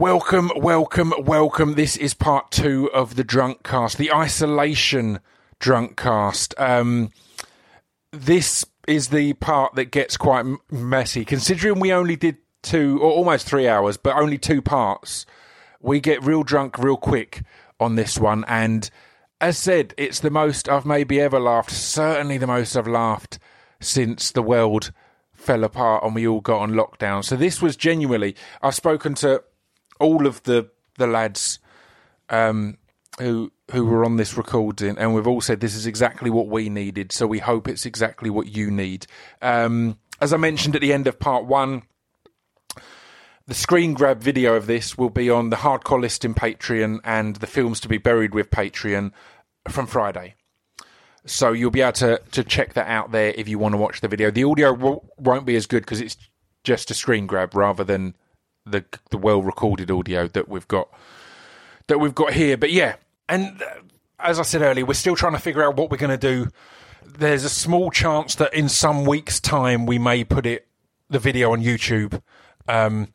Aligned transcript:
Welcome, 0.00 0.50
welcome, 0.56 1.12
welcome. 1.18 1.74
This 1.74 1.94
is 1.94 2.14
part 2.14 2.50
two 2.50 2.90
of 2.94 3.16
the 3.16 3.22
drunk 3.22 3.62
cast, 3.62 3.98
the 3.98 4.10
isolation 4.10 5.20
drunk 5.58 5.98
cast. 5.98 6.58
Um, 6.58 7.10
this 8.10 8.64
is 8.88 9.08
the 9.08 9.34
part 9.34 9.74
that 9.74 9.90
gets 9.90 10.16
quite 10.16 10.46
messy, 10.70 11.26
considering 11.26 11.80
we 11.80 11.92
only 11.92 12.16
did 12.16 12.38
two 12.62 12.98
or 13.02 13.12
almost 13.12 13.46
three 13.46 13.68
hours, 13.68 13.98
but 13.98 14.16
only 14.16 14.38
two 14.38 14.62
parts. 14.62 15.26
We 15.82 16.00
get 16.00 16.24
real 16.24 16.44
drunk 16.44 16.78
real 16.78 16.96
quick 16.96 17.42
on 17.78 17.96
this 17.96 18.18
one, 18.18 18.46
and 18.48 18.88
as 19.38 19.58
said, 19.58 19.92
it's 19.98 20.20
the 20.20 20.30
most 20.30 20.66
I've 20.66 20.86
maybe 20.86 21.20
ever 21.20 21.38
laughed. 21.38 21.72
Certainly 21.72 22.38
the 22.38 22.46
most 22.46 22.74
I've 22.74 22.88
laughed 22.88 23.38
since 23.80 24.32
the 24.32 24.42
world 24.42 24.92
fell 25.34 25.62
apart 25.62 26.04
and 26.04 26.14
we 26.14 26.26
all 26.26 26.40
got 26.40 26.60
on 26.60 26.72
lockdown. 26.72 27.22
So 27.22 27.36
this 27.36 27.60
was 27.60 27.76
genuinely. 27.76 28.34
I've 28.62 28.74
spoken 28.74 29.14
to 29.16 29.42
all 30.00 30.26
of 30.26 30.42
the 30.42 30.68
the 30.98 31.06
lads 31.06 31.60
um, 32.28 32.78
who 33.18 33.52
who 33.70 33.86
were 33.86 34.04
on 34.04 34.16
this 34.16 34.36
recording, 34.36 34.98
and 34.98 35.14
we've 35.14 35.26
all 35.26 35.40
said 35.40 35.60
this 35.60 35.76
is 35.76 35.86
exactly 35.86 36.30
what 36.30 36.48
we 36.48 36.68
needed. 36.68 37.12
So 37.12 37.26
we 37.26 37.38
hope 37.38 37.68
it's 37.68 37.86
exactly 37.86 38.30
what 38.30 38.48
you 38.48 38.70
need. 38.70 39.06
Um, 39.40 39.98
as 40.20 40.32
I 40.32 40.36
mentioned 40.36 40.74
at 40.74 40.82
the 40.82 40.92
end 40.92 41.06
of 41.06 41.18
part 41.20 41.44
one, 41.44 41.82
the 43.46 43.54
screen 43.54 43.94
grab 43.94 44.22
video 44.22 44.54
of 44.54 44.66
this 44.66 44.98
will 44.98 45.10
be 45.10 45.30
on 45.30 45.50
the 45.50 45.56
hardcore 45.56 46.00
list 46.00 46.24
in 46.24 46.34
Patreon 46.34 47.00
and 47.04 47.36
the 47.36 47.46
films 47.46 47.80
to 47.80 47.88
be 47.88 47.98
buried 47.98 48.34
with 48.34 48.50
Patreon 48.50 49.12
from 49.68 49.86
Friday. 49.86 50.34
So 51.26 51.52
you'll 51.52 51.70
be 51.70 51.82
able 51.82 51.92
to, 51.92 52.20
to 52.32 52.44
check 52.44 52.74
that 52.74 52.88
out 52.88 53.12
there 53.12 53.32
if 53.36 53.48
you 53.48 53.58
want 53.58 53.74
to 53.74 53.78
watch 53.78 54.00
the 54.00 54.08
video. 54.08 54.30
The 54.30 54.44
audio 54.44 55.02
won't 55.18 55.46
be 55.46 55.56
as 55.56 55.66
good 55.66 55.82
because 55.82 56.00
it's 56.00 56.16
just 56.64 56.90
a 56.90 56.94
screen 56.94 57.26
grab 57.26 57.54
rather 57.54 57.84
than 57.84 58.14
the 58.70 58.84
the 59.10 59.18
well 59.18 59.42
recorded 59.42 59.90
audio 59.90 60.26
that 60.28 60.48
we've 60.48 60.68
got 60.68 60.88
that 61.86 61.98
we've 61.98 62.14
got 62.14 62.32
here. 62.32 62.56
But 62.56 62.72
yeah, 62.72 62.96
and 63.28 63.62
uh, 63.62 63.66
as 64.18 64.38
I 64.38 64.42
said 64.42 64.62
earlier, 64.62 64.84
we're 64.84 64.94
still 64.94 65.16
trying 65.16 65.32
to 65.32 65.38
figure 65.38 65.62
out 65.62 65.76
what 65.76 65.90
we're 65.90 65.96
going 65.96 66.18
to 66.18 66.44
do. 66.44 66.50
There's 67.04 67.44
a 67.44 67.50
small 67.50 67.90
chance 67.90 68.34
that 68.36 68.54
in 68.54 68.68
some 68.68 69.04
weeks' 69.04 69.40
time 69.40 69.86
we 69.86 69.98
may 69.98 70.24
put 70.24 70.46
it 70.46 70.66
the 71.08 71.18
video 71.18 71.52
on 71.52 71.62
YouTube 71.62 72.22
um, 72.68 73.08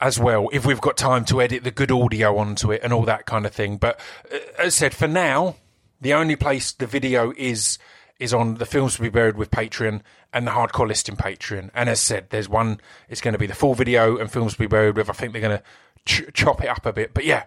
as 0.00 0.18
well 0.18 0.48
if 0.52 0.66
we've 0.66 0.80
got 0.80 0.96
time 0.96 1.24
to 1.26 1.40
edit 1.40 1.64
the 1.64 1.70
good 1.70 1.90
audio 1.90 2.36
onto 2.36 2.70
it 2.70 2.80
and 2.84 2.92
all 2.92 3.04
that 3.04 3.26
kind 3.26 3.46
of 3.46 3.52
thing. 3.52 3.76
But 3.76 3.98
uh, 4.32 4.36
as 4.58 4.66
I 4.66 4.68
said, 4.68 4.94
for 4.94 5.08
now, 5.08 5.56
the 6.00 6.14
only 6.14 6.36
place 6.36 6.72
the 6.72 6.86
video 6.86 7.32
is 7.36 7.78
is 8.20 8.34
on 8.34 8.54
the 8.54 8.66
films 8.66 8.94
to 8.96 9.02
be 9.02 9.08
buried 9.08 9.36
with 9.36 9.50
Patreon 9.50 10.02
and 10.32 10.46
the 10.46 10.52
hardcore 10.52 10.86
list 10.86 11.08
in 11.08 11.16
Patreon. 11.16 11.70
And 11.74 11.88
as 11.88 12.00
said, 12.00 12.28
there's 12.30 12.48
one. 12.48 12.80
It's 13.08 13.20
going 13.20 13.32
to 13.32 13.38
be 13.38 13.46
the 13.46 13.54
full 13.54 13.74
video 13.74 14.18
and 14.18 14.30
films 14.30 14.52
to 14.52 14.58
be 14.58 14.66
buried 14.66 14.96
with. 14.96 15.10
I 15.10 15.14
think 15.14 15.32
they're 15.32 15.42
going 15.42 15.58
to 15.58 15.62
ch- 16.04 16.32
chop 16.32 16.62
it 16.62 16.68
up 16.68 16.86
a 16.86 16.92
bit, 16.92 17.14
but 17.14 17.24
yeah, 17.24 17.44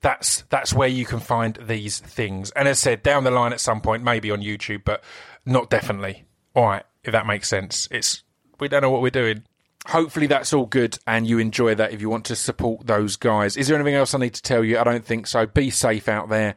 that's 0.00 0.44
that's 0.50 0.72
where 0.72 0.88
you 0.88 1.04
can 1.04 1.20
find 1.20 1.58
these 1.60 1.98
things. 1.98 2.50
And 2.52 2.68
as 2.68 2.78
said, 2.78 3.02
down 3.02 3.24
the 3.24 3.30
line 3.30 3.52
at 3.52 3.60
some 3.60 3.80
point, 3.80 4.04
maybe 4.04 4.30
on 4.30 4.40
YouTube, 4.40 4.82
but 4.84 5.02
not 5.44 5.70
definitely. 5.70 6.24
All 6.54 6.66
right, 6.66 6.84
if 7.02 7.12
that 7.12 7.26
makes 7.26 7.48
sense. 7.48 7.88
It's 7.90 8.22
we 8.60 8.68
don't 8.68 8.82
know 8.82 8.90
what 8.90 9.02
we're 9.02 9.10
doing. 9.10 9.44
Hopefully 9.86 10.26
that's 10.26 10.52
all 10.52 10.66
good 10.66 10.98
and 11.06 11.26
you 11.26 11.38
enjoy 11.38 11.74
that 11.74 11.92
if 11.92 12.00
you 12.02 12.10
want 12.10 12.26
to 12.26 12.36
support 12.36 12.86
those 12.86 13.16
guys. 13.16 13.56
Is 13.56 13.68
there 13.68 13.76
anything 13.76 13.94
else 13.94 14.12
I 14.12 14.18
need 14.18 14.34
to 14.34 14.42
tell 14.42 14.62
you? 14.62 14.78
I 14.78 14.84
don't 14.84 15.04
think 15.04 15.26
so. 15.26 15.46
Be 15.46 15.70
safe 15.70 16.08
out 16.08 16.28
there 16.28 16.56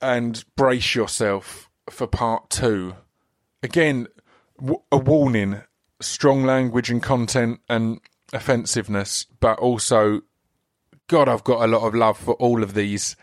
and 0.00 0.44
brace 0.56 0.94
yourself 0.94 1.65
for 1.90 2.06
part 2.06 2.50
two. 2.50 2.94
Again, 3.62 4.08
w- 4.58 4.82
a 4.92 4.98
warning 4.98 5.62
strong 6.00 6.44
language 6.44 6.90
and 6.90 7.02
content 7.02 7.60
and 7.68 8.00
offensiveness, 8.32 9.26
but 9.40 9.58
also, 9.58 10.22
God, 11.08 11.28
I've 11.28 11.44
got 11.44 11.62
a 11.62 11.66
lot 11.66 11.86
of 11.86 11.94
love 11.94 12.18
for 12.18 12.34
all 12.34 12.62
of 12.62 12.74
these 12.74 13.16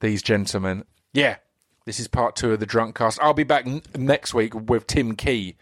these 0.00 0.22
gentlemen. 0.22 0.84
Yeah, 1.12 1.36
this 1.84 2.00
is 2.00 2.08
part 2.08 2.36
two 2.36 2.52
of 2.52 2.60
the 2.60 2.66
drunk 2.66 2.96
cast. 2.96 3.20
I'll 3.20 3.34
be 3.34 3.44
back 3.44 3.66
n- 3.66 3.82
next 3.96 4.32
week 4.34 4.54
with 4.54 4.86
Tim 4.86 5.14
Key, 5.14 5.56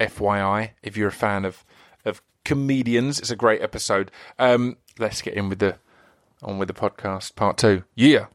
FYI, 0.00 0.70
if 0.82 0.96
you're 0.96 1.08
a 1.08 1.12
fan 1.12 1.44
of 1.44 1.64
of 2.04 2.22
comedians. 2.44 3.18
It's 3.18 3.30
a 3.30 3.36
great 3.36 3.62
episode. 3.62 4.10
Um, 4.38 4.76
let's 4.98 5.22
get 5.22 5.34
in 5.34 5.48
with 5.48 5.58
the 5.60 5.76
on 6.42 6.58
with 6.58 6.68
the 6.68 6.74
podcast 6.74 7.34
part 7.36 7.56
two. 7.56 7.84
Yeah. 7.94 8.26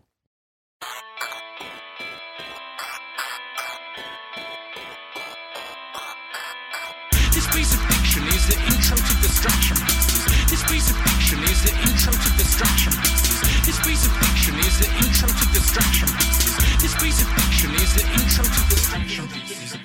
Intro 12.09 12.23
to 12.23 12.37
Distraction 12.37 12.93
Pieces. 12.93 13.65
This 13.67 13.79
piece 13.85 14.05
of 14.07 14.11
fiction 14.17 14.55
is 14.55 14.79
the 14.79 14.87
intro 14.97 15.27
to 15.27 15.45
Distraction 15.53 16.07
Pieces. 16.07 16.81
This 16.81 16.95
piece 17.03 17.21
of 17.21 17.27
fiction 17.27 17.69
is 17.75 17.93
the 17.93 18.01
intro 18.01 18.43
to 18.45 18.69
Distraction 18.69 19.27
Pieces. 19.27 19.77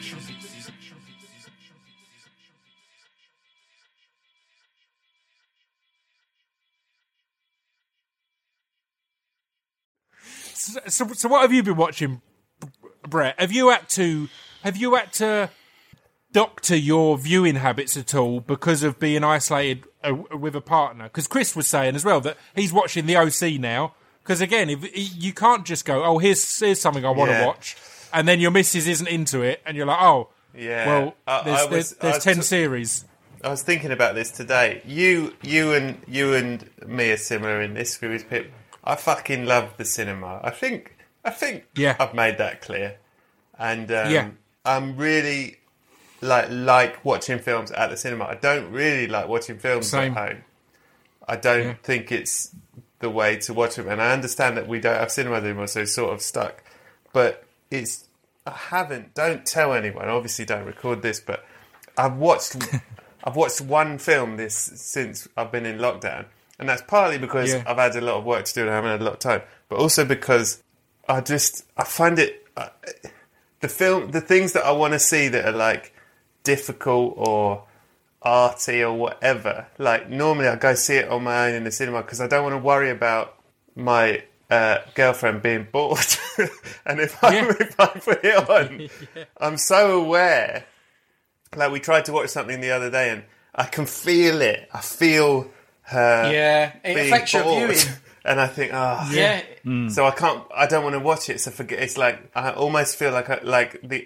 So, 10.54 10.80
so, 10.86 11.12
so 11.12 11.28
what 11.28 11.42
have 11.42 11.52
you 11.52 11.62
been 11.62 11.76
watching, 11.76 12.22
Brett? 13.06 13.38
Have 13.38 13.52
you 13.52 13.68
had 13.68 13.86
to 13.90 14.28
have 14.62 14.78
you 14.78 14.94
had 14.94 15.12
to 15.14 15.50
doctor 16.34 16.76
your 16.76 17.16
viewing 17.16 17.54
habits 17.54 17.96
at 17.96 18.14
all 18.14 18.40
because 18.40 18.82
of 18.82 18.98
being 18.98 19.24
isolated 19.24 19.84
uh, 20.02 20.14
with 20.36 20.54
a 20.54 20.60
partner? 20.60 21.04
Because 21.04 21.26
Chris 21.26 21.56
was 21.56 21.66
saying 21.66 21.94
as 21.94 22.04
well 22.04 22.20
that 22.20 22.36
he's 22.54 22.72
watching 22.74 23.06
the 23.06 23.16
OC 23.16 23.58
now. 23.58 23.94
Because 24.22 24.42
again, 24.42 24.68
if 24.68 24.84
you 24.94 25.32
can't 25.32 25.64
just 25.64 25.86
go, 25.86 26.04
oh, 26.04 26.18
here's 26.18 26.58
here's 26.58 26.80
something 26.80 27.04
I 27.06 27.10
want 27.10 27.30
to 27.30 27.36
Yeah. 27.38 27.46
watch, 27.46 27.76
and 28.12 28.28
then 28.28 28.40
your 28.40 28.50
missus 28.50 28.86
isn't 28.86 29.06
into 29.08 29.40
it, 29.42 29.62
and 29.64 29.76
you're 29.76 29.86
like, 29.86 30.00
oh, 30.02 30.28
Yeah. 30.54 30.86
well, 30.86 31.14
there's, 31.44 31.46
was- 31.62 31.70
there's, 31.70 31.90
there's 31.94 32.24
ten 32.24 32.36
t- 32.36 32.42
series. 32.42 33.04
I 33.42 33.48
was 33.50 33.62
thinking 33.62 33.90
about 33.90 34.14
this 34.14 34.30
today. 34.30 34.80
You, 34.86 35.34
you, 35.42 35.74
and 35.74 36.00
you 36.08 36.32
and 36.32 36.70
me 36.86 37.10
are 37.10 37.18
similar 37.18 37.60
in 37.60 37.74
this 37.74 37.98
Pip. 37.98 38.50
I 38.82 38.94
fucking 38.96 39.44
love 39.44 39.76
the 39.76 39.84
cinema. 39.84 40.40
I 40.42 40.48
think, 40.48 40.96
I 41.22 41.30
think, 41.30 41.64
Yeah. 41.76 41.94
I've 42.00 42.14
made 42.14 42.38
that 42.38 42.62
clear. 42.62 42.96
And 43.58 43.90
um, 43.92 44.10
Yeah. 44.10 44.30
I'm 44.64 44.96
really 44.96 45.58
like 46.24 46.48
like 46.50 47.04
watching 47.04 47.38
films 47.38 47.70
at 47.70 47.90
the 47.90 47.96
cinema. 47.96 48.24
I 48.24 48.34
don't 48.34 48.70
really 48.72 49.06
like 49.06 49.28
watching 49.28 49.58
films 49.58 49.88
Same. 49.90 50.16
at 50.16 50.28
home. 50.32 50.44
I 51.28 51.36
don't 51.36 51.64
Yeah. 51.64 51.74
think 51.82 52.10
it's 52.12 52.50
the 53.00 53.10
way 53.10 53.36
to 53.36 53.54
watch 53.54 53.76
them. 53.76 53.88
And 53.88 54.00
I 54.00 54.12
understand 54.12 54.56
that 54.56 54.66
we 54.68 54.80
don't 54.80 54.96
have 54.96 55.10
cinema 55.10 55.36
anymore, 55.36 55.66
so 55.66 55.80
it's 55.80 55.94
sort 55.94 56.12
of 56.12 56.20
stuck. 56.22 56.62
But 57.12 57.44
it's 57.70 58.04
I 58.46 58.50
haven't. 58.52 59.14
Don't 59.14 59.46
tell 59.46 59.72
anyone. 59.72 60.08
Obviously, 60.08 60.44
don't 60.44 60.66
record 60.66 61.02
this. 61.02 61.20
But 61.20 61.44
I've 61.96 62.16
watched. 62.16 62.56
I've 63.26 63.36
watched 63.36 63.62
one 63.62 63.96
film 63.96 64.36
this 64.36 64.54
since 64.54 65.26
I've 65.34 65.50
been 65.50 65.64
in 65.64 65.78
lockdown, 65.78 66.26
and 66.58 66.68
that's 66.68 66.82
partly 66.82 67.16
because 67.16 67.54
Yeah. 67.54 67.62
I've 67.66 67.78
had 67.78 67.96
a 67.96 68.02
lot 68.02 68.16
of 68.18 68.24
work 68.24 68.44
to 68.44 68.52
do 68.54 68.60
and 68.62 68.70
I 68.70 68.74
haven't 68.74 68.90
had 68.90 69.00
a 69.00 69.04
lot 69.04 69.14
of 69.14 69.18
time, 69.20 69.40
but 69.70 69.78
also 69.78 70.04
because 70.04 70.62
I 71.08 71.22
just 71.22 71.64
I 71.76 71.84
find 71.84 72.18
it 72.18 72.46
uh, 72.54 72.68
the 73.60 73.68
film 73.68 74.10
the 74.10 74.20
things 74.20 74.52
that 74.52 74.64
I 74.66 74.72
want 74.72 74.92
to 74.92 74.98
see 74.98 75.28
that 75.28 75.46
are 75.46 75.52
like 75.56 75.93
difficult 76.44 77.14
or 77.16 77.64
arty 78.22 78.82
or 78.82 78.94
whatever. 78.94 79.66
Like 79.78 80.08
normally 80.08 80.48
I 80.48 80.56
go 80.56 80.74
see 80.74 80.94
it 80.96 81.08
on 81.08 81.24
my 81.24 81.48
own 81.48 81.54
in 81.54 81.64
the 81.64 81.70
cinema 81.72 82.02
because 82.02 82.20
I 82.20 82.26
don't 82.26 82.42
want 82.42 82.54
to 82.54 82.58
worry 82.58 82.90
about 82.90 83.34
my 83.74 84.22
uh, 84.50 84.78
girlfriend 84.94 85.42
being 85.42 85.66
bored. 85.70 85.98
and 86.86 87.00
if 87.00 87.22
I, 87.24 87.34
Yeah. 87.34 87.52
if 87.60 87.80
I 87.80 87.86
put 87.88 88.24
it 88.24 88.48
on, 88.50 88.88
I'm 89.38 89.56
so 89.56 90.00
aware. 90.02 90.64
Like 91.56 91.70
we 91.72 91.80
tried 91.80 92.04
to 92.06 92.12
watch 92.12 92.30
something 92.30 92.60
the 92.60 92.70
other 92.70 92.90
day 92.90 93.10
and 93.10 93.24
I 93.54 93.64
can 93.64 93.86
feel 93.86 94.40
it. 94.40 94.68
I 94.72 94.80
feel 94.80 95.50
her 95.82 96.30
Yeah, 96.32 96.72
it 96.82 97.06
affects 97.06 97.32
your 97.34 97.42
bored. 97.44 97.70
viewing. 97.72 97.96
And 98.26 98.40
I 98.40 98.46
think, 98.46 98.72
oh, 98.72 99.06
Yeah, 99.12 99.42
mm. 99.66 99.90
so 99.90 100.06
I 100.06 100.10
can't. 100.10 100.42
I 100.54 100.66
don't 100.66 100.82
want 100.82 100.94
to 100.94 101.00
watch 101.00 101.28
it. 101.28 101.40
So 101.40 101.50
forget. 101.50 101.80
It's 101.80 101.98
like 101.98 102.30
I 102.34 102.52
almost 102.52 102.96
feel 102.96 103.12
like 103.12 103.28
I, 103.28 103.40
like 103.42 103.80
the 103.82 104.02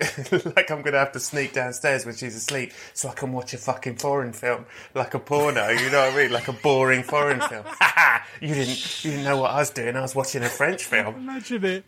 like 0.56 0.73
I'm 0.73 0.82
gonna 0.82 0.99
have 0.99 1.12
to 1.12 1.20
sneak 1.20 1.53
downstairs 1.53 2.05
when 2.05 2.17
she's 2.17 2.35
asleep 2.35 2.73
so 2.94 3.09
I 3.09 3.15
can 3.15 3.32
watch 3.32 3.55
a 3.55 3.59
fucking 3.59 3.97
foreign 3.97 4.32
film, 4.32 4.67
like 4.94 5.15
a 5.15 5.20
porno. 5.20 5.69
You 5.69 5.91
know 5.91 6.06
what 6.06 6.15
I 6.15 6.17
mean? 6.17 6.32
Like 6.32 6.49
a 6.49 6.53
boring 6.53 7.05
foreign 7.05 7.41
film. 7.41 7.65
you 8.41 8.55
didn't 8.55 9.05
you 9.05 9.12
didn't 9.12 9.25
know 9.25 9.37
what 9.37 9.53
I 9.53 9.59
was 9.59 9.70
doing. 9.70 9.94
I 9.94 10.00
was 10.00 10.17
watching 10.17 10.43
a 10.43 10.49
French 10.49 10.85
film. 10.85 11.15
Imagine 11.15 11.65
it, 11.65 11.85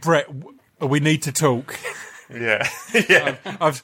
Brett. 0.00 0.28
We 0.80 1.00
need 1.00 1.22
to 1.24 1.32
talk. 1.32 1.78
Yeah, 2.32 2.66
yeah, 3.08 3.36
I've 3.60 3.82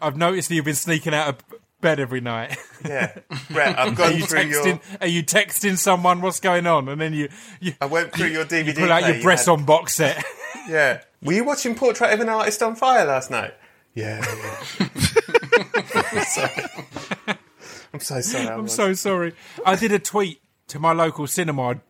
I've 0.00 0.16
noticed 0.16 0.48
that 0.48 0.54
you've 0.54 0.64
been 0.64 0.74
sneaking 0.74 1.14
out 1.14 1.28
of 1.28 1.60
bed 1.82 2.00
every 2.00 2.22
night. 2.22 2.56
yeah. 2.86 3.18
Brett, 3.50 3.78
I've 3.78 4.00
Are 4.00 4.10
you 4.10 4.24
through 4.24 4.38
texting? 4.38 4.64
your. 4.64 4.98
Are 5.02 5.06
you 5.06 5.22
texting 5.22 5.76
someone 5.76 6.22
what's 6.22 6.40
going 6.40 6.66
on, 6.66 6.88
and 6.88 6.98
then 6.98 7.12
you 7.12 7.28
you, 7.60 7.74
I 7.82 7.84
went 7.84 8.14
through 8.14 8.28
your 8.28 8.46
DVD. 8.46 8.68
you 8.68 8.72
pull 8.72 8.90
out 8.92 9.06
your 9.06 9.16
you 9.16 9.22
breast 9.22 9.46
had. 9.46 9.52
on 9.52 9.64
box 9.66 9.96
set? 9.96 10.24
Yeah. 10.68 11.00
Were 11.20 11.32
you 11.32 11.42
watching 11.42 11.74
Portrait 11.74 12.12
of 12.12 12.20
an 12.20 12.28
Artist 12.28 12.62
on 12.62 12.76
Fire 12.76 13.04
last 13.04 13.32
night? 13.32 13.52
Yeah. 13.94 14.24
yeah. 14.24 16.22
sorry. 16.24 16.64
I'm 17.92 18.00
so 18.00 18.20
sorry. 18.20 18.48
I 18.48 18.54
I'm 18.54 18.68
so 18.68 18.92
sorry. 18.92 19.34
I 19.66 19.76
did 19.76 19.92
a 19.92 19.98
tweet 19.98 20.40
to 20.68 20.78
my 20.78 20.92
local 20.92 21.26
cinema, 21.26 21.80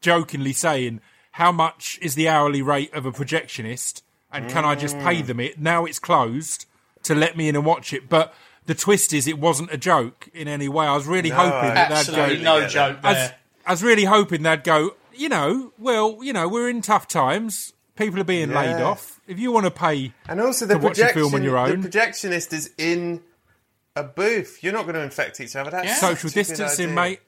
jokingly 0.00 0.52
saying, 0.52 1.00
"How 1.32 1.52
much 1.52 1.98
is 2.02 2.14
the 2.14 2.28
hourly 2.28 2.62
rate 2.62 2.92
of 2.94 3.06
a 3.06 3.12
projectionist, 3.12 4.02
and 4.32 4.48
can 4.48 4.64
I 4.64 4.74
just 4.74 4.98
pay 4.98 5.22
mm. 5.22 5.26
them 5.26 5.40
it?" 5.40 5.58
Now 5.60 5.84
it's 5.84 5.98
closed 5.98 6.66
to 7.04 7.14
let 7.14 7.36
me 7.36 7.48
in 7.48 7.56
and 7.56 7.64
watch 7.64 7.92
it, 7.92 8.08
but. 8.08 8.34
The 8.66 8.74
twist 8.74 9.12
is, 9.12 9.26
it 9.28 9.38
wasn't 9.38 9.72
a 9.72 9.76
joke 9.78 10.28
in 10.34 10.48
any 10.48 10.68
way. 10.68 10.86
I 10.86 10.94
was 10.94 11.06
really 11.06 11.30
No, 11.30 11.36
hoping 11.36 11.70
I 11.70 11.74
that 11.74 11.88
they'd 11.88 11.94
go. 11.94 12.20
Absolutely 12.22 12.44
no 12.44 12.60
get 12.60 12.70
joke 12.70 12.98
I 13.04 13.12
was. 13.12 13.30
I 13.64 13.70
was 13.72 13.82
really 13.82 14.04
hoping 14.04 14.42
they'd 14.42 14.64
go, 14.64 14.96
you 15.14 15.28
know, 15.28 15.72
well, 15.78 16.18
you 16.22 16.32
know, 16.32 16.48
we're 16.48 16.68
in 16.68 16.82
tough 16.82 17.06
times. 17.08 17.72
People 17.96 18.20
are 18.20 18.24
being 18.24 18.50
laid 18.50 18.82
off. 18.82 19.20
If 19.26 19.38
you 19.38 19.50
want 19.52 19.64
to 19.66 19.70
pay, 19.70 20.12
And 20.28 20.40
also, 20.40 20.66
the 20.66 20.74
to 20.74 20.80
watch 20.80 20.98
a 20.98 21.08
film 21.08 21.34
on 21.34 21.42
your 21.42 21.56
own. 21.56 21.80
the 21.80 21.88
projectionist 21.88 22.52
is 22.52 22.70
in 22.76 23.22
a 23.96 24.02
booth. 24.02 24.58
You're 24.62 24.72
not 24.74 24.82
going 24.82 24.94
to 24.96 25.02
infect 25.02 25.40
each 25.40 25.56
other. 25.56 25.70
That's 25.70 25.86
Yeah. 25.86 25.94
social 25.94 26.28
distancing, 26.30 26.94
mate. 26.94 27.20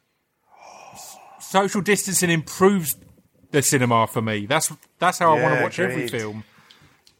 Social 1.40 1.80
distancing 1.80 2.30
improves 2.30 2.96
the 3.50 3.62
cinema 3.62 4.06
for 4.06 4.20
me. 4.20 4.46
That's 4.46 4.70
that's 4.98 5.18
how 5.20 5.34
I 5.36 5.42
want 5.42 5.56
to 5.56 5.62
watch 5.62 5.78
every 5.78 6.08
film. 6.08 6.44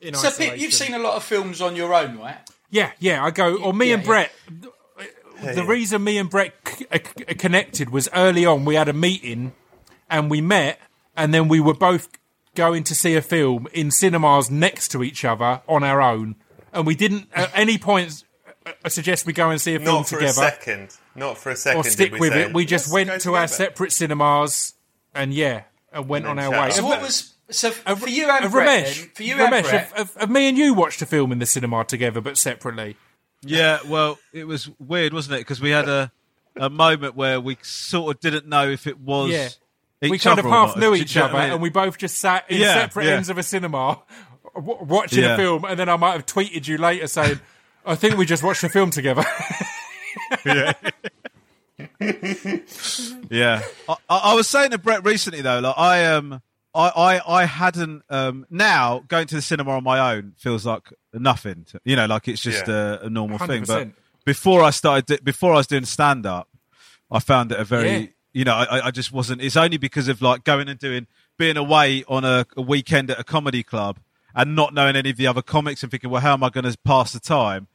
in 0.01 0.15
So, 0.15 0.29
Pip, 0.31 0.33
isolation. 0.41 0.61
you've 0.61 0.75
seen 0.75 0.95
a 0.95 0.99
lot 0.99 1.15
of 1.15 1.25
films 1.25 1.61
on 1.61 1.75
your 1.75 1.95
own, 1.95 2.19
right? 2.19 2.37
Yeah, 2.71 2.93
yeah. 2.99 3.25
I 3.25 3.31
go, 3.31 3.57
or 3.57 3.73
me 3.73 3.89
yeah, 3.89 3.95
and 3.95 4.03
yeah. 4.03 4.07
Brett. 4.07 4.33
The 5.55 5.65
reason 5.65 6.03
me 6.03 6.19
and 6.19 6.29
Brett 6.29 6.53
c- 6.67 6.87
uh, 6.91 6.99
c- 6.99 7.25
connected 7.37 7.91
was 7.91 8.09
early 8.13 8.45
on. 8.45 8.65
We 8.65 8.75
had 8.75 8.89
a 8.89 8.93
meeting, 8.93 9.53
and 10.11 10.29
we 10.31 10.41
met, 10.41 10.81
and 11.17 11.33
then 11.33 11.47
we 11.49 11.61
were 11.61 11.75
both 11.75 12.09
going 12.57 12.83
to 12.85 12.95
see 12.95 13.15
a 13.15 13.23
film 13.23 13.69
in 13.73 13.93
cinemas 13.93 14.51
next 14.51 14.89
to 14.89 15.05
each 15.05 15.25
other 15.25 15.63
on 15.69 15.85
our 15.85 16.03
own, 16.03 16.35
and 16.73 16.85
we 16.87 16.97
didn't 16.97 17.29
at 17.33 17.53
any 17.55 17.79
point 17.79 18.25
uh, 18.67 18.89
suggest 18.89 19.27
we 19.27 19.33
go 19.33 19.49
and 19.51 19.61
see 19.61 19.77
a 19.77 19.79
film 19.79 19.99
Not 19.99 20.09
for 20.09 20.17
together 20.17 20.31
a 20.43 20.51
second. 20.51 20.97
Not 21.15 21.39
for 21.39 21.51
a 21.51 21.57
second. 21.57 21.81
or 21.81 21.83
did 21.85 21.93
stick 21.93 22.13
we 22.15 22.19
with 22.21 22.33
say, 22.33 22.43
it. 22.43 22.53
We 22.55 22.65
just 22.65 22.87
"Let's 22.87 22.93
went 22.95 23.09
go 23.09 23.19
to 23.31 23.37
our 23.37 23.47
separate 23.49 23.93
cinemas, 23.93 24.75
and 25.15 25.33
yeah, 25.33 25.63
and 25.93 26.09
went 26.09 26.25
And 26.27 26.31
on 26.33 26.37
then 26.39 26.53
our 26.53 26.63
way. 26.65 26.71
So 26.73 26.83
Have- 26.83 26.85
what 26.91 27.01
was 27.01 27.33
so 27.51 27.73
have- 27.87 28.01
for 28.01 28.09
you 28.09 28.29
and 28.29 28.43
have 28.45 28.53
Brett? 28.53 28.87
Romesh, 28.87 28.99
then, 29.01 29.11
for 29.15 29.23
you 29.23 29.35
and 29.35 29.53
Romesh, 29.53 29.63
Brett, 29.71 29.89
have, 29.89 29.93
have, 29.93 30.15
have 30.17 30.31
me 30.31 30.49
and 30.49 30.59
you 30.59 30.75
watched 30.75 31.01
a 31.03 31.07
film 31.07 31.33
in 31.33 31.39
the 31.39 31.47
cinema 31.47 31.85
together, 31.85 32.21
but 32.21 32.37
separately? 32.39 32.97
Yeah, 33.43 33.79
well, 33.87 34.19
it 34.33 34.47
was 34.47 34.69
weird, 34.79 35.13
wasn't 35.13 35.37
it? 35.37 35.41
Because 35.41 35.61
we 35.61 35.71
had 35.71 35.89
a 35.89 36.11
a 36.57 36.69
moment 36.69 37.15
where 37.15 37.41
we 37.41 37.57
sort 37.63 38.17
of 38.17 38.21
didn't 38.21 38.47
know 38.49 38.69
if 38.69 38.87
it 38.89 38.99
was. 38.99 39.31
Yeah. 39.31 39.49
Each 40.03 40.11
we 40.11 40.19
kind 40.19 40.39
other 40.39 40.49
of 40.49 40.53
half 40.55 40.77
knew 40.77 40.95
each 40.95 41.17
other, 41.17 41.37
I 41.37 41.45
mean? 41.45 41.53
and 41.55 41.63
we 41.63 41.71
both 41.71 41.99
just 41.99 42.19
sat 42.19 42.49
in 42.51 42.61
Yeah, 42.61 42.75
separate 42.75 43.07
yeah. 43.07 43.13
ends 43.15 43.29
of 43.31 43.39
a 43.39 43.43
cinema 43.43 44.01
w- 44.55 44.79
watching 44.85 45.23
Yeah. 45.25 45.35
a 45.35 45.37
film, 45.37 45.65
and 45.65 45.79
then 45.79 45.89
I 45.89 45.97
might 45.97 46.13
have 46.13 46.27
tweeted 46.27 46.67
you 46.69 46.79
later 46.79 47.07
saying, 47.09 47.41
"I 47.87 47.95
think 47.97 48.17
we 48.17 48.25
just 48.27 48.43
watched 48.43 48.63
a 48.65 48.69
film 48.69 48.91
together." 48.91 49.25
Yeah, 53.31 53.63
I, 53.89 53.97
I 54.09 54.19
I 54.19 54.35
was 54.35 54.49
saying 54.49 54.71
to 54.71 54.79
Brett 54.79 55.05
recently 55.05 55.43
though, 55.43 55.61
like 55.61 55.75
I 55.79 56.07
um, 56.07 56.41
I, 56.79 56.89
I, 57.19 57.41
I 57.43 57.45
hadn't 57.45 58.03
um, 58.09 58.47
now 58.51 59.05
going 59.09 59.27
to 59.27 59.35
the 59.35 59.43
cinema 59.43 59.73
on 59.73 59.85
my 59.85 60.15
own 60.15 60.35
feels 60.39 60.65
like 60.65 60.93
nothing. 61.13 61.65
To, 61.71 61.81
you 61.85 61.97
know, 61.97 62.07
like 62.07 62.29
it's 62.29 62.41
just 62.41 62.69
Yeah. 62.69 62.99
a, 63.03 63.07
a 63.07 63.11
normal 63.11 63.39
thing. 63.39 63.65
But 63.67 63.89
before 64.25 64.63
I 64.63 64.71
started, 64.71 65.25
before 65.25 65.53
I 65.53 65.57
was 65.57 65.67
doing 65.67 65.85
stand 65.85 66.25
up, 66.25 66.49
I 67.11 67.19
found 67.19 67.53
it 67.53 67.59
a 67.59 67.65
very, 67.65 67.91
Yeah. 67.97 68.07
you 68.33 68.45
know, 68.45 68.55
I, 68.55 68.87
I 68.87 68.91
just 68.93 69.13
wasn't. 69.13 69.43
It's 69.43 69.57
only 69.57 69.77
because 69.79 70.09
of 70.09 70.23
like 70.23 70.45
going 70.45 70.69
and 70.69 70.79
doing 70.79 71.07
being 71.37 71.57
away 71.57 72.05
on 72.09 72.25
a, 72.25 72.47
a 72.57 72.63
weekend 72.63 73.11
at 73.11 73.19
a 73.19 73.25
comedy 73.25 73.63
club 73.63 73.99
and 74.35 74.55
not 74.55 74.73
knowing 74.75 74.95
any 74.97 75.11
of 75.11 75.17
the 75.17 75.27
other 75.27 75.43
comics 75.43 75.83
and 75.83 75.91
thinking, 75.91 76.11
well, 76.11 76.21
how 76.21 76.33
am 76.35 76.45
I 76.45 76.49
going 76.51 76.65
to 76.71 76.77
pass 76.85 77.13
the 77.13 77.21
time? 77.21 77.67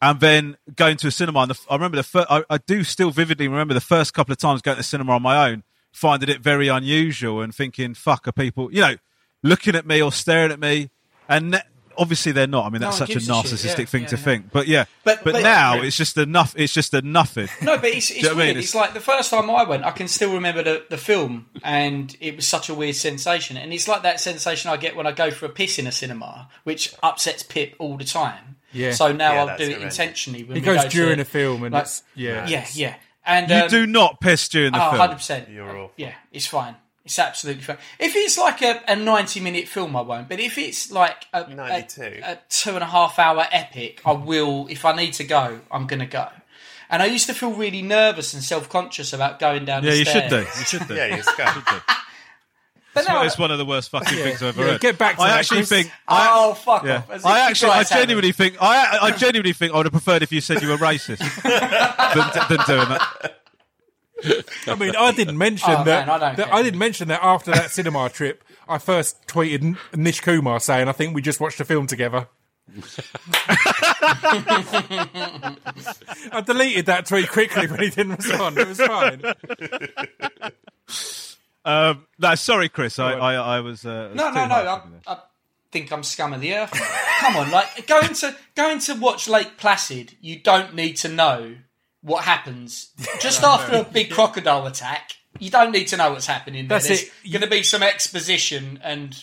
and 0.00 0.20
then 0.20 0.56
going 0.76 0.96
to 0.96 1.08
a 1.08 1.10
cinema. 1.10 1.40
And 1.40 1.50
the, 1.50 1.58
I 1.68 1.74
remember 1.74 1.96
the 1.96 2.04
first, 2.04 2.28
I, 2.30 2.44
I 2.48 2.58
do 2.58 2.84
still 2.84 3.10
vividly 3.10 3.48
remember 3.48 3.74
the 3.74 3.80
first 3.80 4.14
couple 4.14 4.30
of 4.30 4.38
times 4.38 4.62
going 4.62 4.76
to 4.76 4.78
the 4.78 4.84
cinema 4.84 5.14
on 5.14 5.22
my 5.22 5.48
own, 5.50 5.64
finding 5.92 6.28
it 6.28 6.40
very 6.40 6.68
unusual 6.68 7.40
and 7.42 7.54
thinking, 7.54 7.94
"Fuck, 7.94 8.28
are 8.28 8.32
people, 8.32 8.72
you 8.72 8.80
know, 8.80 8.96
looking 9.42 9.74
at 9.74 9.86
me 9.86 10.00
or 10.02 10.12
staring 10.12 10.52
at 10.52 10.60
me?" 10.60 10.90
And 11.28 11.50
ne- 11.52 11.62
obviously 11.96 12.30
they're 12.32 12.46
not. 12.46 12.64
I 12.66 12.70
mean, 12.70 12.80
that's 12.80 13.00
one 13.00 13.08
such 13.08 13.10
a 13.10 13.12
gives 13.14 13.28
a 13.28 13.34
shit. 13.34 13.44
narcissistic 13.44 13.78
Yeah, 13.80 13.84
thing 13.86 14.02
yeah, 14.02 14.08
to 14.08 14.16
yeah. 14.16 14.22
think. 14.22 14.52
But 14.52 14.68
yeah, 14.68 14.84
But- 15.04 15.24
but, 15.24 15.32
but- 15.34 15.42
now 15.42 15.82
it's 15.82 15.96
just 15.96 16.16
enough. 16.16 16.54
It's 16.56 16.72
just 16.72 16.94
a 16.94 17.02
nothing. 17.02 17.48
No, 17.60 17.76
but 17.76 17.86
it's, 17.86 18.10
it's 18.10 18.12
Do 18.12 18.16
you 18.16 18.22
know 18.22 18.28
what 18.28 18.34
I 18.34 18.36
weird. 18.44 18.48
mean? 18.56 18.58
It's, 18.62 18.70
It's- 18.70 18.80
like 18.80 18.94
the 18.94 19.00
first 19.00 19.30
time 19.30 19.50
I 19.50 19.64
went, 19.64 19.84
I 19.84 19.90
can 19.90 20.06
still 20.08 20.32
remember 20.32 20.62
the, 20.62 20.84
the 20.88 20.96
film, 20.96 21.46
and 21.64 22.16
it 22.20 22.36
was 22.36 22.46
such 22.46 22.68
a 22.68 22.74
weird 22.74 22.94
sensation. 22.96 23.56
And 23.56 23.72
it's 23.72 23.88
like 23.88 24.02
that 24.04 24.20
sensation 24.20 24.70
I 24.70 24.76
get 24.76 24.94
when 24.96 25.06
I 25.06 25.12
go 25.12 25.30
for 25.30 25.46
a 25.46 25.48
piss 25.50 25.78
in 25.78 25.86
a 25.86 25.92
cinema, 25.92 26.48
which 26.64 26.94
upsets 27.02 27.42
Pip 27.42 27.74
all 27.78 27.96
the 27.96 28.04
time. 28.04 28.56
Yeah. 28.72 28.92
So 28.92 29.12
now 29.12 29.32
Yeah, 29.32 29.40
I'll 29.44 29.46
do 29.58 29.64
it 29.64 29.72
horrendous. 29.72 29.98
intentionally. 29.98 30.44
When 30.44 30.56
It 30.58 30.60
we 30.60 30.64
goes 30.66 30.82
go 30.84 30.88
during 30.90 31.16
to, 31.16 31.22
a 31.22 31.24
film, 31.24 31.64
and 31.64 31.72
like- 31.72 31.82
it's 31.84 32.02
yeah, 32.14 32.46
Yeah, 32.46 32.66
yeah. 32.74 32.94
And 33.28 33.48
You 33.50 33.56
um, 33.56 33.68
do 33.68 33.86
not 33.86 34.20
piss 34.20 34.48
during 34.48 34.72
the 34.72 34.84
Oh, 34.84 34.90
film. 34.96 35.10
100%. 35.10 35.54
You're 35.54 35.68
awful. 35.68 35.92
Yeah, 35.96 36.14
it's 36.32 36.46
fine. 36.46 36.74
It's 37.04 37.18
absolutely 37.18 37.62
fine. 37.62 37.78
If 37.98 38.16
it's 38.16 38.36
like 38.36 38.60
a, 38.62 38.82
a 38.88 38.96
90 38.96 39.40
minute 39.40 39.68
film, 39.68 39.94
I 39.96 40.00
won't. 40.00 40.28
But 40.28 40.40
if 40.40 40.58
it's 40.58 40.90
like 40.90 41.26
a, 41.32 41.44
a, 41.44 41.54
92. 41.54 42.20
a 42.24 42.38
two 42.48 42.70
and 42.70 42.82
a 42.82 42.86
half 42.86 43.18
hour 43.18 43.46
epic, 43.52 44.00
I 44.04 44.12
will. 44.12 44.66
If 44.68 44.84
I 44.84 44.96
need 44.96 45.12
to 45.14 45.24
go, 45.24 45.60
I'm 45.70 45.86
going 45.86 46.00
to 46.00 46.06
go. 46.06 46.26
And 46.90 47.02
I 47.02 47.06
used 47.06 47.26
to 47.26 47.34
feel 47.34 47.52
really 47.52 47.82
nervous 47.82 48.32
and 48.34 48.42
self 48.42 48.68
conscious 48.68 49.12
about 49.12 49.38
going 49.38 49.64
down 49.66 49.84
Yeah, 49.84 49.90
the 49.90 49.98
you 49.98 50.04
should 50.06 50.24
stairs. 50.26 50.30
do. 50.54 50.58
You 50.58 50.64
should 50.64 50.88
do. 50.88 50.94
Yeah, 50.96 51.16
you 51.16 51.22
go. 51.36 51.44
But 53.06 53.12
no, 53.12 53.22
It's 53.22 53.38
one 53.38 53.50
of 53.50 53.58
the 53.58 53.64
worst 53.64 53.90
fucking 53.90 54.16
things 54.18 54.42
I've 54.42 54.48
ever 54.58 54.64
Yeah, 54.66 54.72
heard. 54.72 54.80
get 54.80 54.98
back 54.98 55.16
to 55.16 55.22
I 55.22 55.28
that, 55.28 55.38
actually 55.40 55.58
Chris. 55.58 55.68
think. 55.68 55.88
Oh, 56.08 56.14
I, 56.14 56.28
oh, 56.32 56.54
fuck 56.54 56.84
Yeah. 56.84 56.96
off. 56.98 57.10
As 57.10 57.24
I 57.24 57.40
actually, 57.48 57.70
I 57.70 57.76
guys 57.78 57.88
haven't. 57.90 58.02
genuinely 58.08 58.32
think, 58.32 58.56
I, 58.60 58.98
I 59.02 59.10
genuinely 59.12 59.52
think 59.52 59.72
I 59.72 59.76
would 59.76 59.86
have 59.86 59.92
preferred 59.92 60.22
if 60.22 60.32
you 60.32 60.40
said 60.40 60.60
you 60.62 60.68
were 60.68 60.76
racist 60.76 61.18
than, 61.42 62.56
than 62.56 62.66
doing 62.66 62.88
that. 62.88 63.34
I 64.66 64.74
mean, 64.74 64.96
I 64.96 65.12
didn't 65.12 65.38
mention 65.38 65.70
Oh, 65.70 65.84
that. 65.84 66.06
man, 66.06 66.10
I 66.10 66.18
don't 66.18 66.36
that- 66.38 66.52
I 66.52 66.62
didn't 66.62 66.78
mention 66.80 67.08
that 67.08 67.22
after 67.22 67.52
that 67.52 67.70
cinema 67.70 68.08
trip. 68.10 68.42
I 68.68 68.78
first 68.78 69.26
tweeted 69.26 69.76
Nish 69.96 70.20
Kumar 70.20 70.58
saying, 70.60 70.88
"I 70.88 70.92
think 70.92 71.14
we 71.14 71.22
just 71.22 71.40
watched 71.40 71.60
a 71.60 71.64
film 71.64 71.86
together." 71.86 72.26
I 76.30 76.42
deleted 76.44 76.86
that 76.86 77.06
tweet 77.06 77.30
quickly 77.30 77.66
when 77.66 77.80
he 77.80 77.88
didn't 77.90 78.16
respond. 78.16 78.58
It 78.58 78.68
was 78.68 78.78
fine. 78.80 79.22
Um, 81.68 82.06
no, 82.18 82.34
sorry, 82.34 82.68
Chris. 82.68 82.98
I, 82.98 83.12
I, 83.12 83.34
I 83.56 83.60
was. 83.60 83.84
Uh, 83.84 84.10
No, 84.14 84.30
no, 84.30 84.46
no. 84.46 84.54
I. 84.54 85.12
I 85.12 85.18
think 85.70 85.92
I'm 85.92 86.02
scum 86.02 86.32
of 86.32 86.40
the 86.40 86.54
earth. 86.54 86.72
Come 87.20 87.36
on, 87.36 87.50
like 87.50 87.86
going 87.86 88.14
to 88.14 88.34
going 88.54 88.78
to 88.80 88.94
watch 88.94 89.28
Lake 89.28 89.58
Placid, 89.58 90.16
you 90.20 90.38
don't 90.40 90.74
need 90.74 90.94
to 90.98 91.08
know 91.08 91.56
what 92.00 92.24
happens 92.24 92.92
just 93.20 93.42
after 93.44 93.76
a 93.76 93.84
big 93.84 94.10
crocodile 94.10 94.66
attack. 94.66 95.12
You 95.38 95.50
don't 95.50 95.70
need 95.72 95.88
to 95.88 95.96
know 95.98 96.10
what's 96.12 96.26
happening. 96.26 96.68
There. 96.68 96.78
That's 96.78 96.88
There's 96.88 97.02
it. 97.02 97.30
going 97.32 97.42
to 97.42 97.50
be 97.50 97.62
some 97.62 97.82
exposition 97.82 98.80
and 98.82 99.22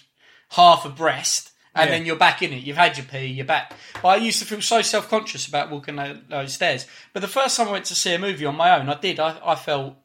half 0.52 0.86
a 0.86 0.90
breast, 0.90 1.52
and 1.74 1.90
Yeah. 1.90 1.98
then 1.98 2.06
you're 2.06 2.16
back 2.16 2.44
in 2.44 2.54
it. 2.54 2.64
You've 2.64 2.78
had 2.78 2.96
your 2.96 3.08
pee, 3.08 3.26
you're 3.26 3.44
back. 3.46 3.74
But 4.04 4.08
I 4.10 4.16
used 4.18 4.38
to 4.40 4.46
feel 4.46 4.62
so 4.62 4.84
self 4.84 5.10
conscious 5.10 5.48
about 5.48 5.72
walking 5.72 5.96
tho- 5.96 6.22
those 6.30 6.54
stairs. 6.54 6.86
But 7.12 7.22
the 7.24 7.28
first 7.28 7.58
time 7.58 7.70
I 7.70 7.72
went 7.72 7.86
to 7.86 7.96
see 7.96 8.14
a 8.14 8.20
movie 8.20 8.46
on 8.46 8.56
my 8.56 8.80
own, 8.80 8.88
I 8.88 9.00
did. 9.00 9.20
I, 9.20 9.40
I 9.44 9.56
felt 9.56 9.96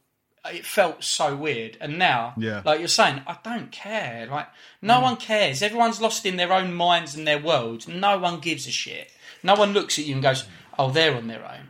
it 0.47 0.65
felt 0.65 1.05
so 1.05 1.37
weird. 1.37 1.77
And 1.81 1.99
now, 1.99 2.35
Yeah. 2.37 2.63
like 2.65 2.79
you're 2.79 2.89
saying, 2.89 3.23
I 3.27 3.37
don't 3.43 3.71
care. 3.71 4.27
Like 4.31 4.49
no 4.83 4.95
Mm. 4.99 5.03
one 5.03 5.17
cares. 5.17 5.63
Everyone's 5.63 6.01
lost 6.01 6.25
in 6.27 6.37
their 6.37 6.53
own 6.53 6.73
minds 6.75 7.15
and 7.15 7.27
their 7.27 7.39
worlds. 7.39 7.87
No 7.89 8.19
one 8.19 8.41
gives 8.41 8.67
a 8.67 8.71
shit. 8.71 9.11
No 9.43 9.55
one 9.55 9.73
looks 9.73 9.99
at 9.99 10.05
you 10.07 10.15
and 10.15 10.23
goes, 10.23 10.45
"Oh, 10.79 10.91
they're 10.91 11.15
on 11.17 11.27
their 11.29 11.45
own." 11.45 11.69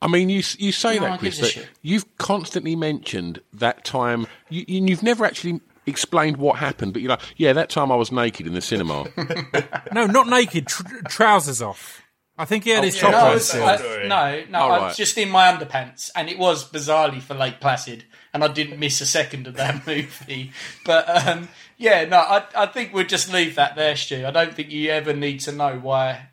I 0.00 0.08
mean, 0.08 0.28
you 0.28 0.42
you 0.58 0.72
say 0.72 0.96
No 0.98 1.02
that, 1.06 1.20
Chris, 1.20 1.38
that 1.38 1.68
you've 1.82 2.16
constantly 2.18 2.74
mentioned 2.76 3.40
that 3.52 3.84
time. 3.84 4.26
You, 4.48 4.64
you- 4.66 4.86
you've 4.86 5.02
never 5.02 5.24
actually 5.24 5.60
explained 5.86 6.36
what 6.36 6.58
happened, 6.58 6.92
but 6.92 7.02
you're 7.02 7.10
like, 7.10 7.20
yeah, 7.36 7.52
that 7.52 7.68
time 7.68 7.90
I 7.90 7.96
was 7.96 8.12
naked 8.12 8.46
in 8.46 8.54
the 8.54 8.60
cinema. 8.60 9.06
No, 9.92 10.06
not 10.06 10.28
naked. 10.28 10.68
Tr- 10.68 10.82
trousers 11.08 11.60
off. 11.60 12.01
I 12.38 12.44
think 12.46 12.64
he 12.64 12.70
had 12.70 12.82
his 12.84 12.96
yeah. 12.96 13.02
top 13.02 13.10
No, 13.12 13.18
on 13.18 13.32
was. 13.34 13.54
I- 13.54 13.76
Sorry. 13.76 14.08
no, 14.08 14.44
no. 14.50 14.58
All 14.58 14.72
I 14.72 14.76
right. 14.78 14.86
was 14.88 14.96
just 14.96 15.18
in 15.18 15.28
my 15.30 15.52
underpants, 15.52 16.10
and 16.16 16.28
it 16.30 16.38
was 16.38 16.68
bizarrely 16.68 17.20
for 17.20 17.34
Lake 17.34 17.60
Placid, 17.60 18.04
and 18.32 18.42
I 18.42 18.48
didn't 18.48 18.78
miss 18.78 19.00
a 19.00 19.06
second 19.06 19.46
of 19.46 19.54
that 19.56 19.86
movie. 19.86 20.52
But 20.86 21.26
um, 21.28 21.48
yeah, 21.76 22.04
no, 22.06 22.16
I, 22.18 22.44
I 22.56 22.66
think 22.66 22.94
we'll 22.94 23.04
just 23.06 23.32
leave 23.32 23.56
that 23.56 23.76
there, 23.76 23.94
Stu. 23.96 24.24
I 24.26 24.30
don't 24.30 24.54
think 24.54 24.70
you 24.70 24.90
ever 24.90 25.12
need 25.12 25.40
to 25.40 25.52
know 25.52 25.78
why. 25.78 26.28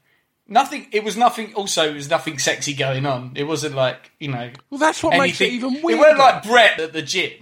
Nothing. 0.48 0.88
It 0.91 1.03
was 1.03 1.15
nothing. 1.15 1.53
Also, 1.53 1.89
it 1.89 1.94
was 1.94 2.10
nothing 2.10 2.39
sexy 2.39 2.74
going 2.74 3.06
on. 3.06 3.34
It 3.36 3.44
wasn't 3.44 3.75
like 3.75 4.12
you 4.20 4.29
know. 4.29 4.50
Well, 4.70 4.79
that's 4.79 5.03
what 5.03 5.18
makes 5.18 5.39
it 5.41 5.50
anything. 5.51 5.58
even 5.72 5.75
It 5.79 5.84
weirder. 5.84 6.01
weren't 6.01 6.18
like 6.18 6.44
Brett 6.44 6.79
at 6.79 6.94
the 6.94 7.01
gym. 7.03 7.34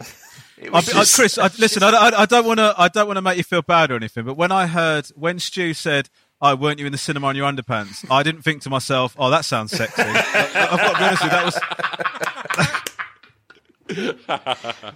I, 0.62 0.70
was 0.72 0.90
I, 0.90 0.94
just- 0.94 1.16
Chris, 1.16 1.38
I, 1.38 1.50
listen, 1.60 1.84
I, 1.84 1.90
I, 1.90 2.22
I 2.24 2.26
don't 2.26 2.46
want 2.46 2.58
to. 2.60 2.74
I 2.78 2.88
don't 2.90 3.06
want 3.08 3.16
to 3.18 3.22
make 3.22 3.38
you 3.38 3.44
feel 3.44 3.62
bad 3.62 3.92
or 3.92 3.96
anything. 3.96 4.26
But 4.26 4.34
when 4.36 4.52
I 4.52 4.66
heard 4.68 5.08
when 5.16 5.38
Stu 5.40 5.74
said, 5.76 6.10
"I 6.42 6.54
weren't 6.54 6.80
you 6.80 6.86
in 6.86 6.92
the 6.92 6.98
cinema 6.98 7.30
in 7.30 7.36
your 7.36 7.52
underpants?" 7.52 8.06
I 8.12 8.24
didn't 8.24 8.42
think 8.44 8.62
to 8.64 8.70
myself, 8.70 9.16
"Oh, 9.18 9.30
that 9.30 9.46
sounds 9.46 9.72
sexy." 9.72 10.02
I, 10.04 10.68
I've 10.72 10.80
got 10.80 10.94
to 10.94 11.00
be 11.00 11.06
honest 11.06 11.24
with 11.24 11.32
you, 11.32 11.38
that 11.38 11.46
was. 11.46 11.58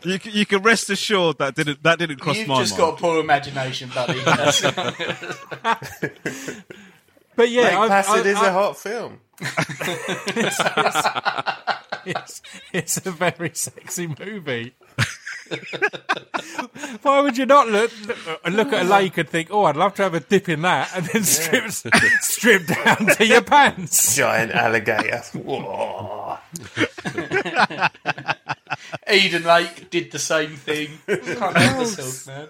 you, 0.06 0.20
can- 0.20 0.32
you 0.34 0.46
can 0.46 0.62
rest 0.62 0.90
assured 0.90 1.38
that 1.38 1.56
didn't 1.56 1.82
that 1.84 1.98
didn't 2.00 2.18
cross 2.20 2.36
You've 2.38 2.48
my 2.50 2.60
just 2.62 2.76
got 2.78 2.96
a 2.96 2.98
poor 2.98 3.20
imagination, 3.20 3.90
buddy. 3.94 4.20
But 7.34 7.50
yeah, 7.50 7.62
Lake 7.64 7.74
I've- 7.74 7.88
Placid 7.88 8.28
I- 8.28 8.30
is 8.30 8.38
I- 8.38 8.48
a 8.48 8.52
hot 8.52 8.78
film. 8.78 9.20
it's, 12.06 12.42
it's 12.74 13.06
a 13.06 13.12
very 13.12 13.52
sexy 13.54 14.08
movie. 14.08 14.74
Why 17.02 17.22
would 17.22 17.38
you 17.38 17.46
not 17.46 17.68
look 17.68 17.92
look, 18.08 18.18
look 18.50 18.74
at 18.74 18.86
a 18.86 18.90
lake 18.90 19.18
and 19.18 19.28
think, 19.28 19.50
"Oh, 19.52 19.66
I'd 19.66 19.76
love 19.76 19.96
to 19.96 20.04
have 20.04 20.14
a 20.14 20.20
dip 20.20 20.50
in 20.50 20.62
that," 20.64 20.92
and 20.96 21.06
then 21.08 21.24
strip 21.24 21.72
strip 22.22 22.68
down 22.68 23.08
to 23.18 23.26
your 23.26 23.42
pants? 23.42 24.16
Giant 24.22 24.52
alligator. 24.52 25.22
Whoa. 25.34 26.38
Eden 29.12 29.44
Lake 29.44 29.90
did 29.90 30.12
the 30.12 30.20
same 30.20 30.56
thing. 30.56 31.00
Can't 31.08 31.58
help 31.58 31.78
myself, 31.78 32.28
man. 32.28 32.48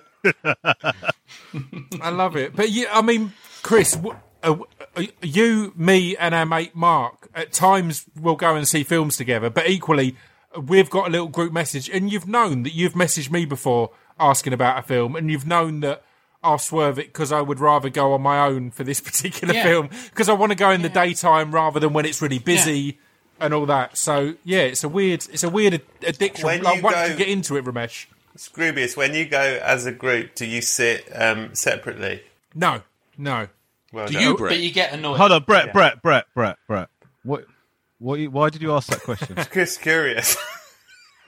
I 2.02 2.10
love 2.10 2.36
it. 2.36 2.56
But 2.56 2.70
you, 2.70 2.88
I 2.92 3.02
mean, 3.02 3.34
Chris, 3.64 3.94
w- 3.96 4.18
uh, 4.44 4.58
uh, 4.96 5.04
you, 5.22 5.74
me, 5.76 6.16
and 6.18 6.36
our 6.36 6.46
mate 6.46 6.76
Mark 6.76 7.30
at 7.34 7.52
times 7.52 8.06
will 8.20 8.36
go 8.36 8.56
and 8.56 8.68
see 8.68 8.84
films 8.84 9.18
together, 9.18 9.50
but 9.50 9.68
equally, 9.70 10.16
we've 10.60 10.90
got 10.90 11.08
a 11.08 11.12
little 11.12 11.28
group 11.28 11.54
message, 11.54 11.90
and 11.90 12.12
you've 12.12 12.28
known 12.28 12.64
that 12.64 12.74
you've 12.74 12.94
messaged 12.94 13.32
me 13.32 13.46
before 13.46 13.92
asking 14.20 14.54
about 14.54 14.80
a 14.80 14.82
film, 14.82 15.16
and 15.16 15.32
you've 15.32 15.48
known 15.48 15.80
that. 15.82 16.04
I'll 16.44 16.58
swerve 16.58 16.98
it 16.98 17.06
because 17.14 17.32
I 17.32 17.40
would 17.42 17.60
rather 17.60 17.88
go 17.92 18.14
on 18.14 18.24
my 18.24 18.40
own 18.40 18.72
for 18.72 18.84
this 18.84 19.00
particular 19.10 19.54
Yeah. 19.54 19.62
film 19.62 19.90
because 20.10 20.28
I 20.28 20.34
want 20.34 20.52
to 20.52 20.56
go 20.56 20.72
in 20.72 20.82
the 20.82 20.90
daytime 20.90 21.54
rather 21.54 21.80
than 21.80 21.94
when 21.94 22.04
it's 22.04 22.20
really 22.20 22.40
busy 22.40 22.98
and 23.40 23.54
all 23.54 23.68
that. 23.68 23.96
So 23.96 24.34
yeah, 24.44 24.62
it's 24.62 24.84
a 24.84 24.90
weird, 24.90 25.24
it's 25.32 25.44
a 25.44 25.52
weird 25.52 25.84
addiction. 26.02 26.48
When 26.48 26.64
like, 26.64 26.78
you 26.78 26.82
once 26.82 26.96
go- 26.96 27.06
you 27.06 27.16
get 27.16 27.28
into 27.28 27.58
it, 27.58 27.64
Romesh. 27.66 28.08
Scroobius, 28.36 28.98
when 28.98 29.14
you 29.14 29.26
go 29.26 29.60
as 29.62 29.86
a 29.86 29.92
group, 29.92 30.34
do 30.34 30.48
you 30.48 30.62
sit 30.64 31.08
um, 31.14 31.54
separately? 31.54 32.24
No, 32.56 32.82
no. 33.20 33.48
Well 33.94 34.08
Do 34.08 34.14
done. 34.14 34.24
you, 34.24 34.38
But 34.40 34.60
you 34.60 34.72
get 34.72 34.94
annoyed. 34.94 35.18
Hold 35.18 35.34
on, 35.34 35.44
Brett, 35.44 35.68
Yeah. 35.68 35.72
Brett, 35.74 36.02
Brett, 36.02 36.26
Brett, 36.34 36.58
Brett. 36.68 36.90
What? 37.22 37.46
What? 38.02 38.20
Why 38.30 38.50
did 38.50 38.64
you 38.64 38.74
ask 38.74 38.90
that 38.90 39.02
question? 39.04 39.38
Just 39.54 39.80
curious. 39.82 40.36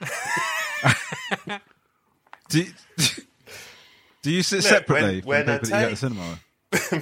do, 2.48 2.62
you, 2.62 2.66
do 4.22 4.30
you 4.32 4.42
sit 4.42 4.56
Look, 4.56 4.64
separately 4.64 5.20
when- 5.24 5.46
when 5.46 5.46
from 5.46 5.54
I 5.54 5.58
people 5.58 5.70
that 5.70 5.70
you 5.70 5.70
go 5.70 5.80
to 5.82 5.88
take- 5.90 5.98
cinema? 5.98 6.38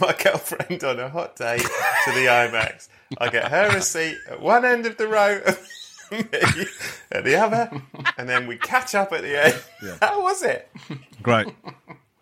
my 0.07 0.15
girlfriend 0.23 0.85
on 0.85 1.01
a 1.01 1.09
hot 1.09 1.35
day 1.37 1.57
to 1.57 2.11
the 2.13 2.27
IMAX. 2.27 2.89
I 3.17 3.31
get 3.31 3.49
her 3.51 3.79
a 3.79 3.81
seat 3.81 4.19
at 4.31 4.39
one 4.43 4.67
end 4.67 4.85
of 4.85 4.99
the 4.99 5.09
row, 5.09 5.41
me 6.11 6.19
at 7.11 7.25
the 7.25 7.37
other, 7.37 7.71
and 8.19 8.29
then 8.29 8.47
we 8.47 8.59
catch 8.59 8.95
up 8.95 9.13
at 9.13 9.23
the 9.23 9.43
end. 9.47 9.99
How 10.03 10.21
was 10.23 10.43
it? 10.43 10.69
Great, 11.23 11.47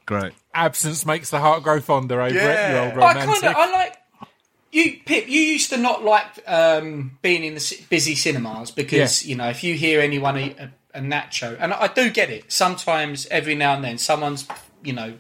great. 0.06 0.32
Absence 0.54 1.04
makes 1.04 1.30
the 1.30 1.40
heart 1.40 1.64
grow 1.64 1.80
fonder 1.80 2.20
eh, 2.20 2.26
over 2.26 2.36
it. 2.38 2.40
You 2.40 2.40
Yeah. 2.48 2.90
old 2.94 3.02
I 3.02 3.14
kind 3.14 3.30
of 3.44 3.56
I 3.56 3.72
like 3.72 3.96
you, 4.72 4.98
Pip. 5.04 5.28
You 5.28 5.40
used 5.40 5.70
to 5.70 5.76
not 5.76 6.04
like 6.04 6.26
um, 6.46 7.18
being 7.22 7.44
in 7.44 7.54
the 7.54 7.80
busy 7.90 8.14
cinemas 8.14 8.70
because 8.70 9.24
Yeah. 9.24 9.30
you 9.30 9.36
know 9.36 9.48
if 9.48 9.62
you 9.64 9.74
hear 9.74 10.00
anyone 10.00 10.38
eat 10.38 10.56
a, 10.58 10.70
a 10.94 11.00
nacho, 11.00 11.56
and 11.60 11.72
I 11.72 11.88
do 11.88 12.10
get 12.10 12.30
it. 12.30 12.50
Sometimes, 12.52 13.26
every 13.30 13.54
now 13.54 13.74
and 13.74 13.84
then, 13.84 13.98
someone's 13.98 14.46
you 14.84 14.92
know 14.92 15.14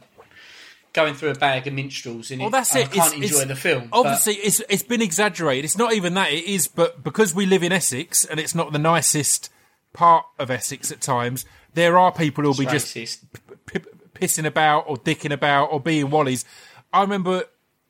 going 0.92 1.14
through 1.14 1.30
a 1.30 1.34
bag 1.34 1.66
of 1.66 1.72
minstrels, 1.72 2.30
and 2.32 2.40
Well, 2.40 2.50
that's 2.50 2.74
it. 2.74 2.78
I 2.78 2.82
can't 2.90 2.94
It's- 2.96 3.12
enjoy 3.14 3.26
it's- 3.42 3.48
the 3.48 3.56
film. 3.56 3.88
but- 3.90 3.98
Obviously, 4.00 4.34
it's 4.34 4.60
it's 4.68 4.82
been 4.82 5.02
exaggerated. 5.02 5.64
It's 5.64 5.78
not 5.78 5.92
even 5.94 6.14
that. 6.14 6.32
It 6.32 6.44
is, 6.44 6.66
but 6.68 7.02
because 7.04 7.34
we 7.34 7.46
live 7.46 7.62
in 7.62 7.72
Essex 7.72 8.24
and 8.24 8.40
it's 8.40 8.54
not 8.54 8.72
the 8.72 8.78
nicest 8.78 9.50
part 9.92 10.24
of 10.38 10.50
Essex 10.50 10.90
at 10.92 11.00
times, 11.00 11.44
there 11.74 11.98
are 11.98 12.12
people 12.12 12.44
who'll 12.44 12.54
be 12.54 12.66
just 12.66 12.94
racist. 12.94 13.18
p- 13.66 13.80
pissing 14.14 14.46
about 14.46 14.84
or 14.88 14.96
dicking 14.96 15.32
about 15.32 15.66
or 15.72 15.80
being 15.80 16.08
wallies. 16.08 16.44
I 16.92 17.02
remember 17.02 17.44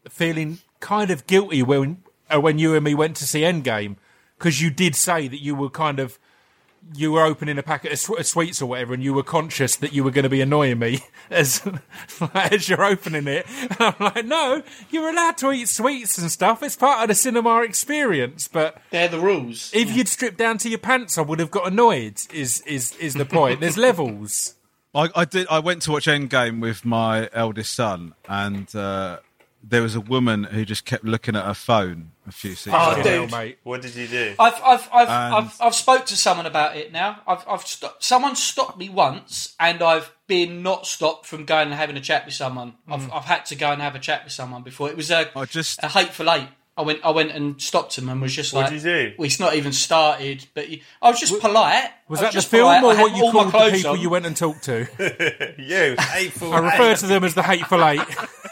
feeling 0.08 0.58
kind 0.80 1.10
of 1.10 1.26
guilty 1.26 1.62
when 1.62 2.02
uh, 2.34 2.40
when 2.40 2.58
you 2.58 2.74
and 2.74 2.84
me 2.84 2.94
went 2.94 3.16
to 3.16 3.26
see 3.26 3.40
Endgame 3.42 3.96
because 4.38 4.60
you 4.62 4.70
did 4.70 4.96
say 4.96 5.28
that 5.28 5.40
you 5.40 5.54
were 5.54 5.70
kind 5.70 5.98
of 6.00 6.18
you 6.94 7.12
were 7.12 7.22
opening 7.22 7.58
a 7.58 7.62
packet 7.62 7.92
of, 7.92 7.98
sw- 7.98 8.18
of 8.18 8.26
sweets 8.26 8.62
or 8.62 8.66
whatever, 8.66 8.94
and 8.94 9.02
you 9.02 9.12
were 9.12 9.22
conscious 9.22 9.76
that 9.76 9.92
you 9.92 10.02
were 10.02 10.10
going 10.10 10.22
to 10.22 10.30
be 10.30 10.40
annoying 10.40 10.78
me 10.78 11.00
as 11.30 11.62
as 12.34 12.68
you're 12.68 12.82
opening 12.84 13.28
it. 13.28 13.46
And 13.60 13.76
I'm 13.80 13.94
like, 13.98 14.24
no, 14.24 14.62
you're 14.90 15.10
allowed 15.10 15.36
to 15.38 15.52
eat 15.52 15.68
sweets 15.68 16.18
and 16.18 16.30
stuff. 16.30 16.62
It's 16.62 16.76
part 16.76 17.02
of 17.02 17.08
the 17.08 17.14
cinema 17.14 17.62
experience. 17.62 18.48
But 18.48 18.78
They're 18.90 19.08
the 19.08 19.20
rules. 19.20 19.70
if 19.74 19.94
you'd 19.94 20.08
stripped 20.08 20.38
down 20.38 20.58
to 20.58 20.68
your 20.68 20.78
pants, 20.78 21.18
I 21.18 21.22
would 21.22 21.38
have 21.38 21.50
got 21.50 21.66
annoyed. 21.66 22.20
Is 22.32 22.62
is 22.62 22.96
is 22.96 23.14
the 23.14 23.26
point? 23.26 23.60
There's 23.60 23.78
levels. 23.78 24.54
I, 24.94 25.08
I 25.14 25.24
did. 25.24 25.46
I 25.48 25.60
went 25.60 25.82
to 25.82 25.92
watch 25.92 26.06
Endgame 26.06 26.60
with 26.60 26.84
my 26.84 27.28
eldest 27.32 27.74
son, 27.74 28.14
and 28.28 28.74
uh, 28.74 29.18
there 29.62 29.82
was 29.82 29.94
a 29.94 30.00
woman 30.00 30.44
who 30.44 30.64
just 30.64 30.84
kept 30.84 31.04
looking 31.04 31.36
at 31.36 31.44
her 31.44 31.54
phone 31.54 32.12
a 32.26 32.32
few 32.32 32.54
seats. 32.54 32.74
Oh, 32.78 32.92
ago. 32.92 33.02
dude. 33.02 33.30
mate. 33.30 33.58
What 33.62 33.82
did 33.82 33.94
you 33.94 34.06
do? 34.06 34.34
I've 34.38 34.54
I've 34.64 34.88
I've, 34.92 35.08
And- 35.08 35.34
I've 35.34 35.56
I've 35.60 35.74
spoke 35.74 36.06
to 36.06 36.16
someone 36.16 36.46
about 36.46 36.76
it 36.76 36.92
now. 36.92 37.20
I've 37.26 37.44
I've 37.48 37.62
sto- 37.66 37.92
someone 37.98 38.36
stopped 38.36 38.78
me 38.78 38.88
once, 38.88 39.54
and 39.60 39.82
I've 39.82 40.12
been 40.26 40.62
not 40.62 40.86
stopped 40.86 41.26
from 41.26 41.44
going 41.44 41.66
and 41.66 41.74
having 41.74 41.96
a 41.96 42.00
chat 42.00 42.24
with 42.24 42.34
someone. 42.34 42.74
Hmm. 42.86 42.92
I've 42.94 43.12
I've 43.12 43.24
had 43.24 43.46
to 43.46 43.54
go 43.54 43.70
and 43.70 43.82
have 43.82 43.94
a 43.94 43.98
chat 43.98 44.24
with 44.24 44.32
someone 44.32 44.62
before. 44.62 44.88
It 44.88 44.96
was 44.96 45.10
a 45.10 45.28
I 45.36 45.44
just 45.44 45.82
a 45.82 45.88
hateful 45.88 46.30
eight. 46.30 46.48
I 46.76 46.82
went 46.82 47.00
I 47.04 47.10
went 47.10 47.32
and 47.32 47.60
stopped 47.60 47.98
him 47.98 48.08
and 48.08 48.22
was 48.22 48.34
just 48.34 48.54
like, 48.54 48.64
What 48.66 48.72
like, 48.72 48.82
did 48.82 48.88
you 48.88 49.08
do? 49.10 49.14
Well, 49.18 49.26
it's 49.26 49.40
not 49.40 49.54
even 49.56 49.72
started, 49.72 50.46
but 50.54 50.70
you, 50.70 50.80
I 51.02 51.10
was 51.10 51.20
just 51.20 51.38
polite. 51.38 51.90
Was 52.08 52.20
I 52.20 52.22
that 52.22 52.28
the 52.32 52.36
just 52.38 52.48
film 52.48 52.80
polite. 52.80 52.98
Or 52.98 53.02
what 53.02 53.16
you 53.16 53.30
called 53.30 53.52
the 53.52 53.70
people 53.76 53.90
on. 53.90 54.00
you 54.00 54.08
went 54.08 54.24
and 54.24 54.34
talked 54.36 54.62
to? 54.64 54.86
You 55.58 55.96
hateful. 56.00 56.54
I 56.54 56.60
refer 56.60 56.94
to 56.94 57.06
them 57.06 57.24
as 57.24 57.34
the 57.34 57.42
hateful 57.42 57.84
eight. 57.84 58.00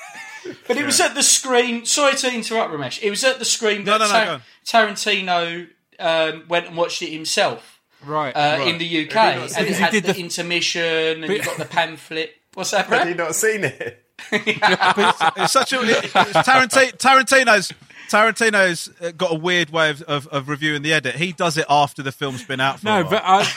But 0.67 0.77
it 0.77 0.85
was 0.87 1.01
at 1.01 1.15
the 1.15 1.23
screen. 1.23 1.85
Sorry 1.87 2.15
to 2.17 2.33
interrupt, 2.35 2.73
Romesh. 2.73 3.03
It 3.03 3.11
was 3.11 3.25
at 3.25 3.39
the 3.39 3.45
screen 3.45 3.85
No, 3.85 3.99
that 3.99 4.09
no, 4.11 4.13
no, 4.19 4.25
go 4.25 4.33
on. 4.35 4.43
Tarantino 4.67 5.69
um, 5.99 6.45
went 6.49 6.67
and 6.67 6.77
watched 6.77 7.03
it 7.03 7.11
himself. 7.11 7.81
Right. 8.05 8.31
uh, 8.35 8.59
right. 8.59 8.69
in 8.69 8.79
the 8.79 9.07
UK, 9.07 9.13
Have 9.13 9.35
you 9.35 9.41
not 9.41 9.51
seen 9.51 9.59
and 9.59 9.67
it 9.67 9.71
it? 9.73 9.77
had 9.79 9.93
He 9.93 10.01
did 10.01 10.09
the, 10.09 10.13
the- 10.15 10.21
intermission, 10.21 11.25
and 11.25 11.33
you 11.33 11.43
got 11.43 11.59
the 11.59 11.65
pamphlet. 11.71 12.35
What's 12.55 12.71
that, 12.71 12.87
Have 12.87 13.09
you 13.09 13.15
Brad? 13.15 13.27
not 13.29 13.35
seen 13.35 13.65
it? 13.65 14.05
it's 14.33 15.53
such 15.53 15.73
a 15.73 15.81
it- 15.83 16.05
it's 16.05 16.13
Tarantino, 16.13 16.93
Tarantino's 16.97 17.73
Tarantino's 18.09 18.91
uh, 19.01 19.11
got 19.13 19.33
a 19.33 19.39
weird 19.39 19.71
way 19.71 19.91
of, 19.91 20.03
of, 20.03 20.27
of 20.29 20.49
reviewing 20.49 20.83
the 20.83 20.93
edit. 20.93 21.17
He 21.17 21.33
does 21.33 21.57
it 21.57 21.67
after 21.69 22.03
the 22.03 22.11
film's 22.13 22.43
been 22.45 22.61
out. 22.61 22.81
For 22.81 22.89
a 22.89 22.91
No, 22.91 23.03
while. 23.03 23.11
but 23.11 23.23
I, 23.25 23.53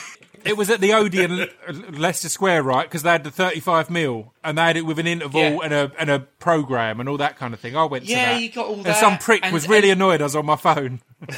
it 0.46 0.58
was 0.58 0.70
at 0.70 0.80
the 0.82 0.94
Odeon 0.94 1.48
Leicester 1.92 2.30
Square, 2.30 2.64
right? 2.64 2.88
Because 2.88 3.04
they 3.04 3.12
had 3.12 3.24
the 3.24 3.32
35 3.32 3.90
mil 3.90 4.34
and 4.44 4.58
they 4.58 4.62
had 4.64 4.78
it 4.78 4.86
with 4.86 5.00
an 5.00 5.08
interval 5.08 5.40
Yeah. 5.42 5.58
and 5.64 5.74
a 5.74 5.92
and 6.00 6.10
a 6.10 6.20
program 6.20 7.00
and 7.00 7.08
all 7.10 7.18
that 7.18 7.38
kind 7.38 7.54
of 7.54 7.60
thing. 7.60 7.76
I 7.78 7.84
went 7.86 8.06
to 8.06 8.12
Yeah, 8.12 8.34
that. 8.34 8.42
you 8.42 8.50
got 8.52 8.66
all 8.68 8.76
And 8.76 8.86
that, 8.86 8.98
some 9.00 9.18
prick 9.18 9.42
and- 9.44 9.54
was 9.54 9.68
really 9.70 9.90
and- 9.92 10.02
annoyed 10.02 10.22
I 10.22 10.26
was 10.26 10.36
on 10.36 10.46
my 10.46 10.56
phone. 10.56 11.02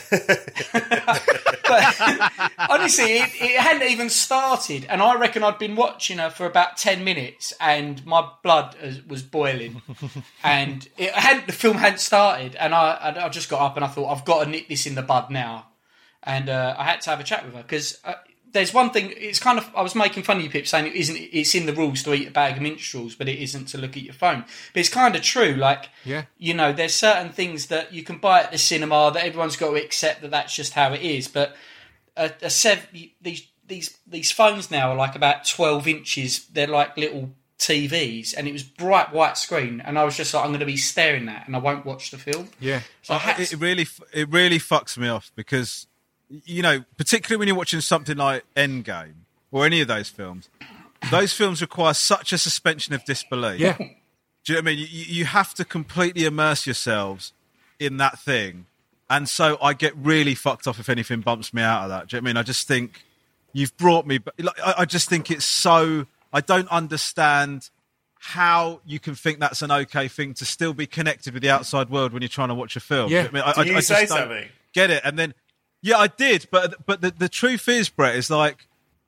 Honestly, 2.69 3.17
it, 3.17 3.29
it 3.41 3.59
hadn't 3.59 3.89
even 3.89 4.09
started, 4.09 4.85
and 4.89 5.01
I 5.01 5.15
reckon 5.15 5.43
I'd 5.43 5.57
been 5.59 5.75
watching 5.75 6.17
her 6.19 6.29
for 6.29 6.45
about 6.45 6.77
ten 6.77 7.03
minutes, 7.03 7.53
and 7.59 8.05
my 8.05 8.27
blood 8.43 8.75
was 9.07 9.21
boiling, 9.23 9.81
and 10.43 10.87
it 10.97 11.11
hadn't. 11.13 11.47
The 11.47 11.53
film 11.53 11.77
hadn't 11.77 11.99
started, 11.99 12.55
and 12.55 12.73
I, 12.73 12.91
I, 12.93 13.25
I 13.25 13.29
just 13.29 13.49
got 13.49 13.61
up 13.61 13.75
and 13.75 13.83
I 13.83 13.87
thought 13.87 14.15
I've 14.15 14.25
got 14.25 14.43
to 14.43 14.49
nip 14.49 14.67
this 14.67 14.85
in 14.85 14.95
the 14.95 15.01
bud 15.01 15.29
now, 15.29 15.67
and 16.23 16.49
uh, 16.49 16.75
I 16.77 16.83
had 16.85 17.01
to 17.01 17.09
have 17.09 17.19
a 17.19 17.23
chat 17.23 17.45
with 17.45 17.53
her 17.55 17.61
because. 17.63 17.99
There's 18.53 18.73
one 18.73 18.91
thing. 18.91 19.13
It's 19.17 19.39
kind 19.39 19.57
of. 19.57 19.69
I 19.75 19.81
was 19.81 19.95
making 19.95 20.23
fun 20.23 20.37
of 20.37 20.43
you, 20.43 20.49
Pip, 20.49 20.65
saying 20.67 20.87
it 20.87 20.93
isn't. 20.95 21.17
It's 21.17 21.53
in 21.55 21.65
the 21.65 21.73
rules 21.73 22.03
to 22.03 22.13
eat 22.13 22.27
a 22.27 22.31
bag 22.31 22.55
of 22.57 22.61
minstrels, 22.61 23.15
but 23.15 23.27
it 23.27 23.39
isn't 23.39 23.65
to 23.69 23.77
look 23.77 23.97
at 23.97 24.03
your 24.03 24.13
phone. 24.13 24.45
But 24.73 24.79
it's 24.79 24.89
kind 24.89 25.15
of 25.15 25.21
true. 25.23 25.53
Like, 25.55 25.89
Yeah. 26.05 26.23
you 26.37 26.53
know, 26.53 26.71
there's 26.71 26.93
certain 26.93 27.31
things 27.31 27.67
that 27.67 27.93
you 27.93 28.03
can 28.03 28.17
buy 28.19 28.41
at 28.43 28.51
the 28.51 28.57
cinema 28.57 29.11
that 29.13 29.25
everyone's 29.25 29.55
got 29.57 29.71
to 29.71 29.83
accept 29.83 30.21
that 30.21 30.31
that's 30.31 30.55
just 30.55 30.73
how 30.73 30.93
it 30.93 31.01
is. 31.01 31.27
But 31.27 31.55
a, 32.15 32.31
a 32.43 32.49
sev- 32.49 32.87
these 33.21 33.47
these 33.67 33.97
these 34.07 34.31
phones 34.31 34.69
now 34.71 34.91
are 34.91 34.95
like 34.95 35.15
about 35.15 35.45
twelve 35.47 35.87
inches. 35.87 36.45
They're 36.47 36.67
like 36.67 36.95
little 36.95 37.31
TVs, 37.59 38.33
and 38.37 38.47
it 38.47 38.51
was 38.51 38.61
bright 38.63 39.13
white 39.13 39.37
screen, 39.37 39.81
and 39.81 39.97
I 39.97 40.03
was 40.03 40.17
just 40.17 40.33
like, 40.33 40.43
I'm 40.43 40.49
going 40.51 40.59
to 40.59 40.65
be 40.65 40.77
staring 40.77 41.29
at, 41.29 41.47
and 41.47 41.55
I 41.55 41.59
won't 41.59 41.85
watch 41.85 42.11
the 42.11 42.17
film. 42.17 42.49
Yeah. 42.59 42.81
So 43.01 43.13
I 43.15 43.17
had 43.19 43.39
it 43.39 43.53
really 43.59 43.87
it 44.11 44.29
really 44.29 44.59
fucks 44.59 44.97
me 44.97 45.07
off 45.07 45.31
because 45.35 45.87
you 46.45 46.61
know 46.61 46.83
particularly 46.97 47.37
when 47.39 47.47
you're 47.47 47.57
watching 47.57 47.81
something 47.81 48.17
like 48.17 48.43
Endgame 48.55 49.13
or 49.51 49.65
any 49.65 49.81
of 49.81 49.87
those 49.87 50.09
films 50.09 50.49
those 51.11 51.33
films 51.33 51.61
require 51.61 51.93
such 51.93 52.31
a 52.33 52.37
suspension 52.37 52.93
of 52.93 53.03
disbelief 53.05 53.59
Yeah. 53.59 53.77
do 53.77 53.83
you 53.83 54.53
know 54.53 54.55
what 54.55 54.59
I 54.59 54.61
mean 54.75 54.79
you, 54.79 54.85
you 54.87 55.25
have 55.25 55.53
to 55.55 55.65
completely 55.65 56.25
immerse 56.25 56.65
yourselves 56.65 57.33
in 57.79 57.97
that 57.97 58.19
thing 58.19 58.65
and 59.09 59.27
so 59.29 59.57
I 59.61 59.73
get 59.73 59.93
really 59.97 60.33
fucked 60.35 60.65
off 60.67 60.79
if 60.79 60.89
anything 60.89 61.21
bumps 61.21 61.53
me 61.53 61.61
out 61.61 61.83
of 61.83 61.89
that 61.89 62.07
do 62.07 62.15
you 62.15 62.21
know 62.21 62.25
what 62.25 62.29
I 62.29 62.33
mean 62.33 62.37
I 62.37 62.43
just 62.43 62.67
think 62.67 63.03
you've 63.51 63.75
brought 63.77 64.07
me 64.07 64.17
but 64.17 64.33
like, 64.39 64.59
I, 64.65 64.73
I 64.79 64.85
just 64.85 65.09
think 65.09 65.29
it's 65.29 65.45
so 65.45 66.07
I 66.31 66.41
don't 66.41 66.67
understand 66.69 67.69
how 68.19 68.79
you 68.85 68.99
can 68.99 69.15
think 69.15 69.39
that's 69.39 69.61
an 69.61 69.69
okay 69.71 70.07
thing 70.07 70.33
to 70.35 70.45
still 70.45 70.73
be 70.73 70.87
connected 70.87 71.33
with 71.33 71.43
the 71.43 71.49
outside 71.49 71.89
world 71.89 72.13
when 72.13 72.21
you're 72.21 72.29
trying 72.29 72.47
to 72.47 72.55
watch 72.55 72.77
a 72.77 72.79
film. 72.79 73.11
Yeah. 73.11 73.23
Do 73.23 73.27
you 73.27 73.33
know 73.33 73.39
what 73.45 73.57
I 73.57 73.59
mean? 73.59 73.59
I, 73.59 73.63
Did 73.63 73.69
I- 73.69 73.71
you 73.73 73.77
I 73.77 73.81
say 73.81 74.01
just 74.03 74.13
something? 74.13 74.49
Get 74.73 74.89
it? 74.91 75.01
And 75.03 75.19
then, 75.19 75.33
yeah, 75.83 75.97
I 75.99 76.07
did. 76.07 76.47
But 76.49 76.85
but 76.87 77.01
the, 77.01 77.11
the 77.11 77.29
truth 77.29 77.69
is, 77.69 77.89
Brett, 77.89 78.15
is 78.15 78.31
like 78.31 78.67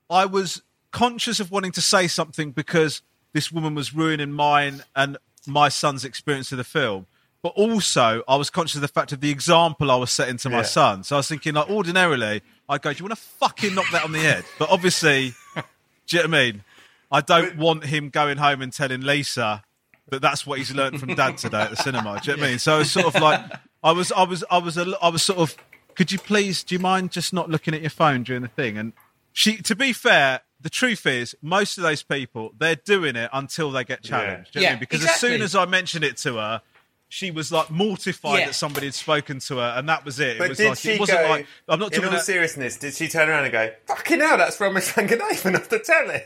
I 0.10 0.26
was 0.26 0.62
conscious 0.92 1.40
of 1.40 1.50
wanting 1.50 1.72
to 1.72 1.82
say 1.82 2.08
something 2.08 2.52
because 2.52 3.02
this 3.34 3.52
woman 3.52 3.74
was 3.74 3.96
ruining 3.96 4.32
mine 4.32 4.84
and 4.96 5.18
my 5.48 5.70
son's 5.70 6.06
experience 6.06 6.52
of 6.52 6.58
the 6.60 6.64
film. 6.64 7.08
But 7.42 7.50
also, 7.56 8.24
I 8.28 8.36
was 8.38 8.50
conscious 8.50 8.76
of 8.76 8.82
the 8.82 8.88
fact 8.88 9.12
of 9.12 9.22
the 9.22 9.30
example 9.30 9.92
I 9.92 9.96
was 9.96 10.10
setting 10.12 10.38
to 10.38 10.50
my 10.50 10.58
Yeah. 10.58 10.64
son. 10.64 11.04
So 11.04 11.16
I 11.16 11.20
was 11.20 11.28
thinking, 11.28 11.54
like, 11.54 11.70
ordinarily, 11.70 12.42
I'd 12.68 12.82
go, 12.82 12.92
"Do 12.92 12.98
you 13.04 13.06
want 13.08 13.18
to 13.20 13.24
fucking 13.40 13.76
knock 13.76 13.86
that 13.92 14.04
on 14.04 14.12
the 14.12 14.20
head?" 14.20 14.44
But 14.60 14.70
obviously, 14.70 15.34
do 15.56 16.18
you 16.18 16.24
know 16.24 16.30
what 16.30 16.38
I 16.38 16.44
mean? 16.52 16.64
I 17.12 17.22
don't 17.22 17.56
want 17.58 17.86
him 17.86 18.10
going 18.10 18.38
home 18.38 18.62
and 18.62 18.74
telling 18.74 19.02
Lisa 19.02 19.64
that 20.10 20.22
that's 20.22 20.46
what 20.48 20.58
he's 20.60 20.74
learned 20.74 21.00
from 21.00 21.14
Dad 21.16 21.38
today 21.38 21.62
at 21.62 21.70
the 21.70 21.76
cinema. 21.78 22.20
Do 22.20 22.32
you 22.32 22.38
know 22.38 22.42
what 22.42 22.48
I 22.48 22.50
mean? 22.52 22.60
So 22.60 22.80
it's 22.80 22.92
sort 22.92 23.06
of 23.14 23.22
like 23.22 23.42
I 23.84 23.92
was, 23.92 24.12
I 24.12 24.24
was, 24.24 24.44
I 24.50 24.58
was, 24.58 24.78
a, 24.78 24.94
I 25.02 25.10
was 25.10 25.22
sort 25.24 25.40
of. 25.40 25.56
Could 25.96 26.12
you 26.12 26.20
please? 26.20 26.64
Do 26.64 26.76
you 26.76 26.80
mind 26.80 27.12
just 27.12 27.34
not 27.34 27.50
looking 27.50 27.74
at 27.74 27.82
your 27.82 27.90
phone 27.90 28.24
during 28.24 28.42
the 28.42 28.48
thing? 28.48 28.78
And 28.78 28.94
she, 29.34 29.58
to 29.64 29.76
be 29.76 29.94
fair, 29.94 30.42
the 30.62 30.70
truth 30.70 31.06
is, 31.06 31.36
most 31.42 31.78
of 31.78 31.84
those 31.84 32.04
people 32.04 32.54
they're 32.58 32.76
doing 32.76 33.16
it 33.16 33.30
until 33.34 33.72
they 33.72 33.84
get 33.84 34.04
challenged. 34.04 34.54
Do 34.54 34.60
you 34.60 34.66
know 34.66 34.66
what 34.66 34.68
I 34.68 34.70
Yeah, 34.70 34.74
mean? 34.76 34.80
Because 34.80 35.04
as 35.06 35.16
soon 35.16 35.42
as 35.42 35.56
I 35.56 35.66
mentioned 35.66 36.04
it 36.04 36.18
to 36.18 36.36
her. 36.36 36.62
She 37.08 37.30
was 37.30 37.52
like 37.52 37.70
mortified 37.70 38.40
Yeah. 38.40 38.46
that 38.48 38.56
somebody 38.56 38.88
had 38.88 38.96
spoken 38.96 39.38
to 39.42 39.58
her, 39.58 39.76
and 39.78 39.88
that 39.88 40.04
was 40.04 40.20
it. 40.20 40.40
But 40.40 40.46
it 40.46 40.50
was 40.50 40.58
did 40.58 40.70
like 40.70 40.78
she 40.80 40.92
it 40.94 41.00
wasn't 41.00 41.20
go? 41.22 41.30
like 41.30 41.48
I'm 41.70 41.80
not 41.80 41.86
in 41.94 41.98
talking 42.00 42.06
all 42.06 42.10
about, 42.16 42.26
seriousness, 42.26 42.78
did 42.78 42.96
she 42.96 43.08
turn 43.08 43.30
around 43.30 43.44
and 43.44 43.52
go, 43.54 43.72
"Fucking 43.86 44.20
hell, 44.20 44.38
that's 44.38 44.58
Romesh 44.58 44.92
Ranganathan 44.92 45.56
off 45.56 45.70
the 45.70 45.80
telly"? 45.80 46.24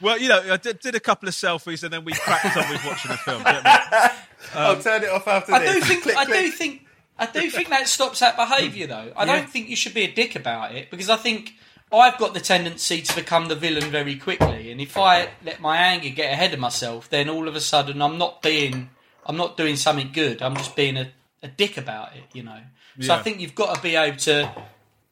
Well, 0.00 0.16
you 0.18 0.28
know, 0.28 0.40
I 0.52 0.56
did, 0.58 0.78
did 0.78 0.94
a 0.94 1.00
couple 1.00 1.28
of 1.28 1.34
selfies, 1.34 1.82
and 1.82 1.92
then 1.92 2.04
we 2.04 2.12
cracked 2.12 2.56
on 2.56 2.70
with 2.70 2.84
watching 2.84 3.10
a 3.10 3.16
film. 3.16 3.42
do 4.52 4.58
you 4.58 4.64
know 4.64 4.68
what 4.68 4.68
I 4.68 4.68
mean? 4.68 4.76
I'll 4.76 4.82
turn 4.82 5.02
it 5.04 5.10
off 5.10 5.28
after 5.28 5.52
I 5.54 5.58
this. 5.60 5.74
do 5.74 5.80
think 5.80 6.02
Click, 6.02 6.16
I 6.16 6.24
do 6.24 6.50
think 6.50 6.86
I 7.18 7.26
do 7.26 7.50
think 7.50 7.68
that 7.68 7.88
stops 7.88 8.20
that 8.20 8.36
behaviour 8.36 8.86
though. 8.86 9.12
I 9.16 9.24
don't 9.24 9.48
think 9.48 9.68
you 9.68 9.76
should 9.76 9.94
be 9.94 10.02
a 10.02 10.12
dick 10.12 10.36
about 10.36 10.74
it 10.74 10.90
because 10.90 11.08
I 11.10 11.16
think 11.16 11.54
I've 11.92 12.18
got 12.18 12.34
the 12.34 12.40
tendency 12.40 13.00
to 13.02 13.14
become 13.14 13.48
the 13.48 13.54
villain 13.56 13.90
very 13.90 14.16
quickly, 14.16 14.70
and 14.70 14.80
if 14.80 14.96
I 14.96 15.28
let 15.44 15.60
my 15.60 15.76
anger 15.78 16.10
get 16.10 16.32
ahead 16.32 16.52
of 16.54 16.60
myself, 16.60 17.08
then 17.10 17.28
all 17.28 17.48
of 17.48 17.56
a 17.56 17.60
sudden 17.60 18.00
I'm 18.02 18.18
not 18.18 18.42
being 18.42 18.90
I'm 19.26 19.36
not 19.36 19.56
doing 19.56 19.76
something 19.76 20.10
good. 20.12 20.40
I'm 20.42 20.56
just 20.56 20.74
being 20.76 20.96
a, 20.96 21.10
a 21.42 21.48
dick 21.48 21.76
about 21.76 22.14
it, 22.16 22.24
you 22.32 22.42
know. 22.42 22.60
So 23.00 23.14
I 23.14 23.22
think 23.22 23.40
you've 23.40 23.54
got 23.54 23.76
to 23.76 23.80
be 23.82 23.94
able 23.94 24.16
to 24.18 24.50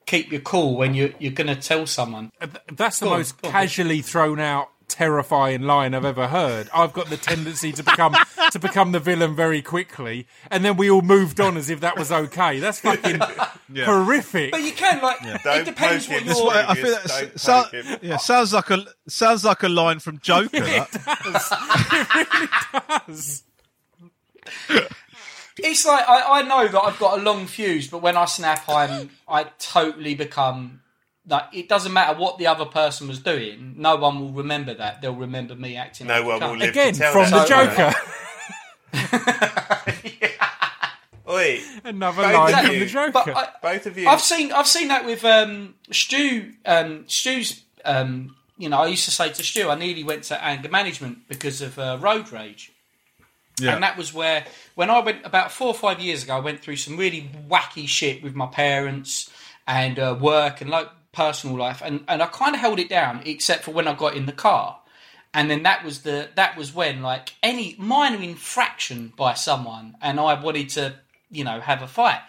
keep 0.07 0.33
your 0.33 0.40
cool 0.40 0.76
when 0.76 0.95
you're 0.95 1.11
you're 1.19 1.33
going 1.33 1.47
to 1.49 1.57
tell 1.57 1.87
someone. 1.87 2.31
Uh, 2.40 2.47
that's 2.73 2.99
the 3.00 3.07
Go 3.07 3.12
on, 3.12 3.19
most 3.19 3.35
on. 3.45 3.50
casually 3.50 4.02
thrown 4.02 4.40
out, 4.40 4.71
terrifying 4.96 5.62
line 5.62 5.94
I've 5.94 6.06
ever 6.06 6.26
heard. 6.28 6.70
I've 6.72 6.94
got 6.94 7.10
the 7.10 7.18
tendency 7.18 7.70
to 7.72 7.82
become 7.82 8.14
to 8.50 8.58
become 8.58 8.92
the 8.92 9.00
villain 9.00 9.36
very 9.36 9.60
quickly, 9.60 10.26
and 10.50 10.64
then 10.64 10.76
we 10.76 10.90
all 10.90 11.02
moved 11.02 11.38
on 11.38 11.58
as 11.58 11.68
if 11.68 11.80
that 11.80 11.98
was 11.98 12.10
okay. 12.10 12.60
That's 12.60 12.80
fucking 12.80 13.20
horrific. 13.84 14.52
But 14.52 14.62
you 14.62 14.72
can 14.72 15.02
like 15.02 15.20
Don't 15.42 15.60
it 15.60 15.64
depends 15.66 16.08
what 16.08 16.24
you're. 16.24 16.50
That's 16.50 16.70
I 16.70 16.74
feel 16.74 16.94
Just 17.02 17.08
that 17.08 17.38
so, 17.38 17.64
yeah, 18.00 18.16
sounds 18.16 18.54
like 18.54 18.70
a 18.70 18.86
sounds 19.06 19.44
like 19.44 19.62
a 19.62 19.68
line 19.68 19.98
from 19.98 20.18
Joker. 20.20 20.60
that. 20.60 20.90
It's 25.58 25.86
like 25.86 26.06
I, 26.06 26.40
I 26.40 26.42
know 26.42 26.68
that 26.68 26.78
I've 26.78 26.98
got 26.98 27.18
a 27.18 27.22
long 27.22 27.46
fuse, 27.46 27.88
but 27.88 28.02
when 28.02 28.14
I 28.14 28.26
snap, 28.26 28.68
I'm 28.68 29.08
I 29.26 29.44
totally 29.58 30.14
become 30.14 30.82
like 31.28 31.45
it 31.52 31.68
doesn't 31.68 31.92
matter 31.92 32.18
what 32.18 32.38
the 32.38 32.47
other 32.47 32.64
person 32.64 33.09
was 33.09 33.18
doing. 33.18 33.75
No 33.76 33.97
one 33.97 34.21
will 34.21 34.33
remember 34.33 34.75
that. 34.75 35.00
They'll 35.02 35.14
remember 35.14 35.54
me 35.54 35.76
acting. 35.76 36.06
No 36.06 36.21
like 36.23 36.40
one 36.40 36.50
will 36.50 36.56
live 36.59 36.71
Again, 36.71 36.92
to 36.95 36.99
tell 37.00 37.12
from 37.12 37.30
the 37.30 37.45
that. 37.45 37.49
Joker. 37.49 37.95
Oi, 41.28 41.61
Another 41.85 42.23
Both 42.23 42.35
line 42.35 42.64
from 42.66 42.75
you. 42.75 42.80
the 42.80 42.87
Joker. 42.87 43.12
But 43.12 43.37
I, 43.37 43.49
both 43.61 43.87
of 43.87 43.99
you. 43.99 44.09
I've 44.09 44.21
seen 44.21 44.52
I've 44.52 44.68
seen 44.68 44.88
that 44.88 45.04
with 45.04 45.25
um, 45.25 45.75
Stu. 45.90 46.52
Um, 46.64 47.04
Stu's. 47.09 47.62
Um, 47.85 48.37
you 48.59 48.68
know, 48.68 48.78
I 48.78 48.87
used 48.87 49.04
to 49.04 49.11
say 49.11 49.28
to 49.30 49.42
Stu, 49.42 49.68
I 49.68 49.75
nearly 49.75 50.02
went 50.02 50.23
to 50.25 50.42
anger 50.42 50.68
management 50.68 51.28
because 51.28 51.61
of 51.61 51.78
uh, 51.78 51.99
road 52.00 52.33
rage. 52.33 52.73
Yeah. 53.61 53.75
And 53.75 53.83
that 53.83 53.97
was 53.97 54.12
where, 54.14 54.45
when 54.75 54.90
I 54.90 55.00
went 55.00 55.25
about 55.25 55.50
four 55.50 55.68
or 55.68 55.75
five 55.75 56.00
years 56.00 56.25
ago, 56.25 56.37
I 56.37 56.40
went 56.40 56.61
through 56.61 56.76
some 56.76 56.97
really 56.97 57.30
wacky 57.49 57.88
shit 57.88 58.23
with 58.23 58.35
my 58.35 58.47
parents 58.47 59.30
and 59.66 59.99
uh, 59.99 60.16
work 60.21 60.61
and 60.61 60.71
like 60.71 60.88
personal 61.16 61.56
life, 61.56 61.82
and, 61.82 62.04
and 62.06 62.23
I 62.23 62.26
kind 62.26 62.54
of 62.54 62.61
held 62.61 62.78
it 62.78 62.90
down, 62.90 63.23
except 63.25 63.64
for 63.64 63.73
when 63.73 63.88
I 63.88 63.94
got 63.94 64.14
in 64.14 64.26
the 64.26 64.32
car, 64.32 64.81
and 65.33 65.50
then 65.50 65.62
that 65.62 65.83
was 65.83 66.02
the 66.02 66.29
that 66.37 66.57
was 66.57 66.74
when 66.74 67.02
like 67.02 67.35
any 67.42 67.74
minor 67.79 68.22
infraction 68.22 69.12
by 69.16 69.33
someone, 69.35 69.96
and 70.02 70.20
I 70.20 70.38
wanted 70.40 70.68
to 70.70 70.96
you 71.31 71.42
know 71.42 71.61
have 71.61 71.83
a 71.83 71.88
fight, 71.88 72.20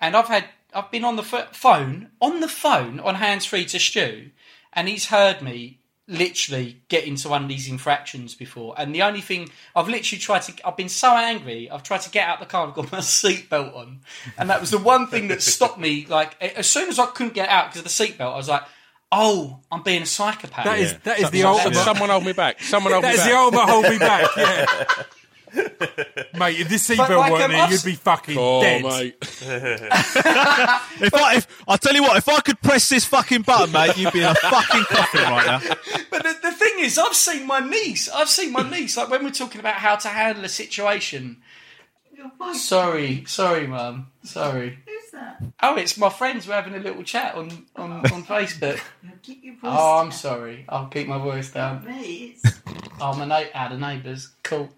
and 0.00 0.16
I've 0.16 0.28
had 0.28 0.44
I've 0.72 0.90
been 0.90 1.04
on 1.04 1.16
the 1.16 1.22
ph- 1.22 1.48
phone 1.52 2.10
on 2.20 2.40
the 2.40 2.48
phone 2.48 3.00
on 3.00 3.16
hands 3.16 3.44
free 3.44 3.66
to 3.66 3.78
Stu, 3.78 4.30
and 4.72 4.88
he's 4.88 5.06
heard 5.06 5.42
me 5.42 5.80
literally 6.08 6.82
get 6.88 7.04
into 7.04 7.28
one 7.28 7.42
of 7.42 7.48
these 7.48 7.68
infractions 7.68 8.34
before. 8.34 8.74
And 8.78 8.94
the 8.94 9.02
only 9.02 9.20
thing 9.20 9.50
I've 9.74 9.88
literally 9.88 10.20
tried 10.20 10.42
to, 10.42 10.52
I've 10.66 10.76
been 10.76 10.88
so 10.88 11.16
angry, 11.16 11.68
I've 11.70 11.82
tried 11.82 12.02
to 12.02 12.10
get 12.10 12.28
out 12.28 12.38
the 12.40 12.46
car, 12.46 12.68
I've 12.68 12.74
got 12.74 12.92
my 12.92 12.98
seatbelt 13.00 13.74
on. 13.76 14.00
And 14.38 14.48
that 14.50 14.60
was 14.60 14.70
the 14.70 14.78
one 14.78 15.08
thing 15.08 15.28
that 15.28 15.42
stopped 15.42 15.78
me. 15.78 16.06
Like, 16.08 16.40
as 16.40 16.68
soon 16.68 16.88
as 16.88 16.98
I 16.98 17.06
couldn't 17.06 17.34
get 17.34 17.48
out 17.48 17.66
because 17.72 17.78
of 17.78 17.84
the 17.84 17.90
seatbelt, 17.90 18.32
I 18.32 18.36
was 18.36 18.48
like, 18.48 18.62
oh, 19.10 19.60
I'm 19.72 19.82
being 19.82 20.02
a 20.02 20.06
psychopath. 20.06 20.64
that 20.64 20.78
is 20.78 20.96
that 21.04 21.18
is 21.20 21.30
the 21.30 21.40
So- 21.42 21.48
ultimate. 21.48 21.74
Someone 21.76 22.08
hold 22.10 22.24
me 22.24 22.32
back. 22.32 22.60
Someone 22.62 22.92
hold 22.92 23.04
That 23.04 23.08
me 23.08 23.14
is 23.14 23.20
back. 23.20 23.30
the 23.30 23.36
ultimate 23.36 23.68
hold 23.68 23.84
me 23.88 23.98
back. 23.98 24.28
Yeah. 24.36 25.02
Mate, 26.38 26.60
if 26.60 26.68
this 26.68 26.86
But 26.88 26.96
seatbelt 26.98 27.16
like, 27.18 27.32
weren't 27.32 27.52
there, 27.52 27.70
you'd 27.70 27.84
be 27.84 27.94
fucking 27.94 28.36
Oh, 28.38 28.60
dead. 28.62 28.82
mate. 28.82 29.16
If 30.98 31.14
I, 31.14 31.36
if 31.36 31.62
I 31.68 31.76
tell 31.76 31.94
you 31.94 32.02
what, 32.02 32.16
if 32.16 32.28
I 32.28 32.40
could 32.40 32.60
press 32.62 32.88
this 32.88 33.04
fucking 33.04 33.42
button, 33.42 33.70
mate, 33.72 33.96
you'd 33.96 34.12
be 34.12 34.20
in 34.20 34.26
a 34.26 34.34
fucking 34.34 34.84
coffin 34.84 35.20
right 35.22 35.46
now. 35.46 35.60
But 36.10 36.22
the, 36.22 36.36
the 36.42 36.52
thing 36.52 36.74
is, 36.78 36.98
I've 36.98 37.14
seen 37.14 37.46
my 37.46 37.60
niece. 37.60 38.08
I've 38.08 38.28
seen 38.30 38.52
my 38.52 38.68
niece. 38.68 38.96
Like 38.96 39.10
when 39.10 39.22
we're 39.24 39.30
talking 39.30 39.60
about 39.60 39.74
how 39.74 39.96
to 39.96 40.08
handle 40.08 40.44
a 40.44 40.48
situation. 40.48 41.38
Sorry, 42.54 43.24
sorry, 43.26 43.66
mum. 43.66 44.08
Sorry. 44.24 44.78
Who's 44.86 45.10
that? 45.12 45.42
Oh, 45.62 45.76
it's 45.76 45.96
my 45.98 46.08
friends. 46.08 46.48
We're 46.48 46.54
having 46.54 46.74
a 46.74 46.78
little 46.78 47.02
chat 47.02 47.34
on 47.34 47.66
on, 47.76 47.92
on 47.92 48.24
Facebook. 48.24 48.80
Keep 49.22 49.44
your 49.44 49.54
voice 49.54 49.62
Oh, 49.76 49.98
I'm 49.98 50.06
down. 50.06 50.12
sorry. 50.12 50.64
I'll 50.68 50.86
keep 50.86 51.06
my 51.08 51.18
voice 51.18 51.50
down. 51.52 51.84
Me, 51.84 52.34
it's 52.42 52.58
Oh, 53.00 53.14
my 53.14 53.26
na- 53.26 53.44
ah, 53.54 53.68
the 53.68 53.76
neighbours. 53.76 54.30
Cool. 54.42 54.70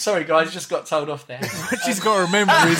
Sorry, 0.00 0.24
guys. 0.24 0.50
Just 0.50 0.70
got 0.70 0.86
told 0.86 1.10
off 1.10 1.26
there. 1.26 1.40
What 1.70 1.80
she's 1.84 2.00
got 2.00 2.16
to 2.16 2.22
remember 2.22 2.54
is 2.64 2.78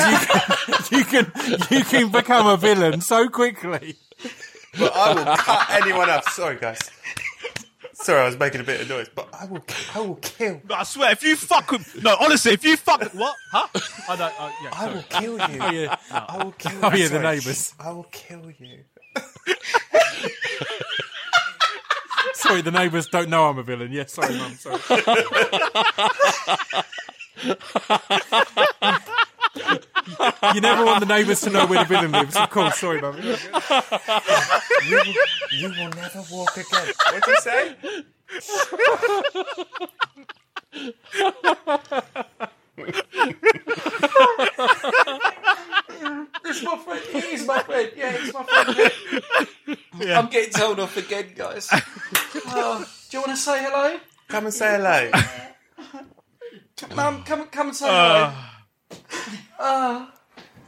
you 0.90 1.04
can, 1.04 1.26
you 1.30 1.44
can 1.44 1.60
you 1.70 1.84
can 1.84 2.10
become 2.10 2.46
a 2.46 2.56
villain 2.56 3.02
so 3.02 3.28
quickly. 3.28 3.96
But 4.78 4.96
I 4.96 5.12
will 5.14 5.36
cut 5.36 5.70
anyone 5.70 6.08
off. 6.08 6.28
Sorry, 6.30 6.56
guys. 6.56 6.78
Sorry, 7.92 8.20
I 8.22 8.24
was 8.24 8.38
making 8.38 8.62
a 8.62 8.64
bit 8.64 8.80
of 8.80 8.88
noise, 8.88 9.10
but 9.14 9.28
I 9.34 9.44
will. 9.44 9.62
I 9.94 10.00
will 10.00 10.14
kill. 10.16 10.62
I 10.70 10.84
swear, 10.84 11.12
if 11.12 11.22
you 11.22 11.36
fuck 11.36 11.70
with 11.70 12.02
no, 12.02 12.16
honestly, 12.18 12.52
if 12.52 12.64
you 12.64 12.78
fuck 12.78 13.00
with, 13.00 13.14
what, 13.14 13.36
huh? 13.52 13.68
I 14.08 14.16
don't. 14.16 14.40
Uh, 14.40 14.50
yeah, 14.62 14.70
I 14.72 14.84
sorry. 14.84 14.94
will 14.94 15.02
kill 15.02 15.50
you. 15.50 15.60
Oh 15.60 15.70
yeah, 15.70 15.96
I 16.10 16.42
will 16.42 16.52
kill. 16.52 16.80
Oh, 16.82 16.94
yeah, 16.94 17.08
the 17.08 17.18
neighbours. 17.20 17.74
I 17.78 17.90
will 17.92 18.04
kill 18.04 18.50
you. 18.58 18.84
sorry, 22.40 22.62
the 22.62 22.70
neighbours 22.70 23.06
don't 23.06 23.28
know 23.28 23.48
I'm 23.48 23.58
a 23.58 23.62
villain. 23.62 23.92
Yes, 23.92 24.12
sorry, 24.12 24.36
mum. 24.36 24.52
Sorry. 24.54 24.80
you 30.54 30.60
never 30.60 30.84
want 30.84 31.00
the 31.00 31.06
neighbours 31.06 31.40
to 31.42 31.50
know 31.50 31.66
where 31.66 31.80
the 31.80 31.84
villain 31.88 32.12
lives. 32.12 32.36
Of 32.36 32.50
course, 32.50 32.78
sorry, 32.78 33.00
mum. 33.00 33.16
You 33.22 33.36
will, 34.96 35.04
you 35.52 35.68
will 35.68 35.90
never 35.90 36.22
walk 36.30 36.56
again. 36.56 36.92
What'd 37.12 37.26
you 37.26 37.36
say? 37.40 37.76
It's 46.44 46.62
my 46.64 46.76
friend. 46.78 47.00
It 47.14 47.24
is 47.24 47.46
my 47.46 47.62
friend. 47.62 47.90
Yeah, 47.96 48.12
it's 48.14 48.34
my 48.34 48.42
friend. 48.44 48.90
I'm 50.16 50.28
getting 50.28 50.52
told 50.52 50.80
off 50.80 50.96
again, 50.96 51.32
guys. 51.36 51.68
Oh, 52.52 52.84
do 53.10 53.16
you 53.16 53.20
want 53.22 53.30
to 53.32 53.36
say 53.42 53.62
hello? 53.62 53.98
Come 54.28 54.44
and 54.46 54.54
say 54.54 54.76
hello. 54.76 55.10
Mum, 56.94 57.22
come, 57.24 57.46
come 57.46 57.68
and 57.68 57.76
say 57.76 57.86
ah. 57.88 58.62
hello. 59.58 60.06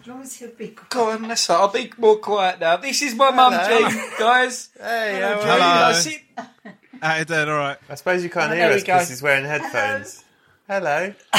as 0.00 0.06
long 0.06 0.22
as 0.22 0.40
you're 0.40 0.50
big. 0.50 0.78
Go 0.90 1.10
on, 1.10 1.26
let's 1.28 1.48
I'll 1.48 1.68
be 1.68 1.90
more 1.98 2.16
quiet 2.18 2.60
now. 2.60 2.76
This 2.76 3.02
is 3.02 3.14
my 3.14 3.30
mum, 3.30 3.52
Hello. 3.54 3.88
Jean, 3.88 4.10
guys. 4.18 4.68
Hey, 4.78 5.20
how 5.22 5.32
are 5.32 5.42
Hello. 5.42 5.56
you? 5.56 5.62
I 5.62 5.92
sit- 5.92 6.22
How 7.02 7.16
you 7.16 7.24
doing? 7.24 7.48
All 7.48 7.56
right. 7.56 7.78
I 7.88 7.94
suppose 7.94 8.22
you 8.22 8.30
can't 8.30 8.52
Oh, 8.52 8.54
hear 8.54 8.68
there 8.68 8.76
us 8.76 8.82
we 8.82 8.86
go. 8.86 8.92
because 8.94 9.08
he's 9.08 9.22
wearing 9.22 9.44
headphones. 9.44 10.24
Hello. 10.68 11.14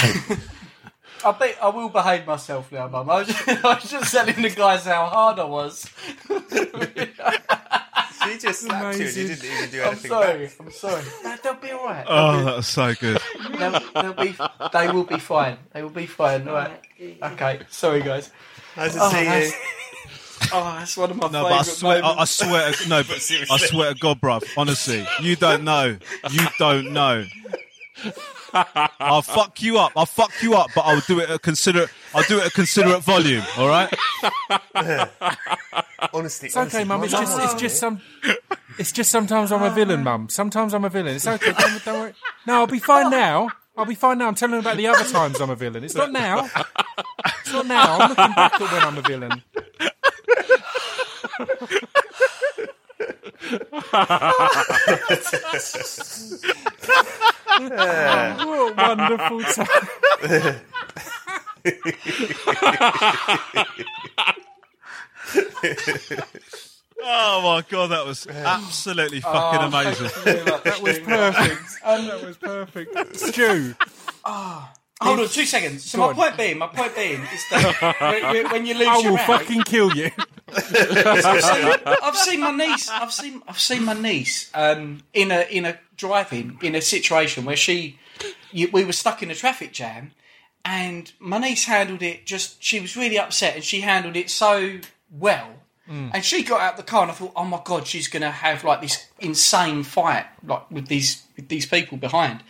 I 1.26 1.32
bet 1.32 1.58
I 1.62 1.70
will 1.70 1.88
behave 1.90 2.26
myself 2.28 2.70
now, 2.72 2.88
Mum. 2.90 3.10
I 3.10 3.20
was, 3.20 3.28
just, 3.28 3.48
I 3.66 3.76
was 3.76 3.90
just 3.92 4.12
telling 4.12 4.42
the 4.42 4.50
guys 4.50 4.84
how 4.86 5.06
hard 5.06 5.40
I 5.40 5.46
was. 5.46 5.90
She 8.32 8.38
just 8.40 8.62
slapped 8.62 8.98
you 9.00 9.06
and 9.08 9.16
you 9.16 9.28
didn't 9.28 9.46
even 9.46 9.70
do 9.70 9.82
I'm 9.82 9.88
anything 9.90 10.10
sorry. 10.12 10.46
back. 10.48 10.56
I'm 10.60 10.72
sorry. 10.72 11.04
No, 11.24 11.36
they'll 11.44 11.54
be 11.56 11.72
all 11.72 11.86
right. 11.86 12.06
Oh, 12.08 12.44
that 12.46 12.56
was 12.58 12.68
so 12.68 12.94
good. 12.96 13.20
They'll, 13.58 13.80
they'll 13.94 14.14
be. 14.14 14.36
They 14.74 14.88
will 14.92 15.04
be 15.04 15.20
fine. 15.20 15.58
They 15.74 15.82
will 15.84 15.90
be 15.90 16.06
fine. 16.06 16.48
All 16.48 16.54
right. 16.56 16.72
Okay. 17.02 17.60
Sorry, 17.70 18.02
guys. 18.02 18.32
Nice 18.78 18.94
to 18.94 19.00
Oh, 19.04 19.10
see 19.10 19.24
nice. 19.26 19.52
you. 19.52 19.58
Oh, 20.52 20.76
that's 20.78 20.98
one 20.98 21.12
of 21.12 21.18
my 21.18 21.28
No, 21.30 21.44
but 21.44 21.52
I 21.54 21.58
favourite 21.64 21.66
swear, 21.78 21.96
I, 22.04 22.08
I 22.08 22.12
moments. 22.12 22.32
swear, 22.32 22.72
to- 22.74 22.90
no, 22.90 23.04
but 23.04 23.32
I 23.52 23.58
swear 23.58 23.94
to 23.94 24.00
God, 24.00 24.20
bruv. 24.22 24.44
Honestly, 24.58 25.06
you 25.22 25.36
don't 25.36 25.64
know. 25.64 25.98
You 26.32 26.48
don't 26.60 26.92
know. 26.92 27.26
I'll 29.00 29.22
fuck 29.22 29.62
you 29.62 29.78
up. 29.80 29.94
I'll 29.96 30.06
fuck 30.06 30.32
you 30.44 30.56
up, 30.56 30.70
but 30.76 30.82
I'll 30.82 31.00
do 31.02 31.20
it 31.20 31.30
at 31.30 31.42
considerate. 31.42 31.90
I'll 32.14 32.24
do 32.24 32.40
it 32.40 32.46
at 32.48 32.54
considerate 32.54 33.02
volume. 33.04 33.44
All 33.58 33.68
right. 33.68 33.94
Honestly, 36.14 36.48
It's 36.48 36.58
okay, 36.58 36.84
mum. 36.84 37.04
It's 37.04 37.14
just, 37.14 37.40
it's 37.40 37.54
just 37.54 37.78
some. 37.78 38.02
It's 38.78 38.92
just 38.92 39.12
sometimes 39.12 39.52
I'm 39.52 39.62
a 39.62 39.70
villain, 39.70 40.00
oh. 40.02 40.04
mum. 40.04 40.30
Sometimes 40.30 40.74
I'm 40.74 40.84
a 40.84 40.90
villain. 40.90 41.16
It's 41.16 41.28
okay. 41.28 41.54
Don't, 41.54 41.86
don't 41.86 42.00
worry. 42.00 42.14
No, 42.48 42.56
I'll 42.56 42.68
be 42.68 42.80
fine 42.80 43.08
oh. 43.08 43.10
now. 43.10 43.50
I'll 43.78 43.86
be 43.86 43.96
fine 43.96 44.18
now. 44.20 44.28
I'm 44.28 44.36
telling 44.36 44.52
them 44.52 44.62
about 44.62 44.78
the 44.78 44.88
other 44.88 45.04
times 45.06 45.40
I'm 45.42 45.50
a 45.50 45.56
villain. 45.56 45.84
It's 45.84 45.96
not 45.96 46.12
now. 46.12 46.50
It's 47.42 47.54
not 47.54 47.66
now. 47.68 47.98
I'm 47.98 48.10
looking 48.10 48.34
back 48.36 48.54
at 48.54 48.72
when 48.72 48.84
I'm 48.84 48.98
a 48.98 49.02
villain. 49.02 49.44
what 58.46 58.60
a 58.60 58.74
wonderful 58.78 59.42
time. 59.42 59.68
Oh 67.06 67.42
my 67.44 67.66
god, 67.70 67.88
that 67.92 68.06
was 68.06 68.26
absolutely 68.28 69.20
fucking 69.20 69.60
amazing. 69.62 70.08
That 70.24 70.80
was 70.82 71.00
perfect. 71.00 71.62
and 71.86 72.08
that 72.10 72.24
was 72.24 72.38
perfect. 72.38 73.16
Stu, 73.18 73.76
Hold 75.02 75.20
on, 75.20 75.28
two 75.28 75.46
seconds. 75.46 75.84
So 75.84 75.98
Go 75.98 76.04
my 76.06 76.10
on. 76.12 76.16
point 76.16 76.38
being, 76.38 76.58
my 76.60 76.68
point 76.68 76.96
being 76.96 77.22
is 77.22 77.44
that 77.52 77.98
when- 78.00 78.24
when, 78.34 78.52
when 78.52 78.66
you 78.66 78.76
lose 78.76 78.88
I 78.88 79.00
your 79.00 79.12
will 79.12 79.18
fucking 79.18 79.64
kill 79.64 79.94
you. 79.94 80.12
I've 80.56 81.42
seen, 81.44 81.80
I've 81.86 82.16
seen 82.18 82.40
my 82.40 82.52
niece. 82.52 82.90
I've 82.90 83.12
seen 83.12 83.42
I've 83.48 83.60
seen 83.60 83.84
my 83.84 83.94
niece 83.94 84.50
um, 84.54 85.02
in 85.14 85.32
a 85.32 85.42
in 85.50 85.66
a 85.66 85.78
driving 85.98 86.58
in 86.62 86.74
a 86.76 86.82
situation 86.82 87.44
where 87.44 87.56
she 87.58 87.98
you, 88.52 88.70
we 88.72 88.86
were 88.86 88.94
stuck 88.94 89.22
in 89.24 89.30
a 89.32 89.36
traffic 89.36 89.74
jam, 89.74 90.12
and 90.64 91.12
my 91.20 91.40
niece 91.40 91.66
handled 91.66 92.02
it. 92.04 92.26
Just 92.26 92.64
she 92.64 92.80
was 92.80 92.96
really 92.96 93.18
upset, 93.18 93.56
and 93.56 93.64
she 93.64 93.82
handled 93.82 94.16
it 94.16 94.30
so 94.30 94.80
well. 95.18 95.50
Mm. 95.90 96.12
And 96.14 96.24
she 96.24 96.44
got 96.44 96.62
out 96.62 96.78
the 96.78 96.84
car, 96.84 97.04
and 97.04 97.12
I 97.12 97.14
thought, 97.14 97.34
oh 97.36 97.46
my 97.46 97.62
god, 97.64 97.88
she's 97.88 98.08
going 98.08 98.22
to 98.22 98.32
have 98.32 98.64
like 98.64 98.82
this 98.82 99.08
insane 99.20 99.84
fight, 99.84 100.26
like 100.46 100.70
with 100.72 100.88
these 100.88 101.24
with 101.36 101.50
these 101.50 101.66
people 101.66 101.98
behind. 101.98 102.44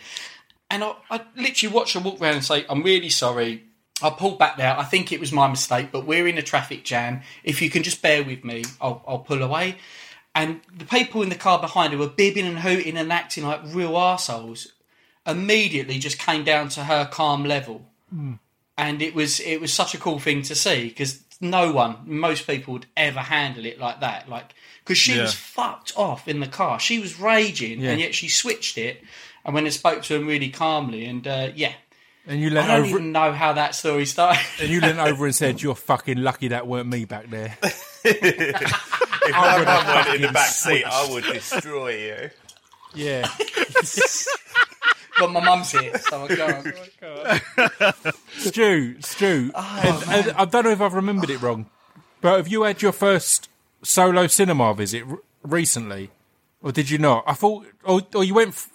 And 0.70 0.84
I, 0.84 0.94
I 1.10 1.20
literally 1.36 1.74
watched 1.74 1.94
her 1.94 2.00
walk 2.00 2.20
around 2.20 2.34
and 2.36 2.44
say, 2.44 2.64
I'm 2.68 2.82
really 2.82 3.10
sorry. 3.10 3.64
I 4.02 4.10
pulled 4.10 4.38
back 4.38 4.56
there. 4.56 4.76
I 4.76 4.84
think 4.84 5.12
it 5.12 5.20
was 5.20 5.32
my 5.32 5.48
mistake, 5.48 5.90
but 5.92 6.04
we're 6.04 6.26
in 6.26 6.38
a 6.38 6.42
traffic 6.42 6.84
jam. 6.84 7.22
If 7.44 7.62
you 7.62 7.70
can 7.70 7.82
just 7.82 8.02
bear 8.02 8.24
with 8.24 8.44
me, 8.44 8.64
I'll, 8.80 9.02
I'll 9.06 9.18
pull 9.20 9.42
away. 9.42 9.76
And 10.34 10.60
the 10.76 10.84
people 10.84 11.22
in 11.22 11.28
the 11.28 11.36
car 11.36 11.60
behind 11.60 11.92
her 11.92 11.98
were 11.98 12.08
bibbing 12.08 12.44
and 12.44 12.58
hooting 12.58 12.96
and 12.96 13.12
acting 13.12 13.44
like 13.44 13.60
real 13.66 13.92
arseholes. 13.92 14.68
Immediately 15.26 15.98
just 16.00 16.18
came 16.18 16.44
down 16.44 16.68
to 16.70 16.84
her 16.84 17.06
calm 17.06 17.44
level. 17.44 17.86
Mm. 18.14 18.40
And 18.76 19.00
it 19.00 19.14
was 19.14 19.38
it 19.38 19.60
was 19.60 19.72
such 19.72 19.94
a 19.94 19.98
cool 19.98 20.18
thing 20.18 20.42
to 20.42 20.54
see 20.56 20.88
because 20.88 21.22
no 21.40 21.72
one, 21.72 21.96
most 22.04 22.46
people 22.46 22.74
would 22.74 22.86
ever 22.96 23.20
handle 23.20 23.64
it 23.66 23.78
like 23.78 24.00
that. 24.00 24.28
Like, 24.28 24.54
because 24.84 24.98
she 24.98 25.14
Yeah. 25.16 25.22
was 25.22 25.34
fucked 25.34 25.92
off 25.96 26.28
in 26.28 26.40
the 26.40 26.46
car. 26.46 26.78
She 26.80 26.98
was 26.98 27.18
raging, 27.18 27.80
Yeah. 27.80 27.90
and 27.90 28.00
yet 28.00 28.14
she 28.14 28.28
switched 28.28 28.78
it 28.78 29.02
and 29.44 29.54
when 29.54 29.64
and 29.64 29.74
spoke 29.74 30.02
to 30.04 30.14
him 30.14 30.26
really 30.26 30.48
calmly. 30.50 31.04
And 31.06 31.26
uh, 31.26 31.48
yeah, 31.54 31.72
And 32.26 32.40
you 32.40 32.48
I 32.48 32.52
leant 32.52 32.68
don't 32.68 32.80
over. 32.80 32.88
even 32.88 33.12
know 33.12 33.32
how 33.32 33.52
that 33.54 33.74
story 33.74 34.06
started. 34.06 34.40
And 34.60 34.70
you 34.70 34.80
leant 34.80 34.98
over 35.10 35.26
and 35.26 35.34
said, 35.34 35.60
"You're 35.62 35.74
fucking 35.74 36.18
lucky 36.18 36.48
that 36.48 36.66
weren't 36.66 36.88
me 36.88 37.04
back 37.04 37.28
there." 37.30 37.56
If 39.26 39.32
my 39.32 39.64
mum 39.64 39.86
went 39.86 40.16
in 40.16 40.20
the 40.22 40.32
back 40.32 40.50
seat, 40.50 40.84
I 40.84 41.10
would 41.10 41.24
destroy 41.24 41.96
you. 41.96 42.30
Yeah. 42.94 43.26
but 45.18 45.30
my 45.30 45.44
mum's 45.44 45.70
here, 45.72 45.96
so 45.98 46.26
I 46.28 47.40
go. 48.00 48.10
Stu, 48.38 49.00
Stu, 49.00 49.50
Oh, 49.54 49.80
and- 50.08 50.26
and 50.26 50.36
I 50.36 50.44
don't 50.44 50.64
know 50.64 50.70
if 50.70 50.80
I've 50.80 50.94
remembered 50.94 51.30
it 51.30 51.40
wrong, 51.40 51.66
but 52.20 52.36
have 52.36 52.48
you 52.48 52.62
had 52.62 52.82
your 52.82 52.92
first 52.92 53.48
solo 53.82 54.26
cinema 54.26 54.74
visit 54.74 55.04
r- 55.08 55.18
recently, 55.42 56.10
or 56.62 56.72
did 56.72 56.90
you 56.90 56.98
not? 56.98 57.24
I 57.26 57.34
thought, 57.34 57.66
or, 57.84 58.02
or 58.14 58.24
you 58.24 58.34
went, 58.34 58.50
f- 58.50 58.70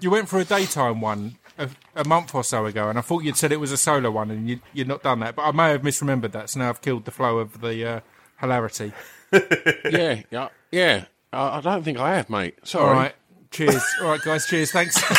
you 0.00 0.10
went 0.10 0.28
for 0.28 0.38
a 0.38 0.44
daytime 0.44 1.00
one 1.00 1.36
a, 1.58 1.68
a 1.96 2.04
month 2.04 2.34
or 2.34 2.44
so 2.44 2.66
ago, 2.66 2.88
and 2.88 2.98
I 2.98 3.02
thought 3.02 3.24
you'd 3.24 3.36
said 3.36 3.52
it 3.52 3.60
was 3.60 3.72
a 3.72 3.76
solo 3.76 4.10
one, 4.10 4.30
and 4.30 4.48
you, 4.48 4.60
you'd 4.72 4.88
not 4.88 5.02
done 5.02 5.20
that. 5.20 5.36
But 5.36 5.42
I 5.42 5.52
may 5.52 5.70
have 5.70 5.82
misremembered 5.82 6.32
that, 6.32 6.50
so 6.50 6.60
now 6.60 6.68
I've 6.68 6.80
killed 6.82 7.04
the 7.04 7.10
flow 7.10 7.38
of 7.38 7.60
the 7.60 7.84
uh, 7.86 8.00
hilarity. 8.40 8.92
yeah, 9.32 10.22
yeah, 10.30 10.48
yeah. 10.70 11.04
I, 11.32 11.58
I 11.58 11.60
don't 11.60 11.82
think 11.82 11.98
I 11.98 12.16
have, 12.16 12.30
mate. 12.30 12.56
Sorry. 12.64 12.84
All 12.88 12.92
right, 12.94 13.14
cheers. 13.54 13.82
All 14.02 14.08
right, 14.08 14.20
guys, 14.20 14.46
cheers. 14.46 14.72
Thanks. 14.72 14.98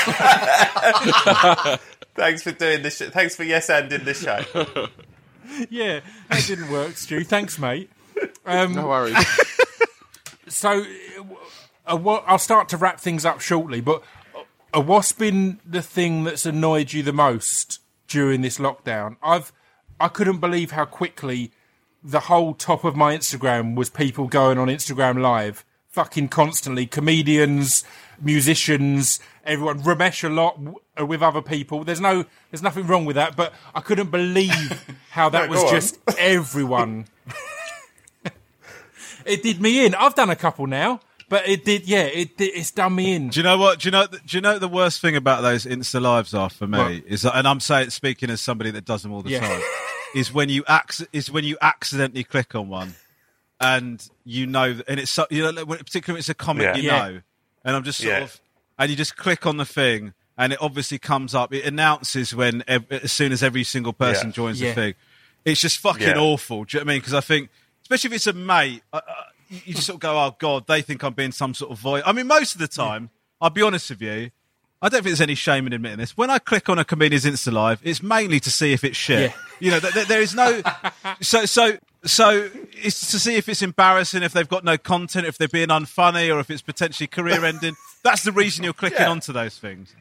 Thanks 2.16 2.44
for 2.44 2.52
doing 2.52 2.82
this. 2.82 2.98
Sh- 2.98 3.10
thanks 3.12 3.36
for 3.36 3.44
yes 3.44 3.70
anding 3.70 4.06
the 4.06 4.14
show. 4.14 4.88
yeah, 5.70 6.00
that 6.30 6.44
didn't 6.48 6.70
work, 6.70 6.96
Stu. 6.98 7.24
Thanks, 7.26 7.60
mate. 7.60 7.90
Um, 8.46 8.74
No 8.74 8.88
worries. 8.88 9.18
so 10.48 10.86
uh, 11.86 11.98
what, 11.98 12.24
I'll 12.26 12.40
start 12.40 12.70
to 12.70 12.78
wrap 12.78 13.00
things 13.02 13.26
up 13.26 13.42
shortly, 13.42 13.82
but 13.82 14.02
uh, 14.74 14.80
what's 14.82 15.12
been 15.12 15.60
the 15.66 15.82
thing 15.82 16.24
that's 16.24 16.46
annoyed 16.46 16.94
you 16.94 17.04
the 17.04 17.12
most 17.14 17.82
during 18.08 18.42
this 18.42 18.60
lockdown? 18.60 19.18
I've 19.22 19.52
I 20.00 20.08
couldn't 20.08 20.40
believe 20.40 20.72
how 20.72 20.86
quickly 20.86 21.52
the 22.04 22.22
whole 22.22 22.54
top 22.54 22.84
of 22.84 22.96
my 22.96 23.16
Instagram 23.16 23.76
was 23.76 23.90
people 23.90 24.28
going 24.28 24.58
on 24.58 24.68
Instagram 24.68 25.22
live, 25.22 25.66
fucking 25.90 26.30
constantly, 26.30 26.86
comedians, 26.86 27.84
musicians, 28.22 29.20
everyone, 29.44 29.82
Romesh 29.82 30.24
a 30.24 30.30
lot 30.30 30.56
w- 30.58 30.78
uh, 31.00 31.06
with 31.06 31.22
other 31.22 31.42
people. 31.42 31.84
There's 31.84 32.02
no, 32.02 32.26
there's 32.52 32.62
nothing 32.64 32.88
wrong 32.88 33.06
with 33.06 33.16
that, 33.16 33.36
but 33.36 33.54
I 33.74 33.82
couldn't 33.82 34.12
believe 34.12 34.86
how 35.12 35.30
that 35.30 35.50
No, 35.50 35.52
was 35.62 35.72
just 35.72 35.98
everyone. 36.18 37.06
it 39.26 39.44
did 39.44 39.62
me 39.62 39.86
in. 39.86 39.96
I've 39.96 40.16
done 40.16 40.30
a 40.30 40.36
couple 40.36 40.68
now, 40.68 41.00
but 41.30 41.48
it 41.48 41.66
did. 41.66 41.88
Yeah, 41.88 42.04
it 42.04 42.38
did, 42.38 42.52
it's 42.56 42.72
done 42.72 42.96
me 42.96 43.14
in. 43.14 43.30
Do 43.30 43.40
you 43.40 43.44
know 43.44 43.58
what? 43.58 43.80
Do 43.80 43.88
you 43.88 43.92
know? 43.92 44.08
Do 44.08 44.18
you 44.38 44.42
know 44.42 44.60
the 44.60 44.68
worst 44.68 45.02
thing 45.02 45.16
about 45.16 45.42
those 45.42 45.66
Insta 45.66 46.02
lives 46.02 46.34
are 46.34 46.50
for 46.50 46.68
me 46.68 46.78
What? 46.78 46.92
is, 47.08 47.22
that, 47.24 47.36
and 47.38 47.48
I'm 47.48 47.60
saying 47.60 47.90
speaking 47.92 48.30
as 48.30 48.42
somebody 48.42 48.72
that 48.72 48.86
does 48.86 49.04
them 49.04 49.12
all 49.14 49.22
the 49.22 49.32
Yeah. 49.32 49.40
time, 49.48 49.62
is 50.16 50.34
when 50.34 50.50
you 50.50 50.64
acc- 50.68 51.08
is 51.14 51.32
when 51.32 51.44
you 51.44 51.58
accidentally 51.62 52.24
click 52.24 52.56
on 52.56 52.70
one, 52.70 52.96
and 53.60 54.08
you 54.24 54.46
know, 54.48 54.74
that- 54.74 54.88
and 54.88 55.00
it's 55.00 55.12
so, 55.12 55.26
you 55.30 55.44
know, 55.44 55.50
like, 55.52 55.68
when- 55.68 55.80
particularly 55.80 56.20
it's 56.20 56.30
a 56.30 56.34
comic 56.36 56.64
Yeah. 56.64 56.76
you 56.78 56.84
Yeah. 56.84 56.98
know, 57.10 57.22
and 57.66 57.76
I'm 57.76 57.84
just 57.84 58.00
sort 58.00 58.14
Yeah. 58.14 58.20
of, 58.24 58.40
and 58.80 58.90
you 58.90 58.96
just 58.96 59.18
click 59.18 59.46
on 59.46 59.58
the 59.58 59.66
thing, 59.66 60.14
and 60.38 60.54
it 60.54 60.60
obviously 60.62 60.98
comes 61.00 61.36
up. 61.36 61.54
It 61.54 61.66
announces 61.66 62.34
when 62.34 62.64
ev- 62.68 62.90
as 62.92 63.12
soon 63.12 63.32
as 63.34 63.44
every 63.44 63.64
single 63.66 63.92
person 63.94 64.28
Yeah. 64.30 64.34
joins 64.34 64.62
Yeah. 64.62 64.70
the 64.70 64.76
thing. 64.76 64.94
It's 65.44 65.60
just 65.62 65.80
fucking 65.80 66.08
Yeah. 66.08 66.18
awful. 66.18 66.64
Do 66.66 66.78
you 66.78 66.80
know 66.80 66.86
what 66.86 66.92
I 66.92 66.94
mean? 66.94 67.02
Because 67.02 67.14
I 67.14 67.22
think, 67.22 67.50
especially 67.84 68.08
if 68.10 68.14
it's 68.16 68.28
a 68.28 68.34
mate, 68.34 68.84
uh, 68.94 69.02
uh, 69.08 69.14
you 69.50 69.62
you 69.66 69.74
just 69.76 69.86
sort 69.88 69.96
of 69.96 70.00
go, 70.02 70.18
"Oh 70.18 70.36
God, 70.40 70.66
they 70.68 70.82
think 70.82 71.04
I'm 71.04 71.14
being 71.14 71.32
some 71.32 71.54
sort 71.54 71.72
of 71.72 71.78
voice." 71.80 72.04
I 72.06 72.12
mean, 72.14 72.28
most 72.28 72.54
of 72.56 72.60
the 72.62 72.68
time, 72.68 73.10
I'll 73.42 73.50
be 73.50 73.62
honest 73.62 73.90
with 73.90 74.02
you. 74.02 74.32
I 74.82 74.90
don't 74.90 74.98
think 75.04 75.06
there's 75.06 75.22
any 75.22 75.36
shame 75.36 75.66
in 75.68 75.74
admitting 75.74 76.00
this. 76.00 76.18
When 76.18 76.30
I 76.30 76.38
click 76.38 76.68
on 76.70 76.78
a 76.78 76.86
comedian's 76.86 77.26
Insta 77.26 77.52
live, 77.52 77.80
it's 77.84 78.04
mainly 78.04 78.40
to 78.42 78.52
see 78.52 78.74
if 78.74 78.84
it's 78.84 78.98
shit. 78.98 79.32
Yeah. 79.32 79.38
You 79.60 79.72
know, 79.72 79.80
th- 79.80 79.94
th- 79.94 80.08
there 80.08 80.22
is 80.22 80.36
no. 80.36 80.62
So, 81.22 81.46
so, 81.46 81.78
so 82.06 82.50
it's 82.72 83.12
to 83.12 83.20
see 83.20 83.36
if 83.36 83.50
it's 83.50 83.62
embarrassing, 83.62 84.24
if 84.24 84.34
they've 84.34 84.48
got 84.48 84.64
no 84.64 84.78
content, 84.78 85.26
if 85.26 85.38
they're 85.38 85.48
being 85.48 85.70
unfunny, 85.70 86.34
or 86.34 86.40
if 86.40 86.50
it's 86.50 86.62
potentially 86.62 87.08
career 87.08 87.44
ending. 87.46 87.76
That's 88.04 88.24
the 88.24 88.32
reason 88.32 88.64
you're 88.64 88.74
clicking 88.74 89.00
Yeah. 89.02 89.10
onto 89.10 89.34
those 89.34 89.58
things. 89.58 89.94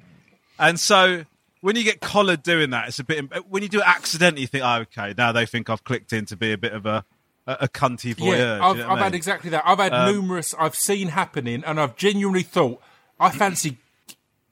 And 0.58 0.78
so 0.78 1.24
when 1.60 1.76
you 1.76 1.82
get 1.84 2.00
collared 2.00 2.42
doing 2.42 2.70
that, 2.70 2.88
it's 2.88 2.98
a 2.98 3.04
bit. 3.04 3.24
When 3.50 3.62
you 3.62 3.68
do 3.68 3.80
it 3.80 3.86
accidentally, 3.88 4.42
you 4.42 4.46
think, 4.46 4.64
oh, 4.64 4.80
okay, 4.82 5.14
now 5.16 5.32
they 5.32 5.46
think 5.46 5.70
I've 5.70 5.82
clicked 5.84 6.12
in 6.12 6.26
to 6.26 6.36
be 6.36 6.52
a 6.52 6.58
bit 6.58 6.72
of 6.72 6.86
a 6.86 7.04
a, 7.46 7.56
a 7.62 7.68
cunty 7.68 8.14
voyeur. 8.14 8.38
Yeah, 8.38 8.66
I've, 8.66 8.76
you 8.76 8.82
know 8.82 8.90
I've 8.90 8.98
I 8.98 9.04
had 9.04 9.14
exactly 9.14 9.50
that. 9.50 9.62
I've 9.66 9.78
had 9.78 9.92
um, 9.92 10.12
numerous 10.12 10.54
I've 10.58 10.74
seen 10.74 11.08
happening, 11.08 11.62
and 11.64 11.80
I've 11.80 11.96
genuinely 11.96 12.42
thought 12.42 12.80
I 13.18 13.30
fancy 13.30 13.78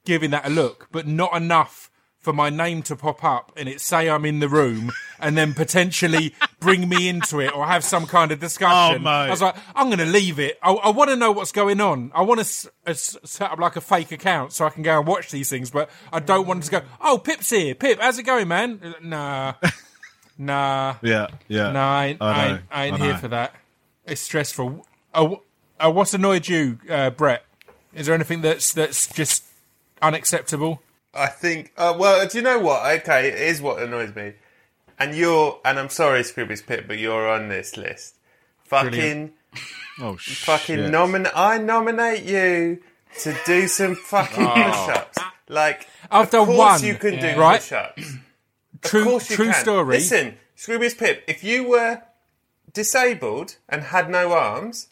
giving 0.04 0.30
that 0.30 0.46
a 0.46 0.50
look, 0.50 0.88
but 0.90 1.06
not 1.06 1.34
enough 1.36 1.90
for 2.22 2.32
my 2.32 2.48
name 2.50 2.82
to 2.84 2.96
pop 2.96 3.22
up 3.24 3.52
and 3.56 3.68
it 3.68 3.80
say 3.80 4.08
I'm 4.08 4.24
in 4.24 4.38
the 4.38 4.48
room, 4.48 4.92
and 5.20 5.36
then 5.36 5.54
potentially 5.54 6.34
bring 6.60 6.88
me 6.88 7.08
into 7.08 7.40
it 7.40 7.54
or 7.54 7.66
have 7.66 7.84
some 7.84 8.06
kind 8.06 8.30
of 8.32 8.38
discussion. 8.40 9.02
Oh. 9.04 9.08
I 9.10 9.30
was 9.30 9.42
like, 9.42 9.56
I'm 9.74 9.88
going 9.88 9.98
to 9.98 10.06
leave 10.06 10.38
it. 10.38 10.58
I, 10.62 10.70
I 10.72 10.90
want 10.90 11.10
to 11.10 11.16
know 11.16 11.32
what's 11.32 11.52
going 11.52 11.80
on. 11.80 12.12
I 12.14 12.22
want 12.22 12.38
to 12.38 12.42
s- 12.42 12.66
uh, 12.86 12.90
s- 12.90 13.16
set 13.24 13.50
up 13.50 13.58
like 13.58 13.76
a 13.76 13.80
fake 13.80 14.12
account 14.12 14.52
so 14.52 14.64
I 14.64 14.70
can 14.70 14.82
go 14.82 14.98
and 14.98 15.06
watch 15.06 15.30
these 15.30 15.50
things, 15.50 15.70
but 15.70 15.90
I 16.12 16.20
don't 16.20 16.46
want 16.46 16.62
to 16.64 16.70
go. 16.70 16.80
Oh, 17.00 17.18
Pip's 17.18 17.50
here. 17.50 17.74
Pip, 17.74 17.98
how's 18.00 18.18
it 18.18 18.22
going, 18.22 18.46
man? 18.48 18.80
Uh, 18.82 18.92
Nah, 19.02 19.54
nah. 20.38 20.94
Yeah, 21.02 21.26
yeah. 21.48 21.72
No, 21.72 21.80
I 21.80 22.06
ain't, 22.06 22.22
I 22.22 22.26
I 22.26 22.46
ain't, 22.48 22.60
I 22.70 22.84
ain't 22.86 22.98
here 22.98 23.18
for 23.18 23.28
that. 23.28 23.54
It's 24.06 24.20
stressful. 24.20 24.86
Oh, 25.14 25.42
uh, 25.78 25.90
what's 25.90 26.14
annoyed 26.14 26.48
you, 26.48 26.78
uh, 26.88 27.10
Brett? 27.10 27.44
Is 27.92 28.06
there 28.06 28.14
anything 28.14 28.40
that's 28.42 28.72
that's 28.72 29.06
just 29.12 29.44
unacceptable? 30.00 30.82
I 31.14 31.26
think. 31.26 31.72
Uh, 31.76 31.94
well, 31.98 32.26
do 32.26 32.38
you 32.38 32.44
know 32.44 32.58
what? 32.58 32.84
Okay, 33.00 33.28
it 33.28 33.34
is 33.34 33.60
what 33.60 33.82
annoys 33.82 34.14
me. 34.14 34.34
And 34.98 35.14
you're, 35.14 35.60
and 35.64 35.78
I'm 35.78 35.88
sorry, 35.88 36.20
Scroobius 36.20 36.64
Pip, 36.64 36.86
but 36.86 36.98
you're 36.98 37.28
on 37.28 37.48
this 37.48 37.76
list. 37.76 38.16
Fucking, 38.64 38.90
Brilliant. 38.90 39.32
Oh, 40.00 40.16
shit. 40.16 40.36
fucking 40.38 40.90
nominate. 40.90 41.32
I 41.34 41.58
nominate 41.58 42.22
you 42.24 42.82
to 43.22 43.36
do 43.44 43.66
some 43.68 43.94
fucking 43.96 44.46
push-ups. 44.46 45.18
Like, 45.48 45.86
I've 46.10 46.32
of 46.32 46.46
course 46.46 46.58
one, 46.58 46.84
you 46.84 46.94
can 46.94 47.18
do 47.20 47.38
right? 47.38 47.60
push-ups. 47.60 48.02
Of 48.04 48.80
True, 48.82 49.04
course 49.04 49.28
you 49.30 49.36
true 49.36 49.50
can. 49.50 49.54
story. 49.62 49.96
Listen, 49.98 50.36
Scroobius 50.56 50.96
Pip, 50.96 51.24
if 51.28 51.44
you 51.44 51.68
were 51.68 52.02
disabled 52.72 53.56
and 53.68 53.82
had 53.82 54.08
no 54.08 54.32
arms, 54.32 54.88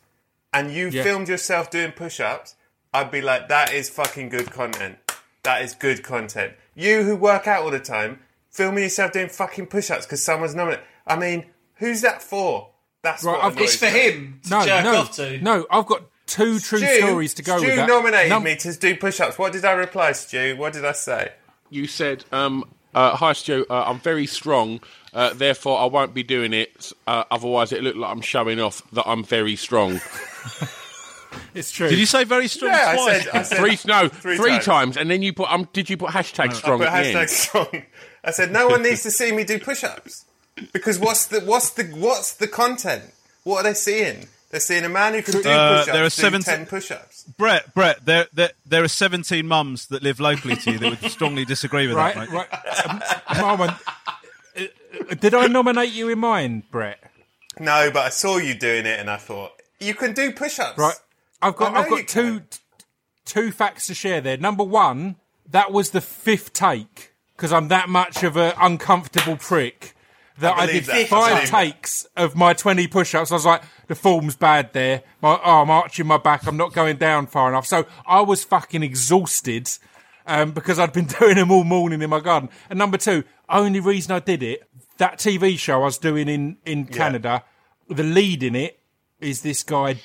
and 0.53 0.73
you 0.73 0.89
Yeah. 0.89 1.03
filmed 1.05 1.29
yourself 1.29 1.71
doing 1.71 1.93
push-ups, 1.93 2.57
I'd 2.93 3.11
be 3.11 3.21
like, 3.23 3.49
that 3.49 3.73
is 3.73 3.89
fucking 3.89 4.29
good 4.29 4.51
content. 4.51 4.99
That 5.43 5.63
is 5.63 5.75
good 5.75 6.03
content. 6.03 6.55
You 6.75 7.03
who 7.03 7.17
work 7.17 7.47
out 7.47 7.63
all 7.63 7.71
the 7.71 7.81
time, 7.81 8.21
filming 8.51 8.83
yourself 8.85 9.13
doing 9.13 9.29
fucking 9.29 9.67
push-ups 9.69 10.07
because 10.07 10.23
someone's 10.23 10.55
nominated. 10.55 10.85
I 11.07 11.17
mean, 11.17 11.47
who's 11.77 12.03
that 12.03 12.23
for? 12.23 12.71
That's 13.03 13.25
Right, 13.25 13.43
what 13.43 13.59
It's 13.61 13.77
for 13.77 13.87
me. 13.87 13.91
him 13.91 14.41
to 14.45 14.51
no, 14.51 14.65
jerk 14.67 14.85
no, 14.85 14.97
off 14.97 15.17
to. 15.17 15.39
no. 15.41 15.67
I've 15.71 15.87
got 15.87 16.03
two 16.27 16.59
true 16.59 16.79
Stu, 16.79 16.97
stories 16.99 17.35
to 17.35 17.43
go 17.43 17.57
Stu 17.59 17.67
with 17.69 17.77
that. 17.77 17.89
nominated 17.89 18.29
Num- 18.31 18.43
me 18.43 18.57
to 18.57 18.73
do 18.75 18.95
push-ups. 18.97 19.39
What 19.39 19.53
did 19.55 19.65
I 19.65 19.73
reply, 19.73 20.13
Stu? 20.13 20.57
What 20.59 20.75
did 20.75 20.85
I 20.85 20.93
say? 20.93 21.33
You 21.71 21.87
said, 21.87 22.25
um, 22.33 22.65
uh, 22.95 23.17
"Hi, 23.17 23.33
Stu. 23.33 23.65
Uh, 23.71 23.85
I'm 23.87 24.01
very 24.01 24.27
strong, 24.27 24.81
uh, 25.15 25.33
therefore 25.33 25.79
I 25.81 25.87
won't 25.87 26.13
be 26.13 26.23
doing 26.23 26.53
it. 26.53 26.93
Uh, 27.07 27.25
otherwise, 27.31 27.73
it 27.73 27.83
looked 27.83 27.97
like 27.97 28.11
I'm 28.11 28.21
showing 28.21 28.61
off 28.61 28.83
that 28.93 29.09
I'm 29.09 29.25
very 29.25 29.57
strong." 29.57 30.01
It's 31.55 31.71
true. 31.71 31.89
Did 31.89 31.99
you 31.99 32.07
say 32.07 32.25
very 32.25 32.49
strong 32.49 32.73
Yeah, 32.73 32.97
I 32.99 33.19
said, 33.19 33.29
I 33.35 33.43
said 33.43 33.59
three, 33.59 33.79
no, 33.87 34.09
Three 34.09 34.37
three, 34.37 34.51
times. 34.53 34.65
times. 34.65 34.97
and 34.97 35.11
then 35.11 35.23
you 35.23 35.33
put. 35.33 35.51
Um, 35.51 35.69
did 35.73 35.89
you 35.91 35.97
put 35.97 36.11
hashtag 36.11 36.53
strong 36.55 36.79
But 36.81 36.89
at 36.89 37.03
the 37.03 37.09
hashtag 37.11 37.21
end? 37.23 37.31
strong. 37.31 37.83
I 38.25 38.31
said 38.33 38.53
no 38.53 38.69
one 38.69 38.83
needs 38.83 39.03
to 39.05 39.11
see 39.11 39.33
me 39.33 39.45
do 39.45 39.59
push-ups 39.59 40.25
because 40.73 40.99
what's 40.99 41.27
the 41.27 41.41
what's 41.41 41.71
the 41.71 41.85
what's 41.85 42.35
the 42.35 42.47
content? 42.49 43.05
What 43.45 43.61
are 43.61 43.69
they 43.71 43.75
seeing? 43.75 44.27
They're 44.51 44.61
seeing 44.61 44.85
a 44.85 44.89
man 44.89 45.15
who 45.15 45.23
can 45.23 45.33
do 45.35 45.49
Uh, 45.49 45.79
push-ups. 45.79 45.87
there 45.93 46.03
are 46.03 46.07
do 46.07 46.11
seven- 46.11 46.43
ten 46.43 46.67
push-ups. 46.67 47.25
Brett, 47.39 47.73
Brett, 47.73 48.05
there, 48.05 48.27
there, 48.33 48.51
there 48.67 48.83
are 48.83 48.89
17 48.89 49.47
mums 49.47 49.87
that 49.87 50.03
live 50.03 50.19
locally 50.19 50.57
to 50.57 50.73
you 50.73 50.79
that 50.79 51.01
would 51.03 51.11
strongly 51.13 51.45
disagree 51.45 51.87
with 51.87 51.95
right, 51.97 52.17
that, 52.17 52.29
mate. 52.31 52.37
right. 52.37 52.49
Um, 52.87 53.01
Marwan, 53.37 53.79
uh, 54.59 54.63
uh, 55.11 55.15
did 55.15 55.35
I 55.35 55.47
nominate 55.47 55.93
you 55.93 56.09
in 56.09 56.19
mine, 56.19 56.65
Brett? 56.73 56.99
No, 57.61 57.91
but 57.93 58.05
I 58.07 58.09
saw 58.09 58.39
you 58.39 58.55
doing 58.55 58.87
it, 58.87 58.99
and 58.99 59.09
I 59.09 59.19
thought 59.19 59.53
you 59.79 59.95
can 59.95 60.13
do 60.15 60.33
push-ups. 60.33 60.77
Right. 60.77 60.97
I've 61.43 61.57
got 61.57 61.75
I've 61.75 61.89
got 61.89 62.07
two 62.09 62.43
two 63.25 63.51
facts 63.53 63.87
to 63.87 63.95
share 63.95 64.21
there. 64.21 64.37
Number 64.37 64.65
one, 64.65 65.17
that 65.49 65.73
was 65.73 65.91
the 65.91 66.01
fifth 66.01 66.53
take 66.53 67.15
because 67.37 67.53
I'm 67.53 67.69
that 67.69 67.89
much 67.89 68.23
of 68.23 68.37
an 68.37 68.53
uncomfortable 68.61 69.37
prick 69.37 69.95
that 70.39 70.57
I 70.57 70.63
I, 70.63 70.67
did 70.67 70.85
that. 70.85 71.09
Five 71.09 71.49
takes 71.49 72.05
of 72.17 72.37
my 72.37 72.53
20 72.53 72.87
push-ups. 72.87 73.31
I 73.31 73.35
was 73.35 73.47
like, 73.47 73.63
the 73.87 73.95
form's 73.95 74.37
bad 74.37 74.73
there. 74.73 75.03
My, 75.23 75.41
oh, 75.43 75.63
I'm 75.63 75.71
arching 75.71 76.07
my 76.07 76.19
back. 76.19 76.47
I'm 76.47 76.57
not 76.57 76.73
going 76.73 76.97
down 76.97 77.27
far 77.27 77.49
enough. 77.49 77.67
So 77.67 77.87
I 78.07 78.21
was 78.21 78.45
fucking 78.45 78.83
exhausted 78.83 79.71
um, 80.27 80.53
because 80.53 80.79
I'd 80.79 80.93
been 80.93 81.07
doing 81.21 81.37
them 81.37 81.51
all 81.51 81.65
morning 81.65 82.03
in 82.03 82.11
my 82.11 82.21
garden. 82.21 82.51
And 82.69 82.79
number 82.79 82.99
two, 82.99 83.25
only 83.49 83.81
reason 83.81 84.13
I 84.13 84.21
did 84.21 84.43
it, 84.43 84.69
that 84.99 85.19
TV 85.19 85.59
show 85.59 85.81
I 85.83 85.85
was 85.85 85.99
doing 85.99 86.29
in, 86.29 86.59
in 86.65 86.87
Canada, 86.87 87.45
the 87.89 88.03
lead 88.03 88.43
in 88.43 88.55
it 88.55 88.81
is 89.21 89.43
this 89.43 89.63
guy, 89.63 89.97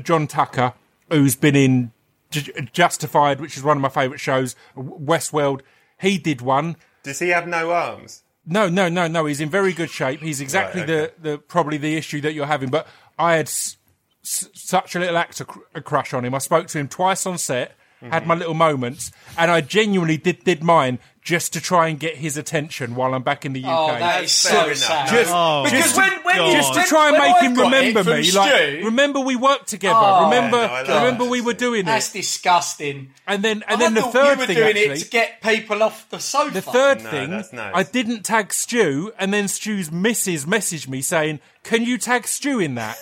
John 0.00 0.26
Tucker, 0.26 0.74
who's 1.10 1.36
been 1.36 1.56
in 1.56 1.92
J- 2.30 2.68
Justified, 2.72 3.40
which 3.40 3.56
is 3.56 3.62
one 3.62 3.76
of 3.76 3.80
my 3.82 3.88
favourite 3.88 4.20
shows, 4.20 4.56
Westworld. 4.76 5.60
He 6.00 6.18
did 6.18 6.40
one. 6.40 6.76
Does 7.02 7.18
he 7.18 7.28
have 7.30 7.46
no 7.46 7.70
arms? 7.72 8.22
No, 8.46 8.68
no, 8.68 8.88
no, 8.88 9.06
no. 9.06 9.26
He's 9.26 9.40
in 9.40 9.48
very 9.50 9.72
good 9.72 9.90
shape. 9.90 10.20
He's 10.20 10.40
exactly 10.40 10.80
Right, 10.80 10.90
okay. 10.90 11.12
the, 11.22 11.30
the 11.30 11.38
probably 11.38 11.76
the 11.78 11.96
issue 11.96 12.20
that 12.22 12.32
you're 12.34 12.46
having. 12.46 12.70
But 12.70 12.86
I 13.18 13.34
had 13.34 13.46
s- 13.46 13.76
s- 14.24 14.48
such 14.54 14.96
a 14.96 14.98
little 14.98 15.16
actor 15.16 15.44
cr- 15.44 15.60
a 15.74 15.80
crush 15.80 16.12
on 16.12 16.24
him. 16.24 16.34
I 16.34 16.38
spoke 16.38 16.66
to 16.68 16.78
him 16.78 16.88
twice 16.88 17.24
on 17.26 17.38
set, 17.38 17.76
Mm-hmm. 18.02 18.12
had 18.12 18.26
my 18.26 18.34
little 18.34 18.54
moments, 18.54 19.12
and 19.38 19.48
I 19.50 19.60
genuinely 19.60 20.16
did 20.16 20.42
did 20.42 20.62
mine 20.62 20.98
just 21.22 21.52
to 21.52 21.60
try 21.60 21.86
and 21.86 22.00
get 22.00 22.16
his 22.16 22.36
attention 22.36 22.96
while 22.96 23.14
I'm 23.14 23.22
back 23.22 23.46
in 23.46 23.52
the 23.52 23.62
UK. 23.64 23.70
Oh, 23.70 23.86
that 23.96 24.24
is 24.24 24.32
so 24.32 24.74
sad. 24.74 25.08
Just- 25.08 25.30
Oh, 25.32 25.62
because 25.62 25.96
when, 25.96 26.10
when 26.24 26.46
you, 26.46 26.52
just 26.52 26.74
to 26.74 26.82
try 26.82 27.10
and 27.10 27.12
when 27.12 27.22
make 27.28 27.36
I've 27.36 27.42
him 27.42 27.54
remember 27.60 28.02
me, 28.16 28.22
Stu, 28.24 28.38
like 28.40 28.84
remember 28.84 29.20
we 29.20 29.36
worked 29.36 29.68
together. 29.68 30.00
Oh. 30.02 30.24
remember, 30.24 30.56
Yeah, 30.56 30.82
no, 30.88 30.96
remember 30.96 31.24
we 31.26 31.40
were 31.40 31.52
doing 31.52 31.84
that's 31.84 32.12
it. 32.12 32.18
disgusting. 32.18 33.10
And 33.28 33.40
then, 33.44 33.62
and 33.68 33.76
I 33.76 33.84
then 33.84 33.94
the 33.94 34.00
thought 34.02 34.12
third 34.14 34.32
you 34.34 34.38
were 34.40 34.46
thing 34.46 34.56
doing 34.56 34.68
actually, 34.70 34.84
it 34.94 34.98
to 34.98 35.08
get 35.10 35.40
people 35.42 35.82
off 35.84 36.10
the 36.10 36.18
sofa. 36.18 36.54
The 36.54 36.60
third 36.62 37.04
No, 37.04 37.10
thing, 37.10 37.30
nice. 37.30 37.52
I 37.54 37.84
didn't 37.84 38.24
tag 38.24 38.52
Stu, 38.52 39.12
and 39.16 39.32
then 39.32 39.46
Stu's 39.46 39.92
missus 39.92 40.44
messaged 40.44 40.88
me 40.88 41.02
saying, 41.02 41.38
"Can 41.62 41.84
you 41.84 41.98
tag 41.98 42.26
Stu 42.26 42.58
in 42.58 42.74
that?" 42.74 42.96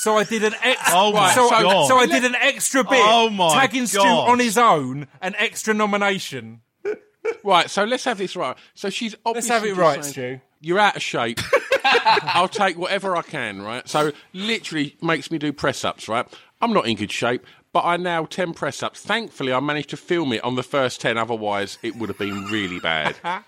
So 0.00 0.16
I 0.16 0.24
did 0.24 0.44
an 0.44 0.54
extra. 0.62 0.80
Oh 0.98 1.12
my 1.12 1.30
so, 1.34 1.50
God. 1.50 1.86
so 1.86 1.96
I 1.98 2.06
did 2.06 2.24
an 2.24 2.34
extra 2.34 2.82
bit, 2.82 3.02
Oh 3.04 3.28
my 3.28 3.52
tagging 3.52 3.86
Stu 3.86 4.00
on 4.00 4.38
his 4.38 4.56
own, 4.56 5.08
an 5.20 5.34
extra 5.36 5.74
nomination. 5.74 6.62
Right, 7.44 7.68
so 7.68 7.84
let's 7.84 8.04
have 8.04 8.16
this 8.16 8.34
right. 8.34 8.56
So 8.74 8.88
she's 8.88 9.12
Let's 9.12 9.22
obviously 9.26 9.50
have 9.52 9.64
it 9.66 9.76
right, 9.76 10.02
saying, 10.02 10.12
Stu. 10.12 10.40
You're 10.62 10.78
out 10.78 10.96
of 10.96 11.02
shape. 11.02 11.38
I'll 11.84 12.48
take 12.48 12.78
whatever 12.78 13.14
I 13.14 13.20
can, 13.20 13.60
right? 13.60 13.86
So 13.86 14.12
literally 14.32 14.96
makes 15.02 15.30
me 15.30 15.36
do 15.36 15.52
press 15.52 15.84
ups, 15.84 16.08
right? 16.08 16.26
I'm 16.62 16.72
not 16.72 16.86
in 16.86 16.96
good 16.96 17.12
shape, 17.12 17.44
but 17.74 17.84
I 17.84 17.98
now 17.98 18.24
10 18.24 18.54
press 18.54 18.82
ups. 18.82 19.00
Thankfully, 19.00 19.52
I 19.52 19.60
managed 19.60 19.90
to 19.90 19.98
film 19.98 20.32
it 20.32 20.42
on 20.42 20.54
the 20.54 20.62
first 20.62 21.02
10, 21.02 21.18
otherwise, 21.18 21.76
it 21.82 21.96
would 21.96 22.08
have 22.08 22.18
been 22.18 22.46
really 22.46 22.80
bad. 22.80 23.16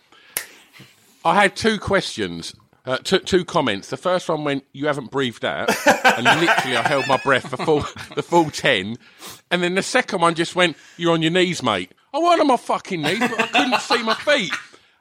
I 1.24 1.34
had 1.40 1.56
two 1.56 1.78
questions. 1.78 2.54
Uh, 2.84 2.98
two, 2.98 3.20
two 3.20 3.44
comments. 3.44 3.90
The 3.90 3.96
first 3.96 4.28
one 4.28 4.42
went, 4.42 4.64
"You 4.72 4.86
haven't 4.88 5.10
breathed 5.12 5.44
out," 5.44 5.70
and 6.04 6.24
literally 6.24 6.76
I 6.76 6.82
held 6.82 7.06
my 7.06 7.16
breath 7.16 7.48
for 7.48 7.56
full, 7.58 7.80
the 8.16 8.22
full 8.24 8.50
ten. 8.50 8.96
And 9.52 9.62
then 9.62 9.76
the 9.76 9.82
second 9.84 10.20
one 10.20 10.34
just 10.34 10.56
went, 10.56 10.76
"You're 10.96 11.12
on 11.12 11.22
your 11.22 11.30
knees, 11.30 11.62
mate." 11.62 11.92
I 12.12 12.18
wasn't 12.18 12.40
on 12.42 12.46
my 12.48 12.56
fucking 12.56 13.00
knees, 13.02 13.20
but 13.20 13.40
I 13.40 13.46
couldn't 13.46 13.80
see 13.80 14.02
my 14.02 14.14
feet. 14.14 14.52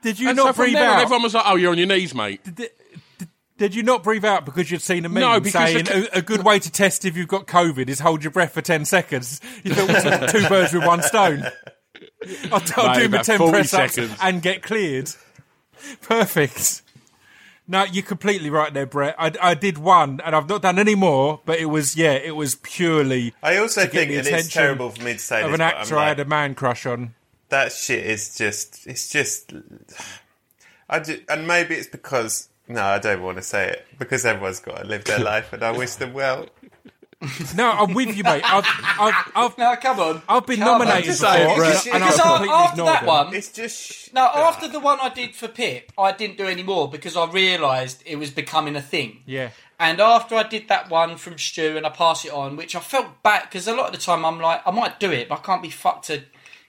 Did 0.04 0.20
you 0.20 0.30
And 0.30 0.38
not 0.38 0.56
from 0.56 0.66
breathe 0.66 0.76
on, 0.78 0.84
out? 0.84 1.02
everyone 1.02 1.24
was 1.24 1.34
like, 1.34 1.44
"Oh, 1.48 1.56
you're 1.56 1.72
on 1.72 1.78
your 1.80 1.88
knees, 1.88 2.14
mate." 2.14 2.42
Did 3.58 3.76
you 3.76 3.84
not 3.84 4.04
breathe 4.04 4.26
out 4.26 4.46
because 4.46 4.70
you'd 4.72 4.82
seen 4.82 5.06
a 5.06 5.10
meme 5.10 5.22
No, 5.22 5.44
saying 5.50 5.86
the- 5.86 6.16
a, 6.16 6.20
a 6.20 6.22
good 6.22 6.44
way 6.44 6.58
to 6.60 6.72
test 6.72 7.04
if 7.06 7.16
you've 7.18 7.28
got 7.28 7.46
COVID 7.48 7.90
is 7.90 8.00
hold 8.00 8.24
your 8.24 8.32
breath 8.32 8.54
for 8.54 8.62
ten 8.62 8.86
seconds? 8.86 9.42
You 9.64 9.74
thought 9.74 10.30
two 10.30 10.48
birds 10.50 10.72
with 10.74 10.86
one 10.86 11.02
stone. 11.02 11.44
I'll, 12.52 12.62
I'll 12.78 13.00
do 13.00 13.10
my 13.10 13.22
ten 13.24 13.38
press 13.40 13.74
ups 13.74 13.98
and 14.22 14.42
get 14.42 14.62
cleared. 14.64 15.10
Perfect. 16.02 16.84
No, 17.68 17.84
you're 17.86 18.04
completely 18.04 18.50
right 18.50 18.74
there, 18.74 18.86
Brett. 18.86 19.16
I, 19.18 19.32
I 19.42 19.54
did 19.54 19.78
one, 19.78 20.20
and 20.26 20.36
I've 20.36 20.50
not 20.50 20.62
done 20.62 20.78
any 20.78 20.96
more. 20.96 21.40
But 21.46 21.60
it 21.60 21.66
was, 21.68 21.96
yeah, 21.96 22.14
it 22.14 22.36
was 22.36 22.56
purely 22.56 23.34
I 23.42 23.58
also 23.58 23.86
think, 23.86 24.12
it's 24.12 24.54
terrible 24.54 24.90
for 24.90 25.02
me 25.04 25.14
to 25.14 25.20
say 25.20 25.42
of 25.42 25.52
this, 25.52 25.56
an 25.56 25.62
actor 25.62 25.98
I 25.98 26.10
had 26.10 26.20
a 26.20 26.26
man 26.26 26.56
crush 26.56 26.86
on. 26.86 27.14
that 27.50 27.72
shit 27.72 28.06
is 28.06 28.36
just 28.38 28.86
it's 28.88 29.10
just 29.10 29.54
I 30.90 31.00
ju- 31.00 31.22
and 31.30 31.48
maybe 31.48 31.76
it's 31.76 31.88
because 31.88 32.50
no 32.68 32.82
I 32.84 33.00
don't 33.00 33.22
want 33.22 33.38
to 33.38 33.44
say 33.44 33.70
it 33.70 33.86
because 34.00 34.26
everyone's 34.26 34.60
got 34.60 34.78
to 34.82 34.86
live 34.88 35.04
their 35.06 35.20
life 35.34 35.54
and 35.54 35.64
I 35.64 35.72
wish 35.72 35.96
them 35.96 36.14
well 36.14 36.48
No, 37.56 37.70
I'm 37.70 37.94
with 37.94 38.16
you, 38.16 38.24
mate. 38.24 38.44
I've, 38.44 38.66
I've, 38.66 39.32
I've, 39.36 39.58
No, 39.58 39.76
come 39.76 40.00
on. 40.00 40.22
I've 40.28 40.46
been 40.46 40.60
Come 40.60 40.80
nominated 40.80 41.06
just 41.06 41.22
before, 41.22 41.36
say 41.36 41.52
it. 41.52 41.56
Because, 41.56 41.88
and 41.88 42.04
I've 42.04 42.16
completely 42.16 42.50
after 42.50 42.84
that 42.84 43.00
them. 43.02 43.08
one, 43.08 43.36
it's 43.36 43.52
just 43.52 44.14
no, 44.14 44.26
after 44.26 44.68
the 44.68 44.80
one 44.80 45.00
I 45.02 45.10
did 45.10 45.36
for 45.36 45.48
Pip, 45.48 45.92
I 45.98 46.12
didn't 46.14 46.38
do 46.38 46.46
any 46.46 46.64
more 46.64 46.90
because 46.90 47.16
I 47.16 47.30
realised 47.30 48.02
it 48.06 48.16
was 48.16 48.32
becoming 48.32 48.76
a 48.76 48.82
thing. 48.82 49.22
Yeah. 49.26 49.52
And 49.80 50.00
after 50.00 50.36
I 50.36 50.44
did 50.44 50.68
that 50.70 50.90
one 50.90 51.18
from 51.18 51.38
Stu 51.38 51.76
and 51.78 51.86
I 51.86 51.90
pass 51.90 52.26
it 52.26 52.32
on, 52.32 52.56
which 52.56 52.76
I 52.76 52.80
felt 52.80 53.22
bad 53.24 53.44
because 53.44 53.68
a 53.68 53.76
lot 53.76 53.88
of 53.88 53.92
the 53.94 53.98
time 53.98 54.26
I'm 54.26 54.40
like, 54.40 54.62
I 54.66 54.72
might 54.72 55.00
do 55.00 55.12
it, 55.12 55.30
but 55.30 55.40
I 55.40 55.42
can't 55.42 55.62
be 55.62 55.70
fucked 55.70 56.06
to 56.06 56.24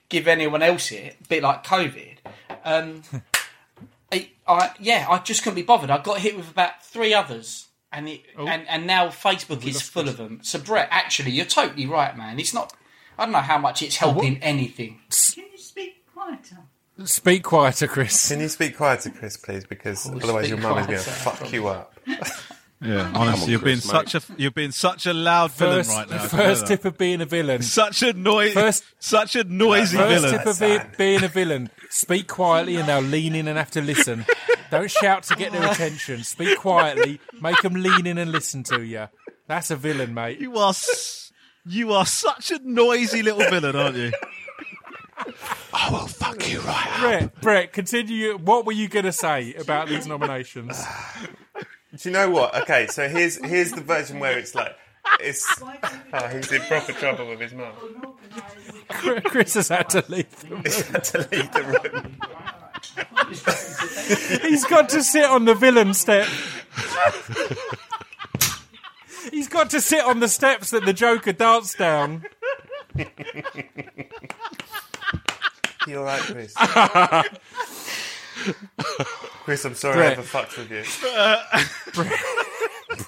give 0.09 0.27
anyone 0.27 0.61
else 0.61 0.91
it. 0.91 1.17
A 1.23 1.27
bit 1.27 1.43
like 1.43 1.63
COVID. 1.63 2.17
Um, 2.63 3.03
I, 4.11 4.29
I 4.47 4.71
yeah, 4.79 5.07
I 5.09 5.19
just 5.19 5.43
couldn't 5.43 5.55
be 5.55 5.63
bothered. 5.63 5.89
I 5.89 6.01
got 6.01 6.19
hit 6.19 6.37
with 6.37 6.51
about 6.51 6.83
three 6.83 7.13
others. 7.13 7.67
And, 7.93 8.09
it, 8.09 8.21
oh. 8.37 8.47
and 8.47 8.67
and 8.67 8.87
now 8.87 9.09
Facebook 9.09 9.65
is 9.67 9.81
full 9.81 10.09
of 10.09 10.17
them. 10.17 10.39
So 10.41 10.57
Brett, 10.59 10.87
actually, 10.89 11.31
you're 11.31 11.45
totally 11.45 11.85
right, 11.85 12.17
man. 12.17 12.39
It's 12.39 12.53
not. 12.53 12.73
I 13.19 13.25
don't 13.25 13.31
know 13.31 13.37
how 13.39 13.59
much 13.59 13.83
it's 13.83 14.01
oh, 14.01 14.11
helping 14.11 14.41
anything. 14.41 14.99
Can 15.35 15.45
you 15.51 15.57
speak 15.59 16.03
quieter? 16.11 16.57
Speak 17.05 17.43
quieter, 17.43 17.87
Chris. 17.87 18.29
can 18.29 18.39
you 18.39 18.47
speak 18.47 18.77
quieter 18.77 19.09
Chris 19.09 19.35
please 19.35 19.65
because 19.65 20.07
oh, 20.07 20.15
otherwise 20.15 20.47
your 20.47 20.59
mum 20.59 20.77
is 20.77 20.85
going 20.85 20.99
to 20.99 21.03
quieter. 21.03 21.11
fuck 21.11 21.51
you 21.51 21.67
up 21.67 21.97
Yeah, 22.83 23.11
honestly, 23.15 23.51
you're 23.51 23.61
being 23.61 23.79
Chris, 23.79 23.85
such 23.85 24.15
a 24.15 24.21
you're 24.35 24.51
being 24.51 24.71
such 24.71 25.05
a 25.05 25.13
loud 25.13 25.51
villain 25.51 25.85
First, 25.85 25.89
right 25.89 26.09
now. 26.09 26.27
First 26.27 26.67
tip 26.67 26.83
of 26.83 26.97
being 26.97 27.21
a 27.21 27.25
villain. 27.25 27.61
Such 27.61 28.03
a 28.03 28.11
noise. 28.11 28.53
First- 28.53 28.83
such 28.99 29.37
a 29.37 29.45
noisy 29.45 29.95
First 29.95 30.09
villain. 30.09 30.37
tip 30.37 30.45
of 30.45 30.59
be- 30.59 30.97
being 30.97 31.23
a 31.23 31.29
villain: 31.29 31.69
speak 31.89 32.27
quietly, 32.27 32.75
and 32.75 32.89
they'll 32.89 32.99
lean 33.01 33.35
in 33.35 33.47
and 33.47 33.57
have 33.57 33.71
to 33.71 33.81
listen. 33.81 34.25
Don't 34.77 34.91
shout 34.91 35.23
to 35.23 35.35
get 35.35 35.51
their 35.51 35.69
attention. 35.71 36.23
Speak 36.23 36.57
quietly, 36.59 37.19
make 37.41 37.61
them 37.61 37.73
lean 37.73 38.05
in 38.07 38.17
and 38.17 38.31
listen 38.31 38.63
to 38.63 38.81
you. 38.83 39.07
That's 39.47 39.71
a 39.71 39.75
villain, 39.75 40.13
mate. 40.13 40.39
You 40.39 40.57
are 40.57 40.69
s- 40.69 41.31
you 41.65 41.93
are 41.93 42.05
such 42.05 42.51
a 42.51 42.59
noisy 42.63 43.21
little 43.23 43.39
villain, 43.49 43.75
aren't 43.75 43.97
you? 43.97 44.11
I 45.73 45.89
will 45.91 46.07
fuck 46.07 46.49
you 46.49 46.59
right 46.61 46.87
up. 46.87 46.99
Brett, 46.99 47.41
Brett, 47.41 47.73
continue. 47.73 48.37
What 48.37 48.65
were 48.65 48.71
you 48.73 48.87
going 48.87 49.05
to 49.05 49.11
say 49.11 49.53
about 49.53 49.87
these 49.87 50.07
nominations? 50.07 50.81
do 51.95 52.09
you 52.09 52.11
know 52.13 52.27
what 52.27 52.55
okay 52.63 52.87
so 52.87 53.07
here's 53.07 53.37
here's 53.45 53.71
the 53.71 53.79
version 53.81 54.17
where 54.19 54.35
it's 54.39 54.55
like 54.55 54.75
it's 55.19 55.45
ah, 55.61 55.65
Why 55.65 55.77
don't 55.79 55.93
we 55.93 56.09
oh 56.13 56.27
he's 56.37 56.51
in 56.51 56.61
proper 56.63 56.91
trouble 56.93 57.27
with 57.27 57.39
his 57.39 57.53
mum 57.53 57.71
Chris 59.25 59.53
has 59.53 59.67
had 59.67 59.89
to 59.91 60.03
leave. 60.07 60.27
the 60.39 60.47
room. 60.49 60.63
had 60.63 61.03
to 61.03 61.17
leave 61.31 61.51
the 61.51 61.63
room. 61.93 62.17
He's 64.43 64.65
got 64.65 64.89
to 64.89 65.01
sit 65.03 65.25
on 65.25 65.45
the 65.45 65.55
villain 65.55 65.93
step. 65.93 66.27
He's 69.31 69.47
got 69.47 69.69
to 69.71 69.81
sit 69.81 70.03
on 70.03 70.19
the 70.19 70.27
steps 70.27 70.69
that 70.71 70.85
the 70.85 70.93
Joker 70.93 71.33
danced 71.33 71.77
down. 71.77 72.25
You 75.85 75.97
all 75.99 76.05
right, 76.05 76.21
Chris? 76.21 76.53
Chris, 79.43 79.65
I'm 79.65 79.75
sorry 79.75 79.95
Brett. 79.97 80.09
I 80.09 80.13
ever 80.13 80.21
fucked 80.21 80.57
with 80.57 80.71
you. 80.71 80.83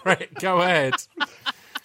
Brett, 0.03 0.33
go 0.33 0.59
ahead. 0.61 0.95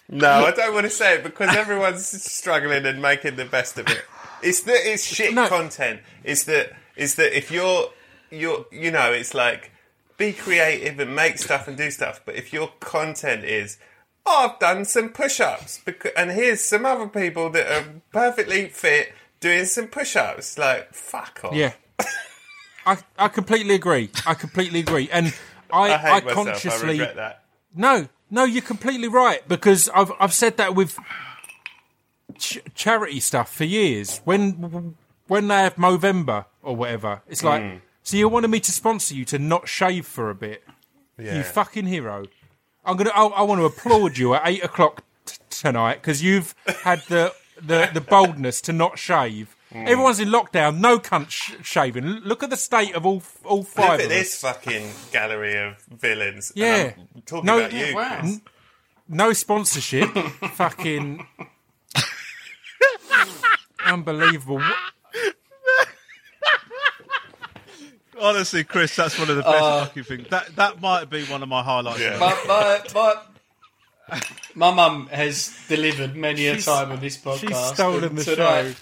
No, 0.08 0.46
I 0.46 0.50
don't 0.50 0.74
want 0.74 0.86
to 0.86 0.90
say 0.90 1.14
it 1.14 1.22
because 1.22 1.54
everyone's 1.54 2.06
struggling 2.06 2.84
and 2.86 3.00
making 3.00 3.36
the 3.36 3.44
best 3.44 3.78
of 3.78 3.86
it. 3.88 4.02
It's 4.42 4.62
that 4.64 4.80
it's 4.90 5.04
shit 5.04 5.32
No. 5.32 5.46
content. 5.46 6.00
It's 6.24 6.42
that 6.44 6.72
it's 7.00 7.14
that 7.14 7.36
if 7.36 7.50
you're 7.50 7.90
you're 8.30 8.66
you 8.70 8.90
know 8.90 9.10
it's 9.12 9.34
like 9.34 9.72
be 10.16 10.32
creative 10.32 11.00
and 11.00 11.16
make 11.16 11.38
stuff 11.38 11.66
and 11.66 11.76
do 11.76 11.90
stuff. 11.90 12.20
But 12.24 12.36
if 12.36 12.52
your 12.52 12.68
content 12.80 13.44
is 13.44 13.78
oh, 14.26 14.50
I've 14.50 14.58
done 14.58 14.84
some 14.84 15.08
push-ups 15.08 15.80
becau- 15.84 16.12
and 16.16 16.30
here's 16.30 16.60
some 16.60 16.84
other 16.84 17.08
people 17.08 17.50
that 17.50 17.66
are 17.66 17.84
perfectly 18.12 18.68
fit 18.68 19.12
doing 19.40 19.64
some 19.64 19.86
push-ups, 19.86 20.58
like 20.58 20.92
fuck 20.94 21.40
off. 21.44 21.54
Yeah. 21.54 21.72
I, 22.86 22.98
I 23.18 23.28
completely 23.28 23.74
agree. 23.74 24.10
I 24.26 24.34
completely 24.34 24.80
agree. 24.80 25.08
And 25.12 25.34
I, 25.72 25.90
I 25.90 25.94
I. 25.94 26.16
I 26.16 26.20
consciously. 26.20 26.98
that. 26.98 27.44
No, 27.74 28.08
no, 28.30 28.44
you're 28.44 28.62
completely 28.62 29.08
right 29.08 29.46
because 29.48 29.88
I've 29.94 30.12
I've 30.18 30.32
said 30.32 30.56
that 30.56 30.74
with 30.74 30.98
ch- 32.38 32.58
charity 32.74 33.20
stuff 33.20 33.54
for 33.54 33.64
years. 33.64 34.20
When 34.24 34.96
when 35.30 35.48
they 35.48 35.62
have 35.62 35.76
Movember 35.76 36.44
or 36.62 36.74
whatever, 36.76 37.22
it's 37.28 37.42
like, 37.44 37.62
Mm. 37.62 37.80
so 38.02 38.16
you 38.16 38.28
wanted 38.28 38.48
me 38.48 38.60
to 38.60 38.72
sponsor 38.72 39.14
you 39.14 39.24
to 39.26 39.38
not 39.38 39.68
shave 39.68 40.06
for 40.06 40.28
a 40.28 40.34
bit? 40.34 40.64
Yeah. 41.18 41.36
You 41.38 41.42
fucking 41.44 41.86
hero! 41.86 42.26
I'm 42.84 42.96
gonna. 42.96 43.10
I, 43.10 43.24
I 43.26 43.42
want 43.42 43.60
to 43.60 43.64
applaud 43.66 44.18
you 44.18 44.34
at 44.34 44.42
eight 44.44 44.64
o'clock 44.64 45.04
t- 45.26 45.36
tonight 45.50 45.96
because 46.02 46.22
you've 46.22 46.54
had 46.82 47.00
the, 47.08 47.32
the 47.60 47.90
the 47.94 48.00
boldness 48.00 48.60
to 48.62 48.72
not 48.72 48.98
shave. 48.98 49.54
Mm. 49.72 49.86
Everyone's 49.86 50.18
in 50.18 50.28
lockdown. 50.30 50.78
No 50.78 50.98
cunt 50.98 51.30
sh- 51.30 51.52
shaving. 51.62 52.04
L- 52.04 52.20
Look 52.24 52.42
at 52.42 52.50
the 52.50 52.56
state 52.56 52.94
of 52.94 53.06
all 53.06 53.22
all 53.44 53.62
five 53.62 53.90
Look 53.92 54.00
at 54.00 54.08
this 54.08 54.40
fucking 54.40 54.90
gallery 55.12 55.56
of 55.58 55.76
villains. 55.90 56.52
Yeah. 56.56 56.94
Talking 57.26 57.46
No- 57.46 57.58
about 57.58 57.72
you. 57.72 57.94
Wow. 57.94 58.18
Chris. 58.20 58.40
No 59.08 59.32
sponsorship. 59.32 60.08
fucking 60.54 61.24
unbelievable. 63.86 64.58
What- 64.58 64.76
Honestly, 68.20 68.64
Chris, 68.64 68.94
that's 68.96 69.18
one 69.18 69.30
of 69.30 69.36
the 69.36 69.42
best 69.42 69.58
fucking 69.88 70.04
things. 70.04 70.28
That 70.28 70.54
that 70.56 70.80
might 70.80 71.08
be 71.10 71.24
one 71.24 71.42
of 71.42 71.48
my 71.48 71.62
highlights. 71.62 72.00
Yeah. 72.00 72.18
My, 72.18 72.36
my, 72.46 72.80
my, 74.08 74.20
my 74.54 74.70
mum 74.74 75.06
has 75.08 75.56
delivered 75.68 76.14
many 76.16 76.46
a 76.46 76.60
time 76.60 76.92
on 76.92 77.00
this 77.00 77.16
podcast. 77.16 77.48
She's 77.48 77.74
stolen 77.74 78.14
the 78.16 78.24
tonight- 78.24 78.72
show. 78.72 78.74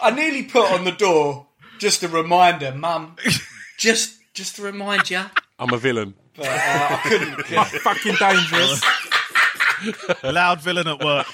I 0.00 0.10
nearly 0.10 0.42
put 0.42 0.70
on 0.72 0.84
the 0.84 0.92
door 0.92 1.46
just 1.78 2.02
a 2.02 2.08
reminder, 2.08 2.72
Mum. 2.72 3.16
Just, 3.78 4.18
just 4.32 4.56
to 4.56 4.62
remind 4.62 5.10
you. 5.10 5.22
I'm 5.58 5.70
a 5.72 5.76
villain. 5.76 6.14
But 6.34 6.46
uh, 6.46 6.50
I 6.50 7.00
couldn't. 7.04 7.42
Fucking 7.82 8.14
dangerous. 8.14 8.82
Loud 10.22 10.62
villain 10.62 10.88
at 10.88 11.04
work. 11.04 11.26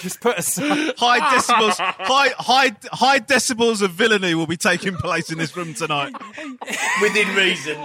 Just 0.00 0.20
put 0.20 0.38
a 0.38 0.42
High 0.98 1.20
decibels, 1.20 1.76
high 1.78 2.30
high 2.38 2.76
high 2.92 3.20
decibels 3.20 3.82
of 3.82 3.92
villainy 3.92 4.34
will 4.34 4.46
be 4.46 4.56
taking 4.56 4.94
place 4.96 5.30
in 5.30 5.38
this 5.38 5.56
room 5.56 5.74
tonight. 5.74 6.12
within 7.02 7.34
reason. 7.36 7.76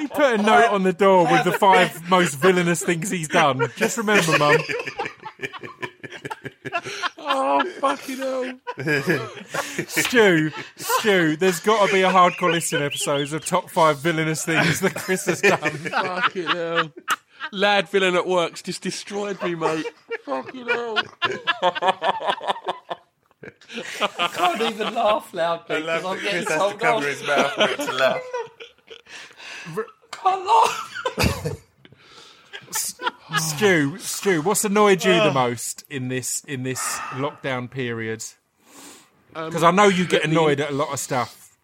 He 0.00 0.06
put 0.08 0.34
a 0.34 0.42
note 0.42 0.70
on 0.70 0.82
the 0.82 0.94
door 0.96 1.24
with 1.30 1.44
the 1.44 1.52
five 1.52 2.08
most 2.08 2.34
villainous 2.34 2.82
things 2.82 3.10
he's 3.10 3.28
done. 3.28 3.70
Just 3.76 3.98
remember, 3.98 4.38
Mum. 4.38 4.56
Oh, 7.18 7.64
fucking 7.80 8.16
hell. 8.16 8.58
Stu, 9.86 10.50
Stu, 10.76 11.36
there's 11.36 11.60
got 11.60 11.86
to 11.86 11.92
be 11.92 12.02
a 12.02 12.10
hardcore 12.10 12.52
listen 12.52 12.82
episodes 12.82 13.32
of 13.32 13.44
top 13.44 13.70
five 13.70 13.98
villainous 13.98 14.44
things 14.44 14.80
that 14.80 14.94
Chris 14.94 15.26
has 15.26 15.40
done. 15.40 15.58
Fucking 15.70 16.46
hell. 16.46 16.92
Lad 17.52 17.88
villain 17.88 18.14
at 18.16 18.26
work's 18.26 18.62
just 18.62 18.82
destroyed 18.82 19.40
me, 19.42 19.54
mate. 19.54 19.86
Fucking 20.26 20.66
hell. 20.66 20.98
I 24.18 24.28
can't 24.34 24.60
even 24.60 24.92
laugh 24.92 25.32
loudly 25.32 25.76
because 25.76 26.04
I'm 26.04 26.16
that 26.16 26.22
getting 26.22 26.44
Chris 26.44 26.48
has 26.48 26.48
to 26.48 26.58
told 26.58 26.80
cover 26.80 27.06
his 27.06 27.22
mouth 27.26 27.52
for 27.52 27.68
it 27.68 27.76
to 27.76 27.92
laugh. 27.92 28.22
Can't 30.10 30.46
laugh. 30.46 30.92
Stu, 33.38 33.98
Stu, 33.98 34.42
what's 34.42 34.64
annoyed 34.64 35.04
you 35.04 35.12
the 35.12 35.28
ah. 35.28 35.32
most 35.32 35.84
in 35.88 36.08
this 36.08 36.42
in 36.44 36.64
this 36.64 36.80
lockdown 37.12 37.70
period? 37.70 38.24
Um, 39.36 39.48
because 39.48 39.62
I 39.62 39.70
know 39.70 39.86
you 39.86 40.06
get 40.06 40.24
annoyed 40.24 40.58
at 40.58 40.70
a 40.70 40.74
lot 40.74 40.92
of 40.92 40.98
stuff. 40.98 41.56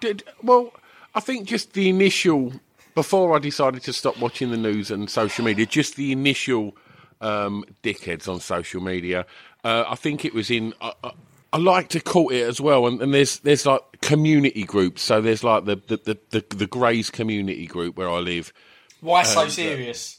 Did, 0.00 0.24
well, 0.42 0.72
I 1.14 1.20
think 1.20 1.46
just 1.46 1.74
the 1.74 1.88
initial, 1.88 2.54
before 2.96 3.36
I 3.36 3.38
decided 3.38 3.84
to 3.84 3.92
stop 3.92 4.18
watching 4.18 4.50
the 4.50 4.56
news 4.56 4.90
and 4.90 5.08
social 5.08 5.44
media, 5.44 5.64
just 5.64 5.94
the 5.94 6.10
initial 6.10 6.74
um, 7.20 7.64
dickheads 7.82 8.28
on 8.28 8.40
social 8.40 8.80
media. 8.82 9.26
Uh, 9.64 9.84
I 9.88 9.94
think 9.94 10.24
it 10.24 10.34
was 10.34 10.50
in. 10.50 10.74
I, 10.80 10.92
I, 11.02 11.10
I 11.52 11.58
like 11.58 11.88
to 11.90 12.00
call 12.00 12.30
it 12.30 12.42
as 12.42 12.60
well, 12.60 12.86
and, 12.86 13.00
and 13.00 13.14
there's 13.14 13.38
there's 13.40 13.66
like 13.66 13.80
community 14.00 14.64
groups. 14.64 15.02
So 15.02 15.20
there's 15.20 15.44
like 15.44 15.64
the 15.64 15.76
the 15.76 15.96
the, 15.96 16.18
the, 16.30 16.56
the 16.56 16.66
Greys 16.66 17.10
community 17.10 17.66
group 17.66 17.96
where 17.96 18.10
I 18.10 18.18
live, 18.18 18.52
Why 19.00 19.22
so 19.22 19.48
serious? 19.48 20.18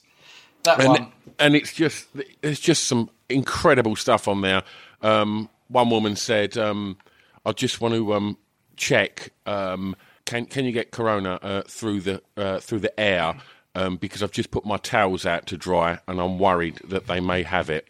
That 0.64 0.80
and 0.80 0.90
one. 0.90 1.12
and 1.40 1.56
it's 1.56 1.74
just 1.74 2.08
there's 2.42 2.60
just 2.60 2.86
some 2.86 3.10
incredible 3.30 3.96
stuff 3.96 4.28
on 4.28 4.42
there. 4.42 4.64
Um, 5.02 5.50
one 5.68 5.90
woman 5.90 6.16
said, 6.16 6.58
um, 6.58 6.98
"I 7.46 7.52
just 7.52 7.82
want 7.82 7.94
to 7.94 8.14
um, 8.14 8.38
check 8.76 9.32
um, 9.46 9.96
can 10.28 10.46
can 10.46 10.66
you 10.66 10.72
get 10.72 10.92
corona 10.92 11.40
uh, 11.42 11.62
through 11.68 12.02
the 12.02 12.22
uh, 12.36 12.60
through 12.60 12.80
the 12.80 13.00
air 13.00 13.36
um, 13.78 13.96
because 13.98 14.22
I've 14.24 14.32
just 14.32 14.52
put 14.52 14.66
my 14.66 14.78
towels 14.78 15.26
out 15.26 15.46
to 15.48 15.58
dry 15.58 16.00
and 16.08 16.20
I'm 16.20 16.40
worried 16.40 16.82
that 16.90 17.08
they 17.08 17.20
may 17.20 17.44
have 17.44 17.70
it." 17.70 17.88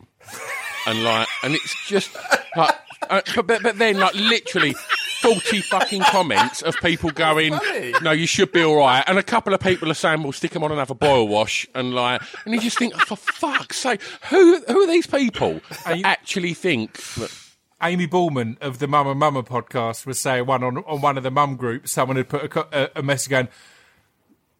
And 0.85 1.03
like, 1.03 1.27
and 1.43 1.53
it's 1.55 1.75
just 1.87 2.15
like, 2.55 2.75
uh, 3.09 3.21
but, 3.35 3.47
but 3.47 3.63
but 3.63 3.77
then 3.77 3.97
like 3.99 4.13
literally. 4.15 4.75
40 5.21 5.61
fucking 5.61 6.01
comments 6.03 6.61
of 6.61 6.75
people 6.77 7.09
going, 7.09 7.57
no, 8.03 8.11
you 8.11 8.27
should 8.27 8.51
be 8.51 8.61
all 8.61 8.77
right. 8.77 9.03
And 9.07 9.17
a 9.17 9.23
couple 9.23 9.51
of 9.51 9.59
people 9.59 9.89
are 9.89 9.95
saying, 9.95 10.21
well, 10.21 10.31
stick 10.31 10.51
them 10.51 10.63
on 10.63 10.69
and 10.69 10.77
have 10.77 10.91
a 10.91 10.95
boil 10.95 11.27
wash. 11.27 11.65
And 11.73 11.95
like, 11.95 12.21
and 12.45 12.53
you 12.53 12.61
just 12.61 12.77
think, 12.77 12.93
oh, 12.95 12.99
for 12.99 13.15
fuck's 13.15 13.77
sake, 13.77 13.99
who, 14.29 14.61
who 14.67 14.83
are 14.83 14.85
these 14.87 15.07
people 15.07 15.59
that 15.85 15.97
you- 15.97 16.03
actually 16.05 16.53
think 16.53 17.01
that, 17.15 17.35
Amy 17.81 18.05
Ballman 18.05 18.57
of 18.61 18.77
the 18.77 18.87
Mama 18.87 19.15
Mama 19.15 19.41
podcast 19.41 20.05
was 20.05 20.19
saying 20.19 20.45
one 20.45 20.63
on, 20.63 20.77
on 20.85 21.01
one 21.01 21.17
of 21.17 21.23
the 21.23 21.31
mum 21.31 21.55
groups. 21.55 21.91
Someone 21.91 22.17
had 22.17 22.29
put 22.29 22.55
a, 22.55 22.83
a, 22.83 22.99
a 22.99 23.03
message 23.03 23.31
going, 23.31 23.47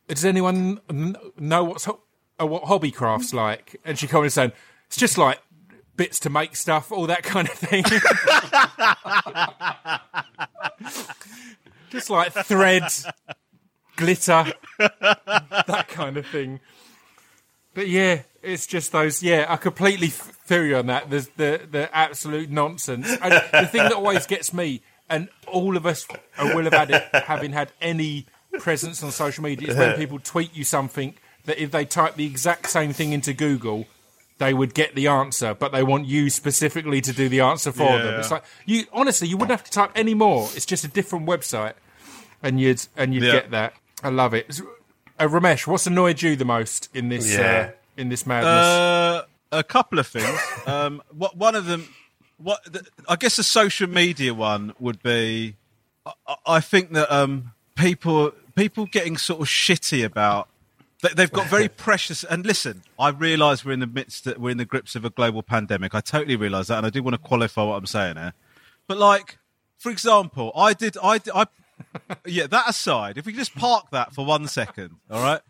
"Does 0.07 0.25
anyone 0.25 0.79
know 1.37 1.63
what's 1.63 1.85
ho- 1.85 2.01
uh, 2.39 2.45
what 2.45 2.63
Hobbycraft's 2.63 3.33
like?" 3.33 3.79
And 3.85 3.97
she 3.97 4.07
commented 4.07 4.33
saying, 4.33 4.51
"It's 4.87 4.97
just 4.97 5.17
like 5.17 5.39
bits 5.95 6.19
to 6.21 6.29
make 6.29 6.55
stuff, 6.55 6.91
all 6.91 7.07
that 7.07 7.23
kind 7.23 7.47
of 7.47 7.55
thing." 7.55 7.83
just 11.89 12.09
like 12.09 12.33
thread, 12.33 12.83
glitter, 13.95 14.53
that 14.77 15.85
kind 15.89 16.17
of 16.17 16.25
thing. 16.27 16.59
But 17.73 17.87
yeah, 17.87 18.23
it's 18.41 18.65
just 18.65 18.91
those. 18.91 19.21
Yeah, 19.21 19.45
I 19.47 19.57
completely 19.57 20.07
feel 20.07 20.65
you 20.65 20.77
on 20.77 20.87
that. 20.87 21.09
The 21.09 21.27
the, 21.37 21.61
the 21.69 21.95
absolute 21.95 22.49
nonsense. 22.49 23.07
And 23.21 23.33
the 23.33 23.67
thing 23.67 23.83
that 23.83 23.93
always 23.93 24.25
gets 24.25 24.53
me, 24.53 24.81
and 25.09 25.29
all 25.45 25.77
of 25.77 25.85
us 25.85 26.07
will 26.39 26.63
have 26.63 26.73
had 26.73 26.91
it, 26.91 27.03
having 27.25 27.51
had 27.51 27.71
any 27.79 28.25
presence 28.59 29.03
on 29.03 29.11
social 29.11 29.43
media, 29.43 29.69
is 29.69 29.75
when 29.77 29.95
people 29.95 30.19
tweet 30.19 30.55
you 30.55 30.63
something 30.63 31.13
that 31.45 31.61
if 31.61 31.71
they 31.71 31.85
type 31.85 32.15
the 32.15 32.25
exact 32.25 32.69
same 32.69 32.93
thing 32.93 33.13
into 33.13 33.33
Google, 33.33 33.85
they 34.37 34.53
would 34.53 34.73
get 34.73 34.93
the 34.95 35.07
answer, 35.07 35.53
but 35.53 35.71
they 35.71 35.81
want 35.83 36.05
you 36.05 36.29
specifically 36.29 37.01
to 37.01 37.11
do 37.13 37.27
the 37.29 37.39
answer 37.41 37.71
for 37.71 37.97
them. 37.97 38.13
Yeah. 38.13 38.19
It's 38.19 38.29
like 38.31 38.43
you 38.65 38.83
honestly, 38.93 39.27
you 39.27 39.37
wouldn't 39.37 39.51
have 39.51 39.63
to 39.63 39.71
type 39.71 39.91
any 39.95 40.13
more. 40.13 40.49
It's 40.55 40.65
just 40.65 40.83
a 40.83 40.87
different 40.87 41.25
website, 41.25 41.73
and 42.43 42.59
you'd 42.59 42.85
and 42.95 43.13
you'd 43.13 43.23
Yeah. 43.23 43.31
get 43.31 43.51
that. 43.51 43.73
I 44.03 44.09
love 44.09 44.33
it. 44.35 44.61
Uh, 45.19 45.25
Romesh, 45.27 45.65
what's 45.65 45.87
annoyed 45.87 46.21
you 46.21 46.35
the 46.35 46.45
most 46.45 46.89
in 46.93 47.09
this 47.09 47.33
Yeah. 47.33 47.69
uh, 47.69 47.71
in 47.97 48.09
this 48.09 48.27
madness? 48.27 48.47
Uh, 48.65 49.25
a 49.51 49.63
couple 49.63 49.97
of 49.99 50.05
things. 50.07 50.39
Um, 50.67 51.01
what 51.11 51.35
one 51.37 51.55
of 51.55 51.65
them, 51.65 51.87
what 52.37 52.59
the, 52.71 52.85
I 53.07 53.15
guess 53.15 53.37
the 53.37 53.43
social 53.43 53.87
media 53.89 54.33
one 54.33 54.73
would 54.79 55.01
be. 55.01 55.55
I, 56.05 56.35
I 56.45 56.59
think 56.59 56.91
that 56.91 57.11
um, 57.11 57.53
people 57.75 58.33
people 58.57 58.85
getting 58.87 59.15
sort 59.15 59.39
of 59.39 59.47
shitty 59.47 60.03
about 60.03 60.49
They- 61.03 61.13
They've 61.15 61.31
got 61.31 61.47
very 61.47 61.67
precious. 61.85 62.23
And 62.23 62.45
listen, 62.45 62.81
I 62.99 63.09
realise 63.09 63.63
we're 63.63 63.71
in 63.73 63.79
the 63.79 63.87
midst, 63.87 64.25
of 64.27 64.37
we're 64.39 64.49
in 64.49 64.57
the 64.57 64.65
grips 64.65 64.95
of 64.95 65.05
a 65.05 65.11
global 65.11 65.43
pandemic. 65.43 65.93
I 65.95 66.01
totally 66.01 66.35
realise 66.35 66.67
that, 66.67 66.77
and 66.79 66.85
I 66.87 66.89
do 66.89 67.03
want 67.03 67.13
to 67.13 67.19
qualify 67.19 67.63
what 67.63 67.75
I'm 67.75 67.85
saying 67.85 68.15
here. 68.17 68.33
But 68.87 68.97
like, 68.97 69.37
for 69.77 69.91
example, 69.91 70.51
I 70.55 70.73
did, 70.73 70.97
I, 71.01 71.19
I, 71.35 71.45
yeah. 72.25 72.47
That 72.47 72.67
aside, 72.67 73.17
if 73.19 73.25
we 73.27 73.31
could 73.33 73.39
just 73.39 73.53
park 73.55 73.91
that 73.91 74.13
for 74.15 74.25
one 74.25 74.47
second, 74.47 74.95
all 75.11 75.21
right. 75.21 75.41